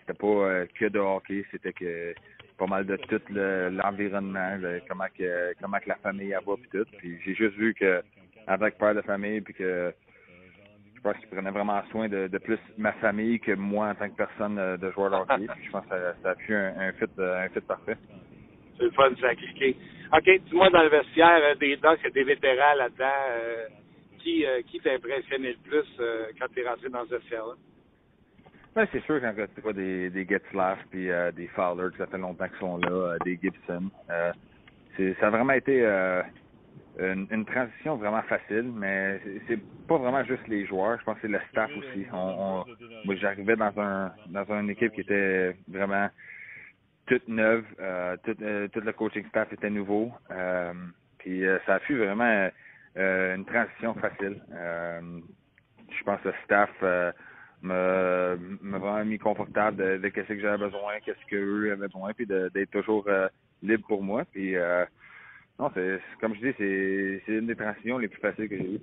c'était 0.00 0.18
pas 0.18 0.66
que 0.78 0.88
de 0.88 0.98
hockey, 0.98 1.44
c'était 1.50 1.72
que 1.72 2.14
pas 2.58 2.66
mal 2.66 2.86
de 2.86 2.96
tout 2.96 3.20
l'environnement, 3.30 4.58
comment 4.88 5.06
que 5.16 5.54
comment 5.60 5.78
que 5.78 5.88
la 5.88 5.96
famille 5.96 6.30
va 6.46 6.54
puis 6.56 6.68
tout. 6.70 6.86
Puis 6.98 7.18
j'ai 7.24 7.34
juste 7.34 7.56
vu 7.56 7.74
que 7.74 8.02
avec 8.46 8.78
père 8.78 8.94
de 8.94 9.02
famille 9.02 9.40
puis 9.40 9.54
que 9.54 9.92
je 10.94 11.00
pense 11.00 11.16
qu'il 11.18 11.28
prenait 11.28 11.50
vraiment 11.50 11.82
soin 11.90 12.08
de, 12.08 12.38
plus 12.38 12.58
ma 12.78 12.92
famille 12.94 13.38
que 13.38 13.52
moi 13.52 13.90
en 13.90 13.94
tant 13.94 14.08
que 14.08 14.16
personne 14.16 14.58
euh, 14.58 14.76
de 14.76 14.90
joueur 14.90 15.10
de 15.10 15.16
hockey. 15.16 15.46
Puis 15.54 15.66
je 15.66 15.70
pense 15.70 15.84
que 15.84 15.90
ça, 16.22 16.30
a 16.30 16.34
pu 16.34 16.54
un, 16.54 16.74
un 16.78 16.92
fit 16.92 17.04
euh, 17.18 17.44
un 17.44 17.48
fit 17.50 17.60
parfait. 17.60 17.96
C'est 18.78 18.84
le 18.84 18.90
fun, 18.90 19.10
ça. 19.20 19.32
OK, 19.32 20.40
dis-moi 20.46 20.70
dans 20.70 20.82
le 20.82 20.88
vestiaire 20.88 21.40
euh, 21.42 21.54
des 21.56 21.76
Ducks, 21.76 21.98
il 22.00 22.04
y 22.04 22.06
a 22.06 22.10
des 22.10 22.24
vétérans 22.24 22.74
là-dedans. 22.76 23.74
qui 24.18 24.44
qui 24.68 24.80
t'a 24.80 24.92
impressionné 24.92 25.52
le 25.52 25.70
plus 25.70 25.86
quand 26.38 26.46
tu 26.54 26.60
es 26.60 26.68
rentré 26.68 26.88
dans 26.88 27.04
ce 27.06 27.14
vestiaire-là? 27.16 27.54
Ben, 28.76 28.86
c'est 28.92 29.02
sûr 29.04 29.22
quand 29.22 29.32
tu 29.34 29.60
vois 29.62 29.72
des, 29.72 30.10
des 30.10 30.26
Getzlaff 30.26 30.78
puis 30.90 31.10
euh, 31.10 31.32
des 31.32 31.46
Fowler, 31.46 31.88
que 31.92 31.96
ça 31.96 32.06
fait 32.08 32.18
longtemps 32.18 32.46
qu'ils 32.46 32.58
sont 32.58 32.76
là, 32.76 32.90
euh, 32.90 33.16
des 33.24 33.38
Gibson. 33.42 33.88
Euh, 34.10 34.32
ça 35.18 35.28
a 35.28 35.30
vraiment 35.30 35.54
été 35.54 35.80
euh, 35.82 36.22
une, 36.98 37.26
une, 37.30 37.46
transition 37.46 37.96
vraiment 37.96 38.20
facile, 38.24 38.70
mais 38.74 39.18
c'est, 39.48 39.58
pas 39.88 39.96
vraiment 39.96 40.22
juste 40.24 40.46
les 40.46 40.66
joueurs. 40.66 40.98
Je 41.00 41.04
pense 41.04 41.14
que 41.14 41.22
c'est 41.22 41.28
le 41.28 41.40
staff 41.50 41.70
aussi. 41.74 42.04
Moi, 42.12 43.16
j'arrivais 43.16 43.56
dans 43.56 43.72
un 43.80 44.12
dans 44.26 44.44
une 44.60 44.68
équipe 44.68 44.92
qui 44.92 45.00
était 45.00 45.56
vraiment 45.68 46.10
toute 47.06 47.28
neuve. 47.28 47.64
tout, 48.24 48.34
tout 48.34 48.80
le 48.80 48.92
coaching 48.92 49.26
staff 49.28 49.52
était 49.52 49.70
nouveau. 49.70 50.12
puis 51.18 51.44
ça 51.66 51.74
a 51.74 51.78
fui 51.80 51.96
vraiment 51.96 52.50
une 52.96 53.44
transition 53.44 53.94
facile. 53.94 54.40
je 54.50 56.04
pense 56.04 56.20
que 56.20 56.28
le 56.28 56.34
staff 56.44 56.70
me, 57.62 58.58
me 58.62 58.78
vraiment 58.78 59.04
mis 59.04 59.18
confortable 59.18 60.00
de, 60.00 60.08
qu'est-ce 60.08 60.28
que 60.28 60.40
j'avais 60.40 60.64
besoin, 60.64 61.00
qu'est-ce 61.04 61.24
qu'eux 61.28 61.72
avaient 61.72 61.86
besoin, 61.86 62.12
puis 62.12 62.26
d'être 62.26 62.70
toujours 62.70 63.04
euh, 63.08 63.28
libre 63.62 63.86
pour 63.86 64.02
moi. 64.02 64.24
Puis 64.32 64.56
euh, 64.56 64.84
non, 65.58 65.70
c'est 65.74 66.00
comme 66.20 66.34
je 66.34 66.48
dis, 66.48 67.22
c'est 67.26 67.32
une 67.32 67.46
des 67.46 67.56
transitions 67.56 67.98
les 67.98 68.08
plus 68.08 68.20
faciles 68.20 68.48
que 68.48 68.56
j'ai 68.56 68.74
eues. 68.74 68.82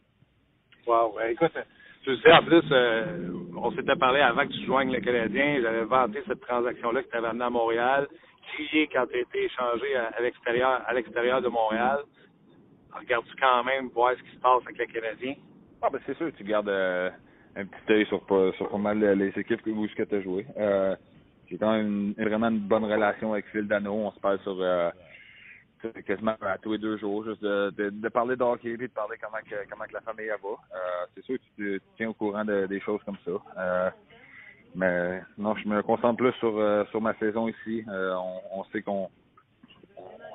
Wow, 0.85 1.15
écoute, 1.29 1.57
tu 2.03 2.17
sais, 2.17 2.31
en 2.31 2.43
plus, 2.43 2.63
euh, 2.71 3.29
on 3.55 3.71
s'était 3.71 3.95
parlé 3.95 4.19
avant 4.19 4.43
que 4.43 4.53
tu 4.53 4.65
joignes 4.65 4.91
le 4.91 4.99
Canadien, 4.99 5.59
j'avais 5.61 5.85
vanté 5.85 6.21
cette 6.27 6.41
transaction-là 6.41 7.03
que 7.03 7.09
tu 7.09 7.17
avais 7.17 7.27
amenée 7.27 7.45
à 7.45 7.49
Montréal, 7.49 8.07
crié 8.53 8.89
quand 8.91 9.05
tu 9.07 9.19
été 9.19 9.45
échangé 9.45 9.95
à, 9.95 10.21
l'extérieur 10.21 10.81
à 10.85 10.93
l'extérieur 10.93 11.41
de 11.41 11.47
Montréal. 11.47 11.99
Regardes-tu 12.91 13.35
quand 13.41 13.63
même 13.63 13.87
voir 13.89 14.13
ce 14.17 14.23
qui 14.23 14.35
se 14.35 14.41
passe 14.41 14.61
avec 14.65 14.77
le 14.77 14.85
Canadien? 14.85 15.33
Ah 15.81 15.89
ben 15.91 15.99
c'est 16.05 16.15
sûr, 16.17 16.31
tu 16.37 16.43
gardes 16.43 16.69
un 17.55 17.65
petit 17.65 17.93
œil 17.93 18.05
sur, 18.07 18.21
sur 18.55 18.69
pas 18.69 18.77
mal 18.77 18.99
les 18.99 19.39
équipes 19.39 19.65
où 19.67 19.87
ce 19.87 19.95
que 19.95 20.03
tu 20.03 20.15
as 20.15 20.21
joué. 20.21 20.45
Euh, 20.57 20.95
j'ai 21.49 21.57
quand 21.57 21.71
même 21.71 22.13
vraiment 22.17 22.49
une 22.49 22.59
bonne 22.59 22.85
relation 22.85 23.33
avec 23.33 23.45
Phil 23.47 23.67
Dano. 23.67 23.93
On 23.93 24.11
se 24.11 24.19
parle 24.19 24.39
sur 24.39 24.57
euh, 24.59 24.89
quasiment 26.05 26.35
à 26.41 26.57
tous 26.57 26.73
les 26.73 26.77
deux 26.77 26.97
jours, 26.97 27.23
juste 27.25 27.41
de, 27.41 27.71
de, 27.89 28.09
parler 28.09 28.35
de 28.35 28.43
hockey 28.43 28.69
et 28.69 28.77
de 28.77 28.87
parler 28.87 29.17
comment 29.21 29.37
que, 29.43 29.69
comment 29.69 29.85
la 29.91 30.01
famille 30.01 30.27
va. 30.27 30.33
Euh, 30.33 31.05
c'est 31.13 31.23
sûr 31.23 31.37
que 31.37 31.43
tu, 31.55 31.79
te 31.79 31.83
tiens 31.97 32.09
au 32.09 32.13
courant 32.13 32.45
de, 32.45 32.65
des 32.67 32.79
choses 32.79 33.01
comme 33.05 33.17
ça. 33.25 33.31
Euh, 33.57 33.89
mais 34.75 35.21
non, 35.37 35.55
je 35.55 35.67
me 35.67 35.81
concentre 35.83 36.17
plus 36.17 36.33
sur, 36.33 36.87
sur 36.89 37.01
ma 37.01 37.13
saison 37.15 37.47
ici. 37.47 37.83
On, 37.87 38.39
on, 38.51 38.63
sait 38.65 38.81
qu'on 38.81 39.09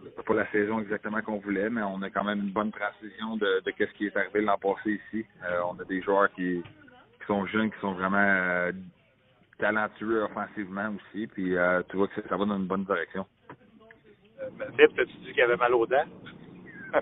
n'a 0.05 0.23
pas 0.25 0.35
la 0.35 0.51
saison 0.53 0.81
exactement 0.81 1.21
qu'on 1.23 1.39
voulait, 1.39 1.71
mais 1.71 1.83
on 1.83 2.03
a 2.03 2.11
quand 2.11 2.25
même 2.25 2.41
une 2.41 2.53
bonne 2.53 2.71
transition 2.71 3.37
de, 3.37 3.63
de 3.65 3.73
ce 3.79 3.93
qui 3.95 4.07
est 4.07 4.17
arrivé 4.17 4.43
l'an 4.43 4.57
passé 4.59 5.01
ici. 5.13 5.27
on 5.65 5.81
a 5.81 5.85
des 5.85 6.01
joueurs 6.03 6.31
qui, 6.35 6.63
qui 6.63 7.27
sont 7.27 7.47
jeunes, 7.47 7.71
qui 7.73 7.81
sont 7.81 7.95
vraiment 7.95 8.71
talentueux 9.59 10.23
offensivement 10.23 10.95
aussi, 10.95 11.27
puis 11.27 11.57
tu 11.89 11.97
vois 11.97 12.07
que 12.07 12.23
ça, 12.29 12.37
va 12.37 12.45
dans 12.45 12.59
une 12.59 12.67
bonne 12.67 12.85
direction. 12.85 13.27
Philippe, 14.77 14.99
as-tu 14.99 15.17
dit 15.19 15.33
qu'il 15.33 15.43
avait 15.43 15.57
mal 15.57 15.75
aux 15.75 15.87
dents? 15.87 16.05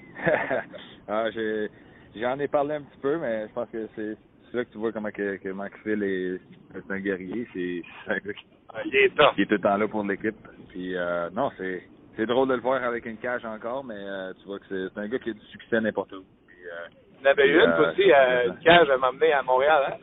ah, 1.09 1.31
j'ai, 1.31 1.69
j'en 2.17 2.39
ai 2.39 2.49
parlé 2.49 2.75
un 2.75 2.83
petit 2.83 3.01
peu, 3.01 3.19
mais 3.19 3.49
je 3.49 3.53
pense 3.53 3.69
que 3.71 3.87
c'est, 3.95 4.17
c'est 4.51 4.57
là 4.57 4.65
que 4.65 4.73
tu 4.73 4.79
vois 4.79 4.93
comment 4.93 5.11
que, 5.11 5.37
que 5.37 5.49
Maxwell 5.51 6.03
est, 6.03 6.35
est 6.77 6.91
un 6.91 7.01
guerrier. 7.01 7.47
C'est, 7.53 7.83
c'est 8.05 8.13
un 8.13 8.19
gars 8.19 8.33
qui, 8.33 8.47
ah, 8.75 8.81
il 8.85 8.97
est 8.97 9.15
top. 9.17 9.35
qui 9.35 9.43
est 9.43 9.47
tout 9.47 9.55
le 9.55 9.61
temps 9.61 9.77
là 9.77 9.87
pour 9.89 10.03
l'équipe. 10.03 10.37
Puis 10.71 10.97
euh, 10.97 11.31
non, 11.31 11.51
c'est, 11.57 11.83
c'est 12.17 12.27
drôle 12.27 12.49
de 12.49 12.55
le 12.55 12.61
voir 12.61 12.83
avec 12.83 13.07
une 13.07 13.19
cage 13.19 13.45
encore, 13.45 13.85
mais 13.85 13.95
euh, 13.97 14.33
tu 14.41 14.47
vois 14.47 14.59
que 14.59 14.67
c'est, 14.69 14.95
c'est 14.95 15.01
un 15.01 15.09
gars 15.09 15.19
qui 15.19 15.31
a 15.31 15.35
du 15.35 15.47
succès 15.53 15.81
n'importe 15.81 16.13
où. 16.13 16.25
Puis, 16.47 16.57
euh, 16.67 16.89
il 17.21 17.25
y 17.25 17.29
en 17.29 17.31
avait 17.31 17.49
une 17.49 17.61
euh, 17.61 17.91
aussi, 17.91 18.13
euh, 18.13 18.47
une 18.49 18.59
cage 18.59 18.91
à 18.91 18.97
m'emmener 18.97 19.33
à 19.33 19.43
Montréal, 19.43 19.83
hein? 19.89 19.97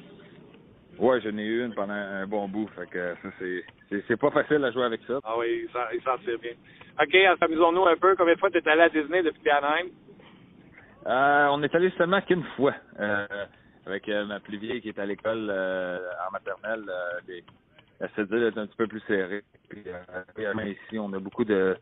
Ouais, 0.99 1.19
j'en 1.21 1.37
ai 1.37 1.43
eu 1.43 1.65
une 1.65 1.73
pendant 1.73 1.93
un 1.93 2.27
bon 2.27 2.47
bout. 2.47 2.67
Fait 2.75 2.89
que 2.89 3.15
ça, 3.21 3.29
c'est, 3.39 3.65
c'est, 4.07 4.17
pas 4.17 4.31
facile 4.31 4.63
à 4.63 4.71
jouer 4.71 4.83
avec 4.83 5.01
ça. 5.07 5.19
Ah 5.23 5.37
oui, 5.37 5.67
il 5.93 6.01
s'en 6.01 6.17
tire 6.19 6.39
bien. 6.39 6.53
OK, 7.01 7.15
amusons-nous 7.41 7.87
un 7.87 7.95
peu. 7.95 8.15
Combien 8.15 8.35
de 8.35 8.39
fois 8.39 8.51
tu 8.51 8.59
es 8.59 8.67
allé 8.67 8.81
à 8.83 8.89
Disney 8.89 9.23
depuis 9.23 9.49
Anaheim? 9.49 9.87
Euh, 11.07 11.47
on 11.51 11.63
est 11.63 11.73
allé 11.75 11.91
seulement 11.97 12.21
qu'une 12.21 12.43
fois. 12.55 12.73
Euh, 12.99 13.27
avec 13.85 14.07
euh, 14.07 14.25
ma 14.25 14.39
plus 14.39 14.57
vieille 14.57 14.81
qui 14.81 14.89
est 14.89 14.99
à 14.99 15.05
l'école 15.05 15.47
euh, 15.49 15.99
en 16.27 16.31
maternelle, 16.31 16.85
les, 17.27 17.43
la 17.99 18.07
cédule 18.09 18.43
est 18.43 18.57
un 18.57 18.67
petit 18.67 18.77
peu 18.77 18.87
plus 18.87 19.01
serrée. 19.01 19.43
Puis, 19.69 19.83
ici, 19.83 20.99
on 20.99 21.11
a 21.13 21.19
beaucoup 21.19 21.43
de, 21.43 21.75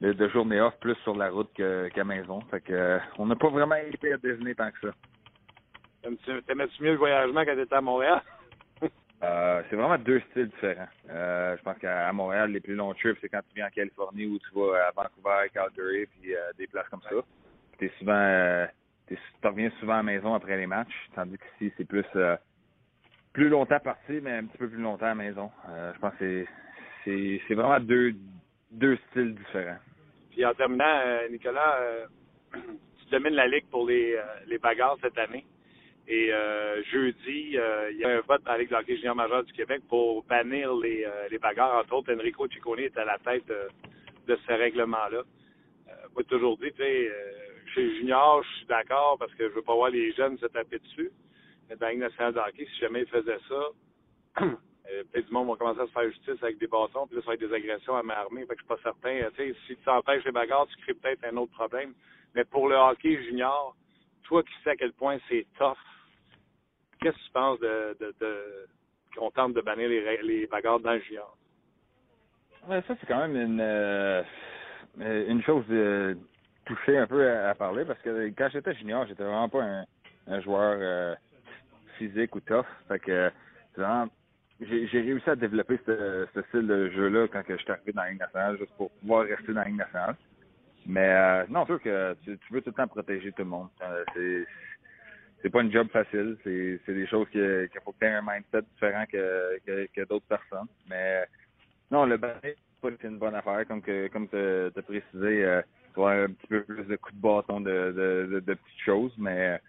de, 0.00 0.28
journées 0.28 0.60
off 0.60 0.74
plus 0.80 0.94
sur 1.02 1.16
la 1.16 1.30
route 1.30 1.50
qu'à 1.54 2.04
maison. 2.04 2.40
Fait 2.50 2.60
que 2.60 2.98
on 3.18 3.26
n'a 3.26 3.36
pas 3.36 3.48
vraiment 3.48 3.76
été 3.76 4.12
à 4.12 4.18
Disney 4.18 4.54
tant 4.54 4.70
que 4.70 4.88
ça. 4.88 4.94
T'aimais-tu 6.46 6.82
mieux 6.82 6.92
le 6.92 6.98
voyagement 6.98 7.44
quand 7.44 7.56
t'étais 7.56 7.74
à 7.74 7.80
Montréal? 7.80 8.22
Euh, 9.22 9.62
c'est 9.68 9.76
vraiment 9.76 9.98
deux 9.98 10.20
styles 10.30 10.48
différents. 10.48 10.88
Euh, 11.10 11.56
je 11.56 11.62
pense 11.62 11.76
qu'à 11.78 12.12
Montréal, 12.12 12.52
les 12.52 12.60
plus 12.60 12.76
longs 12.76 12.94
trips, 12.94 13.18
c'est 13.20 13.28
quand 13.28 13.40
tu 13.48 13.56
viens 13.56 13.66
en 13.66 13.70
Californie 13.70 14.26
ou 14.26 14.38
tu 14.38 14.48
vas 14.54 14.86
à 14.86 14.90
Vancouver, 14.92 15.48
Calgary, 15.52 16.06
puis 16.06 16.34
euh, 16.34 16.52
des 16.56 16.68
places 16.68 16.88
comme 16.88 17.02
ça. 17.02 17.10
T'es 17.78 17.90
souvent, 17.98 18.12
euh, 18.12 18.66
tu 19.08 19.16
reviens 19.42 19.70
souvent 19.80 19.94
à 19.94 19.98
la 19.98 20.02
maison 20.04 20.34
après 20.34 20.56
les 20.56 20.66
matchs, 20.66 21.08
tandis 21.14 21.36
qu'ici, 21.38 21.72
c'est 21.76 21.84
plus 21.86 22.04
plus 23.32 23.48
longtemps 23.48 23.78
parti, 23.78 24.20
mais 24.22 24.32
un 24.32 24.44
petit 24.46 24.58
peu 24.58 24.68
plus 24.68 24.80
longtemps 24.80 25.06
à 25.06 25.10
la 25.10 25.14
maison. 25.14 25.50
je 25.94 25.98
pense 25.98 26.14
que 26.14 26.44
c'est 27.04 27.40
c'est 27.46 27.54
vraiment 27.54 27.80
deux 27.80 28.14
deux 28.70 28.98
styles 29.10 29.34
différents. 29.34 29.78
Puis 30.30 30.44
en 30.44 30.54
terminant, 30.54 31.02
Nicolas, 31.30 31.78
tu 32.52 33.10
domines 33.10 33.34
la 33.34 33.46
ligue 33.46 33.66
pour 33.70 33.86
les 33.88 34.18
les 34.46 34.58
bagarres 34.58 34.98
cette 35.00 35.18
année. 35.18 35.44
Et 36.10 36.32
euh, 36.32 36.82
jeudi, 36.84 37.58
euh, 37.58 37.90
il 37.92 37.98
y 37.98 38.04
a 38.04 38.16
un 38.16 38.20
vote 38.20 38.42
dans 38.42 38.52
la 38.52 38.58
Ligue 38.58 38.96
junior 38.96 39.14
majeur 39.14 39.44
du 39.44 39.52
Québec 39.52 39.82
pour 39.90 40.24
bannir 40.24 40.74
les, 40.74 41.04
euh, 41.04 41.28
les 41.30 41.38
bagarres. 41.38 41.80
Entre 41.80 41.92
autres, 41.92 42.14
Enrico 42.14 42.48
Ciccone 42.48 42.78
est 42.78 42.96
à 42.96 43.04
la 43.04 43.18
tête 43.18 43.46
de 43.46 44.38
ce 44.46 44.52
règlement-là. 44.52 45.22
moi, 46.14 46.24
toujours 46.24 46.56
dit, 46.56 46.72
tu 46.72 46.82
sais, 46.82 47.12
chez 47.74 47.96
junior, 47.96 48.42
je 48.42 48.56
suis 48.56 48.66
d'accord 48.66 49.18
parce 49.18 49.34
que 49.34 49.50
je 49.50 49.54
veux 49.54 49.62
pas 49.62 49.74
voir 49.74 49.90
les 49.90 50.10
jeunes 50.12 50.38
se 50.38 50.46
taper 50.46 50.78
dessus. 50.78 51.10
Mais 51.68 51.76
dans 51.76 51.84
la 51.84 51.92
Ligue 51.92 52.00
nationale 52.00 52.32
de 52.32 52.38
hockey, 52.38 52.66
si 52.72 52.80
jamais 52.80 53.02
ils 53.02 53.08
faisaient 53.08 53.40
ça, 53.46 54.40
peut-être 55.12 55.26
du 55.26 55.32
monde 55.32 55.48
va 55.48 55.56
commencer 55.56 55.80
à 55.80 55.86
se 55.86 55.92
faire 55.92 56.10
justice 56.10 56.42
avec 56.42 56.56
des 56.56 56.68
bâtons, 56.68 57.06
puis 57.06 57.16
là, 57.16 57.22
ça 57.22 57.28
va 57.28 57.34
être 57.34 57.46
des 57.46 57.52
agressions 57.52 57.94
à 57.94 58.02
main 58.02 58.14
armée. 58.14 58.46
Fait 58.46 58.54
que 58.54 58.62
je 58.62 58.64
suis 58.64 58.82
pas 58.82 58.82
certain. 58.82 59.28
Tu 59.36 59.52
sais, 59.52 59.58
si 59.66 59.76
tu 59.76 59.90
empêches 59.90 60.24
les 60.24 60.32
bagarres, 60.32 60.68
tu 60.68 60.76
crées 60.84 60.94
peut-être 60.94 61.24
un 61.24 61.36
autre 61.36 61.52
problème. 61.52 61.92
Mais 62.34 62.46
pour 62.46 62.66
le 62.66 62.76
hockey 62.76 63.22
junior, 63.24 63.76
toi 64.22 64.42
qui 64.42 64.52
sais 64.64 64.70
à 64.70 64.76
quel 64.76 64.94
point 64.94 65.18
c'est 65.28 65.46
tough 65.58 65.76
Qu'est-ce 67.00 67.16
que 67.16 67.24
tu 67.24 67.32
penses 67.32 67.60
de, 67.60 67.96
de, 68.00 68.14
de 68.20 68.66
qu'on 69.16 69.30
tente 69.30 69.54
de 69.54 69.60
bannir 69.60 69.88
les, 69.88 70.22
les 70.22 70.46
bagarres 70.46 70.80
dans 70.80 70.92
le 70.92 71.00
junior? 71.00 71.36
Ça, 72.66 72.82
c'est 72.86 73.06
quand 73.06 73.26
même 73.26 73.36
une, 73.36 73.60
euh, 73.60 74.22
une 75.00 75.42
chose 75.42 75.66
de 75.68 76.16
toucher 76.66 76.98
un 76.98 77.06
peu 77.06 77.28
à, 77.28 77.54
parler 77.54 77.84
parce 77.84 78.00
que 78.00 78.28
quand 78.36 78.48
j'étais 78.52 78.74
junior, 78.74 79.06
j'étais 79.06 79.22
vraiment 79.22 79.48
pas 79.48 79.84
un, 80.26 80.40
joueur 80.42 80.76
euh, 80.80 81.14
physique 81.96 82.34
ou 82.36 82.40
tough. 82.40 82.66
Fait 82.88 82.98
que 82.98 83.30
j'ai, 84.60 84.86
j'ai 84.88 85.00
réussi 85.00 85.30
à 85.30 85.36
développer 85.36 85.78
ce, 85.86 86.26
style 86.48 86.66
de 86.66 86.90
jeu-là 86.90 87.28
quand 87.28 87.42
je 87.48 87.56
suis 87.56 87.70
arrivé 87.70 87.92
dans 87.92 88.02
la 88.02 88.10
Ligue 88.10 88.20
nationale, 88.20 88.58
juste 88.58 88.72
pour 88.76 88.90
pouvoir 88.90 89.24
rester 89.24 89.52
dans 89.52 89.60
la 89.60 89.66
Ligue 89.66 89.76
nationale. 89.76 90.16
Mais 90.86 91.08
euh, 91.08 91.44
non, 91.48 91.64
sûr 91.66 91.80
que 91.80 92.14
tu, 92.24 92.38
veux 92.50 92.60
tout 92.60 92.70
le 92.70 92.74
temps 92.74 92.88
protéger 92.88 93.32
tout 93.32 93.42
le 93.42 93.48
monde. 93.48 93.68
Euh, 93.82 94.44
c'est 95.42 95.50
pas 95.50 95.62
une 95.62 95.72
job 95.72 95.88
facile. 95.90 96.36
C'est, 96.42 96.80
des 96.86 97.06
choses 97.06 97.28
qu'il 97.30 97.68
faut 97.84 97.92
que 97.92 97.98
tu 98.00 98.06
un 98.06 98.22
mindset 98.22 98.62
différent 98.72 99.04
que, 99.10 99.58
que, 99.94 100.04
d'autres 100.04 100.26
personnes. 100.26 100.66
Mais 100.88 101.24
non, 101.90 102.06
le 102.06 102.16
balai, 102.16 102.56
c'est 102.82 103.04
une 103.04 103.18
bonne 103.18 103.34
affaire. 103.34 103.66
Comme 103.66 103.82
que 103.82 104.08
comme 104.08 104.28
tu 104.28 104.36
as 104.36 104.82
précisé, 104.82 105.44
euh, 105.44 105.62
tu 105.94 106.00
vois 106.00 106.12
un 106.12 106.28
petit 106.28 106.46
peu 106.48 106.62
plus 106.64 106.84
de 106.84 106.96
coups 106.96 107.14
de 107.14 107.20
bâton 107.20 107.60
de, 107.60 108.26
de, 108.30 108.40
de, 108.40 108.54
petites 108.54 108.84
choses. 108.84 109.12
Mais 109.18 109.60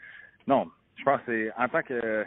non, 0.47 0.69
je 0.95 1.03
pense 1.03 1.21
que 1.21 1.25
c'est 1.27 1.51
en 1.61 1.67
tant 1.67 1.83
que 1.83 2.25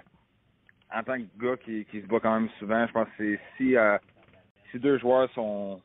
en 0.95 1.03
tant 1.03 1.17
que 1.17 1.45
gars 1.45 1.57
qui, 1.57 1.87
se 1.91 2.07
bat 2.07 2.21
quand 2.21 2.35
même 2.35 2.51
souvent, 2.59 2.87
je 2.87 2.93
pense 2.93 3.09
que 3.19 3.39
si 3.57 3.77
euh, 3.77 3.99
si 4.71 4.79
deux 4.79 4.99
joueurs 4.99 5.31
sont 5.33 5.81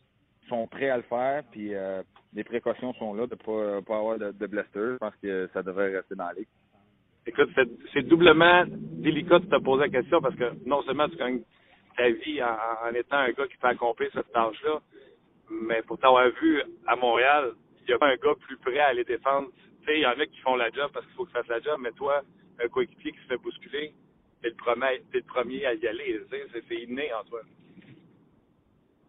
sont 0.48 0.68
prêts 0.68 0.90
à 0.90 0.98
le 0.98 1.04
faire, 1.04 1.44
puis 1.52 1.74
euh, 1.74 2.04
les 2.34 2.44
précautions 2.44 2.94
sont 2.94 3.14
là 3.16 3.26
de 3.26 3.36
pas 3.36 3.82
pas 3.82 3.98
avoir 3.98 4.20
de, 4.20 4.32
de 4.32 4.66
je 4.76 4.98
pense 4.98 5.16
que 5.22 5.50
ça 5.54 5.64
devrait 5.64 5.96
rester 5.96 6.16
dans 6.16 6.28
la 6.28 6.34
ligue. 6.34 6.48
Écoute, 7.28 7.50
c'est 7.94 8.08
doublement 8.08 8.64
délicat 8.70 9.40
de 9.40 9.46
te 9.48 9.62
poser 9.62 9.84
la 9.84 9.90
question 9.90 10.22
parce 10.22 10.36
que 10.36 10.46
non 10.66 10.82
seulement 10.84 11.10
tu 11.10 11.18
gagnes 11.18 11.42
ta 11.98 12.10
vie 12.10 12.42
en, 12.42 12.94
étant 12.96 13.18
un 13.18 13.32
gars 13.32 13.48
qui 13.48 13.58
peut 13.58 13.68
accomplir 13.68 14.10
cette 14.14 14.32
tâche-là, 14.32 14.80
mais 15.50 15.82
pour 15.82 16.00
t'avoir 16.00 16.30
vu 16.42 16.62
à 16.86 16.96
Montréal, 16.96 17.52
il 17.82 17.88
n'y 17.88 17.94
a 17.94 17.98
pas 17.98 18.08
un 18.08 18.16
gars 18.16 18.34
plus 18.40 18.56
prêt 18.58 18.80
à 18.80 18.88
aller 18.88 19.04
défendre. 19.04 19.50
Tu 19.82 19.86
sais, 19.86 19.98
il 19.98 20.02
y 20.04 20.06
en 20.06 20.18
a 20.18 20.26
qui 20.26 20.40
font 20.40 20.56
la 20.56 20.70
job 20.72 20.90
parce 20.94 21.06
qu'il 21.06 21.16
faut 21.16 21.26
qu'ils 21.26 21.34
fassent 21.34 21.48
la 21.50 21.60
job, 21.60 21.80
mais 21.82 21.92
toi, 21.92 22.22
un 22.64 22.68
coéquipier 22.70 23.12
qui 23.12 23.20
se 23.20 23.26
fait 23.26 23.38
bousculer, 23.38 23.94
t'es 24.42 24.48
le 24.50 24.56
premier, 24.56 24.86
es 24.86 25.02
le 25.14 25.22
premier 25.24 25.66
à 25.66 25.74
y 25.74 25.86
aller. 25.86 26.22
C'est 26.70 26.76
inné 26.76 27.14
en 27.14 27.26
toi. 27.26 27.42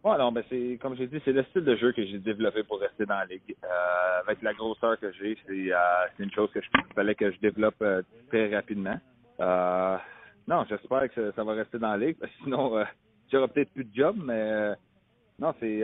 Ouais, 0.01 0.17
non, 0.17 0.31
ben 0.31 0.43
c'est 0.49 0.79
comme 0.81 0.95
j'ai 0.95 1.07
dit, 1.07 1.19
c'est 1.25 1.33
le 1.33 1.43
style 1.43 1.65
de 1.65 1.75
jeu 1.75 1.91
que 1.91 2.05
j'ai 2.05 2.19
développé 2.19 2.63
pour 2.63 2.79
rester 2.79 3.05
dans 3.05 3.17
la 3.17 3.25
ligue. 3.25 3.55
Euh, 3.65 4.21
avec 4.21 4.41
la 4.41 4.53
grosseur 4.53 4.97
que 4.97 5.11
j'ai, 5.11 5.37
c'est 5.45 5.73
euh, 5.73 5.77
une 6.19 6.31
chose 6.31 6.49
que 6.53 6.61
je 6.61 6.69
fallait 6.95 7.15
que 7.15 7.29
je 7.31 7.39
développe 7.39 7.81
euh, 7.81 8.01
très 8.29 8.53
rapidement. 8.55 8.97
Euh, 9.41 9.97
non, 10.47 10.65
j'espère 10.69 11.09
que 11.13 11.33
ça, 11.33 11.43
va 11.43 11.53
rester 11.53 11.79
dans 11.79 11.91
la 11.91 11.97
ligue. 11.97 12.15
Sinon, 12.43 12.77
euh, 12.77 12.85
j'aurai 13.29 13.49
peut-être 13.49 13.73
plus 13.73 13.83
de 13.83 13.93
job, 13.93 14.15
mais 14.23 14.71
non, 15.37 15.53
c'est 15.59 15.83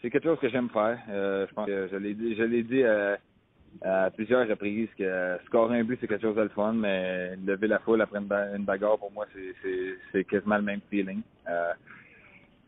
c'est 0.00 0.10
quelque 0.10 0.24
chose 0.24 0.38
que 0.38 0.48
j'aime 0.48 0.70
faire. 0.70 0.98
je 1.08 1.52
pense 1.52 1.66
que 1.66 1.88
je 1.90 1.96
l'ai 1.96 2.14
dit, 2.14 2.36
je 2.36 2.42
l'ai 2.42 2.62
dit 2.62 2.84
à 3.82 4.10
plusieurs 4.12 4.48
reprises 4.48 4.88
que 4.96 5.38
scorer 5.44 5.80
un 5.80 5.84
but 5.84 5.98
c'est 6.00 6.06
quelque 6.06 6.22
chose 6.22 6.36
de 6.36 6.48
fun, 6.48 6.72
mais 6.72 7.36
lever 7.36 7.66
la 7.66 7.80
foule 7.80 8.00
après 8.00 8.18
une, 8.18 8.64
bagarre 8.64 8.98
pour 8.98 9.12
moi 9.12 9.26
c'est 9.34 9.98
c'est 10.10 10.24
quasiment 10.24 10.56
le 10.56 10.62
même 10.62 10.80
feeling. 10.88 11.20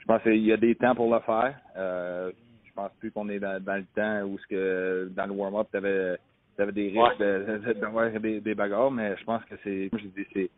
Euh, 0.01 0.03
je 0.03 0.07
pense 0.07 0.23
qu'il 0.23 0.45
y 0.45 0.53
a 0.53 0.57
des 0.57 0.75
temps 0.75 0.95
pour 0.95 1.13
le 1.13 1.21
faire. 1.21 1.55
Euh, 1.77 2.33
je 2.65 2.73
pense 2.73 2.91
plus 2.99 3.11
qu'on 3.11 3.29
est 3.29 3.39
dans, 3.39 3.63
dans, 3.63 3.77
le 3.77 3.85
temps 3.95 4.27
où 4.27 4.39
ce 4.39 4.47
que 4.47 5.11
dans 5.15 5.27
le 5.27 5.33
warm-up, 5.33 5.69
tu 5.71 5.77
avais, 5.77 6.17
des 6.73 6.89
risques 6.89 7.81
d'avoir 7.81 8.11
des, 8.11 8.41
des, 8.41 8.55
bagarres, 8.55 8.91
mais 8.91 9.17
je 9.17 9.25
pense 9.25 9.43
que 9.45 9.55
c'est, 9.65 9.91
je 9.93 10.07
dis, 10.09 10.27
c'est, 10.33 10.51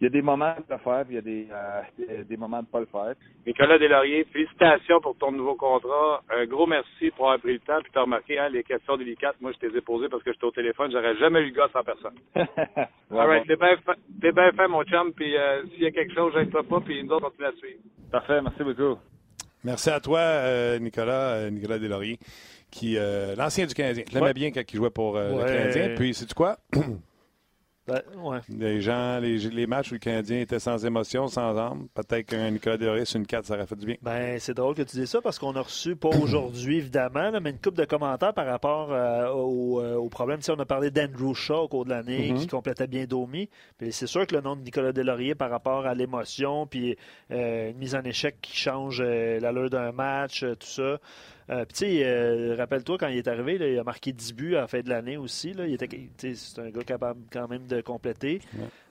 il 0.00 0.04
y 0.04 0.06
a 0.06 0.10
des 0.10 0.22
moments 0.22 0.54
de 0.54 0.72
le 0.72 0.78
faire, 0.78 1.04
puis 1.04 1.12
il 1.12 1.14
y 1.14 1.18
a 1.18 1.20
des, 1.20 1.46
euh, 1.52 2.24
des 2.24 2.36
moments 2.38 2.62
de 2.62 2.66
pas 2.66 2.80
le 2.80 2.86
faire. 2.86 3.14
Nicolas 3.46 3.78
Delaurier, 3.78 4.24
félicitations 4.32 4.98
pour 5.02 5.14
ton 5.18 5.30
nouveau 5.30 5.56
contrat. 5.56 6.22
Un 6.30 6.46
gros 6.46 6.66
merci 6.66 7.10
pour 7.10 7.26
avoir 7.26 7.40
pris 7.40 7.52
le 7.52 7.58
temps. 7.58 7.80
Puis 7.82 7.92
tu 7.92 7.98
as 7.98 8.02
remarqué, 8.02 8.38
hein, 8.38 8.48
les 8.48 8.62
questions 8.62 8.96
délicates, 8.96 9.36
moi, 9.42 9.52
je 9.52 9.58
t'ai 9.58 9.76
ai 9.76 9.80
posées 9.82 10.08
parce 10.08 10.22
que 10.22 10.32
j'étais 10.32 10.46
au 10.46 10.52
téléphone. 10.52 10.90
J'aurais 10.90 11.16
jamais 11.16 11.40
eu 11.40 11.50
le 11.50 11.54
gosse 11.54 11.74
en 11.74 11.82
personne. 11.82 12.14
All 12.34 13.28
right, 13.28 13.46
t'es 13.46 13.56
bien 13.56 13.76
fait, 13.76 14.32
bien 14.32 14.52
fait, 14.52 14.68
mon 14.68 14.84
chum. 14.84 15.12
Puis 15.12 15.36
euh, 15.36 15.64
s'il 15.74 15.82
y 15.82 15.86
a 15.86 15.90
quelque 15.90 16.14
chose, 16.14 16.32
j'aide 16.34 16.50
pas, 16.50 16.80
puis 16.80 17.04
nous 17.04 17.10
autres, 17.12 17.26
on 17.26 17.30
continue 17.30 17.48
à 17.48 17.52
suivre. 17.52 17.80
Parfait, 18.10 18.40
merci 18.40 18.64
beaucoup. 18.64 18.98
Merci 19.64 19.90
à 19.90 20.00
toi, 20.00 20.20
euh, 20.20 20.78
Nicolas, 20.78 21.34
euh, 21.34 21.50
Nicolas 21.50 21.78
Delaurier, 21.78 22.18
qui 22.70 22.96
l'ancien 23.36 23.66
du 23.66 23.74
Canadien. 23.74 24.04
Je 24.10 24.14
l'aimais 24.14 24.32
bien 24.32 24.50
quand 24.50 24.62
il 24.66 24.76
jouait 24.76 24.88
pour 24.88 25.16
le 25.18 25.44
Canadien. 25.44 25.94
Puis, 25.94 26.14
c'est 26.14 26.32
quoi? 26.32 26.56
Ben, 27.90 28.02
ouais. 28.22 28.38
Les 28.48 28.80
gens, 28.80 29.18
les, 29.18 29.38
les, 29.38 29.66
matchs 29.66 29.90
où 29.90 29.94
le 29.94 29.98
Canadien 29.98 30.40
était 30.40 30.60
sans 30.60 30.84
émotion, 30.86 31.26
sans 31.26 31.56
âme, 31.58 31.88
peut-être 31.94 32.26
qu'un 32.26 32.50
Nicolas 32.50 33.04
sur 33.04 33.18
une 33.18 33.26
4, 33.26 33.46
ça 33.46 33.54
aurait 33.54 33.66
fait 33.66 33.76
du 33.76 33.86
bien. 33.86 33.96
Ben, 34.02 34.38
c'est 34.38 34.54
drôle 34.54 34.74
que 34.74 34.82
tu 34.82 34.96
dises 34.96 35.10
ça 35.10 35.20
parce 35.20 35.38
qu'on 35.38 35.56
a 35.56 35.60
reçu, 35.60 35.96
pas 35.96 36.08
aujourd'hui 36.22 36.78
évidemment, 36.78 37.32
mais 37.40 37.50
une 37.50 37.58
coupe 37.58 37.76
de 37.76 37.84
commentaires 37.84 38.32
par 38.32 38.46
rapport 38.46 38.92
euh, 38.92 39.30
au, 39.32 39.80
euh, 39.80 39.96
au, 39.96 40.08
problème. 40.08 40.40
on 40.48 40.58
a 40.58 40.64
parlé 40.64 40.90
d'Andrew 40.90 41.34
Shaw 41.34 41.64
au 41.64 41.68
cours 41.68 41.84
de 41.84 41.90
l'année 41.90 42.30
mm-hmm. 42.30 42.38
qui 42.38 42.46
complétait 42.46 42.86
bien 42.86 43.06
Domi. 43.06 43.48
c'est 43.90 44.06
sûr 44.06 44.26
que 44.26 44.34
le 44.36 44.40
nom 44.40 44.56
de 44.56 44.62
Nicolas 44.62 44.92
Delaurier 44.92 45.34
par 45.34 45.50
rapport 45.50 45.86
à 45.86 45.94
l'émotion, 45.94 46.66
puis 46.66 46.96
euh, 47.32 47.70
une 47.70 47.78
mise 47.78 47.94
en 47.94 48.02
échec 48.02 48.36
qui 48.40 48.56
change 48.56 49.02
l'allure 49.02 49.70
d'un 49.70 49.92
match, 49.92 50.40
tout 50.40 50.66
ça. 50.66 50.98
Euh, 51.50 51.64
tu 51.64 51.74
sais, 51.74 52.02
euh, 52.04 52.54
rappelle-toi, 52.56 52.96
quand 52.98 53.08
il 53.08 53.18
est 53.18 53.26
arrivé, 53.26 53.72
il 53.72 53.78
a 53.78 53.82
marqué 53.82 54.12
10 54.12 54.34
buts 54.34 54.56
à 54.56 54.60
la 54.60 54.66
fin 54.68 54.80
de 54.80 54.88
l'année 54.88 55.16
aussi. 55.16 55.52
Là. 55.52 55.66
Il 55.66 55.74
était, 55.74 55.88
c'est 56.34 56.60
un 56.60 56.70
gars 56.70 56.84
capable 56.84 57.20
quand 57.32 57.48
même 57.48 57.66
de 57.66 57.80
compléter. 57.80 58.40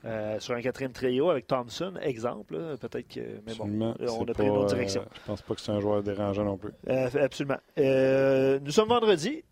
Euh, 0.05 0.39
sur 0.39 0.55
un 0.55 0.62
quatrième 0.62 0.91
trio 0.91 1.30
avec 1.30 1.47
Thompson, 1.47 1.93
exemple. 2.01 2.57
Peut-être 2.80 3.07
que. 3.07 3.22
Mais 3.45 3.53
bon, 3.55 3.95
on 3.99 4.24
a 4.26 4.34
pris 4.34 4.47
une 4.47 4.49
autre 4.51 4.74
direction. 4.74 5.05
je 5.14 5.20
pense 5.26 5.41
pas 5.41 5.55
que 5.55 5.62
c'est 5.62 5.72
un 5.72 5.80
joueur 5.80 6.03
dérangeant 6.03 6.43
non 6.43 6.57
plus. 6.57 6.72
absolument. 6.88 7.60
nous 7.78 8.72
sommes 8.72 8.89
vendredi. 8.89 9.43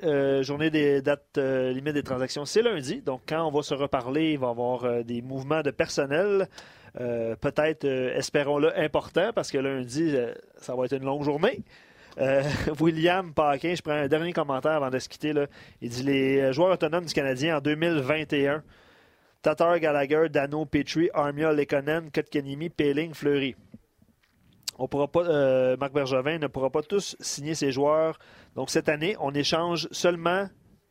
journée 0.41 0.69
des 0.69 1.01
dates 1.01 1.37
limites 1.37 1.93
des 1.93 2.03
transactions, 2.03 2.45
c'est 2.45 2.61
lundi. 2.61 3.01
Donc, 3.01 3.21
quand 3.27 3.45
on 3.45 3.51
va 3.51 3.61
se 3.61 3.73
reparler, 3.73 4.33
il 4.33 4.39
va 4.39 4.47
y 4.47 4.49
avoir 4.49 5.03
des 5.05 5.21
mouvements 5.21 5.61
de 5.61 5.71
personnel. 5.71 6.49
peut-être, 6.93 7.85
espérons-le, 7.85 8.77
important, 8.77 9.31
parce 9.33 9.49
que 9.49 9.59
lundi, 9.59 10.13
ça 10.57 10.75
va 10.75 10.85
être 10.85 10.93
une 10.97 11.05
longue 11.05 11.23
journée. 11.23 11.63
Euh, 12.19 12.43
William 12.79 13.33
Paquin, 13.33 13.75
je 13.75 13.81
prends 13.81 13.93
un 13.93 14.07
dernier 14.07 14.33
commentaire 14.33 14.71
avant 14.71 14.89
de 14.89 14.99
se 14.99 15.07
quitter. 15.07 15.33
Là. 15.33 15.47
Il 15.81 15.89
dit 15.89 16.03
les 16.03 16.51
joueurs 16.53 16.71
autonomes 16.73 17.05
du 17.05 17.13
Canadien 17.13 17.57
en 17.57 17.61
2021. 17.61 18.63
Tatar, 19.41 19.79
Gallagher, 19.79 20.29
Dano, 20.29 20.65
Petrie, 20.65 21.09
Armia, 21.13 21.53
Lekonen, 21.53 22.09
Kotkanimi, 22.11 22.69
Peeling, 22.69 23.13
Fleury. 23.13 23.55
On 24.79 24.87
pourra 24.87 25.09
euh, 25.15 25.77
Marc 25.77 25.93
Bergevin 25.93 26.37
ne 26.37 26.47
pourra 26.47 26.69
pas 26.69 26.83
tous 26.83 27.15
signer 27.19 27.55
ses 27.55 27.71
joueurs. 27.71 28.19
Donc 28.55 28.69
cette 28.69 28.89
année, 28.89 29.15
on 29.19 29.33
échange 29.33 29.87
seulement 29.91 30.47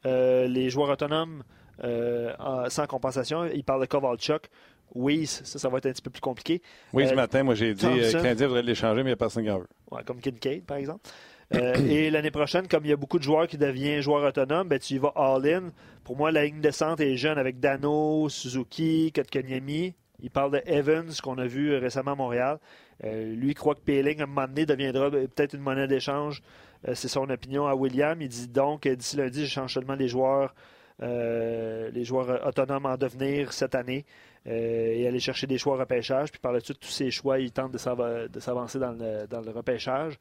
euh, 0.07 0.47
les 0.49 0.71
joueurs 0.71 0.91
autonomes 0.91 1.43
sans 1.79 2.87
compensation. 2.89 3.45
Il 3.45 3.63
parle 3.63 3.83
de 3.83 3.87
Kovalchuk. 3.87 4.49
Oui, 4.95 5.27
ça, 5.27 5.59
ça 5.59 5.69
va 5.69 5.79
être 5.79 5.87
un 5.87 5.93
petit 5.93 6.03
peu 6.03 6.11
plus 6.11 6.21
compliqué. 6.21 6.63
Oui, 6.93 7.07
ce 7.07 7.15
matin, 7.15 7.43
moi, 7.43 7.55
j'ai 7.55 7.75
dit 7.75 7.85
que 7.85 7.89
le 7.89 8.13
Canadien 8.13 8.47
voudrait 8.47 8.63
l'échanger, 8.63 9.03
mais 9.03 9.11
il 9.11 9.13
n'y 9.13 9.13
a 9.13 9.17
personne 9.17 9.45
qui 9.45 9.51
en 9.51 9.59
veut. 9.59 9.69
Ouais, 9.91 10.03
comme 10.05 10.21
Kincaid, 10.21 10.65
par 10.65 10.79
exemple. 10.79 11.09
Euh, 11.55 11.75
et 11.89 12.11
l'année 12.11 12.31
prochaine, 12.31 12.67
comme 12.67 12.85
il 12.85 12.91
y 12.91 12.93
a 12.93 12.97
beaucoup 12.97 13.19
de 13.19 13.23
joueurs 13.23 13.47
qui 13.47 13.57
deviennent 13.57 14.01
joueurs 14.01 14.25
autonomes, 14.25 14.69
ben, 14.69 14.79
tu 14.79 14.95
y 14.95 14.99
vas 14.99 15.13
all-in. 15.15 15.71
Pour 16.03 16.17
moi, 16.17 16.31
la 16.33 16.45
ligne 16.45 16.61
de 16.61 16.71
centre 16.71 17.03
est 17.03 17.17
jeune 17.17 17.39
avec 17.39 17.61
Dano, 17.61 18.29
Suzuki, 18.29 19.13
Kotkaniemi. 19.13 19.95
Il 20.21 20.31
parle 20.31 20.53
de 20.53 20.63
Evans, 20.67 21.11
qu'on 21.23 21.39
a 21.39 21.47
vu 21.47 21.77
récemment 21.77 22.13
à 22.13 22.17
Montréal. 22.17 22.59
Euh, 23.05 23.35
lui, 23.35 23.51
il 23.51 23.55
croit 23.55 23.75
que 23.75 23.81
Peeling, 23.81 24.21
à 24.21 24.25
un 24.25 24.27
moment 24.27 24.47
donné, 24.47 24.67
deviendra 24.67 25.11
peut-être 25.11 25.55
une 25.55 25.61
monnaie 25.61 25.87
d'échange. 25.87 26.43
Euh, 26.89 26.95
c'est 26.95 27.09
son 27.09 27.29
opinion 27.29 27.67
à 27.67 27.75
William. 27.75 28.21
Il 28.21 28.29
dit 28.29 28.49
donc, 28.49 28.89
d'ici 28.89 29.17
lundi, 29.17 29.45
je 29.45 29.51
change 29.51 29.75
seulement 29.75 29.95
les 29.95 30.09
joueurs, 30.09 30.55
les 31.01 32.05
joueurs 32.05 32.45
autonomes 32.47 32.87
en 32.87 32.97
devenir 32.97 33.53
cette 33.53 33.75
année. 33.75 34.05
Euh, 34.47 34.95
et 34.95 35.09
aller 35.09 35.19
chercher 35.19 35.49
des 35.49 35.59
choix 35.59 35.75
au 35.75 35.79
repêchage. 35.79 36.31
Puis 36.31 36.41
par 36.41 36.53
la 36.53 36.61
suite, 36.61 36.79
tous 36.79 36.91
ces 36.91 37.11
choix, 37.11 37.41
ils 37.41 37.51
tentent 37.51 37.73
de 37.73 37.79
s'avancer 37.79 38.79
dans 38.79 38.93
le, 38.93 39.51
repêchage. 39.51 40.19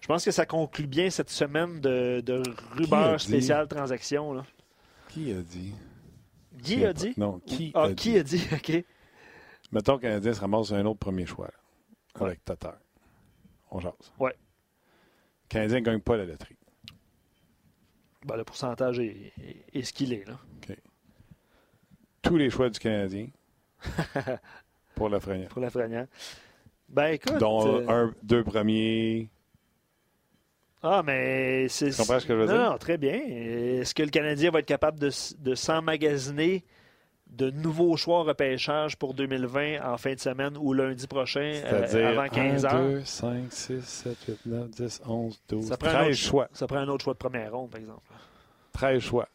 Je 0.00 0.06
pense 0.08 0.24
que 0.24 0.32
ça 0.32 0.46
conclut 0.46 0.88
bien 0.88 1.10
cette 1.10 1.30
semaine 1.30 1.80
de, 1.80 2.20
de 2.20 2.42
rumeurs 2.72 3.20
spéciales 3.20 3.68
transactions. 3.68 4.42
Qui 5.08 5.32
a 5.32 5.42
dit? 5.42 5.74
Qui 6.62 6.84
a 6.84 6.92
dit? 6.92 7.14
Non, 7.16 7.38
qui 7.46 7.70
ah, 7.74 7.84
a 7.84 7.94
qui 7.94 8.10
dit? 8.12 8.18
a 8.18 8.22
dit? 8.22 8.48
OK. 8.52 8.84
Mettons 9.70 9.98
que 9.98 10.06
le 10.06 10.08
Canadien 10.08 10.32
se 10.32 10.40
ramasse 10.40 10.72
un 10.72 10.84
autre 10.84 10.98
premier 10.98 11.26
choix 11.26 11.50
avec 12.18 12.44
Tatar. 12.44 12.78
On 13.70 13.78
jase. 13.78 13.92
Ouais. 14.18 14.32
Le 14.32 15.48
Canadien 15.48 15.78
ne 15.80 15.84
gagne 15.84 16.00
pas 16.00 16.16
la 16.16 16.24
loterie. 16.24 16.56
Ben, 18.24 18.36
le 18.36 18.44
pourcentage 18.44 18.98
est, 18.98 19.82
ce 19.82 19.92
qu'il 19.92 20.12
est. 20.12 20.26
Là. 20.26 20.38
OK. 20.56 20.76
Tous 22.22 22.36
les 22.36 22.50
choix 22.50 22.70
du 22.70 22.78
Canadien 22.80 23.28
pour 24.94 25.08
la 25.08 25.16
Lafrenière. 25.16 25.48
Pour 25.48 25.62
Lafrenière. 25.62 26.06
Ben 26.88 27.08
écoute. 27.08 27.38
Dont 27.38 27.80
euh, 27.80 27.88
un, 27.88 28.14
deux 28.22 28.42
premiers. 28.42 29.28
Ah, 30.82 31.02
mais 31.04 31.68
c'est. 31.68 31.90
Tu 31.90 31.96
comprends 31.96 32.20
ce 32.20 32.26
que 32.26 32.34
je 32.34 32.38
veux 32.38 32.46
dire? 32.46 32.56
Non, 32.56 32.78
très 32.78 32.96
bien. 32.96 33.20
Est-ce 33.20 33.94
que 33.94 34.02
le 34.02 34.10
Canadien 34.10 34.50
va 34.50 34.60
être 34.60 34.66
capable 34.66 34.98
de, 34.98 35.10
de 35.38 35.54
s'emmagasiner 35.54 36.64
de 37.26 37.50
nouveaux 37.50 37.96
choix 37.96 38.22
repêchage 38.22 38.96
pour 38.96 39.12
2020 39.12 39.80
en 39.84 39.98
fin 39.98 40.14
de 40.14 40.20
semaine 40.20 40.56
ou 40.58 40.72
lundi 40.72 41.06
prochain 41.06 41.60
euh, 41.64 42.10
avant 42.10 42.28
15 42.28 42.64
heures? 42.64 42.88
2, 42.88 43.04
5, 43.04 43.52
6, 43.52 43.84
7, 43.84 44.16
8, 44.28 44.46
9, 44.46 44.70
10, 44.70 45.02
11, 45.06 45.42
12, 45.48 45.68
ça 45.68 45.76
13 45.76 46.16
choix. 46.16 46.48
Ça 46.52 46.66
prend 46.66 46.78
un 46.78 46.88
autre 46.88 47.04
choix 47.04 47.14
de 47.14 47.18
première 47.18 47.52
ronde, 47.52 47.70
par 47.70 47.80
exemple. 47.80 48.00
13 48.72 49.02
choix. 49.02 49.28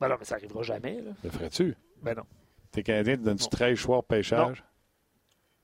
Ben 0.00 0.08
non, 0.08 0.16
mais 0.18 0.24
ça 0.24 0.36
n'arrivera 0.36 0.62
jamais. 0.62 1.00
Là. 1.00 1.10
Le 1.24 1.30
ferais-tu? 1.30 1.76
Ben 2.02 2.14
non. 2.14 2.24
T'es 2.72 2.82
Canadien, 2.82 3.16
tu 3.16 3.22
donnes-tu 3.22 3.48
13 3.48 3.78
choix 3.78 3.98
au 3.98 4.02
pêchage? 4.02 4.64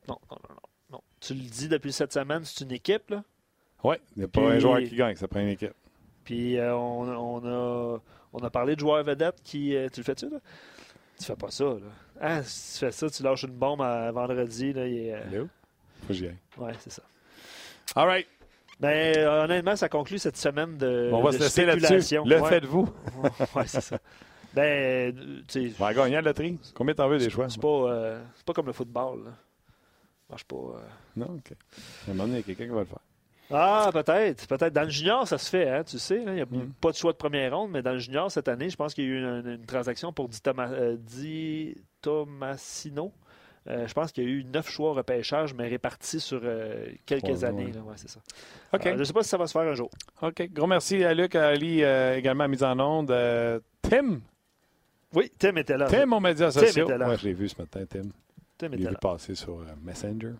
Non. 0.06 0.18
Non, 0.30 0.36
non, 0.48 0.56
non, 0.92 1.00
Tu 1.20 1.34
le 1.34 1.40
dis 1.40 1.68
depuis 1.68 1.92
cette 1.92 2.12
semaine, 2.12 2.44
c'est 2.44 2.64
une 2.64 2.72
équipe, 2.72 3.10
là? 3.10 3.24
Oui, 3.82 3.96
il 4.16 4.20
n'y 4.20 4.24
a 4.24 4.28
pas 4.28 4.40
un 4.42 4.58
joueur 4.58 4.78
qui 4.80 4.94
gagne, 4.96 5.16
ça 5.16 5.28
prend 5.28 5.40
une 5.40 5.48
équipe. 5.48 5.74
Puis 6.24 6.58
euh, 6.58 6.74
on, 6.74 7.08
on, 7.08 7.46
a, 7.46 8.00
on 8.32 8.38
a 8.38 8.50
parlé 8.50 8.74
de 8.74 8.80
joueurs 8.80 9.02
vedettes 9.02 9.40
qui. 9.42 9.74
Euh, 9.74 9.88
tu 9.90 10.00
le 10.00 10.04
fais-tu, 10.04 10.28
là? 10.28 10.38
Tu 11.18 11.24
fais 11.24 11.36
pas 11.36 11.50
ça, 11.50 11.64
là. 11.64 11.80
Ah, 12.20 12.42
si 12.42 12.74
tu 12.74 12.78
fais 12.80 12.92
ça, 12.92 13.08
tu 13.08 13.22
lâches 13.22 13.44
une 13.44 13.52
bombe 13.52 13.80
à 13.80 14.10
vendredi, 14.12 14.72
là. 14.72 14.86
Il, 14.86 15.10
euh... 15.10 15.46
Faut 16.02 16.08
que 16.08 16.14
j'y 16.14 16.26
aille. 16.26 16.38
Oui, 16.58 16.72
c'est 16.80 16.92
ça. 16.92 17.02
All 17.94 18.06
right. 18.06 18.26
Ben, 18.80 19.26
honnêtement, 19.26 19.74
ça 19.74 19.88
conclut 19.88 20.18
cette 20.18 20.36
semaine 20.36 20.76
de. 20.76 21.10
on 21.12 21.22
va 21.22 21.32
se 21.32 21.38
laisser 21.38 21.64
là-dessus. 21.64 22.16
Le 22.24 22.42
faites-vous. 22.44 22.88
oui, 23.56 23.62
c'est 23.66 23.80
ça. 23.80 23.98
Ben, 24.54 25.14
tu 25.46 25.70
sais. 25.70 25.74
Va 25.78 25.92
gagner 25.92 26.14
la 26.14 26.22
loterie. 26.22 26.58
Combien 26.74 26.94
t'en 26.94 27.08
veux 27.08 27.18
des 27.18 27.30
choix? 27.30 27.48
C'est 27.48 27.60
pas, 27.60 27.68
euh, 27.68 28.22
pas 28.46 28.52
comme 28.52 28.66
le 28.66 28.72
football. 28.72 29.24
Là. 29.24 29.30
marche 30.30 30.44
pas. 30.44 30.56
Euh... 30.56 30.80
Non, 31.16 31.26
OK. 31.36 31.52
À 31.52 32.10
un 32.10 32.14
moment 32.14 32.24
donné, 32.24 32.38
il 32.38 32.40
y 32.40 32.40
a 32.40 32.42
quelqu'un 32.44 32.64
qui 32.64 32.74
va 32.74 32.80
le 32.80 32.86
faire. 32.86 32.98
Ah, 33.50 33.90
peut-être. 33.92 34.46
Peut-être. 34.46 34.72
Dans 34.72 34.82
le 34.82 34.90
junior, 34.90 35.26
ça 35.26 35.38
se 35.38 35.48
fait, 35.48 35.68
hein, 35.68 35.82
tu 35.84 35.98
sais. 35.98 36.22
Il 36.26 36.32
n'y 36.32 36.40
a 36.40 36.44
mm. 36.44 36.72
pas 36.80 36.90
de 36.90 36.96
choix 36.96 37.12
de 37.12 37.16
première 37.16 37.56
ronde, 37.56 37.70
mais 37.70 37.82
dans 37.82 37.92
le 37.92 37.98
junior, 37.98 38.30
cette 38.30 38.48
année, 38.48 38.68
je 38.68 38.76
pense 38.76 38.94
qu'il 38.94 39.04
y 39.04 39.06
a 39.06 39.10
eu 39.10 39.40
une, 39.40 39.64
transaction 39.66 40.12
pour 40.12 40.28
Di, 40.28 40.40
euh, 40.46 41.74
Tomasino. 42.02 43.12
Euh, 43.68 43.86
je 43.86 43.92
pense 43.92 44.12
qu'il 44.12 44.24
y 44.24 44.26
a 44.26 44.30
eu 44.30 44.44
neuf 44.44 44.70
choix 44.70 44.90
au 44.90 44.94
repêchage, 44.94 45.52
mais 45.54 45.68
répartis 45.68 46.20
sur 46.20 46.40
euh, 46.42 46.86
quelques 47.04 47.44
années. 47.44 47.66
Ouais. 47.66 47.94
c'est 47.96 48.08
ça. 48.08 48.20
OK. 48.72 48.82
je 48.84 48.90
ne 48.90 49.04
sais 49.04 49.12
pas 49.12 49.22
si 49.22 49.28
ça 49.28 49.36
va 49.36 49.46
se 49.46 49.52
faire 49.52 49.68
un 49.68 49.74
jour. 49.74 49.90
OK. 50.22 50.48
Gros 50.52 50.66
merci 50.66 51.04
à 51.04 51.12
Luc, 51.12 51.34
à 51.34 51.48
Ali, 51.48 51.82
également 51.82 52.48
mise 52.48 52.62
en 52.62 52.78
onde. 52.78 53.14
Tim, 53.82 54.20
oui, 55.14 55.32
Tim 55.38 55.56
était 55.56 55.76
là. 55.76 55.86
Tim, 55.86 56.06
mon 56.06 56.20
média 56.20 56.50
social. 56.50 56.86
Moi, 56.98 57.16
je 57.16 57.24
l'ai 57.24 57.32
vu 57.32 57.48
ce 57.48 57.60
matin, 57.60 57.80
Tim. 57.88 58.02
Tim 58.58 58.66
était 58.68 58.76
Il 58.76 58.86
est 58.86 58.90
vu 58.90 58.96
passer 59.00 59.34
sur 59.34 59.60
euh, 59.60 59.64
Messenger. 59.82 60.32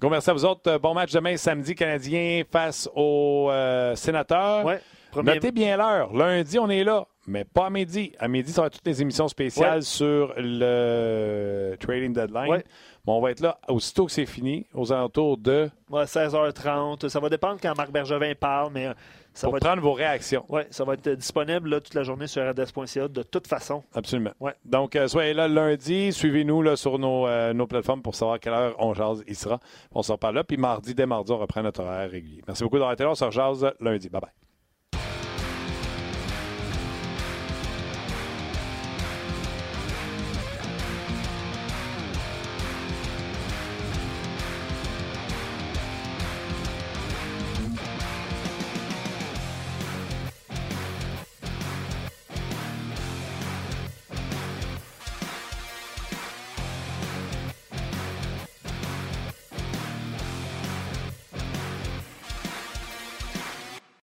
Gros 0.00 0.10
merci 0.10 0.30
à 0.30 0.32
vous 0.32 0.44
autres. 0.44 0.70
Euh, 0.70 0.78
bon 0.78 0.94
match 0.94 1.12
demain, 1.12 1.36
samedi, 1.36 1.74
Canadien 1.74 2.42
face 2.50 2.88
aux 2.94 3.48
euh, 3.50 3.94
sénateurs. 3.94 4.64
Ouais, 4.64 4.80
Notez 5.14 5.52
bien 5.52 5.76
l'heure. 5.76 6.12
Lundi, 6.14 6.58
on 6.58 6.68
est 6.68 6.84
là, 6.84 7.06
mais 7.26 7.44
pas 7.44 7.66
à 7.66 7.70
midi. 7.70 8.12
À 8.18 8.28
midi, 8.28 8.52
ça 8.52 8.62
va 8.62 8.66
être 8.68 8.74
toutes 8.74 8.86
les 8.86 9.02
émissions 9.02 9.28
spéciales 9.28 9.82
sur 9.82 10.32
le 10.36 11.76
Trading 11.78 12.12
Deadline. 12.12 12.62
Bon, 13.04 13.16
on 13.16 13.20
va 13.20 13.30
être 13.30 13.40
là 13.40 13.58
aussitôt 13.68 14.06
que 14.06 14.12
c'est 14.12 14.26
fini, 14.26 14.66
aux 14.74 14.92
alentours 14.92 15.38
de... 15.38 15.70
16h30. 15.90 17.08
Ça 17.08 17.18
va 17.18 17.28
dépendre 17.28 17.58
quand 17.60 17.74
Marc 17.76 17.90
Bergevin 17.90 18.34
parle, 18.38 18.72
mais 18.72 18.88
ça 19.34 19.46
pour 19.46 19.54
va 19.54 19.60
prendre 19.60 19.82
vos 19.82 19.92
réactions. 19.92 20.44
Oui, 20.48 20.62
ça 20.70 20.84
va 20.84 20.94
être 20.94 21.08
disponible 21.10 21.80
toute 21.80 21.94
la 21.94 22.02
journée 22.02 22.26
sur 22.26 22.42
rds.ca 22.48 23.08
de 23.08 23.22
toute 23.22 23.46
façon. 23.46 23.82
Absolument. 23.94 24.32
Ouais. 24.40 24.54
Donc, 24.64 24.96
euh, 24.96 25.08
soyez 25.08 25.34
là 25.34 25.48
lundi. 25.48 26.12
Suivez-nous 26.12 26.76
sur 26.76 26.98
euh, 27.00 27.52
nos, 27.52 27.66
plateformes 27.66 28.02
pour 28.02 28.14
savoir 28.14 28.36
à 28.36 28.38
quelle 28.38 28.52
heure 28.52 28.74
on 28.78 28.94
jase 28.94 29.22
il 29.26 29.36
sera. 29.36 29.60
On 29.92 30.02
se 30.02 30.12
reparle 30.12 30.36
là. 30.36 30.44
Puis 30.44 30.56
mardi, 30.56 30.94
dès 30.94 31.06
mardi, 31.06 31.32
on 31.32 31.38
reprend 31.38 31.62
notre 31.62 31.82
horaire 31.82 32.10
régulier. 32.10 32.42
Merci 32.46 32.62
beaucoup 32.62 32.76
d'avoir 32.76 32.92
été 32.92 33.04
là. 33.04 33.10
On 33.10 33.14
se 33.14 33.24
rejase 33.24 33.72
lundi. 33.80 34.08
Bye 34.08 34.20
bye. 34.20 34.49